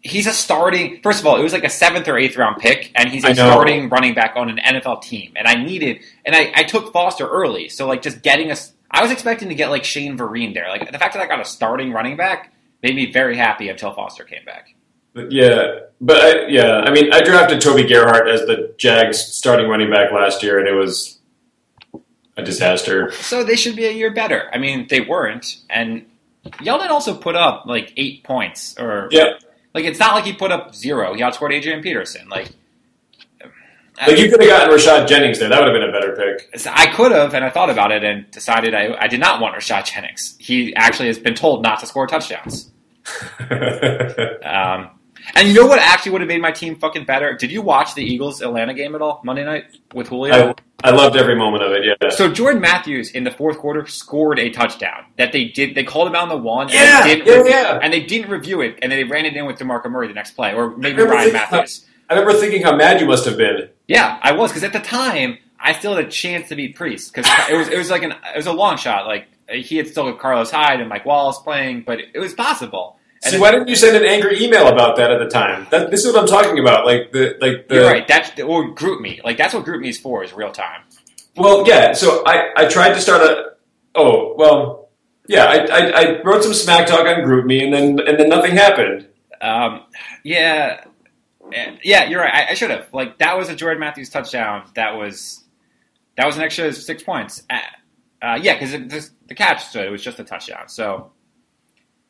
He's 0.00 0.26
a 0.26 0.32
starting. 0.32 1.00
First 1.02 1.20
of 1.20 1.26
all, 1.26 1.36
it 1.36 1.42
was 1.42 1.52
like 1.52 1.64
a 1.64 1.70
seventh 1.70 2.06
or 2.06 2.18
eighth 2.18 2.36
round 2.36 2.58
pick, 2.58 2.92
and 2.94 3.08
he's 3.08 3.24
a 3.24 3.34
starting 3.34 3.88
running 3.88 4.14
back 4.14 4.34
on 4.36 4.48
an 4.48 4.58
NFL 4.58 5.02
team. 5.02 5.32
And 5.34 5.48
I 5.48 5.54
needed, 5.54 6.00
and 6.24 6.36
I, 6.36 6.52
I 6.54 6.62
took 6.62 6.92
Foster 6.92 7.26
early, 7.26 7.68
so 7.68 7.86
like 7.88 8.02
just 8.02 8.22
getting 8.22 8.50
us. 8.52 8.74
I 8.90 9.02
was 9.02 9.10
expecting 9.10 9.48
to 9.48 9.54
get 9.54 9.70
like 9.70 9.84
Shane 9.84 10.16
Vereen 10.16 10.54
there. 10.54 10.68
Like 10.68 10.92
the 10.92 10.98
fact 10.98 11.14
that 11.14 11.22
I 11.22 11.26
got 11.26 11.40
a 11.40 11.44
starting 11.44 11.92
running 11.92 12.16
back 12.16 12.52
made 12.82 12.94
me 12.94 13.10
very 13.10 13.36
happy 13.36 13.68
until 13.70 13.92
Foster 13.92 14.24
came 14.24 14.44
back. 14.44 14.74
But 15.14 15.32
yeah, 15.32 15.80
but 16.00 16.16
I, 16.16 16.46
yeah, 16.46 16.80
I 16.80 16.90
mean, 16.90 17.12
I 17.12 17.22
drafted 17.22 17.60
Toby 17.60 17.88
Gerhart 17.88 18.28
as 18.28 18.42
the 18.42 18.74
Jags 18.76 19.18
starting 19.18 19.68
running 19.68 19.90
back 19.90 20.12
last 20.12 20.42
year, 20.42 20.58
and 20.60 20.68
it 20.68 20.74
was 20.74 21.18
a 22.36 22.42
disaster. 22.42 23.10
So 23.12 23.42
they 23.42 23.56
should 23.56 23.74
be 23.74 23.86
a 23.86 23.90
year 23.90 24.12
better. 24.12 24.48
I 24.52 24.58
mean, 24.58 24.86
they 24.88 25.00
weren't, 25.00 25.56
and 25.68 26.06
Yeldon 26.46 26.88
also 26.88 27.14
put 27.14 27.36
up 27.36 27.64
like 27.66 27.92
eight 27.96 28.24
points, 28.24 28.78
or 28.78 29.08
Yeah, 29.10 29.38
like 29.74 29.84
it's 29.84 29.98
not 29.98 30.14
like 30.14 30.24
he 30.24 30.32
put 30.32 30.52
up 30.52 30.74
zero. 30.74 31.14
He 31.14 31.22
outscored 31.22 31.52
Adrian 31.52 31.82
Peterson. 31.82 32.28
Like, 32.28 32.50
like 34.06 34.18
you 34.18 34.30
could 34.30 34.40
have 34.40 34.48
gotten 34.48 34.74
Rashad 34.74 35.08
Jennings 35.08 35.38
there. 35.38 35.48
That 35.48 35.60
would 35.60 35.68
have 35.68 35.74
been 35.74 35.88
a 35.88 35.92
better 35.92 36.14
pick. 36.16 36.66
I 36.66 36.86
could 36.86 37.12
have, 37.12 37.34
and 37.34 37.44
I 37.44 37.50
thought 37.50 37.70
about 37.70 37.90
it 37.92 38.04
and 38.04 38.30
decided 38.30 38.74
I, 38.74 38.96
I 38.98 39.08
did 39.08 39.20
not 39.20 39.40
want 39.40 39.56
Rashad 39.56 39.84
Jennings. 39.92 40.36
He 40.38 40.74
actually 40.74 41.08
has 41.08 41.18
been 41.18 41.34
told 41.34 41.62
not 41.62 41.80
to 41.80 41.86
score 41.86 42.06
touchdowns. 42.06 42.70
Um, 44.44 44.90
and 45.34 45.48
you 45.48 45.54
know 45.54 45.66
what 45.66 45.78
actually 45.78 46.12
would 46.12 46.20
have 46.20 46.28
made 46.28 46.40
my 46.40 46.52
team 46.52 46.76
fucking 46.76 47.04
better? 47.04 47.34
Did 47.34 47.50
you 47.50 47.62
watch 47.62 47.94
the 47.94 48.02
Eagles 48.02 48.40
Atlanta 48.42 48.74
game 48.74 48.94
at 48.94 49.02
all 49.02 49.20
Monday 49.24 49.44
night 49.44 49.64
with 49.94 50.08
Julio? 50.08 50.54
I, 50.82 50.88
I 50.88 50.90
loved 50.90 51.16
every 51.16 51.34
moment 51.34 51.62
of 51.64 51.72
it. 51.72 51.84
Yeah, 51.84 52.10
so 52.10 52.32
Jordan 52.32 52.60
Matthews 52.60 53.10
in 53.10 53.24
the 53.24 53.30
fourth 53.30 53.58
quarter 53.58 53.86
scored 53.86 54.38
a 54.38 54.50
touchdown 54.50 55.04
that 55.16 55.32
they 55.32 55.44
did. 55.44 55.74
They 55.74 55.84
called 55.84 56.08
him 56.08 56.14
out 56.14 56.22
on 56.22 56.28
the 56.28 56.36
one, 56.36 56.66
and 56.66 56.74
Yeah, 56.74 57.02
they 57.02 57.16
didn't 57.16 57.26
yeah, 57.26 57.34
review, 57.38 57.50
yeah. 57.52 57.78
and 57.82 57.92
they 57.92 58.00
didn't 58.04 58.30
review 58.30 58.60
it, 58.60 58.78
and 58.82 58.90
then 58.92 58.98
they 58.98 59.04
ran 59.04 59.26
it 59.26 59.34
in 59.36 59.44
with 59.46 59.58
DeMarco 59.58 59.90
Murray 59.90 60.08
the 60.08 60.14
next 60.14 60.32
play, 60.32 60.54
or 60.54 60.76
maybe 60.76 61.02
Ryan 61.02 61.32
Mathews. 61.32 61.84
I 62.08 62.14
remember 62.14 62.38
thinking 62.40 62.62
how 62.62 62.74
mad 62.74 63.00
you 63.00 63.06
must 63.06 63.24
have 63.26 63.36
been. 63.36 63.68
Yeah, 63.86 64.18
I 64.22 64.32
was 64.32 64.50
because 64.50 64.64
at 64.64 64.72
the 64.72 64.80
time 64.80 65.38
I 65.60 65.72
still 65.72 65.94
had 65.96 66.06
a 66.06 66.08
chance 66.08 66.48
to 66.48 66.56
beat 66.56 66.74
Priest 66.76 67.12
because 67.12 67.30
it 67.50 67.56
was 67.56 67.68
it 67.68 67.76
was 67.76 67.90
like 67.90 68.02
an 68.02 68.12
it 68.12 68.36
was 68.36 68.46
a 68.46 68.52
long 68.52 68.76
shot. 68.76 69.06
Like 69.06 69.26
he 69.50 69.76
had 69.76 69.88
still 69.88 70.10
got 70.10 70.20
Carlos 70.20 70.50
Hyde 70.50 70.80
and 70.80 70.88
Mike 70.88 71.04
Wallace 71.04 71.38
playing, 71.38 71.82
but 71.82 71.98
it 71.98 72.18
was 72.18 72.34
possible. 72.34 72.97
And 73.24 73.32
See, 73.32 73.40
why 73.40 73.50
didn't 73.50 73.68
you 73.68 73.74
send 73.74 73.96
an 73.96 74.04
angry 74.04 74.42
email 74.42 74.68
about 74.68 74.96
that 74.96 75.10
at 75.10 75.18
the 75.18 75.28
time? 75.28 75.66
That, 75.70 75.90
this 75.90 76.04
is 76.04 76.12
what 76.12 76.22
I'm 76.22 76.28
talking 76.28 76.60
about. 76.60 76.86
Like 76.86 77.10
the 77.10 77.36
like 77.40 77.66
the 77.66 77.76
You're 77.76 77.86
right. 77.86 78.06
That's 78.06 78.30
or 78.40 78.72
GroupMe. 78.74 79.24
Like 79.24 79.36
that's 79.36 79.52
what 79.54 79.64
GroupMe 79.64 79.88
is 79.88 79.98
for 79.98 80.22
is 80.22 80.32
real 80.32 80.52
time. 80.52 80.82
Well, 81.36 81.66
yeah. 81.66 81.94
So 81.94 82.22
I, 82.24 82.50
I 82.56 82.68
tried 82.68 82.94
to 82.94 83.00
start 83.00 83.22
a. 83.22 83.52
Oh 83.96 84.34
well, 84.36 84.90
yeah. 85.26 85.46
I, 85.46 85.56
I, 85.56 86.02
I 86.02 86.22
wrote 86.22 86.44
some 86.44 86.54
smack 86.54 86.86
talk 86.86 87.00
on 87.00 87.24
GroupMe, 87.24 87.64
and 87.64 87.72
then 87.72 87.98
and 88.06 88.20
then 88.20 88.28
nothing 88.28 88.52
happened. 88.52 89.08
Um, 89.40 89.84
yeah, 90.22 90.84
yeah. 91.82 92.04
You're 92.08 92.20
right. 92.20 92.34
I, 92.34 92.50
I 92.50 92.54
should 92.54 92.70
have. 92.70 92.86
Like 92.92 93.18
that 93.18 93.36
was 93.36 93.48
a 93.48 93.56
Jordan 93.56 93.80
Matthews 93.80 94.10
touchdown. 94.10 94.70
That 94.76 94.96
was 94.96 95.42
that 96.16 96.24
was 96.24 96.36
an 96.36 96.42
extra 96.42 96.72
six 96.72 97.02
points. 97.02 97.42
Uh, 97.50 97.58
uh, 98.22 98.38
yeah, 98.40 98.58
because 98.58 99.10
the 99.26 99.34
catch 99.34 99.64
stood. 99.64 99.86
It 99.86 99.90
was 99.90 100.02
just 100.02 100.20
a 100.20 100.24
touchdown. 100.24 100.68
So 100.68 101.10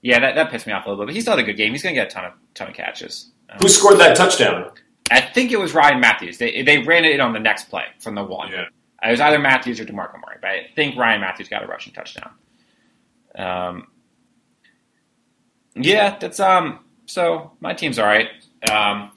yeah, 0.03 0.19
that, 0.21 0.35
that 0.37 0.51
pissed 0.51 0.67
me 0.67 0.73
off 0.73 0.87
a 0.87 0.91
little 0.91 1.05
bit. 1.05 1.09
But 1.09 1.15
he 1.15 1.21
still 1.21 1.37
had 1.37 1.41
a 1.41 1.47
good 1.47 1.57
game. 1.57 1.73
He's 1.73 1.83
going 1.83 1.95
to 1.95 2.01
get 2.01 2.09
a 2.09 2.11
ton 2.15 2.25
of 2.27 2.33
ton 2.55 2.69
of 2.69 2.75
catches. 2.75 3.31
Um, 3.51 3.59
Who 3.61 3.69
scored 3.69 3.99
that 3.99 4.17
touchdown? 4.17 4.71
I 5.11 5.21
think 5.21 5.53
it 5.53 5.59
was 5.59 5.73
Ryan 5.75 6.01
Mathews. 6.01 6.39
They 6.39 6.63
they 6.63 6.79
ran 6.79 7.05
it 7.05 7.21
on 7.21 7.33
the 7.33 7.41
next 7.41 7.65
play 7.71 7.85
from 8.01 8.15
the 8.15 8.23
one. 8.25 8.51
Yeah. 8.53 8.67
It 9.03 9.11
was 9.13 9.21
either 9.21 9.39
Matthews 9.39 9.79
or 9.81 9.85
DeMarco 9.85 10.15
Murray, 10.15 10.39
but 10.41 10.51
I 10.51 10.67
think 10.75 10.97
Ryan 10.97 11.21
Mathews 11.21 11.49
got 11.49 11.63
a 11.63 11.67
rushing 11.67 11.93
touchdown. 11.93 12.31
Um, 13.37 13.87
yeah, 15.75 16.19
that's 16.19 16.41
um. 16.41 16.81
So 17.07 17.53
my 17.61 17.75
team's 17.75 17.99
all 17.99 18.07
right. 18.07 18.29
Um, 18.71 19.13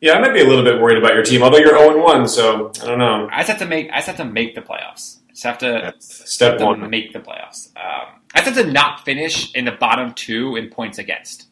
Yeah, 0.00 0.14
I 0.14 0.20
might 0.20 0.32
be 0.32 0.40
a 0.40 0.44
little 0.46 0.64
bit 0.64 0.80
worried 0.80 0.98
about 0.98 1.14
your 1.14 1.22
team, 1.22 1.42
although 1.42 1.58
you're 1.58 1.76
0 1.78 2.02
1, 2.02 2.28
so 2.28 2.72
I 2.82 2.86
don't 2.86 2.98
know. 2.98 3.28
I 3.30 3.38
just 3.38 3.48
have 3.50 3.58
to 3.58 3.66
make. 3.66 3.90
I 3.90 3.96
just 3.96 4.06
have 4.06 4.16
to 4.16 4.24
make 4.24 4.54
the 4.54 4.62
playoffs. 4.62 5.18
I 5.28 5.32
just 5.32 5.42
have 5.44 5.58
to, 5.58 5.80
That's 5.82 6.32
step 6.32 6.58
to 6.58 6.64
one. 6.66 6.88
make 6.90 7.12
the 7.12 7.18
playoffs. 7.20 7.68
Um, 7.76 8.17
I 8.34 8.40
have 8.40 8.54
to 8.54 8.70
not 8.70 9.04
finish 9.04 9.54
in 9.54 9.64
the 9.64 9.72
bottom 9.72 10.12
two 10.14 10.56
in 10.56 10.68
points 10.70 10.98
against. 10.98 11.46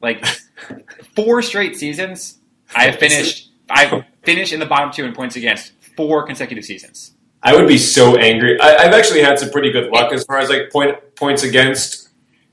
Like 0.00 0.24
four 1.16 1.42
straight 1.42 1.76
seasons, 1.76 2.38
I 2.74 2.84
have 2.86 2.96
finished. 2.96 3.50
I've 3.70 4.04
finished 4.22 4.52
in 4.52 4.60
the 4.60 4.66
bottom 4.66 4.90
two 4.92 5.04
in 5.04 5.14
points 5.14 5.36
against 5.36 5.72
four 5.96 6.26
consecutive 6.26 6.64
seasons. 6.64 7.12
I 7.42 7.54
would 7.54 7.68
be 7.68 7.78
so 7.78 8.16
angry. 8.16 8.60
I, 8.60 8.76
I've 8.76 8.94
actually 8.94 9.22
had 9.22 9.38
some 9.38 9.50
pretty 9.50 9.70
good 9.70 9.90
luck 9.92 10.12
as 10.12 10.24
far 10.24 10.38
as 10.38 10.48
like 10.48 10.70
point 10.70 10.96
points 11.14 11.42
against. 11.44 12.08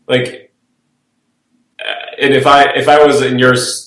Like, 0.07 0.53
uh, 1.79 1.91
and 2.21 2.33
if 2.33 2.45
I 2.45 2.69
if 2.75 2.87
I 2.87 3.03
was 3.03 3.21
in 3.21 3.39
your 3.39 3.53
s- 3.53 3.84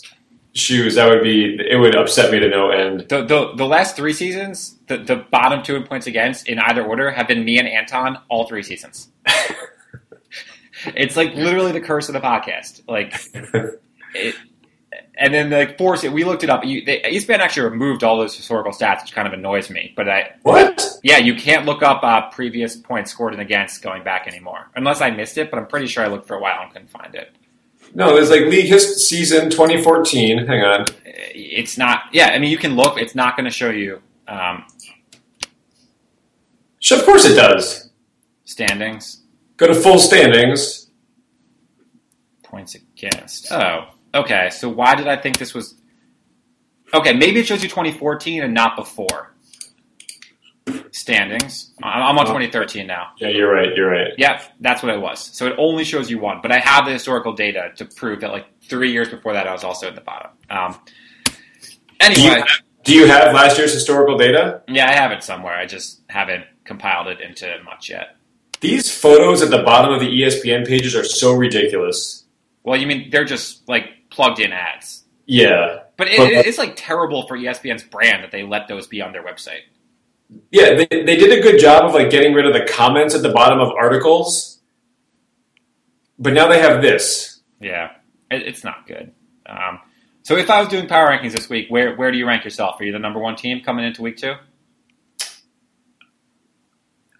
shoes, 0.54 0.94
that 0.96 1.08
would 1.08 1.22
be 1.22 1.56
it 1.58 1.78
would 1.78 1.94
upset 1.94 2.32
me 2.32 2.38
to 2.40 2.48
no 2.48 2.70
end. 2.70 3.06
The, 3.08 3.24
the 3.24 3.52
the 3.56 3.66
last 3.66 3.96
three 3.96 4.12
seasons, 4.12 4.76
the, 4.86 4.98
the 4.98 5.16
bottom 5.16 5.62
two 5.62 5.76
in 5.76 5.84
points 5.84 6.06
against 6.06 6.48
in 6.48 6.58
either 6.58 6.84
order 6.84 7.10
have 7.10 7.28
been 7.28 7.44
me 7.44 7.58
and 7.58 7.68
Anton 7.68 8.18
all 8.28 8.46
three 8.46 8.62
seasons. 8.62 9.08
it's 10.86 11.16
like 11.16 11.34
literally 11.34 11.72
the 11.72 11.80
curse 11.80 12.08
of 12.08 12.14
the 12.14 12.20
podcast. 12.20 12.82
Like, 12.88 13.14
it, 14.14 14.34
and 15.16 15.34
then 15.34 15.50
like 15.50 15.76
four. 15.76 15.96
We 16.10 16.24
looked 16.24 16.44
it 16.44 16.50
up. 16.50 16.64
You, 16.64 16.84
they, 16.84 17.00
ESPN 17.02 17.38
actually 17.38 17.70
removed 17.70 18.04
all 18.04 18.16
those 18.18 18.36
historical 18.36 18.72
stats, 18.72 19.02
which 19.02 19.12
kind 19.12 19.26
of 19.26 19.34
annoys 19.34 19.68
me. 19.70 19.92
But 19.96 20.08
I, 20.08 20.34
What? 20.42 20.98
yeah, 21.02 21.18
you 21.18 21.34
can't 21.34 21.66
look 21.66 21.82
up 21.82 22.02
uh, 22.02 22.30
previous 22.30 22.76
points 22.76 23.10
scored 23.10 23.32
and 23.32 23.42
against 23.42 23.82
going 23.82 24.04
back 24.04 24.26
anymore, 24.28 24.70
unless 24.76 25.00
I 25.00 25.10
missed 25.10 25.36
it. 25.38 25.50
But 25.50 25.58
I'm 25.58 25.66
pretty 25.66 25.86
sure 25.86 26.04
I 26.04 26.08
looked 26.08 26.26
for 26.28 26.36
a 26.36 26.40
while 26.40 26.62
and 26.62 26.72
couldn't 26.72 26.90
find 26.90 27.14
it. 27.14 27.34
No, 27.94 28.14
there's 28.14 28.30
like 28.30 28.42
league 28.42 28.66
his 28.66 29.08
season 29.08 29.50
2014. 29.50 30.46
Hang 30.46 30.62
on. 30.62 30.86
It's 31.04 31.76
not. 31.78 32.02
Yeah, 32.12 32.28
I 32.28 32.38
mean, 32.38 32.50
you 32.50 32.58
can 32.58 32.76
look. 32.76 32.98
It's 32.98 33.14
not 33.14 33.36
going 33.36 33.44
to 33.44 33.50
show 33.50 33.70
you 33.70 34.00
um, 34.28 34.64
Sure, 36.80 36.98
Of 36.98 37.04
course 37.04 37.24
it 37.24 37.34
does. 37.34 37.90
standings. 38.44 39.22
Go 39.56 39.66
to 39.66 39.74
full 39.74 39.98
standings. 39.98 40.90
Points 42.44 42.74
against. 42.76 43.50
Oh, 43.52 43.88
okay. 44.14 44.50
So 44.50 44.68
why 44.68 44.94
did 44.94 45.08
I 45.08 45.16
think 45.16 45.38
this 45.38 45.54
was? 45.54 45.74
Okay, 46.94 47.12
maybe 47.12 47.40
it 47.40 47.46
shows 47.46 47.62
you 47.62 47.68
2014 47.68 48.42
and 48.44 48.54
not 48.54 48.76
before. 48.76 49.27
Standings. 50.92 51.72
I'm 51.82 52.18
on 52.18 52.26
2013 52.26 52.86
now. 52.86 53.08
Yeah, 53.18 53.28
you're 53.28 53.52
right. 53.52 53.74
You're 53.74 53.90
right. 53.90 54.12
Yep, 54.16 54.42
that's 54.60 54.82
what 54.82 54.94
it 54.94 55.00
was. 55.00 55.20
So 55.20 55.46
it 55.46 55.54
only 55.58 55.84
shows 55.84 56.10
you 56.10 56.18
one, 56.18 56.40
but 56.42 56.52
I 56.52 56.58
have 56.58 56.86
the 56.86 56.92
historical 56.92 57.32
data 57.32 57.72
to 57.76 57.84
prove 57.84 58.20
that 58.20 58.30
like 58.32 58.46
three 58.62 58.92
years 58.92 59.08
before 59.08 59.32
that 59.34 59.46
I 59.46 59.52
was 59.52 59.64
also 59.64 59.88
at 59.88 59.94
the 59.94 60.00
bottom. 60.00 60.30
Um, 60.50 60.78
Do 61.26 62.22
you, 62.22 62.30
anyway, 62.30 62.46
do 62.84 62.94
you 62.94 63.06
have 63.06 63.34
last 63.34 63.58
year's 63.58 63.72
historical 63.72 64.16
data? 64.16 64.62
yeah, 64.68 64.88
I 64.88 64.94
have 64.94 65.12
it 65.12 65.22
somewhere. 65.22 65.54
I 65.54 65.66
just 65.66 66.00
haven't 66.08 66.44
compiled 66.64 67.08
it 67.08 67.20
into 67.20 67.58
much 67.64 67.90
yet. 67.90 68.16
These 68.60 68.92
photos 68.96 69.40
at 69.42 69.50
the 69.50 69.62
bottom 69.62 69.92
of 69.92 70.00
the 70.00 70.06
ESPN 70.22 70.66
pages 70.66 70.96
are 70.96 71.04
so 71.04 71.32
ridiculous. 71.32 72.24
Well, 72.64 72.76
you 72.76 72.86
mean 72.86 73.08
they're 73.10 73.24
just 73.24 73.68
like 73.68 73.84
plugged 74.10 74.40
in 74.40 74.52
ads, 74.52 75.04
Yeah, 75.26 75.80
but 75.96 76.08
it, 76.08 76.18
But- 76.18 76.32
it's 76.46 76.58
like 76.58 76.74
terrible 76.76 77.26
for 77.28 77.36
ESPN's 77.36 77.82
brand 77.84 78.22
that 78.24 78.30
they 78.32 78.42
let 78.42 78.68
those 78.68 78.86
be 78.86 79.00
on 79.00 79.12
their 79.12 79.22
website. 79.24 79.62
Yeah. 80.50 80.74
They, 80.74 80.86
they 80.86 81.16
did 81.16 81.38
a 81.38 81.42
good 81.42 81.60
job 81.60 81.84
of 81.84 81.94
like 81.94 82.10
getting 82.10 82.34
rid 82.34 82.46
of 82.46 82.52
the 82.52 82.70
comments 82.72 83.14
at 83.14 83.22
the 83.22 83.30
bottom 83.30 83.60
of 83.60 83.70
articles, 83.72 84.58
but 86.18 86.32
now 86.32 86.48
they 86.48 86.60
have 86.60 86.82
this. 86.82 87.40
Yeah, 87.60 87.92
it, 88.30 88.42
it's 88.42 88.64
not 88.64 88.86
good. 88.86 89.12
Um, 89.46 89.80
so 90.22 90.36
if 90.36 90.50
I 90.50 90.60
was 90.60 90.68
doing 90.68 90.86
power 90.86 91.08
rankings 91.08 91.32
this 91.32 91.48
week, 91.48 91.68
where 91.70 91.96
where 91.96 92.12
do 92.12 92.18
you 92.18 92.26
rank 92.26 92.44
yourself? 92.44 92.80
Are 92.80 92.84
you 92.84 92.92
the 92.92 92.98
number 92.98 93.18
one 93.18 93.36
team 93.36 93.62
coming 93.62 93.84
into 93.84 94.02
week 94.02 94.18
two? 94.18 94.34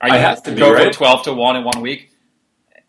Are 0.01 0.09
you 0.09 0.15
I 0.15 0.19
have 0.19 0.43
to 0.45 0.55
go 0.55 0.73
right? 0.73 0.85
from 0.85 0.93
twelve 0.93 1.23
to 1.25 1.33
one 1.33 1.57
in 1.57 1.65
one 1.65 1.81
week? 1.81 2.11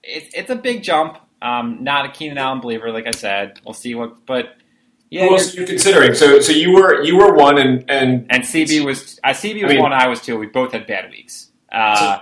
It's 0.03 0.33
it's 0.35 0.49
a 0.49 0.55
big 0.55 0.83
jump. 0.83 1.17
Um, 1.41 1.83
not 1.83 2.05
a 2.05 2.09
Keenan 2.09 2.37
Allen 2.37 2.59
believer, 2.59 2.91
like 2.91 3.07
I 3.07 3.11
said. 3.11 3.61
We'll 3.63 3.73
see 3.73 3.95
what, 3.95 4.25
but 4.25 4.55
yeah. 5.09 5.21
Who 5.21 5.25
you're- 5.25 5.37
else 5.37 5.55
are 5.55 5.61
you 5.61 5.65
considering? 5.67 6.13
So, 6.13 6.39
so 6.39 6.51
you 6.51 6.71
were 6.73 7.01
you 7.03 7.17
were 7.17 7.33
one, 7.33 7.57
and 7.57 7.89
and 7.89 8.25
And 8.29 8.43
CB 8.43 8.85
was 8.85 9.19
uh, 9.23 9.29
CB 9.29 9.55
was 9.63 9.63
I 9.63 9.67
mean- 9.75 9.81
one. 9.81 9.93
I 9.93 10.07
was 10.07 10.21
two. 10.21 10.37
We 10.37 10.47
both 10.47 10.71
had 10.71 10.87
bad 10.87 11.09
weeks. 11.11 11.49
Uh, 11.71 12.19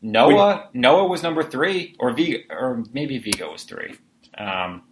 Noah 0.00 0.68
Noah 0.74 1.06
was 1.06 1.22
number 1.22 1.42
three, 1.42 1.94
or 1.98 2.12
V 2.12 2.44
or 2.50 2.84
maybe 2.92 3.18
Vigo 3.18 3.52
was 3.52 3.62
three. 3.64 3.94
Um, 4.36 4.82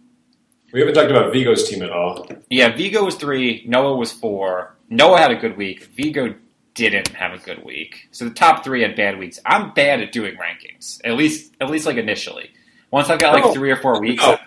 we 0.71 0.79
haven't 0.79 0.95
talked 0.95 1.11
about 1.11 1.33
Vigo's 1.33 1.67
team 1.67 1.81
at 1.81 1.91
all. 1.91 2.27
yeah, 2.49 2.69
Vigo 2.75 3.03
was 3.03 3.15
three. 3.15 3.63
Noah 3.67 3.95
was 3.97 4.11
four. 4.11 4.75
Noah 4.89 5.17
had 5.17 5.31
a 5.31 5.35
good 5.35 5.57
week. 5.57 5.83
Vigo 5.97 6.33
didn't 6.75 7.09
have 7.09 7.33
a 7.33 7.37
good 7.39 7.63
week. 7.65 8.07
So 8.11 8.23
the 8.25 8.33
top 8.33 8.63
three 8.63 8.81
had 8.81 8.95
bad 8.95 9.19
weeks. 9.19 9.39
I'm 9.45 9.73
bad 9.73 9.99
at 9.99 10.13
doing 10.13 10.35
rankings. 10.37 11.01
At 11.03 11.15
least 11.17 11.53
at 11.59 11.69
least 11.69 11.85
like 11.85 11.97
initially. 11.97 12.51
Once 12.91 13.09
I've 13.09 13.19
got 13.19 13.33
like 13.33 13.43
No. 13.43 13.53
three 13.53 13.71
or 13.71 13.75
four 13.77 13.99
weeks. 13.99 14.23
No. 14.23 14.37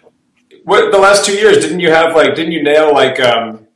What 0.65 0.91
the 0.93 0.99
last 0.99 1.25
two 1.25 1.35
years? 1.35 1.59
Didn't 1.59 1.81
you 1.81 1.91
have 1.91 2.15
like? 2.17 2.35
Didn't 2.35 2.53
you 2.53 2.63
nail 2.63 2.93
like 2.93 3.21
um 3.21 3.67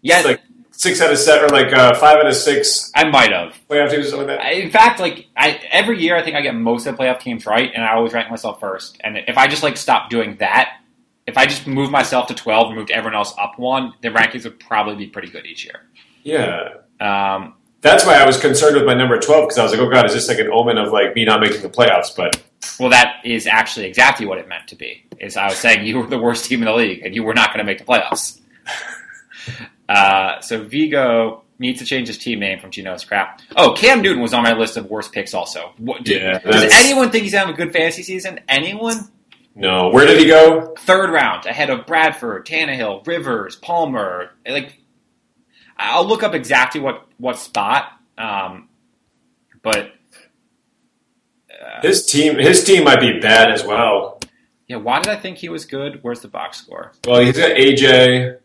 Yeah, 0.00 0.20
like 0.22 0.40
six 0.70 1.00
out 1.00 1.10
of 1.10 1.18
seven 1.18 1.46
or 1.46 1.52
like 1.52 1.72
uh, 1.72 1.94
five 1.94 2.18
out 2.18 2.26
of 2.26 2.34
six 2.36 2.90
I 2.94 3.04
might 3.04 3.32
have. 3.32 3.58
playoff 3.68 3.90
teams 3.90 4.06
or 4.06 4.10
something 4.10 4.28
like 4.28 4.38
that? 4.38 4.52
In 4.52 4.70
fact, 4.70 5.00
like 5.00 5.26
I 5.36 5.60
every 5.70 6.00
year, 6.00 6.16
I 6.16 6.22
think 6.22 6.36
I 6.36 6.40
get 6.42 6.54
most 6.54 6.86
of 6.86 6.96
the 6.96 7.02
playoff 7.02 7.20
teams 7.20 7.46
right, 7.46 7.70
and 7.74 7.82
I 7.84 7.94
always 7.94 8.12
rank 8.12 8.30
myself 8.30 8.60
first. 8.60 8.98
And 9.02 9.16
if 9.16 9.36
I 9.36 9.46
just 9.48 9.62
like 9.62 9.76
stop 9.76 10.08
doing 10.10 10.36
that, 10.36 10.78
if 11.26 11.36
I 11.36 11.46
just 11.46 11.66
move 11.66 11.90
myself 11.90 12.28
to 12.28 12.34
twelve 12.34 12.68
and 12.68 12.76
moved 12.76 12.90
everyone 12.90 13.16
else 13.16 13.34
up 13.38 13.58
one, 13.58 13.94
the 14.02 14.08
rankings 14.08 14.44
would 14.44 14.60
probably 14.60 14.94
be 14.94 15.06
pretty 15.08 15.28
good 15.28 15.46
each 15.46 15.64
year. 15.64 15.82
Yeah. 16.22 16.74
Um, 17.00 17.54
That's 17.80 18.04
why 18.06 18.14
I 18.14 18.26
was 18.26 18.38
concerned 18.38 18.76
with 18.76 18.84
my 18.86 18.94
number 18.94 19.18
twelve 19.18 19.48
because 19.48 19.58
I 19.58 19.62
was 19.64 19.72
like, 19.72 19.80
oh 19.80 19.90
god, 19.90 20.06
is 20.06 20.12
this 20.12 20.28
like 20.28 20.38
an 20.38 20.50
omen 20.52 20.78
of 20.78 20.92
like 20.92 21.14
me 21.16 21.24
not 21.24 21.40
making 21.40 21.62
the 21.62 21.68
playoffs? 21.68 22.14
But 22.16 22.40
well, 22.80 22.90
that 22.90 23.20
is 23.24 23.46
actually 23.46 23.86
exactly 23.86 24.26
what 24.26 24.38
it 24.38 24.48
meant 24.48 24.68
to 24.68 24.76
be. 24.76 25.04
Is 25.20 25.36
I 25.36 25.46
was 25.46 25.56
saying 25.58 25.86
you 25.86 25.98
were 25.98 26.06
the 26.06 26.18
worst 26.18 26.44
team 26.46 26.60
in 26.60 26.66
the 26.66 26.74
league, 26.74 27.02
and 27.04 27.14
you 27.14 27.22
were 27.22 27.34
not 27.34 27.48
going 27.50 27.58
to 27.58 27.64
make 27.64 27.78
the 27.78 27.84
playoffs. 27.84 28.40
uh, 29.88 30.40
so 30.40 30.62
Vigo 30.64 31.42
needs 31.58 31.78
to 31.78 31.86
change 31.86 32.08
his 32.08 32.18
team 32.18 32.38
name 32.38 32.58
from 32.58 32.70
Geno's 32.70 33.04
crap. 33.04 33.40
Oh, 33.56 33.72
Cam 33.76 34.02
Newton 34.02 34.20
was 34.22 34.34
on 34.34 34.42
my 34.42 34.52
list 34.52 34.76
of 34.76 34.90
worst 34.90 35.12
picks. 35.12 35.32
Also, 35.34 35.72
what, 35.78 36.04
do- 36.04 36.14
Yeah, 36.14 36.38
does 36.38 36.72
anyone 36.74 37.10
think 37.10 37.24
he's 37.24 37.32
having 37.32 37.54
a 37.54 37.56
good 37.56 37.72
fantasy 37.72 38.02
season? 38.02 38.40
Anyone? 38.48 39.10
no, 39.54 39.88
where 39.88 40.06
did 40.06 40.18
he 40.18 40.26
go? 40.26 40.74
third 40.80 41.10
round 41.10 41.46
ahead 41.46 41.70
of 41.70 41.86
Bradford, 41.86 42.46
Tannehill, 42.46 43.06
Rivers, 43.06 43.56
Palmer. 43.56 44.32
Like, 44.46 44.78
I'll 45.78 46.06
look 46.06 46.22
up 46.22 46.34
exactly 46.34 46.80
what 46.80 47.06
what 47.18 47.38
spot. 47.38 47.92
Um, 48.18 48.68
but 49.62 49.92
His 51.82 52.06
team, 52.06 52.38
his 52.38 52.64
team 52.64 52.84
might 52.84 53.00
be 53.00 53.18
bad 53.20 53.50
as 53.50 53.64
well. 53.64 54.20
yeah, 54.68 54.76
why 54.76 55.00
did 55.00 55.12
I 55.12 55.16
think 55.16 55.38
he 55.38 55.48
was 55.48 55.64
good? 55.64 55.98
Where's 56.02 56.20
the 56.20 56.28
box 56.28 56.58
score? 56.58 56.92
Well, 57.06 57.20
he's 57.20 57.36
got 57.36 57.50
AJ, 57.50 58.38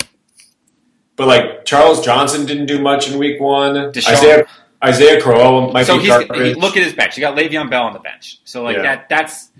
but 1.16 1.28
like 1.28 1.66
Charles 1.66 2.04
Johnson 2.04 2.46
didn't 2.46 2.66
do 2.68 2.82
much 2.82 3.10
in 3.12 3.18
week 3.20 3.40
one. 3.40 3.74
DeSean- 3.92 4.08
Isaiah 4.12 4.48
Isaiah 4.84 5.22
Crowell 5.22 5.72
might 5.72 5.86
so 5.86 5.98
be 5.98 6.06
he's 6.06 6.18
he, 6.18 6.54
look 6.56 6.76
at 6.76 6.84
his 6.84 6.94
bench. 6.94 7.16
You 7.18 7.22
got 7.22 7.38
Le'Veon 7.38 7.70
Bell 7.70 7.84
on 7.84 7.94
the 7.94 8.00
bench. 8.00 8.40
So 8.46 8.64
like 8.64 8.78
Yeah. 8.78 8.82
that 8.84 9.10
that's 9.10 9.52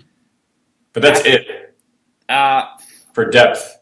but 0.92 1.02
that's 1.02 1.24
it 1.24 1.74
uh, 2.28 2.64
for 3.14 3.30
depth. 3.30 3.78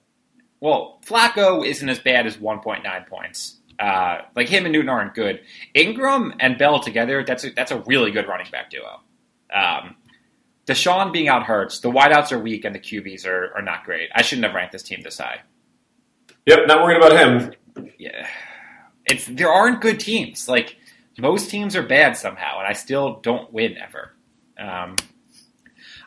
well 0.60 0.98
Flacco 1.06 1.66
isn't 1.66 1.88
as 1.88 1.98
bad 1.98 2.26
as 2.26 2.36
1.9 2.36 3.06
points. 3.08 3.56
Uh, 3.78 4.20
like 4.36 4.48
him 4.48 4.66
and 4.66 4.72
Newton 4.72 4.90
aren't 4.90 5.14
good. 5.14 5.40
Ingram 5.72 6.34
and 6.38 6.58
Bell 6.58 6.80
together, 6.80 7.24
that's 7.26 7.44
a, 7.44 7.50
that's 7.50 7.70
a 7.72 7.80
really 7.86 8.10
good 8.10 8.28
running 8.28 8.46
back 8.52 8.68
duo. 8.70 9.00
Um, 9.52 9.96
DeSean 10.66 11.12
being 11.12 11.28
out 11.28 11.44
hurts. 11.44 11.80
The 11.80 11.90
wideouts 11.90 12.32
are 12.32 12.38
weak 12.38 12.64
and 12.64 12.74
the 12.74 12.78
QBs 12.78 13.26
are, 13.26 13.52
are 13.56 13.62
not 13.62 13.84
great. 13.84 14.08
I 14.14 14.22
shouldn't 14.22 14.46
have 14.46 14.54
ranked 14.54 14.72
this 14.72 14.82
team 14.82 15.00
this 15.02 15.18
high. 15.18 15.40
Yep, 16.46 16.60
not 16.66 16.82
worried 16.82 16.98
about 16.98 17.12
him. 17.12 17.52
Yeah, 17.98 18.26
it's 19.04 19.26
there 19.26 19.50
aren't 19.50 19.80
good 19.80 20.00
teams. 20.00 20.48
Like 20.48 20.76
most 21.18 21.50
teams 21.50 21.76
are 21.76 21.82
bad 21.82 22.16
somehow, 22.16 22.58
and 22.58 22.66
I 22.66 22.72
still 22.72 23.20
don't 23.22 23.52
win 23.52 23.76
ever. 23.76 24.12
Um, 24.58 24.96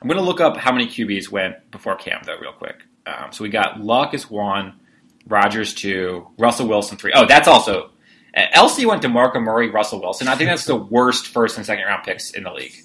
I'm 0.02 0.08
going 0.08 0.18
to 0.18 0.24
look 0.24 0.42
up 0.42 0.58
how 0.58 0.72
many 0.72 0.88
QBs 0.88 1.30
went 1.30 1.72
before 1.72 1.96
Cam 1.96 2.22
though, 2.26 2.38
real 2.38 2.54
quick. 2.54 2.84
Um, 3.06 3.32
so 3.32 3.44
we 3.44 3.50
got 3.50 3.80
Luck 3.80 4.14
is 4.14 4.30
one, 4.30 4.80
Rodgers 5.28 5.74
two, 5.74 6.28
Russell 6.38 6.68
Wilson 6.68 6.98
three. 6.98 7.12
Oh, 7.14 7.26
that's 7.26 7.48
also 7.48 7.92
uh, 8.36 8.42
LC 8.56 8.86
went 8.86 9.02
to 9.04 9.10
Marco 9.10 9.40
Murray, 9.40 9.70
Russell 9.70 10.02
Wilson. 10.02 10.28
I 10.28 10.36
think 10.36 10.50
that's 10.50 10.66
the 10.66 10.76
worst 10.92 11.28
first 11.28 11.58
and 11.58 11.66
second 11.66 11.86
round 11.86 12.04
picks 12.04 12.32
in 12.32 12.44
the 12.44 12.52
league. 12.52 12.76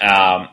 Um, 0.00 0.48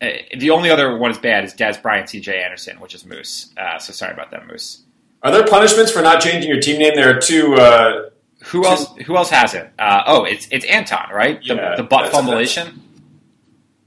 uh, 0.00 0.08
the 0.36 0.50
only 0.50 0.70
other 0.70 0.96
one 0.96 1.10
is 1.10 1.18
bad 1.18 1.44
is 1.44 1.54
Dez 1.54 1.80
Bryant, 1.82 2.08
C.J. 2.08 2.42
Anderson, 2.42 2.80
which 2.80 2.94
is 2.94 3.04
Moose. 3.04 3.52
Uh, 3.56 3.78
so 3.78 3.92
sorry 3.92 4.12
about 4.12 4.30
that, 4.30 4.46
Moose. 4.46 4.82
Are 5.22 5.32
there 5.32 5.44
punishments 5.46 5.90
for 5.90 6.02
not 6.02 6.20
changing 6.20 6.48
your 6.50 6.60
team 6.60 6.78
name? 6.78 6.94
There 6.94 7.16
are 7.16 7.20
two. 7.20 7.54
Uh, 7.54 8.10
Who 8.44 8.64
else? 8.64 8.86
Who 9.06 9.16
else 9.16 9.30
has 9.30 9.54
it? 9.54 9.70
Uh, 9.78 10.02
oh, 10.06 10.24
it's 10.24 10.46
it's 10.52 10.64
Anton, 10.66 11.08
right? 11.12 11.40
The, 11.42 11.54
Yeah, 11.56 11.74
the 11.76 11.82
butt 11.82 12.12
fumbleation. 12.12 12.80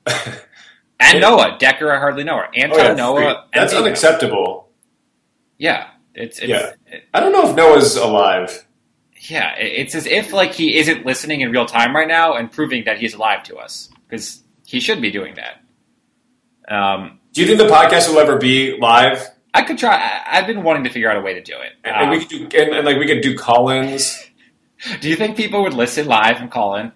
And 0.06 0.18
Yeah. 1.14 1.20
Noah 1.20 1.58
Decker, 1.60 1.92
I 1.92 2.00
hardly 2.00 2.24
know 2.24 2.38
her. 2.38 2.48
Anton, 2.56 2.80
oh, 2.80 2.84
yeah, 2.84 2.94
Noah. 2.94 3.46
That's 3.54 3.74
unacceptable. 3.74 4.70
Yeah, 5.58 5.88
it's, 6.14 6.40
it's 6.40 6.48
Yeah. 6.50 6.72
it- 6.88 7.06
I 7.14 7.20
don't 7.22 7.32
know 7.32 7.50
if 7.50 7.56
Noah's 7.56 7.96
alive. 7.96 8.66
yeah. 9.22 9.56
It's 9.58 9.96
as 9.96 10.06
if 10.06 10.34
like 10.34 10.52
he 10.54 10.78
isn't 10.78 11.06
listening 11.06 11.42
in 11.42 11.52
real 11.52 11.66
time 11.66 11.96
right 11.96 12.08
now 12.08 12.34
and 12.36 12.52
proving 12.52 12.84
that 12.86 12.98
he's 13.00 13.14
alive 13.14 13.44
to 13.44 13.56
us 13.58 13.90
because 14.10 14.41
he 14.72 14.80
should 14.80 15.02
be 15.02 15.12
doing 15.12 15.36
that. 15.36 16.74
Um, 16.74 17.20
Do 17.34 17.42
you 17.42 17.48
think 17.48 17.60
the 17.60 17.68
podcast 17.68 18.10
will 18.10 18.20
ever 18.20 18.38
be 18.38 18.78
live? 18.80 19.28
I 19.54 19.64
could 19.64 19.78
try. 19.78 19.96
I, 19.96 20.38
I've 20.40 20.48
been 20.48 20.64
wanting 20.64 20.86
to 20.86 20.90
figure 20.90 21.10
out 21.12 21.18
a 21.18 21.22
way 21.22 21.34
to 21.34 21.42
do 21.42 21.54
it. 21.54 21.74
And, 21.84 21.96
and 21.96 22.06
Um, 22.06 22.10
we 22.12 22.20
could 22.20 22.30
do, 22.30 22.58
and, 22.58 22.74
and 22.76 22.86
like 22.86 22.98
we 22.98 23.06
could 23.08 23.22
do 23.22 23.38
call-ins. 23.38 24.18
do 25.02 25.10
you 25.10 25.16
think 25.16 25.36
people 25.36 25.62
would 25.64 25.74
listen 25.74 26.08
live 26.08 26.38
and 26.38 26.50
call 26.50 26.76
in? 26.78 26.92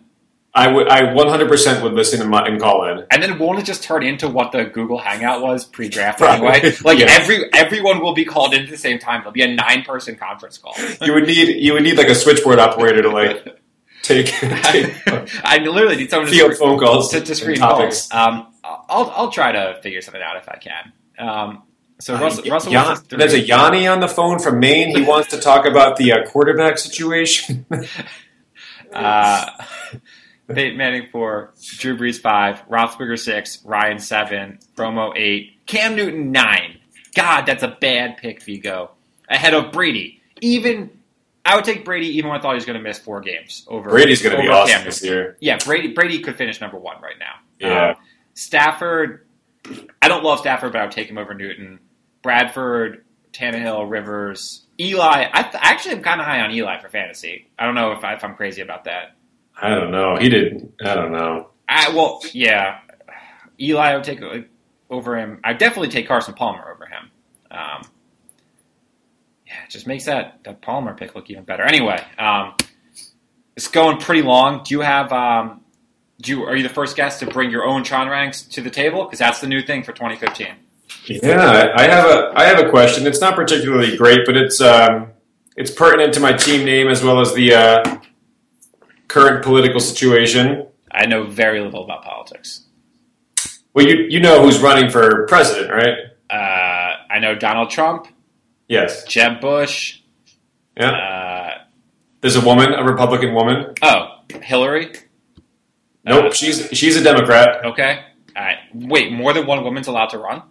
I 0.58 0.70
would. 0.72 0.88
I 0.88 1.02
100% 1.02 1.84
would 1.84 1.92
listen 1.92 2.22
and, 2.22 2.34
and 2.34 2.62
call 2.62 2.90
in. 2.90 3.06
And 3.12 3.22
then 3.22 3.38
won't 3.40 3.60
it 3.60 3.66
just 3.66 3.84
turn 3.84 4.04
into 4.04 4.30
what 4.30 4.54
the 4.54 4.64
Google 4.64 4.98
Hangout 4.98 5.42
was 5.42 5.66
pre-draft 5.66 6.22
anyway? 6.22 6.72
Like 6.86 7.00
Yeah. 7.00 7.08
every 7.10 7.54
everyone 7.54 8.00
will 8.02 8.14
be 8.14 8.24
called 8.24 8.54
in 8.54 8.64
at 8.64 8.70
the 8.70 8.78
same 8.78 8.98
time. 8.98 9.20
It'll 9.20 9.34
be 9.34 9.42
a 9.42 9.54
nine-person 9.54 10.16
conference 10.16 10.58
call. 10.58 10.74
You 11.02 11.14
would 11.14 11.26
need. 11.28 11.58
You 11.62 11.74
would 11.74 11.84
need 11.84 11.98
like 11.98 12.08
a 12.08 12.16
switchboard 12.16 12.60
operator 12.60 13.02
to 13.02 13.10
like 13.10 13.60
take, 14.06 14.28
take 14.28 14.94
I 15.44 15.58
literally 15.60 15.96
need 15.98 16.10
someone 16.10 16.32
to, 16.32 16.56
phone 16.56 16.80
calls 16.80 17.12
to, 17.12 17.22
to 17.22 17.36
screen 17.36 17.58
topics. 17.58 18.14
Um, 18.14 18.48
I'll 18.64 19.12
I'll 19.16 19.32
try 19.32 19.52
to 19.52 19.80
figure 19.82 20.02
something 20.02 20.22
out 20.22 20.38
if 20.38 20.48
I 20.50 20.58
can. 20.58 20.94
Um, 21.18 21.64
so 22.00 22.16
Russell, 22.18 22.44
Uh, 22.48 22.52
Russell 22.52 22.72
Yan- 22.74 22.96
three. 22.98 23.18
there's 23.20 23.34
a 23.34 23.40
Yanni 23.40 23.88
on 23.88 24.00
the 24.02 24.08
phone 24.08 24.40
from 24.40 24.60
Maine. 24.60 24.96
He 24.96 25.02
wants 25.04 25.30
to 25.30 25.40
talk 25.40 25.66
about 25.66 25.98
the 25.98 26.12
uh, 26.14 26.26
quarterback 26.26 26.78
situation. 26.78 27.66
Uh, 28.94 29.46
Peyton 30.48 30.78
Manning 30.78 31.08
four, 31.12 31.54
Drew 31.80 31.98
Brees 31.98 32.20
five, 32.22 32.62
Roethlisberger 32.70 33.20
six, 33.20 33.62
Ryan 33.66 34.00
seven, 34.00 34.60
Romo 34.76 35.12
eight, 35.18 35.66
Cam 35.66 35.96
Newton 35.96 36.32
nine. 36.32 36.78
God, 37.16 37.46
that's 37.46 37.64
a 37.64 37.68
bad 37.82 38.18
pick, 38.18 38.42
Vigo. 38.44 38.92
Ahead 39.28 39.54
of 39.54 39.72
Brady. 39.72 40.22
Even 40.42 40.92
I 41.46 41.56
would 41.56 41.64
take 41.64 41.86
Brady 41.86 42.08
even 42.18 42.30
when 42.30 42.40
I 42.40 42.42
thought 42.42 42.52
he 42.52 42.56
was 42.56 42.66
going 42.66 42.78
to 42.78 42.84
miss 42.84 42.98
four 42.98 43.22
games 43.22 43.66
over. 43.68 43.90
Brady's 43.90 44.22
going 44.22 44.36
to 44.36 44.42
be 44.42 44.50
awesome 44.50 44.84
this 44.84 45.04
year. 45.04 45.38
Yeah, 45.40 45.58
Brady 45.64 45.94
Brady 45.94 46.20
could 46.20 46.36
finish 46.36 46.60
number 46.60 46.78
one 46.78 47.02
right 47.02 47.20
now. 47.20 47.36
Yeah. 47.60 47.90
Um, 47.90 47.96
Stafford, 48.34 49.28
I 50.02 50.08
don't 50.08 50.24
love 50.24 50.40
Stafford, 50.40 50.74
but 50.74 50.82
I 50.82 50.86
would 50.86 50.92
take 50.92 51.08
him 51.08 51.18
over 51.18 51.34
Newton. 51.34 51.80
Bradford, 52.24 53.06
Tannehill, 53.32 53.90
Rivers, 53.90 54.66
Eli. 54.80 55.30
I 55.32 55.44
th- 55.44 55.56
actually 55.58 55.96
am 55.96 56.02
kind 56.02 56.20
of 56.20 56.26
high 56.26 56.42
on 56.42 56.52
Eli 56.52 56.82
for 56.82 56.90
fantasy. 56.90 57.48
I 57.60 57.66
don't 57.66 57.76
know 57.76 57.92
if, 57.92 58.04
I, 58.04 58.16
if 58.16 58.24
I'm 58.24 58.36
crazy 58.36 58.62
about 58.62 58.86
that. 58.86 59.16
I 59.56 59.70
don't 59.70 59.92
know. 59.92 60.18
He 60.18 60.28
did. 60.28 60.74
I 60.84 60.96
don't 60.96 61.12
know. 61.12 61.50
I 61.70 61.90
well, 61.90 62.22
yeah, 62.34 62.80
Eli 63.60 63.92
I 63.92 63.96
would 63.96 64.04
take 64.04 64.22
uh, 64.22 64.40
over 64.90 65.18
him. 65.18 65.40
I 65.44 65.54
definitely 65.54 65.90
take 65.90 66.08
Carson 66.08 66.34
Palmer 66.34 66.72
over 66.72 66.86
him. 66.86 67.12
Um, 67.52 67.84
yeah, 69.56 69.64
it 69.66 69.70
just 69.70 69.88
makes 69.88 70.06
that 70.06 70.40
that 70.44 70.62
Palmer 70.62 70.94
pick 70.94 71.16
look 71.16 71.30
even 71.30 71.44
better. 71.44 71.64
Anyway, 71.64 72.02
um, 72.18 72.56
it's 73.56 73.68
going 73.68 73.98
pretty 73.98 74.22
long. 74.22 74.64
Do 74.64 74.74
you 74.74 74.82
have? 74.82 75.12
Um, 75.12 75.62
do 76.22 76.32
you, 76.32 76.44
are 76.44 76.56
you 76.56 76.64
the 76.64 76.74
first 76.74 76.96
guest 76.96 77.20
to 77.20 77.28
bring 77.28 77.52
your 77.52 77.66
own 77.66 77.84
Tron 77.84 78.08
ranks 78.08 78.42
to 78.44 78.62
the 78.62 78.70
table? 78.70 79.04
Because 79.04 79.20
that's 79.20 79.42
the 79.42 79.48
new 79.48 79.62
thing 79.62 79.84
for 79.84 79.92
2015. 79.92 80.48
Yeah, 81.08 81.72
I 81.76 81.84
I 81.84 81.88
have 81.88 82.06
a 82.06 82.34
I 82.36 82.46
have 82.46 82.60
a 82.60 82.70
question. 82.70 83.08
It's 83.08 83.22
not 83.22 83.36
particularly 83.36 83.96
great, 83.98 84.20
but 84.26 84.38
it's 84.38 84.62
um, 84.62 85.12
it's 85.56 85.72
pertinent 85.72 86.14
to 86.16 86.20
my 86.20 86.34
team 86.34 86.66
name 86.66 86.88
as 86.88 87.04
well 87.04 87.20
as 87.20 87.34
the 87.34 87.54
uh, 87.54 87.98
current 89.08 89.44
political 89.44 89.80
situation. 89.80 90.68
I 90.92 91.06
know 91.06 91.24
very 91.24 91.62
little 91.62 91.84
about 91.84 92.04
politics. 92.04 92.62
Well, 93.74 93.86
you 93.86 94.06
you 94.10 94.20
know 94.20 94.42
who's 94.42 94.60
running 94.60 94.90
for 94.90 95.26
president, 95.28 95.72
right? 95.72 95.98
Uh, 96.30 96.96
I 97.10 97.20
know 97.20 97.36
Donald 97.36 97.70
Trump, 97.70 98.08
Yes. 98.68 99.04
Jeb 99.06 99.40
Bush. 99.42 100.00
Yeah. 100.78 100.92
Uh, 100.92 101.64
There's 102.22 102.36
a 102.36 102.42
woman, 102.46 102.74
a 102.74 102.84
Republican 102.84 103.34
woman. 103.34 103.74
oh, 103.82 104.20
Hillary. 104.42 104.94
Nope, 106.04 106.26
Uh, 106.26 106.32
she's 106.34 106.68
she's 106.72 106.96
a 106.98 107.04
Democrat. 107.04 107.66
Okay. 107.66 108.00
All 108.36 108.44
right. 108.44 108.58
Wait, 108.74 109.12
more 109.12 109.34
than 109.34 109.48
one 109.48 109.64
woman's 109.64 109.88
allowed 109.88 110.08
to 110.10 110.18
run? 110.20 110.44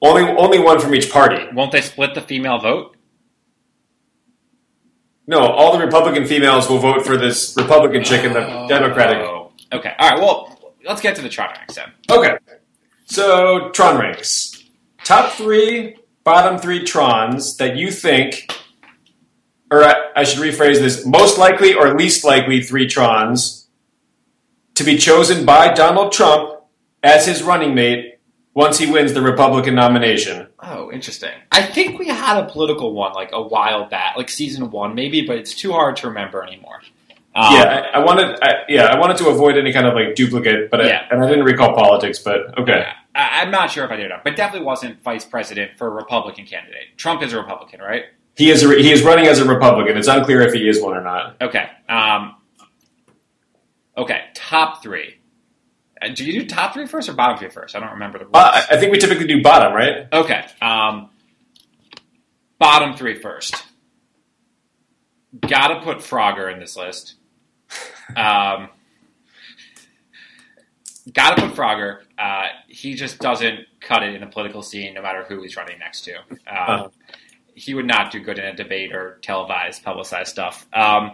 Only 0.00 0.22
only 0.22 0.58
one 0.58 0.78
from 0.80 0.94
each 0.94 1.10
party. 1.10 1.44
Won't 1.52 1.72
they 1.72 1.80
split 1.80 2.14
the 2.14 2.20
female 2.20 2.58
vote? 2.58 2.96
No, 5.26 5.38
all 5.40 5.76
the 5.78 5.84
Republican 5.84 6.26
females 6.26 6.68
will 6.68 6.78
vote 6.78 7.06
for 7.06 7.16
this 7.16 7.54
Republican 7.56 8.04
chick 8.04 8.24
in 8.24 8.32
the 8.34 8.66
Democratic. 8.68 9.18
Oh. 9.18 9.52
Okay. 9.72 9.92
All 9.98 10.10
right. 10.10 10.18
Well, 10.18 10.74
let's 10.86 11.00
get 11.00 11.16
to 11.16 11.22
the 11.22 11.30
Tron 11.30 11.48
ranks 11.56 11.74
then. 11.76 11.90
Okay. 12.10 12.36
So 13.06 13.70
Tron 13.70 13.98
ranks. 13.98 14.62
Top 15.02 15.32
three, 15.32 15.96
bottom 16.24 16.58
three 16.58 16.80
Trons 16.80 17.56
that 17.58 17.76
you 17.76 17.90
think, 17.90 18.50
or 19.70 19.84
I, 19.84 19.94
I 20.16 20.24
should 20.24 20.40
rephrase 20.40 20.78
this: 20.78 21.06
most 21.06 21.38
likely 21.38 21.74
or 21.74 21.94
least 21.94 22.24
likely 22.24 22.62
three 22.62 22.86
Trons 22.86 23.66
to 24.74 24.84
be 24.84 24.98
chosen 24.98 25.44
by 25.44 25.72
Donald 25.72 26.12
Trump 26.12 26.60
as 27.02 27.26
his 27.26 27.42
running 27.42 27.74
mate 27.74 28.18
once 28.54 28.78
he 28.78 28.90
wins 28.90 29.12
the 29.12 29.22
Republican 29.22 29.74
nomination. 29.74 30.48
Oh, 30.60 30.90
interesting. 30.90 31.32
I 31.52 31.62
think 31.62 31.98
we 31.98 32.08
had 32.08 32.38
a 32.38 32.46
political 32.46 32.92
one 32.94 33.12
like 33.12 33.30
a 33.32 33.42
while 33.42 33.88
back, 33.88 34.16
like 34.16 34.30
season 34.30 34.70
one, 34.70 34.94
maybe, 34.94 35.26
but 35.26 35.36
it's 35.36 35.54
too 35.54 35.72
hard 35.72 35.96
to 35.96 36.08
remember 36.08 36.42
anymore. 36.42 36.80
Um, 37.36 37.52
yeah, 37.52 37.88
I, 37.92 37.98
I 37.98 38.04
wanted. 38.04 38.38
I, 38.42 38.52
yeah, 38.68 38.84
I 38.86 38.98
wanted 38.98 39.16
to 39.18 39.28
avoid 39.28 39.58
any 39.58 39.72
kind 39.72 39.86
of 39.88 39.94
like 39.94 40.14
duplicate, 40.14 40.70
but 40.70 40.84
Yeah. 40.84 41.06
I, 41.10 41.14
and 41.14 41.24
I 41.24 41.28
didn't 41.28 41.44
recall 41.44 41.74
politics. 41.74 42.20
But 42.20 42.56
okay, 42.58 42.86
I, 43.14 43.42
I'm 43.42 43.50
not 43.50 43.70
sure 43.70 43.84
if 43.84 43.90
I 43.90 43.96
did 43.96 44.06
it 44.06 44.08
not, 44.08 44.24
but 44.24 44.36
definitely 44.36 44.66
wasn't 44.66 45.02
vice 45.02 45.24
president 45.24 45.76
for 45.78 45.86
a 45.86 45.90
Republican 45.90 46.46
candidate. 46.46 46.96
Trump 46.96 47.22
is 47.22 47.32
a 47.32 47.38
Republican, 47.38 47.80
right? 47.80 48.04
he 48.36 48.50
is. 48.50 48.62
A, 48.64 48.68
he 48.68 48.90
is 48.90 49.02
running 49.02 49.26
as 49.26 49.38
a 49.38 49.44
Republican. 49.44 49.96
It's 49.96 50.08
unclear 50.08 50.42
if 50.42 50.52
he 50.52 50.68
is 50.68 50.82
one 50.82 50.96
or 50.96 51.02
not. 51.02 51.36
Okay. 51.40 51.68
Um, 51.88 52.36
okay. 53.96 54.24
Top 54.34 54.82
three. 54.82 55.14
Uh, 56.02 56.08
do 56.08 56.24
you 56.24 56.40
do 56.40 56.46
top 56.48 56.74
three 56.74 56.86
first 56.86 57.08
or 57.08 57.12
bottom 57.12 57.38
three 57.38 57.48
first? 57.48 57.76
I 57.76 57.80
don't 57.80 57.92
remember 57.92 58.18
the 58.18 58.24
rules. 58.24 58.34
Uh, 58.34 58.50
I 58.70 58.74
I 58.74 58.76
think 58.78 58.90
we 58.92 58.98
typically 58.98 59.26
do 59.26 59.42
bottom, 59.42 59.72
right? 59.72 60.08
Okay. 60.12 60.44
Um, 60.60 61.10
bottom 62.58 62.94
three 62.96 63.20
first. 63.20 63.64
Gotta 65.40 65.80
put 65.80 65.98
Frogger 65.98 66.52
in 66.52 66.60
this 66.60 66.76
list. 66.76 67.14
Um, 68.14 68.68
gotta 71.10 71.40
put 71.40 71.56
Frogger. 71.56 72.03
Uh, 72.18 72.46
he 72.68 72.94
just 72.94 73.18
doesn't 73.18 73.60
cut 73.80 74.02
it 74.02 74.14
in 74.14 74.20
the 74.20 74.26
political 74.26 74.62
scene, 74.62 74.94
no 74.94 75.02
matter 75.02 75.24
who 75.24 75.42
he's 75.42 75.56
running 75.56 75.78
next 75.78 76.02
to. 76.02 76.16
Um, 76.16 76.36
Uh-huh. 76.46 76.88
He 77.56 77.72
would 77.74 77.86
not 77.86 78.10
do 78.10 78.18
good 78.18 78.38
in 78.38 78.44
a 78.44 78.54
debate 78.54 78.92
or 78.92 79.18
televised, 79.22 79.84
publicized 79.84 80.30
stuff. 80.30 80.66
Um, 80.72 81.12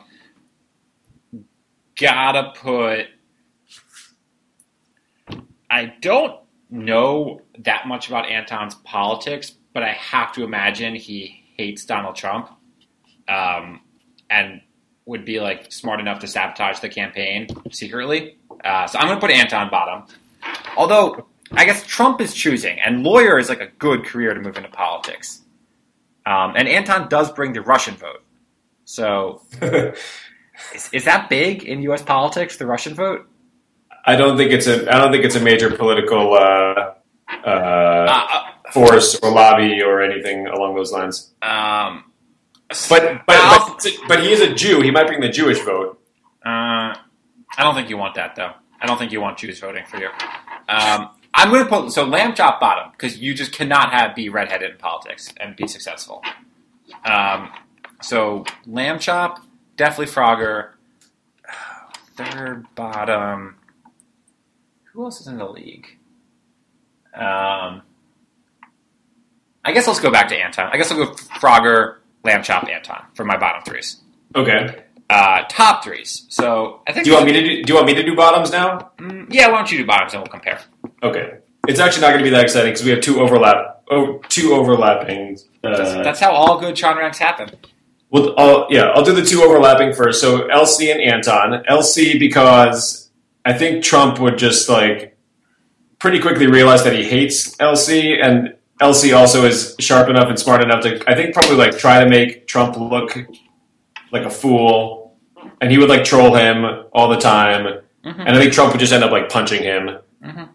gotta 1.98 2.52
put. 2.56 3.08
I 5.70 5.92
don't 6.00 6.40
know 6.70 7.42
that 7.58 7.86
much 7.86 8.08
about 8.08 8.26
Anton's 8.26 8.74
politics, 8.76 9.50
but 9.72 9.82
I 9.82 9.92
have 9.92 10.32
to 10.32 10.44
imagine 10.44 10.94
he 10.94 11.44
hates 11.56 11.84
Donald 11.84 12.16
Trump, 12.16 12.48
um, 13.28 13.80
and 14.30 14.62
would 15.04 15.24
be 15.24 15.40
like 15.40 15.70
smart 15.70 16.00
enough 16.00 16.20
to 16.20 16.26
sabotage 16.26 16.80
the 16.80 16.88
campaign 16.88 17.48
secretly. 17.70 18.38
Uh, 18.64 18.86
so 18.86 18.98
I'm 18.98 19.06
going 19.06 19.18
to 19.18 19.26
put 19.26 19.30
Anton 19.30 19.68
bottom. 19.70 20.06
Although 20.76 21.26
I 21.52 21.64
guess 21.64 21.84
Trump 21.86 22.20
is 22.20 22.32
choosing, 22.34 22.78
and 22.80 23.02
lawyer 23.02 23.38
is 23.38 23.48
like 23.48 23.60
a 23.60 23.68
good 23.78 24.04
career 24.04 24.34
to 24.34 24.40
move 24.40 24.56
into 24.56 24.68
politics. 24.70 25.42
Um, 26.26 26.54
and 26.56 26.68
Anton 26.68 27.08
does 27.08 27.30
bring 27.32 27.52
the 27.52 27.60
Russian 27.62 27.94
vote. 27.96 28.22
So 28.84 29.42
is, 30.74 30.90
is 30.92 31.04
that 31.04 31.28
big 31.28 31.64
in 31.64 31.82
U.S. 31.82 32.02
politics, 32.02 32.56
the 32.56 32.66
Russian 32.66 32.94
vote? 32.94 33.26
I 34.06 34.16
don't 34.16 34.36
think 34.36 34.50
it's 34.52 34.66
a. 34.66 34.88
I 34.92 34.98
don't 34.98 35.12
think 35.12 35.24
it's 35.24 35.36
a 35.36 35.40
major 35.40 35.70
political 35.74 36.34
uh, 36.34 36.94
uh, 37.44 37.48
Uh, 37.48 38.50
force 38.72 39.18
or 39.22 39.30
lobby 39.30 39.82
or 39.82 40.00
anything 40.02 40.46
along 40.46 40.74
those 40.74 40.92
lines. 40.92 41.32
um, 41.42 42.04
But 42.88 43.22
but 43.26 43.26
but, 43.26 43.86
but 44.08 44.20
he 44.20 44.32
is 44.32 44.40
a 44.40 44.54
Jew. 44.54 44.80
He 44.80 44.90
might 44.90 45.06
bring 45.06 45.20
the 45.20 45.28
Jewish 45.28 45.58
vote. 45.60 46.00
Uh, 46.44 46.94
I 47.58 47.58
don't 47.58 47.74
think 47.74 47.90
you 47.90 47.98
want 47.98 48.14
that 48.14 48.36
though. 48.36 48.52
I 48.80 48.86
don't 48.86 48.98
think 48.98 49.12
you 49.12 49.20
want 49.20 49.38
Jews 49.38 49.60
voting 49.60 49.84
for 49.86 49.98
you. 49.98 50.08
Um, 50.68 51.10
I'm 51.34 51.50
going 51.50 51.62
to 51.62 51.68
put 51.68 51.92
so 51.92 52.04
lamb 52.04 52.34
chop 52.34 52.60
bottom 52.60 52.90
because 52.92 53.18
you 53.18 53.34
just 53.34 53.52
cannot 53.52 53.92
have 53.92 54.14
be 54.14 54.28
redheaded 54.28 54.72
in 54.72 54.76
politics 54.78 55.32
and 55.38 55.54
be 55.54 55.66
successful. 55.66 56.22
Um, 57.04 57.50
so 58.02 58.44
lamb 58.66 58.98
chop, 58.98 59.44
definitely 59.76 60.12
Frogger. 60.12 60.70
Third 62.16 62.66
bottom. 62.74 63.56
Who 64.92 65.04
else 65.04 65.20
is 65.20 65.28
in 65.28 65.38
the 65.38 65.48
league? 65.48 65.86
Um, 67.14 67.82
I 69.64 69.72
guess 69.72 69.86
let's 69.86 70.00
go 70.00 70.10
back 70.10 70.28
to 70.28 70.36
Anton. 70.36 70.70
I 70.72 70.76
guess 70.76 70.90
I'll 70.90 71.04
go 71.04 71.12
Frogger, 71.12 71.98
lamb 72.24 72.42
chop, 72.42 72.68
Anton 72.68 73.04
for 73.14 73.24
my 73.24 73.36
bottom 73.36 73.62
threes. 73.62 73.98
Okay. 74.34 74.84
Uh, 75.10 75.44
top 75.48 75.82
threes. 75.82 76.26
So 76.28 76.82
I 76.86 76.92
think. 76.92 77.04
Do 77.04 77.10
you 77.10 77.16
want 77.16 77.26
me 77.26 77.32
to 77.32 77.40
do? 77.42 77.62
Do 77.64 77.70
you 77.72 77.74
want 77.74 77.86
me 77.86 77.94
to 77.94 78.02
do 78.02 78.14
bottoms 78.14 78.52
now? 78.52 78.92
Mm, 78.98 79.26
yeah, 79.30 79.48
why 79.48 79.56
don't 79.56 79.70
you 79.72 79.78
do 79.78 79.86
bottoms 79.86 80.12
and 80.14 80.22
we'll 80.22 80.28
compare. 80.30 80.60
Okay. 81.02 81.38
It's 81.68 81.80
actually 81.80 82.02
not 82.02 82.08
going 82.12 82.20
to 82.20 82.24
be 82.24 82.30
that 82.30 82.44
exciting 82.44 82.70
because 82.72 82.84
we 82.84 82.90
have 82.92 83.00
two 83.00 83.20
overlap. 83.20 83.82
Oh, 83.90 84.20
two 84.28 84.52
overlapping. 84.54 85.36
That's, 85.62 85.80
Uh, 85.80 86.02
that's 86.02 86.20
how 86.20 86.30
all 86.32 86.58
good 86.60 86.74
Tron 86.76 86.96
ranks 86.96 87.18
happen. 87.18 87.50
well, 88.10 88.34
I'll, 88.38 88.66
yeah, 88.70 88.84
I'll 88.94 89.04
do 89.04 89.12
the 89.12 89.24
two 89.24 89.42
overlapping 89.42 89.92
first. 89.92 90.20
So 90.20 90.48
LC 90.48 90.90
and 90.92 91.00
Anton. 91.00 91.64
LC 91.68 92.18
because 92.18 93.10
I 93.44 93.52
think 93.52 93.82
Trump 93.84 94.20
would 94.20 94.38
just 94.38 94.68
like 94.68 95.16
pretty 95.98 96.18
quickly 96.20 96.46
realize 96.46 96.82
that 96.84 96.94
he 96.94 97.02
hates 97.04 97.54
LC, 97.56 98.16
and 98.24 98.54
LC 98.80 99.14
also 99.16 99.44
is 99.44 99.74
sharp 99.80 100.08
enough 100.08 100.28
and 100.28 100.38
smart 100.38 100.62
enough 100.62 100.82
to 100.84 101.02
I 101.10 101.14
think 101.14 101.34
probably 101.34 101.56
like 101.56 101.76
try 101.76 102.02
to 102.02 102.08
make 102.08 102.46
Trump 102.46 102.76
look 102.78 103.16
like 104.12 104.22
a 104.24 104.30
fool, 104.30 104.99
and 105.60 105.70
he 105.70 105.78
would 105.78 105.88
like 105.88 106.04
troll 106.04 106.34
him 106.34 106.64
all 106.92 107.08
the 107.08 107.16
time, 107.18 107.64
Mhm. 108.04 108.14
and 108.18 108.28
I 108.30 108.40
think 108.40 108.52
Trump 108.52 108.72
would 108.72 108.80
just 108.80 108.92
end 108.92 109.04
up 109.04 109.10
like 109.10 109.28
punching 109.28 109.62
him. 109.62 109.90
Mhm. 110.24 110.48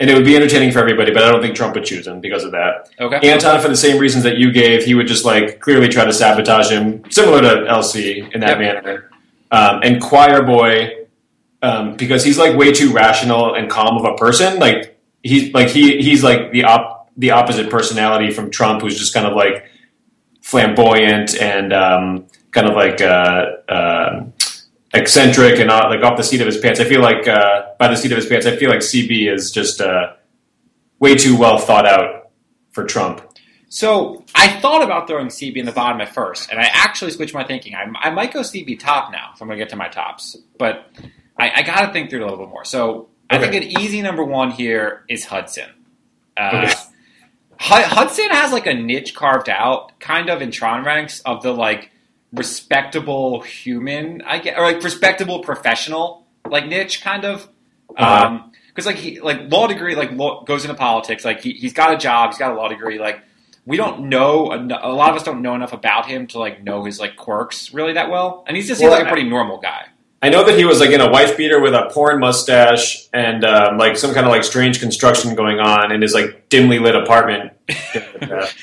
And 0.00 0.08
it 0.10 0.14
would 0.14 0.24
be 0.24 0.36
entertaining 0.36 0.70
for 0.70 0.78
everybody, 0.78 1.12
but 1.12 1.24
I 1.24 1.30
don't 1.32 1.42
think 1.42 1.56
Trump 1.56 1.74
would 1.74 1.84
choose 1.84 2.06
him 2.06 2.20
because 2.20 2.44
of 2.44 2.52
that. 2.52 2.88
Okay. 3.00 3.28
Anton, 3.28 3.60
for 3.60 3.66
the 3.68 3.76
same 3.76 3.98
reasons 3.98 4.22
that 4.24 4.36
you 4.38 4.52
gave, 4.52 4.84
he 4.84 4.94
would 4.94 5.08
just 5.08 5.24
like 5.24 5.58
clearly 5.60 5.88
try 5.88 6.04
to 6.04 6.12
sabotage 6.12 6.70
him, 6.70 7.02
similar 7.10 7.40
to 7.42 7.66
LC 7.68 8.24
in 8.32 8.40
that 8.42 8.60
Yep. 8.60 8.84
manner. 8.84 9.10
Um, 9.50 9.80
and 9.82 10.00
Choir 10.00 10.42
Boy, 10.42 10.92
um, 11.62 11.94
because 11.96 12.22
he's 12.24 12.38
like 12.38 12.56
way 12.56 12.70
too 12.72 12.92
rational 12.92 13.54
and 13.54 13.68
calm 13.68 13.96
of 13.96 14.04
a 14.04 14.14
person. 14.14 14.58
Like 14.60 14.96
he's 15.24 15.52
like 15.52 15.68
he 15.68 16.00
he's 16.00 16.22
like 16.22 16.52
the 16.52 16.62
op 16.64 17.08
the 17.16 17.32
opposite 17.32 17.68
personality 17.68 18.30
from 18.30 18.50
Trump, 18.50 18.82
who's 18.82 18.96
just 18.96 19.12
kind 19.12 19.26
of 19.26 19.34
like 19.34 19.64
flamboyant 20.42 21.34
and 21.40 21.72
um, 21.72 22.24
kind 22.52 22.66
of 22.68 22.74
like 22.74 23.00
uh, 23.00 23.46
uh, 23.68 24.24
eccentric 24.94 25.58
and 25.60 25.70
uh, 25.70 25.88
like 25.90 26.02
off 26.02 26.16
the 26.16 26.22
seat 26.22 26.40
of 26.40 26.46
his 26.46 26.58
pants. 26.58 26.80
I 26.80 26.84
feel 26.84 27.00
like 27.02 27.26
uh, 27.28 27.66
by 27.78 27.88
the 27.88 27.96
seat 27.96 28.12
of 28.12 28.16
his 28.16 28.26
pants, 28.26 28.46
I 28.46 28.56
feel 28.56 28.70
like 28.70 28.80
CB 28.80 29.32
is 29.32 29.50
just 29.50 29.80
uh, 29.80 30.14
way 30.98 31.14
too 31.14 31.36
well 31.36 31.58
thought 31.58 31.86
out 31.86 32.30
for 32.72 32.84
Trump. 32.84 33.22
So 33.70 34.24
I 34.34 34.48
thought 34.60 34.82
about 34.82 35.06
throwing 35.08 35.26
CB 35.28 35.56
in 35.56 35.66
the 35.66 35.72
bottom 35.72 36.00
at 36.00 36.14
first, 36.14 36.50
and 36.50 36.58
I 36.58 36.64
actually 36.72 37.10
switched 37.10 37.34
my 37.34 37.44
thinking. 37.44 37.74
I, 37.74 37.84
I 38.00 38.10
might 38.10 38.32
go 38.32 38.40
CB 38.40 38.78
top 38.80 39.12
now 39.12 39.32
if 39.34 39.42
I'm 39.42 39.48
going 39.48 39.58
to 39.58 39.64
get 39.64 39.70
to 39.70 39.76
my 39.76 39.88
tops, 39.88 40.36
but 40.58 40.90
I, 41.36 41.50
I 41.56 41.62
got 41.62 41.84
to 41.86 41.92
think 41.92 42.08
through 42.08 42.20
it 42.20 42.22
a 42.22 42.30
little 42.30 42.46
bit 42.46 42.50
more. 42.50 42.64
So 42.64 43.08
I 43.28 43.36
Okay. 43.36 43.50
think 43.50 43.64
an 43.76 43.80
easy 43.82 44.00
number 44.00 44.24
one 44.24 44.50
here 44.52 45.04
is 45.10 45.26
Hudson. 45.26 45.68
Uh, 46.34 46.50
Okay. 46.64 46.72
Hu- 47.60 47.94
Hudson 47.94 48.30
has 48.30 48.52
like 48.52 48.66
a 48.66 48.72
niche 48.74 49.14
carved 49.14 49.50
out, 49.50 49.98
kind 50.00 50.30
of 50.30 50.40
in 50.40 50.50
Tron 50.50 50.84
ranks 50.84 51.20
of 51.20 51.42
the 51.42 51.52
like 51.52 51.90
respectable 52.32 53.40
human, 53.40 54.22
I 54.22 54.38
get, 54.38 54.58
or 54.58 54.62
like 54.62 54.82
respectable 54.82 55.40
professional 55.40 56.26
like 56.48 56.66
niche, 56.66 57.02
kind 57.02 57.24
of. 57.24 57.48
Uh-huh. 57.96 58.26
Um, 58.26 58.52
because 58.68 58.86
like 58.86 58.96
he 58.96 59.18
like 59.18 59.50
law 59.50 59.66
degree 59.66 59.96
like 59.96 60.12
law, 60.12 60.44
goes 60.44 60.64
into 60.64 60.76
politics 60.76 61.24
like 61.24 61.40
he, 61.40 61.52
he's 61.52 61.72
got 61.72 61.92
a 61.92 61.96
job 61.96 62.30
he's 62.30 62.38
got 62.38 62.52
a 62.52 62.54
law 62.54 62.68
degree 62.68 63.00
like 63.00 63.20
we 63.66 63.76
don't 63.76 64.08
know 64.08 64.52
en- 64.52 64.70
a 64.70 64.92
lot 64.92 65.10
of 65.10 65.16
us 65.16 65.24
don't 65.24 65.42
know 65.42 65.56
enough 65.56 65.72
about 65.72 66.06
him 66.06 66.28
to 66.28 66.38
like 66.38 66.62
know 66.62 66.84
his 66.84 67.00
like 67.00 67.16
quirks 67.16 67.74
really 67.74 67.94
that 67.94 68.08
well 68.08 68.44
and 68.46 68.56
he's 68.56 68.68
just 68.68 68.78
seems 68.78 68.90
Well, 68.90 69.00
like 69.00 69.08
a 69.08 69.10
pretty 69.10 69.28
normal 69.28 69.58
guy 69.58 69.86
I 70.22 70.28
know 70.28 70.44
that 70.44 70.56
he 70.56 70.64
was 70.64 70.78
like 70.78 70.90
in 70.90 71.00
a 71.00 71.10
wife 71.10 71.36
beater 71.36 71.60
with 71.60 71.74
a 71.74 71.90
porn 71.92 72.20
mustache 72.20 73.08
and 73.12 73.44
um, 73.44 73.78
like 73.78 73.96
some 73.96 74.14
kind 74.14 74.26
of 74.26 74.30
like 74.30 74.44
strange 74.44 74.78
construction 74.78 75.34
going 75.34 75.58
on 75.58 75.90
in 75.90 76.02
his 76.02 76.12
like 76.12 76.48
dimly 76.48 76.78
lit 76.78 76.94
apartment. 76.94 77.52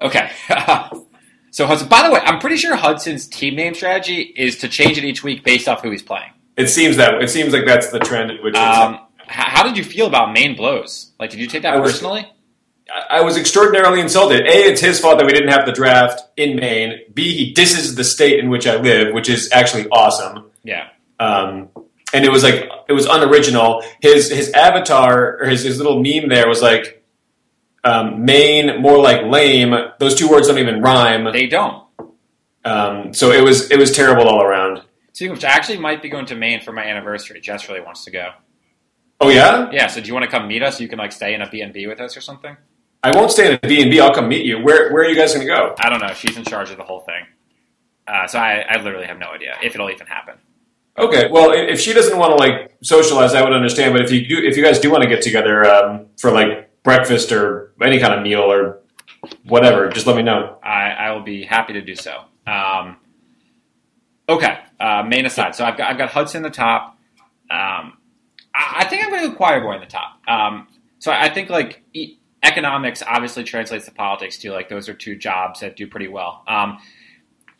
Okay. 0.00 0.30
so 1.58 1.66
Hudson. 1.66 1.88
By 1.88 2.06
the 2.06 2.14
way, 2.14 2.20
I'm 2.20 2.38
pretty 2.38 2.56
sure 2.56 2.76
Hudson's 2.76 3.26
team 3.26 3.56
name 3.56 3.74
strategy 3.74 4.20
is 4.20 4.58
to 4.58 4.68
change 4.68 4.96
it 4.96 5.02
each 5.02 5.24
week 5.24 5.42
based 5.42 5.66
off 5.66 5.82
who 5.82 5.90
he's 5.90 6.04
playing. 6.04 6.30
it 6.56 6.68
seems 6.68 6.96
that 6.98 7.20
it 7.20 7.30
seems 7.30 7.52
like 7.52 7.66
that's 7.66 7.90
the 7.90 7.98
trend. 7.98 8.30
Which 8.44 8.54
Um, 8.54 9.00
how 9.26 9.64
did 9.64 9.76
you 9.76 9.82
feel 9.82 10.06
about 10.06 10.32
Maine 10.32 10.54
blows? 10.54 11.10
Like, 11.18 11.30
did 11.30 11.40
you 11.40 11.48
take 11.48 11.62
that 11.62 11.74
I 11.74 11.80
personally? 11.80 12.30
I 12.88 13.18
I 13.18 13.20
was 13.22 13.36
extraordinarily 13.36 14.00
insulted. 14.00 14.46
A, 14.46 14.70
it's 14.70 14.80
his 14.80 15.00
fault 15.00 15.18
that 15.18 15.26
we 15.26 15.32
didn't 15.32 15.48
have 15.48 15.66
the 15.66 15.72
draft 15.72 16.22
in 16.36 16.54
Maine. 16.54 17.00
B, 17.12 17.34
he 17.36 17.52
disses 17.52 17.96
the 17.96 18.04
state 18.04 18.38
in 18.38 18.50
which 18.50 18.68
I 18.68 18.76
live, 18.76 19.12
which 19.12 19.28
is 19.28 19.50
actually 19.50 19.88
awesome. 19.88 20.52
Yeah. 20.62 20.90
Um, 21.18 21.70
and 22.12 22.24
it 22.24 22.30
was 22.30 22.44
like 22.44 22.70
it 22.88 22.92
was 22.92 23.06
unoriginal. 23.06 23.82
His 24.00 24.30
his 24.30 24.52
avatar 24.52 25.38
or 25.40 25.46
his, 25.46 25.64
his 25.64 25.78
little 25.78 26.00
meme 26.00 26.28
there 26.28 26.48
was 26.48 26.62
like 26.62 26.97
um, 27.84 28.24
Maine, 28.24 28.80
more 28.80 28.98
like 28.98 29.24
lame. 29.24 29.74
Those 29.98 30.14
two 30.14 30.28
words 30.28 30.48
don't 30.48 30.58
even 30.58 30.82
rhyme. 30.82 31.32
They 31.32 31.46
don't. 31.46 31.84
Um, 32.64 33.14
so 33.14 33.30
it 33.30 33.42
was 33.42 33.70
it 33.70 33.78
was 33.78 33.92
terrible 33.92 34.28
all 34.28 34.42
around. 34.42 34.82
Speaking 35.12 35.32
which, 35.32 35.44
I 35.44 35.50
actually 35.50 35.78
might 35.78 36.02
be 36.02 36.08
going 36.08 36.26
to 36.26 36.36
Maine 36.36 36.60
for 36.60 36.72
my 36.72 36.84
anniversary. 36.84 37.40
Jess 37.40 37.68
really 37.68 37.80
wants 37.80 38.04
to 38.04 38.10
go. 38.10 38.30
Oh 39.20 39.30
yeah, 39.30 39.68
Yeah, 39.72 39.88
so 39.88 40.00
do 40.00 40.06
you 40.06 40.14
want 40.14 40.24
to 40.24 40.30
come 40.30 40.46
meet 40.46 40.62
us? 40.62 40.80
You 40.80 40.88
can 40.88 40.98
like 40.98 41.10
stay 41.10 41.34
in 41.34 41.42
a 41.42 41.50
B&B 41.50 41.88
with 41.88 42.00
us 42.00 42.16
or 42.16 42.20
something? 42.20 42.56
I 43.02 43.12
won't 43.12 43.32
stay 43.32 43.48
in 43.48 43.58
a 43.60 43.66
B 43.66 43.82
and 43.82 43.90
B. 43.90 44.00
I'll 44.00 44.14
come 44.14 44.28
meet 44.28 44.46
you. 44.46 44.62
Where 44.62 44.92
where 44.92 45.02
are 45.02 45.08
you 45.08 45.16
guys 45.16 45.34
going 45.34 45.46
to 45.46 45.52
go? 45.52 45.74
I 45.80 45.88
don't 45.88 46.00
know. 46.00 46.12
She's 46.14 46.36
in 46.36 46.44
charge 46.44 46.70
of 46.70 46.76
the 46.76 46.84
whole 46.84 47.00
thing. 47.00 47.24
Uh, 48.06 48.26
so 48.26 48.38
I, 48.38 48.64
I 48.68 48.82
literally 48.82 49.06
have 49.06 49.18
no 49.18 49.30
idea 49.30 49.56
if 49.62 49.74
it'll 49.74 49.90
even 49.90 50.06
happen. 50.06 50.36
Okay, 50.96 51.28
well, 51.30 51.52
if 51.52 51.80
she 51.80 51.92
doesn't 51.92 52.18
want 52.18 52.32
to 52.32 52.36
like 52.36 52.76
socialize, 52.82 53.34
I 53.34 53.42
would 53.42 53.52
understand. 53.52 53.92
But 53.94 54.02
if 54.02 54.10
you 54.10 54.26
do, 54.26 54.38
if 54.38 54.56
you 54.56 54.64
guys 54.64 54.80
do 54.80 54.90
want 54.90 55.02
to 55.04 55.08
get 55.08 55.22
together 55.22 55.64
um, 55.64 56.06
for 56.18 56.32
like 56.32 56.67
breakfast 56.88 57.32
or 57.32 57.74
any 57.82 57.98
kind 57.98 58.14
of 58.14 58.22
meal 58.22 58.50
or 58.50 58.78
whatever, 59.44 59.90
just 59.90 60.06
let 60.06 60.16
me 60.16 60.22
know. 60.22 60.56
I, 60.62 60.88
I 60.88 61.10
will 61.12 61.20
be 61.20 61.44
happy 61.44 61.74
to 61.74 61.82
do 61.82 61.94
so. 61.94 62.22
Um, 62.46 62.96
okay, 64.26 64.60
uh, 64.80 65.02
main 65.02 65.26
aside. 65.26 65.54
So 65.54 65.66
I've 65.66 65.76
got 65.76 65.90
I've 65.90 65.98
got 65.98 66.08
Hudson 66.08 66.38
in 66.38 66.42
the 66.44 66.56
top. 66.56 66.96
Um, 67.50 67.98
I, 68.54 68.76
I 68.76 68.86
think 68.88 69.04
I'm 69.04 69.10
going 69.10 69.22
to 69.24 69.28
go 69.28 69.34
Choir 69.34 69.60
Boy 69.60 69.74
in 69.74 69.80
the 69.80 69.86
top. 69.86 70.18
Um, 70.26 70.66
so 70.98 71.12
I, 71.12 71.24
I 71.24 71.28
think 71.28 71.50
like 71.50 71.82
e- 71.92 72.16
economics 72.42 73.02
obviously 73.06 73.44
translates 73.44 73.84
to 73.84 73.92
politics 73.92 74.38
too. 74.38 74.52
Like 74.52 74.70
those 74.70 74.88
are 74.88 74.94
two 74.94 75.14
jobs 75.14 75.60
that 75.60 75.76
do 75.76 75.86
pretty 75.86 76.08
well. 76.08 76.42
Um, 76.48 76.78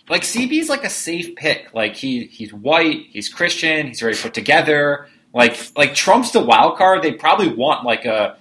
like 0.08 0.22
CB's 0.22 0.70
like 0.70 0.84
a 0.84 0.90
safe 0.90 1.36
pick. 1.36 1.74
Like 1.74 1.96
he 1.96 2.24
he's 2.24 2.54
white, 2.54 3.08
he's 3.10 3.28
Christian, 3.28 3.88
he's 3.88 4.00
very 4.00 4.14
put 4.14 4.32
together. 4.32 5.06
Like 5.34 5.58
like 5.76 5.94
Trump's 5.94 6.30
the 6.30 6.42
wild 6.42 6.78
card. 6.78 7.02
They 7.02 7.12
probably 7.12 7.52
want 7.52 7.84
like 7.84 8.06
a 8.06 8.37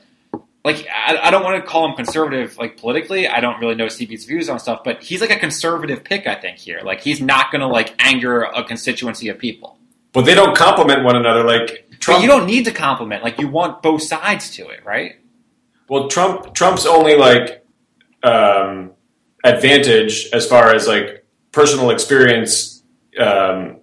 like 0.68 0.88
I, 0.88 1.18
I 1.18 1.32
don't 1.32 1.44
want 1.44 1.64
to 1.64 1.68
call 1.68 1.88
him 1.88 1.96
conservative 1.96 2.58
like 2.58 2.78
politically. 2.78 3.28
I 3.28 3.40
don't 3.40 3.60
really 3.60 3.76
know 3.76 3.88
CB's 3.88 4.26
views 4.26 4.50
on 4.50 4.60
stuff, 4.60 4.84
but 4.84 5.02
he's 5.02 5.22
like 5.22 5.32
a 5.32 5.40
conservative 5.40 6.04
pick. 6.04 6.28
I 6.28 6.36
think 6.36 6.58
here, 6.58 6.82
like 6.84 7.02
he's 7.02 7.22
not 7.22 7.52
going 7.52 7.62
to 7.62 7.68
like 7.68 7.96
anger 8.00 8.44
a 8.44 8.64
constituency 8.64 9.30
of 9.30 9.40
people. 9.40 9.78
But 10.14 10.26
they 10.26 10.36
don't 10.36 10.56
complement 10.56 11.04
one 11.04 11.16
another. 11.16 11.44
Like 11.44 11.90
Trump, 12.00 12.20
But 12.20 12.22
you 12.22 12.28
don't 12.28 12.46
need 12.46 12.66
to 12.66 12.72
compliment. 12.72 13.24
Like 13.24 13.40
you 13.40 13.48
want 13.48 13.82
both 13.82 14.04
sides 14.04 14.52
to 14.52 14.68
it, 14.68 14.86
right? 14.86 15.16
well, 15.88 16.08
Trump 16.08 16.54
Trump's 16.54 16.86
only 16.86 17.16
like 17.16 17.66
um, 18.24 18.92
advantage 19.44 20.30
as 20.34 20.48
far 20.48 20.74
as 20.74 20.88
like 20.88 21.26
personal 21.52 21.90
experience, 21.90 22.84
um, 23.20 23.78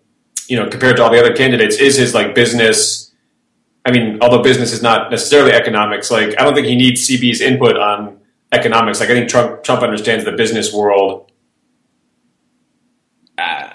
you 0.49 0.57
know, 0.57 0.69
compared 0.69 0.97
to 0.97 1.03
all 1.03 1.11
the 1.11 1.19
other 1.19 1.35
candidates, 1.35 1.77
is 1.77 1.97
his 1.97 2.15
like 2.15 2.35
business. 2.35 3.13
I 3.85 3.93
mean, 3.93 4.19
although 4.23 4.43
business 4.43 4.73
is 4.73 4.83
not 4.83 5.11
necessarily 5.11 5.53
economics, 5.53 6.11
like 6.11 6.39
I 6.41 6.45
don't 6.45 6.55
think 6.55 6.67
he 6.67 6.77
needs 6.77 7.07
CB's 7.07 7.41
input 7.41 7.77
on 7.77 8.19
economics. 8.53 9.01
Like 9.01 9.11
I 9.11 9.15
think 9.15 9.29
Trump 9.29 9.63
Trump 9.63 9.83
understands 9.83 10.25
the 10.25 10.33
business 10.33 10.73
world. 10.73 11.31
Uh, 13.37 13.71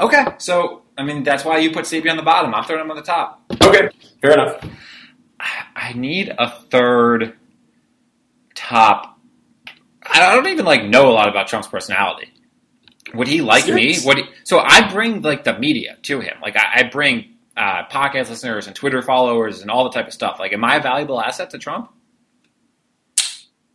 okay, 0.00 0.24
so 0.38 0.82
I 0.98 1.04
mean 1.04 1.22
that's 1.22 1.44
why 1.44 1.58
you 1.58 1.70
put 1.70 1.86
CB 1.86 2.10
on 2.10 2.16
the 2.16 2.22
bottom. 2.22 2.54
I'm 2.54 2.64
throwing 2.64 2.82
him 2.82 2.90
on 2.90 2.96
the 2.96 3.02
top. 3.02 3.42
Okay, 3.62 3.88
fair 4.20 4.32
enough. 4.32 4.62
I 5.74 5.94
need 5.94 6.34
a 6.36 6.50
third 6.50 7.34
top. 8.54 9.18
I 10.02 10.34
don't 10.34 10.48
even 10.48 10.66
like 10.66 10.84
know 10.84 11.08
a 11.08 11.12
lot 11.12 11.28
about 11.28 11.48
Trump's 11.48 11.68
personality. 11.68 12.28
Would 13.14 13.26
he 13.26 13.40
like 13.40 13.66
me? 13.66 13.96
Would 14.04 14.18
he, 14.18 14.24
so 14.44 14.58
I 14.58 14.90
bring 14.92 15.22
like 15.22 15.44
the 15.44 15.58
media 15.58 15.96
to 16.02 16.20
him. 16.20 16.36
Like 16.42 16.56
I, 16.56 16.80
I 16.80 16.82
bring 16.84 17.36
uh, 17.60 17.86
podcast 17.88 18.30
listeners 18.30 18.66
and 18.66 18.74
Twitter 18.74 19.02
followers 19.02 19.60
and 19.60 19.70
all 19.70 19.84
the 19.84 19.90
type 19.90 20.06
of 20.06 20.14
stuff. 20.14 20.38
Like, 20.40 20.54
am 20.54 20.64
I 20.64 20.76
a 20.76 20.82
valuable 20.82 21.20
asset 21.20 21.50
to 21.50 21.58
Trump? 21.58 21.92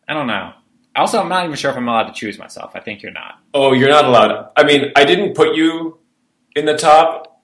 I 0.08 0.14
don't 0.16 0.26
know. 0.26 0.54
Also, 0.96 1.20
I'm 1.22 1.30
not 1.30 1.46
even 1.46 1.56
sure 1.56 1.70
if 1.70 1.78
I'm 1.78 1.88
allowed 1.88 2.08
to 2.08 2.14
choose 2.14 2.40
myself. 2.40 2.72
I 2.74 2.80
think 2.80 3.04
you're 3.04 3.12
not. 3.12 3.40
Oh, 3.54 3.74
you're 3.74 3.90
not 3.90 4.06
allowed. 4.06 4.50
I 4.56 4.64
mean, 4.64 4.92
I 4.96 5.06
didn't 5.06 5.36
put 5.36 5.56
you 5.56 6.00
in 6.56 6.66
the 6.66 6.76
top. 6.76 7.44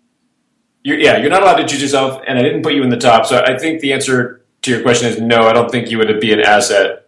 You're, 0.84 0.98
yeah, 0.98 1.18
you're 1.18 1.30
not 1.30 1.44
allowed 1.44 1.58
to 1.58 1.68
choose 1.68 1.82
yourself, 1.82 2.24
and 2.28 2.40
I 2.40 2.42
didn't 2.42 2.64
put 2.64 2.74
you 2.74 2.82
in 2.82 2.90
the 2.90 2.98
top. 2.98 3.28
So 3.28 3.44
I 3.44 3.56
think 3.60 3.82
the 3.82 3.94
answer 3.94 4.44
to 4.64 4.72
your 4.72 4.82
question 4.82 5.10
is 5.10 5.22
no. 5.22 5.44
I 5.44 5.54
don't 5.54 5.70
think 5.70 5.92
you 5.92 6.00
would 6.00 6.20
be 6.20 6.34
an 6.34 6.40
asset 6.40 7.08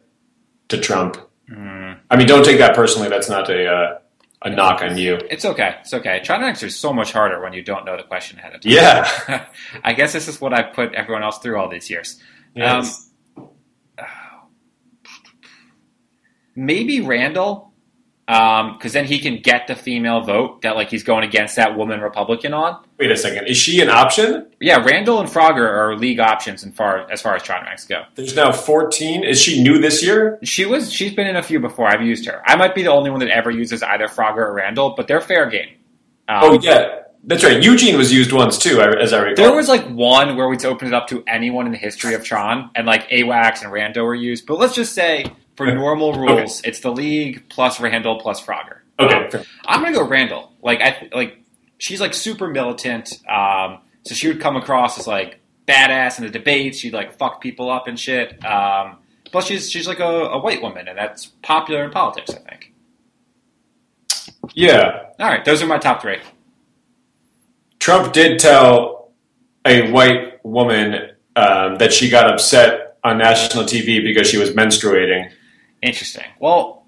to 0.68 0.78
Trump. 0.78 1.18
Mm, 1.50 1.98
I 2.12 2.18
mean, 2.18 2.28
don't 2.28 2.46
take 2.46 2.60
that 2.60 2.76
personally. 2.76 3.10
That's 3.10 3.30
not 3.30 3.50
a 3.50 3.68
uh, 3.68 4.00
a 4.44 4.50
knock 4.50 4.82
on 4.82 4.98
you. 4.98 5.20
it's 5.30 5.46
okay. 5.46 5.76
It's 5.82 5.94
okay. 5.94 6.22
Trying 6.24 6.42
to 6.42 6.48
answer 6.48 6.68
is 6.68 6.76
so 6.78 6.94
much 6.94 7.12
harder 7.12 7.42
when 7.42 7.54
you 7.54 7.64
don't 7.64 7.86
know 7.86 7.98
the 7.98 8.04
question 8.04 8.38
ahead 8.40 8.54
of 8.56 8.62
time. 8.62 8.72
Yeah. 8.72 9.46
I 9.84 9.94
guess 9.94 10.14
this 10.14 10.28
is 10.28 10.40
what 10.40 10.54
I've 10.54 10.74
put 10.74 10.94
everyone 10.94 11.24
else 11.24 11.40
through 11.40 11.58
all 11.58 11.70
these 11.70 11.90
years. 11.90 12.22
Yes. 12.56 13.10
Um, 13.38 13.50
maybe 16.56 17.02
Randall, 17.02 17.73
because 18.26 18.94
then 18.94 19.06
he 19.06 19.20
can 19.20 19.42
get 19.42 19.68
the 19.68 19.76
female 19.76 20.22
vote 20.22 20.62
that 20.62 20.76
like 20.76 20.90
he's 20.90 21.04
going 21.04 21.24
against 21.24 21.58
that 21.58 21.78
woman 21.78 22.00
Republican 22.00 22.54
on. 22.54 22.82
Wait 22.98 23.12
a 23.12 23.18
second. 23.18 23.48
Is 23.48 23.58
she 23.58 23.82
an 23.82 23.90
option? 23.90 24.48
Yeah, 24.62 24.78
Randall 24.78 25.20
and 25.20 25.28
Frogger 25.30 25.68
are 25.68 25.96
league 25.98 26.20
options 26.20 26.64
in 26.64 26.72
far 26.72 27.12
as 27.12 27.22
far 27.22 27.36
as 27.36 27.44
Tron 27.44 27.64
ranks 27.66 27.86
go. 27.86 28.04
There's 28.16 28.36
now 28.36 28.52
14. 28.52 29.24
Is 29.24 29.42
she 29.42 29.62
new 29.62 29.80
this 29.80 30.04
year? 30.04 30.40
She 30.44 30.66
was 30.66 30.92
she's 30.92 31.14
been 31.14 31.28
in 31.28 31.36
a 31.36 31.44
few 31.44 31.60
before. 31.60 31.88
I've 31.88 32.02
used 32.02 32.26
her. 32.28 32.42
I 32.46 32.56
might 32.56 32.74
be 32.76 32.84
the 32.84 32.92
only 32.92 33.10
one 33.10 33.20
that 33.20 33.30
ever 33.30 33.52
uses 33.52 33.84
either 33.84 34.08
Frogger 34.08 34.38
or 34.38 34.54
Randall, 34.54 34.94
but 34.96 35.08
they're 35.08 35.22
fair 35.22 35.50
game. 35.50 35.70
Um, 36.30 36.40
Oh 36.44 36.60
yeah, 36.62 37.02
that's 37.26 37.44
right. 37.44 37.62
Eugene 37.62 37.98
was 37.98 38.14
used 38.14 38.32
once 38.32 38.58
too, 38.58 38.80
as 38.82 39.12
I 39.12 39.20
recall. 39.22 39.46
There 39.46 39.56
was 39.56 39.68
like 39.68 39.86
one 39.90 40.38
where 40.38 40.48
we'd 40.48 40.64
open 40.64 40.88
it 40.88 40.94
up 40.94 41.08
to 41.08 41.24
anyone 41.28 41.66
in 41.66 41.74
the 41.74 41.78
history 41.78 42.14
of 42.14 42.24
Tron, 42.24 42.70
and 42.76 42.88
like 42.88 43.10
AWACS 43.10 43.64
and 43.64 43.72
Rando 43.72 44.06
were 44.06 44.16
used. 44.16 44.46
But 44.46 44.60
let's 44.60 44.76
just 44.76 44.94
say 44.94 45.26
for 45.56 45.72
normal 45.74 46.14
rules, 46.14 46.62
it's 46.64 46.80
the 46.80 46.92
league 46.92 47.48
plus 47.50 47.80
Randall 47.80 48.20
plus 48.20 48.42
Frogger. 48.42 48.80
okay. 49.00 49.38
Um. 49.38 49.46
I'm 49.66 49.82
gonna 49.82 49.94
go 49.94 50.08
Randall. 50.08 50.52
Like 50.62 50.82
I 50.82 51.10
like 51.14 51.38
she's 51.78 52.02
like 52.02 52.14
super 52.14 52.48
militant. 52.48 53.20
Um, 53.30 53.80
so 54.04 54.16
she 54.16 54.28
would 54.28 54.42
come 54.42 54.56
across 54.56 55.00
as 55.00 55.08
like 55.08 55.40
badass 55.68 56.18
in 56.18 56.26
the 56.26 56.32
debates. 56.32 56.78
She'd 56.80 56.94
like 56.94 57.18
fuck 57.18 57.42
people 57.42 57.70
up 57.70 57.88
and 57.88 58.00
shit. 58.00 58.44
Um, 58.46 58.98
plus 59.26 59.46
she's 59.48 59.70
she's 59.70 59.88
like 59.88 60.00
a, 60.00 60.04
a 60.04 60.40
white 60.40 60.62
woman, 60.62 60.88
and 60.88 60.98
that's 60.98 61.28
popular 61.42 61.84
in 61.84 61.92
politics. 61.92 62.32
I 62.32 62.50
think. 62.50 62.74
Yeah. 64.54 65.08
All 65.20 65.28
right, 65.30 65.44
those 65.46 65.62
are 65.62 65.68
my 65.68 65.78
top 65.78 66.02
three. 66.02 66.18
Trump 67.80 68.14
did 68.14 68.40
tell 68.40 69.12
a 69.66 69.92
white 69.92 70.44
woman 70.46 71.12
um, 71.36 71.78
that 71.78 71.92
she 71.94 72.10
got 72.10 72.30
upset 72.32 72.98
on 73.04 73.18
national 73.18 73.64
TV 73.66 74.04
because 74.04 74.30
she 74.30 74.38
was 74.38 74.52
menstruating. 74.52 75.32
Interesting. 75.84 76.26
Well, 76.40 76.86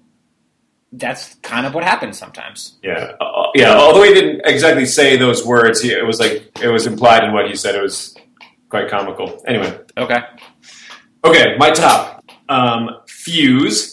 that's 0.92 1.34
kind 1.36 1.66
of 1.66 1.74
what 1.74 1.84
happens 1.84 2.18
sometimes. 2.18 2.78
Yeah, 2.82 3.12
uh, 3.20 3.48
yeah. 3.54 3.74
Although 3.76 4.02
he 4.04 4.14
didn't 4.14 4.42
exactly 4.46 4.86
say 4.86 5.16
those 5.16 5.44
words, 5.44 5.80
he, 5.82 5.92
it 5.92 6.04
was 6.06 6.18
like 6.18 6.50
it 6.62 6.68
was 6.68 6.86
implied 6.86 7.24
in 7.24 7.32
what 7.32 7.46
he 7.48 7.54
said. 7.54 7.74
It 7.74 7.82
was 7.82 8.16
quite 8.70 8.88
comical. 8.88 9.42
Anyway, 9.46 9.78
Okay. 9.98 10.18
okay, 11.24 11.56
my 11.58 11.70
top 11.70 12.24
um, 12.48 12.88
Fuse. 13.06 13.92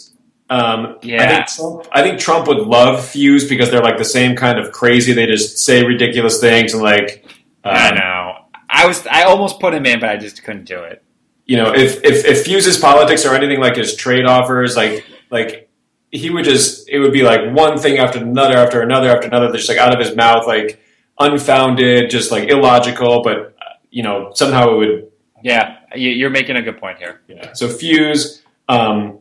Um, 0.50 0.86
I 0.86 0.98
Yeah. 1.02 1.28
think 1.28 1.46
Trump. 1.48 1.86
I 1.92 2.02
think 2.02 2.18
Trump 2.18 2.46
would 2.48 2.58
love 2.66 3.04
Fuse 3.04 3.48
because 3.48 3.70
they're 3.70 3.82
like 3.82 3.98
the 3.98 4.04
same 4.04 4.34
kind 4.36 4.58
of 4.58 4.72
crazy. 4.72 5.12
They 5.12 5.26
just 5.26 5.58
say 5.58 5.84
ridiculous 5.84 6.40
things 6.40 6.72
and 6.74 6.82
like. 6.82 7.24
I 7.64 7.88
Um, 7.90 7.94
know. 7.96 8.32
I 8.70 8.86
was. 8.86 9.06
I 9.06 9.22
almost 9.24 9.60
put 9.60 9.74
him 9.74 9.84
in, 9.86 10.00
but 10.00 10.08
I 10.08 10.16
just 10.16 10.42
couldn't 10.42 10.64
do 10.64 10.80
it. 10.84 11.02
You 11.46 11.56
know, 11.56 11.74
if, 11.74 12.02
if 12.04 12.24
if 12.24 12.44
Fuse's 12.44 12.78
politics 12.78 13.24
or 13.26 13.34
anything 13.34 13.60
like 13.60 13.76
his 13.76 13.94
trade 13.96 14.24
offers, 14.26 14.76
like 14.76 15.04
like 15.30 15.68
he 16.10 16.30
would 16.30 16.44
just 16.44 16.88
it 16.88 16.98
would 17.00 17.12
be 17.12 17.22
like 17.22 17.52
one 17.54 17.78
thing 17.78 17.98
after 17.98 18.18
another 18.18 18.56
after 18.56 18.80
another 18.82 19.10
after 19.10 19.26
another, 19.26 19.52
just 19.52 19.68
like 19.68 19.78
out 19.78 19.92
of 19.92 20.04
his 20.04 20.14
mouth, 20.16 20.46
like 20.46 20.80
unfounded, 21.20 22.10
just 22.10 22.30
like 22.30 22.48
illogical, 22.48 23.22
but 23.22 23.54
you 23.90 24.02
know 24.02 24.30
somehow 24.34 24.72
it 24.72 24.76
would. 24.76 25.10
Yeah, 25.42 25.76
you- 25.94 26.10
you're 26.10 26.30
making 26.30 26.56
a 26.56 26.62
good 26.62 26.78
point 26.78 26.98
here. 26.98 27.20
Yeah. 27.28 27.52
So 27.52 27.68
Fuse, 27.68 28.42
um, 28.68 29.18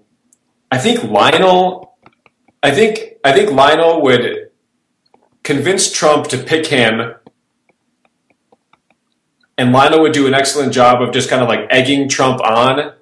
I 0.72 0.78
think 0.78 1.04
Lionel, 1.04 1.98
I 2.62 2.72
think 2.72 3.16
I 3.26 3.34
think 3.34 3.52
Lionel 3.52 4.02
would 4.04 4.50
convince 5.44 5.92
Trump 5.92 6.28
to 6.28 6.38
pick 6.38 6.68
him 6.68 7.14
and 9.58 9.72
Lionel 9.72 10.02
would 10.02 10.14
do 10.14 10.28
an 10.28 10.34
excellent 10.34 10.74
job 10.74 11.02
of 11.02 11.12
just 11.14 11.30
kind 11.30 11.42
of 11.42 11.48
like 11.48 11.68
egging 11.70 12.10
Trump 12.10 12.42
on, 12.42 12.94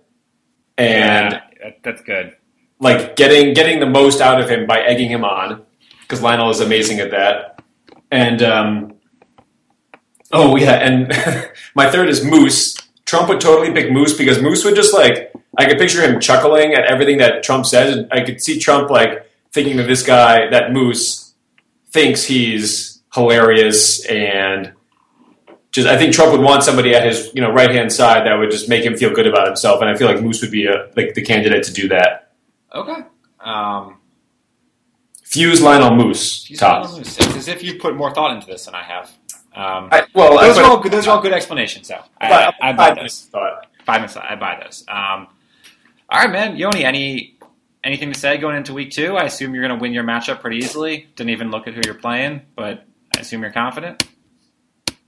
and 0.77 1.41
Yeah, 1.61 1.71
that's 1.83 2.01
good. 2.01 2.35
like 2.79 3.15
getting 3.15 3.53
getting 3.53 3.79
the 3.79 3.85
most 3.85 4.21
out 4.21 4.41
of 4.41 4.49
him 4.49 4.65
by 4.67 4.81
egging 4.81 5.09
him 5.09 5.23
on 5.23 5.63
because 6.01 6.21
Lionel 6.21 6.49
is 6.49 6.59
amazing 6.59 6.99
at 6.99 7.11
that. 7.11 7.61
And 8.11 8.41
um, 8.43 8.93
oh 10.31 10.55
yeah, 10.57 10.73
and 10.73 11.11
my 11.75 11.89
third 11.89 12.09
is 12.09 12.23
Moose. 12.23 12.77
Trump 13.05 13.27
would 13.29 13.41
totally 13.41 13.71
pick 13.73 13.91
Moose 13.91 14.17
because 14.17 14.41
Moose 14.41 14.63
would 14.65 14.75
just 14.75 14.93
like 14.93 15.31
I 15.57 15.65
could 15.65 15.77
picture 15.77 16.01
him 16.01 16.19
chuckling 16.19 16.73
at 16.73 16.85
everything 16.85 17.17
that 17.17 17.43
Trump 17.43 17.65
says, 17.65 17.95
and 17.95 18.07
I 18.11 18.21
could 18.23 18.41
see 18.41 18.59
Trump 18.59 18.89
like 18.89 19.25
thinking 19.51 19.75
that 19.77 19.83
this 19.87 20.03
guy, 20.03 20.49
that 20.49 20.71
Moose, 20.71 21.33
thinks 21.91 22.23
he's 22.23 23.01
hilarious 23.13 24.05
and. 24.05 24.73
Just, 25.71 25.87
I 25.87 25.97
think 25.97 26.13
Trump 26.13 26.33
would 26.33 26.41
want 26.41 26.63
somebody 26.63 26.93
at 26.93 27.05
his, 27.05 27.31
you 27.33 27.41
know, 27.41 27.51
right 27.51 27.71
hand 27.71 27.93
side 27.93 28.25
that 28.25 28.35
would 28.35 28.51
just 28.51 28.67
make 28.67 28.83
him 28.83 28.97
feel 28.97 29.13
good 29.13 29.25
about 29.25 29.47
himself, 29.47 29.81
and 29.81 29.89
I 29.89 29.95
feel 29.95 30.07
like 30.07 30.21
Moose 30.21 30.41
would 30.41 30.51
be 30.51 30.65
a, 30.65 30.91
like 30.97 31.13
the 31.13 31.21
candidate 31.21 31.63
to 31.63 31.73
do 31.73 31.87
that. 31.87 32.33
Okay. 32.73 33.03
Um, 33.39 33.97
Fuse 35.23 35.61
Lionel 35.61 35.95
Moose 35.95 36.49
top. 36.59 36.83
not 36.83 36.91
on 36.91 36.97
loose. 36.97 37.17
It's 37.17 37.35
as 37.37 37.47
if 37.47 37.63
you've 37.63 37.79
put 37.79 37.95
more 37.95 38.13
thought 38.13 38.35
into 38.35 38.47
this 38.47 38.65
than 38.65 38.75
I 38.75 38.83
have. 38.83 39.11
Um, 39.55 39.87
I, 39.91 40.05
well, 40.13 40.37
those, 40.37 40.57
I, 40.57 40.61
are 40.61 40.69
all 40.69 40.79
good, 40.79 40.91
those 40.91 41.07
are 41.07 41.15
all 41.15 41.21
good 41.21 41.33
explanations, 41.33 41.87
though. 41.87 42.03
I, 42.19 42.53
I, 42.61 42.69
I 42.69 42.73
buy 42.73 42.93
those. 42.93 43.29
Five 43.85 44.01
minutes. 44.01 44.17
I 44.17 44.35
buy 44.35 44.61
those. 44.61 44.83
Um, 44.87 45.27
all 46.09 46.19
right, 46.19 46.29
man. 46.29 46.57
Yoni, 46.57 46.83
any 46.83 47.37
anything 47.83 48.11
to 48.11 48.19
say 48.19 48.37
going 48.37 48.57
into 48.57 48.73
week 48.73 48.91
two? 48.91 49.15
I 49.15 49.23
assume 49.23 49.53
you're 49.55 49.65
going 49.65 49.77
to 49.77 49.81
win 49.81 49.93
your 49.93 50.03
matchup 50.03 50.41
pretty 50.41 50.57
easily. 50.57 51.07
Didn't 51.15 51.31
even 51.31 51.49
look 51.49 51.67
at 51.67 51.73
who 51.73 51.81
you're 51.85 51.95
playing, 51.95 52.41
but 52.55 52.85
I 53.15 53.21
assume 53.21 53.41
you're 53.41 53.51
confident. 53.51 54.03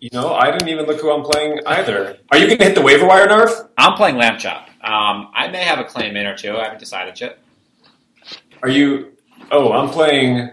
You 0.03 0.09
know, 0.11 0.33
I 0.33 0.51
didn't 0.51 0.67
even 0.67 0.85
look 0.85 0.99
who 0.99 1.13
I'm 1.13 1.23
playing 1.23 1.61
either. 1.65 2.17
Are 2.29 2.37
you 2.37 2.47
going 2.47 2.57
to 2.57 2.63
hit 2.65 2.75
the 2.75 2.81
waiver 2.81 3.07
wire, 3.07 3.25
Narf? 3.25 3.51
I'm 3.77 3.93
playing 3.95 4.17
Lamb 4.17 4.37
Chop. 4.37 4.67
Um, 4.81 5.29
I 5.33 5.47
may 5.49 5.63
have 5.63 5.79
a 5.79 5.85
claim 5.85 6.17
in 6.17 6.25
or 6.25 6.35
two. 6.35 6.57
I 6.57 6.63
haven't 6.65 6.79
decided 6.79 7.21
yet. 7.21 7.39
Are 8.61 8.67
you? 8.67 9.13
Oh, 9.49 9.71
I'm 9.71 9.87
playing. 9.87 10.49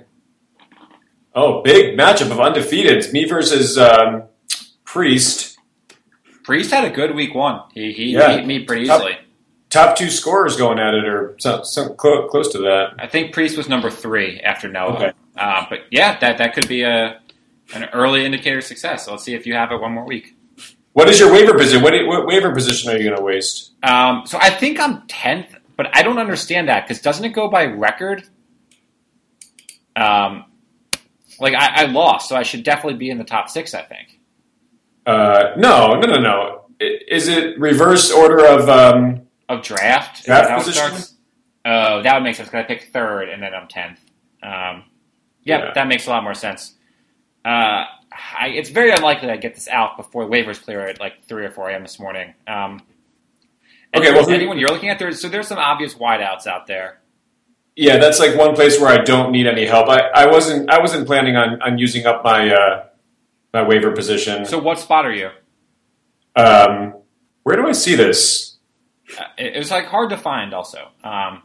Oh, 1.34 1.62
big 1.62 1.98
matchup 1.98 2.30
of 2.30 2.38
undefeated. 2.38 3.12
Me 3.12 3.24
versus 3.24 3.76
um, 3.76 4.22
Priest. 4.84 5.58
Priest 6.44 6.70
had 6.70 6.84
a 6.84 6.90
good 6.90 7.16
week 7.16 7.34
one. 7.34 7.60
He 7.74 7.90
he 7.90 8.12
Yeah. 8.12 8.36
beat 8.36 8.46
me 8.46 8.60
pretty 8.64 8.86
Top- 8.86 9.00
easily. 9.00 9.18
Top 9.68 9.96
two 9.96 10.10
scorers 10.10 10.56
going 10.56 10.78
at 10.78 10.94
it, 10.94 11.06
or 11.06 11.34
some, 11.40 11.64
some 11.64 11.96
clo- 11.96 12.28
close 12.28 12.52
to 12.52 12.58
that. 12.58 12.94
I 13.00 13.08
think 13.08 13.32
Priest 13.32 13.56
was 13.56 13.68
number 13.68 13.90
three 13.90 14.38
after 14.42 14.68
Noah. 14.68 14.94
Okay. 14.94 15.12
Uh, 15.36 15.64
but 15.68 15.80
yeah, 15.90 16.20
that 16.20 16.38
that 16.38 16.54
could 16.54 16.68
be 16.68 16.82
a 16.82 17.20
an 17.74 17.84
early 17.92 18.24
indicator 18.24 18.58
of 18.58 18.64
success. 18.64 19.04
So 19.04 19.12
let's 19.12 19.24
see 19.24 19.34
if 19.34 19.46
you 19.46 19.54
have 19.54 19.72
it 19.72 19.80
one 19.80 19.92
more 19.92 20.04
week. 20.06 20.34
What 20.92 21.08
is 21.08 21.20
your 21.20 21.32
waiver 21.32 21.56
position? 21.56 21.82
What, 21.82 21.92
what 22.06 22.26
waiver 22.26 22.52
position 22.52 22.90
are 22.90 22.96
you 22.96 23.04
going 23.04 23.16
to 23.16 23.22
waste? 23.22 23.72
Um, 23.82 24.22
so 24.26 24.38
I 24.40 24.50
think 24.50 24.80
I'm 24.80 25.02
tenth, 25.06 25.54
but 25.76 25.94
I 25.96 26.02
don't 26.02 26.18
understand 26.18 26.68
that 26.68 26.86
because 26.86 27.00
doesn't 27.00 27.24
it 27.24 27.28
go 27.30 27.48
by 27.48 27.66
record? 27.66 28.24
Um, 29.96 30.46
like 31.38 31.54
I, 31.54 31.82
I 31.82 31.86
lost, 31.86 32.28
so 32.28 32.36
I 32.36 32.42
should 32.42 32.64
definitely 32.64 32.98
be 32.98 33.10
in 33.10 33.18
the 33.18 33.24
top 33.24 33.48
six. 33.48 33.74
I 33.74 33.82
think. 33.82 34.18
Uh, 35.06 35.52
no, 35.56 35.94
no, 35.94 36.06
no, 36.06 36.20
no. 36.20 36.64
Is 36.80 37.28
it 37.28 37.58
reverse 37.58 38.10
order 38.10 38.44
of? 38.46 38.68
Um, 38.68 39.22
Of 39.48 39.62
draft, 39.62 40.24
Draft 40.24 40.48
that 40.48 40.58
position? 40.64 41.16
Oh, 41.64 42.02
that 42.02 42.14
would 42.14 42.22
make 42.24 42.36
sense 42.36 42.48
because 42.48 42.64
I 42.64 42.66
picked 42.66 42.92
third 42.92 43.28
and 43.28 43.42
then 43.42 43.54
I'm 43.54 43.68
tenth. 43.68 44.00
Um, 44.42 44.84
yep, 45.44 45.60
Yeah. 45.60 45.72
that 45.74 45.88
makes 45.88 46.06
a 46.06 46.10
lot 46.10 46.22
more 46.22 46.34
sense. 46.34 46.74
Uh, 47.44 47.84
I, 48.38 48.48
it's 48.48 48.70
very 48.70 48.90
unlikely 48.90 49.30
I 49.30 49.36
get 49.36 49.54
this 49.54 49.68
out 49.68 49.96
before 49.96 50.28
waivers 50.28 50.62
clear 50.62 50.80
at 50.86 51.00
like 51.00 51.24
three 51.24 51.44
or 51.44 51.50
four 51.50 51.70
a.m. 51.70 51.82
this 51.82 51.98
morning. 51.98 52.34
Um, 52.46 52.82
Okay, 53.92 54.08
okay, 54.10 54.16
well, 54.16 54.30
anyone 54.30 54.56
you're 54.56 54.68
looking 54.68 54.88
at 54.88 55.00
there, 55.00 55.10
so 55.10 55.28
there's 55.28 55.48
some 55.48 55.58
obvious 55.58 55.94
wideouts 55.94 56.46
out 56.46 56.68
there. 56.68 57.00
Yeah, 57.74 57.96
that's 57.96 58.20
like 58.20 58.36
one 58.36 58.54
place 58.54 58.78
where 58.80 58.88
I 58.88 59.02
don't 59.02 59.32
need 59.32 59.48
any 59.48 59.66
help. 59.66 59.88
I, 59.88 60.00
I 60.14 60.26
wasn't 60.26 60.70
I 60.70 60.80
wasn't 60.80 61.06
planning 61.06 61.36
on, 61.36 61.60
on 61.60 61.76
using 61.78 62.06
up 62.06 62.22
my 62.22 62.52
uh, 62.54 62.84
my 63.52 63.62
waiver 63.62 63.90
position. 63.90 64.44
So 64.44 64.58
what 64.58 64.78
spot 64.78 65.06
are 65.06 65.12
you? 65.12 65.30
um, 66.36 66.94
where 67.42 67.56
do 67.56 67.66
I 67.66 67.72
see 67.72 67.96
this 67.96 68.58
Uh, 69.18 69.24
it, 69.36 69.56
it 69.56 69.58
was 69.58 69.72
like 69.72 69.86
hard 69.86 70.10
to 70.10 70.16
find. 70.16 70.54
Also, 70.54 70.88
um, 71.02 71.42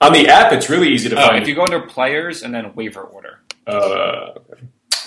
on 0.00 0.12
the 0.12 0.28
app? 0.28 0.52
It's 0.52 0.68
really 0.68 0.88
easy 0.88 1.08
to 1.08 1.16
oh, 1.16 1.28
find. 1.28 1.42
if 1.42 1.48
you 1.48 1.54
go 1.54 1.62
under 1.62 1.80
players 1.80 2.42
and 2.42 2.52
then 2.52 2.74
waiver 2.74 3.02
order, 3.02 3.40
uh, 3.68 4.30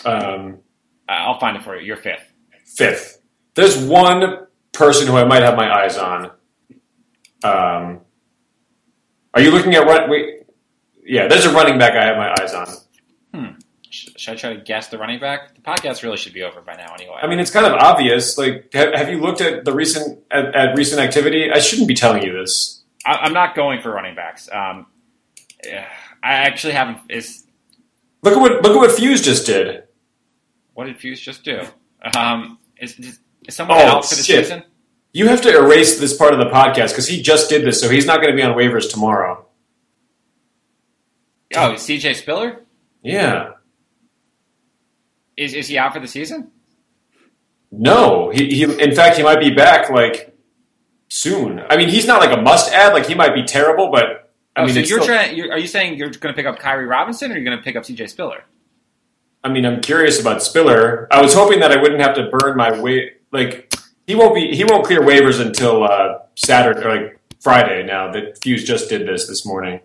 um, 0.06 0.60
I'll 1.08 1.40
find 1.40 1.58
it 1.58 1.64
for 1.64 1.76
you. 1.76 1.86
You're 1.86 1.98
fifth. 1.98 2.32
fifth. 2.66 3.22
There's 3.56 3.78
one 3.78 4.48
person 4.72 5.08
who 5.08 5.18
I 5.18 5.24
might 5.24 5.42
have 5.42 5.56
my 5.56 5.72
eyes 5.84 5.98
on. 5.98 6.32
Um, 7.44 8.02
are 9.34 9.42
you 9.42 9.52
looking 9.52 9.74
at 9.76 9.86
run? 9.86 10.10
Wait, 10.10 10.44
yeah, 11.06 11.28
there's 11.28 11.46
a 11.46 11.52
running 11.52 11.78
back 11.80 11.94
I 11.94 12.06
have 12.06 12.18
my 12.18 12.36
eyes 12.40 12.54
on. 12.54 13.56
Sh- 13.90 14.10
should 14.18 14.34
I 14.34 14.38
try 14.38 14.54
to 14.54 14.62
guess 14.62 14.90
the 14.90 14.98
running 15.00 15.20
back? 15.20 15.56
The 15.56 15.62
podcast 15.62 16.04
really 16.04 16.18
should 16.18 16.34
be 16.34 16.44
over 16.44 16.62
by 16.62 16.76
now, 16.76 16.94
anyway. 16.94 17.16
I 17.22 17.28
mean, 17.28 17.40
it's 17.40 17.50
kind 17.50 17.66
of 17.66 17.74
obvious. 17.74 18.38
Like, 18.38 18.70
have, 18.74 18.94
have 18.94 19.10
you 19.10 19.20
looked 19.20 19.42
at 19.42 19.66
the 19.66 19.74
recent 19.74 20.20
at, 20.30 20.54
at 20.56 20.78
recent 20.78 21.02
activity? 21.02 21.52
I 21.52 21.60
shouldn't 21.60 21.88
be 21.88 21.96
telling 21.96 22.24
you 22.24 22.34
this. 22.34 22.84
I, 23.06 23.14
I'm 23.14 23.34
not 23.34 23.56
going 23.56 23.82
for 23.82 23.92
running 23.92 24.16
backs. 24.16 24.48
Um, 24.52 24.86
I 25.66 25.80
actually 26.22 26.74
haven't. 26.74 27.00
Is 27.10 27.46
Look 28.22 28.34
at 28.36 28.40
what 28.40 28.62
look 28.62 28.74
at 28.74 28.78
what 28.78 28.92
Fuse 28.92 29.22
just 29.22 29.46
did. 29.46 29.84
What 30.80 30.86
did 30.88 30.96
Fuse 30.98 31.20
just 31.20 31.44
do? 31.44 31.60
Um, 32.18 32.58
is, 32.80 32.98
is, 32.98 33.20
someone 33.50 33.80
Oh, 33.80 33.98
out 33.98 34.06
for 34.06 34.16
the 34.16 34.24
shit. 34.24 34.46
season? 34.46 34.64
You 35.12 35.28
have 35.28 35.42
to 35.42 35.50
erase 35.54 36.00
this 36.00 36.16
part 36.16 36.32
of 36.34 36.40
the 36.40 36.46
podcast 36.46 36.92
because 36.92 37.06
he 37.06 37.22
just 37.22 37.50
did 37.50 37.66
this, 37.66 37.82
so 37.82 37.90
he's 37.90 38.06
not 38.06 38.22
going 38.22 38.30
to 38.32 38.36
be 38.38 38.42
on 38.44 38.56
waivers 38.56 38.90
tomorrow. 38.90 39.46
Oh, 41.54 41.74
CJ 41.74 42.16
Spiller 42.16 42.62
Yeah. 43.04 43.50
is 45.36 45.54
is 45.54 45.68
he 45.68 45.78
out 45.78 45.94
for 45.94 46.00
the 46.00 46.08
season? 46.08 46.50
No, 47.74 48.30
he, 48.30 48.46
he 48.48 48.64
in 48.64 48.96
fact 48.96 49.18
he 49.18 49.24
might 49.24 49.42
be 49.42 49.50
back 49.54 49.90
like 49.90 50.34
soon. 51.10 51.60
I 51.70 51.76
mean, 51.76 51.90
he's 51.90 52.08
not 52.08 52.22
like 52.22 52.32
a 52.32 52.42
must 52.42 52.72
add. 52.72 52.94
Like 52.94 53.06
he 53.06 53.16
might 53.16 53.34
be 53.34 53.44
terrible, 53.44 53.92
but 53.92 54.32
I 54.56 54.62
Oh, 54.62 54.66
mean, 54.66 54.76
so 54.76 54.80
you're 54.80 54.88
still- 55.02 55.06
trying. 55.08 55.36
You're, 55.36 55.52
are 55.52 55.58
you 55.60 55.68
saying 55.68 55.98
you're 55.98 56.08
going 56.10 56.34
to 56.34 56.38
pick 56.42 56.46
up 56.46 56.58
Khiry 56.58 56.88
Robinson, 56.90 57.34
or 57.34 57.36
you're 57.36 57.44
going 57.44 57.58
to 57.58 57.64
pick 57.64 57.76
up 57.76 57.84
CJ 57.84 58.10
Spiller? 58.10 58.46
I 59.44 59.50
mean, 59.50 59.66
I'm 59.66 59.82
curious 59.82 60.20
about 60.20 60.44
Spiller. 60.44 61.08
I 61.12 61.22
was 61.22 61.34
hoping 61.34 61.60
that 61.62 61.72
I 61.72 61.82
wouldn't 61.82 62.02
have 62.02 62.16
to 62.16 62.30
burn 62.30 62.58
my 62.58 62.80
way. 62.80 63.14
Like 63.32 63.74
he 64.08 64.16
won't 64.16 64.36
be 64.36 64.56
he 64.56 64.64
won't 64.64 64.86
clear 64.86 65.02
waivers 65.02 65.40
until 65.40 65.84
uh, 65.84 66.20
Saturday 66.36 66.82
or 66.82 66.96
like 66.96 67.20
Friday. 67.40 67.86
Now 67.86 68.12
that 68.12 68.42
Fuse 68.42 68.64
just 68.64 68.90
did 68.90 69.08
this 69.08 69.28
this 69.28 69.46
morning. 69.46 69.80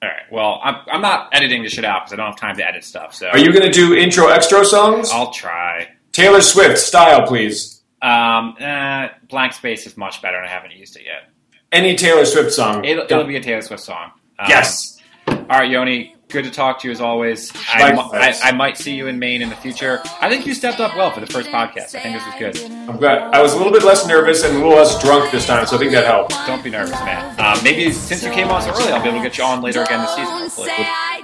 All 0.00 0.08
right. 0.08 0.30
Well, 0.30 0.60
I'm, 0.62 0.76
I'm 0.92 1.00
not 1.00 1.28
editing 1.32 1.64
this 1.64 1.72
shit 1.72 1.84
out 1.84 2.02
because 2.02 2.12
I 2.12 2.16
don't 2.16 2.26
have 2.26 2.36
time 2.36 2.56
to 2.56 2.66
edit 2.66 2.84
stuff. 2.84 3.14
So 3.14 3.28
Are 3.28 3.38
you 3.38 3.52
going 3.52 3.64
to 3.64 3.72
do 3.72 3.94
intro 3.94 4.28
extra 4.28 4.64
songs? 4.64 5.10
I'll 5.12 5.32
try. 5.32 5.88
Taylor 6.12 6.40
Swift 6.40 6.78
style, 6.78 7.26
please. 7.26 7.82
Um, 8.00 8.54
eh, 8.60 9.08
blank 9.28 9.54
space 9.54 9.86
is 9.86 9.96
much 9.96 10.22
better, 10.22 10.36
and 10.36 10.46
I 10.46 10.50
haven't 10.50 10.72
used 10.72 10.96
it 10.96 11.02
yet. 11.04 11.30
Any 11.72 11.96
Taylor 11.96 12.24
Swift 12.24 12.52
song. 12.52 12.84
It'll, 12.84 13.04
it'll 13.04 13.24
be 13.24 13.36
a 13.36 13.42
Taylor 13.42 13.60
Swift 13.60 13.82
song. 13.82 14.12
Um, 14.38 14.46
yes. 14.48 15.00
All 15.26 15.36
right, 15.48 15.68
Yoni. 15.68 16.14
Good 16.28 16.44
to 16.44 16.50
talk 16.50 16.80
to 16.80 16.88
you 16.88 16.92
as 16.92 17.00
always. 17.00 17.52
I. 17.72 17.90
I, 17.92 18.50
I 18.50 18.52
might 18.52 18.76
see 18.76 18.94
you 18.94 19.06
in 19.06 19.18
Maine 19.18 19.40
in 19.40 19.48
the 19.48 19.56
future. 19.56 20.02
I 20.20 20.28
think 20.28 20.46
you 20.46 20.52
stepped 20.52 20.78
up 20.78 20.94
well 20.94 21.10
for 21.10 21.20
the 21.20 21.26
first 21.26 21.48
podcast. 21.48 21.94
I 21.94 22.00
think 22.00 22.16
this 22.16 22.26
was 22.26 22.34
good. 22.38 22.70
I'm 22.88 22.98
glad. 22.98 23.34
I 23.34 23.40
was 23.40 23.54
a 23.54 23.56
little 23.56 23.72
bit 23.72 23.82
less 23.82 24.06
nervous 24.06 24.44
and 24.44 24.54
a 24.54 24.58
little 24.58 24.76
less 24.76 25.00
drunk 25.02 25.30
this 25.32 25.46
time, 25.46 25.64
so 25.66 25.76
I 25.76 25.78
think 25.78 25.92
that 25.92 26.04
helped. 26.04 26.32
Don't 26.46 26.62
be 26.62 26.68
nervous, 26.68 27.00
man. 27.00 27.34
Um, 27.40 27.64
maybe 27.64 27.92
since 27.92 28.22
you 28.22 28.30
came 28.30 28.48
on 28.48 28.60
so 28.60 28.70
early, 28.72 28.92
I'll 28.92 29.02
be 29.02 29.08
able 29.08 29.20
to 29.20 29.24
get 29.24 29.38
you 29.38 29.44
on 29.44 29.62
later 29.62 29.82
again 29.82 30.00
this 30.02 30.10
season. 30.14 30.34
Hopefully. 30.34 30.68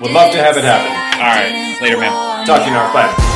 Would 0.01 0.11
love 0.11 0.33
to 0.33 0.39
have 0.39 0.57
it 0.57 0.65
happen. 0.65 0.91
All 1.21 1.29
right, 1.29 1.79
later, 1.83 1.99
man. 1.99 2.47
Talk 2.47 2.61
to 2.61 2.67
you 2.67 2.73
now. 2.73 2.91
Bye. 2.95 3.34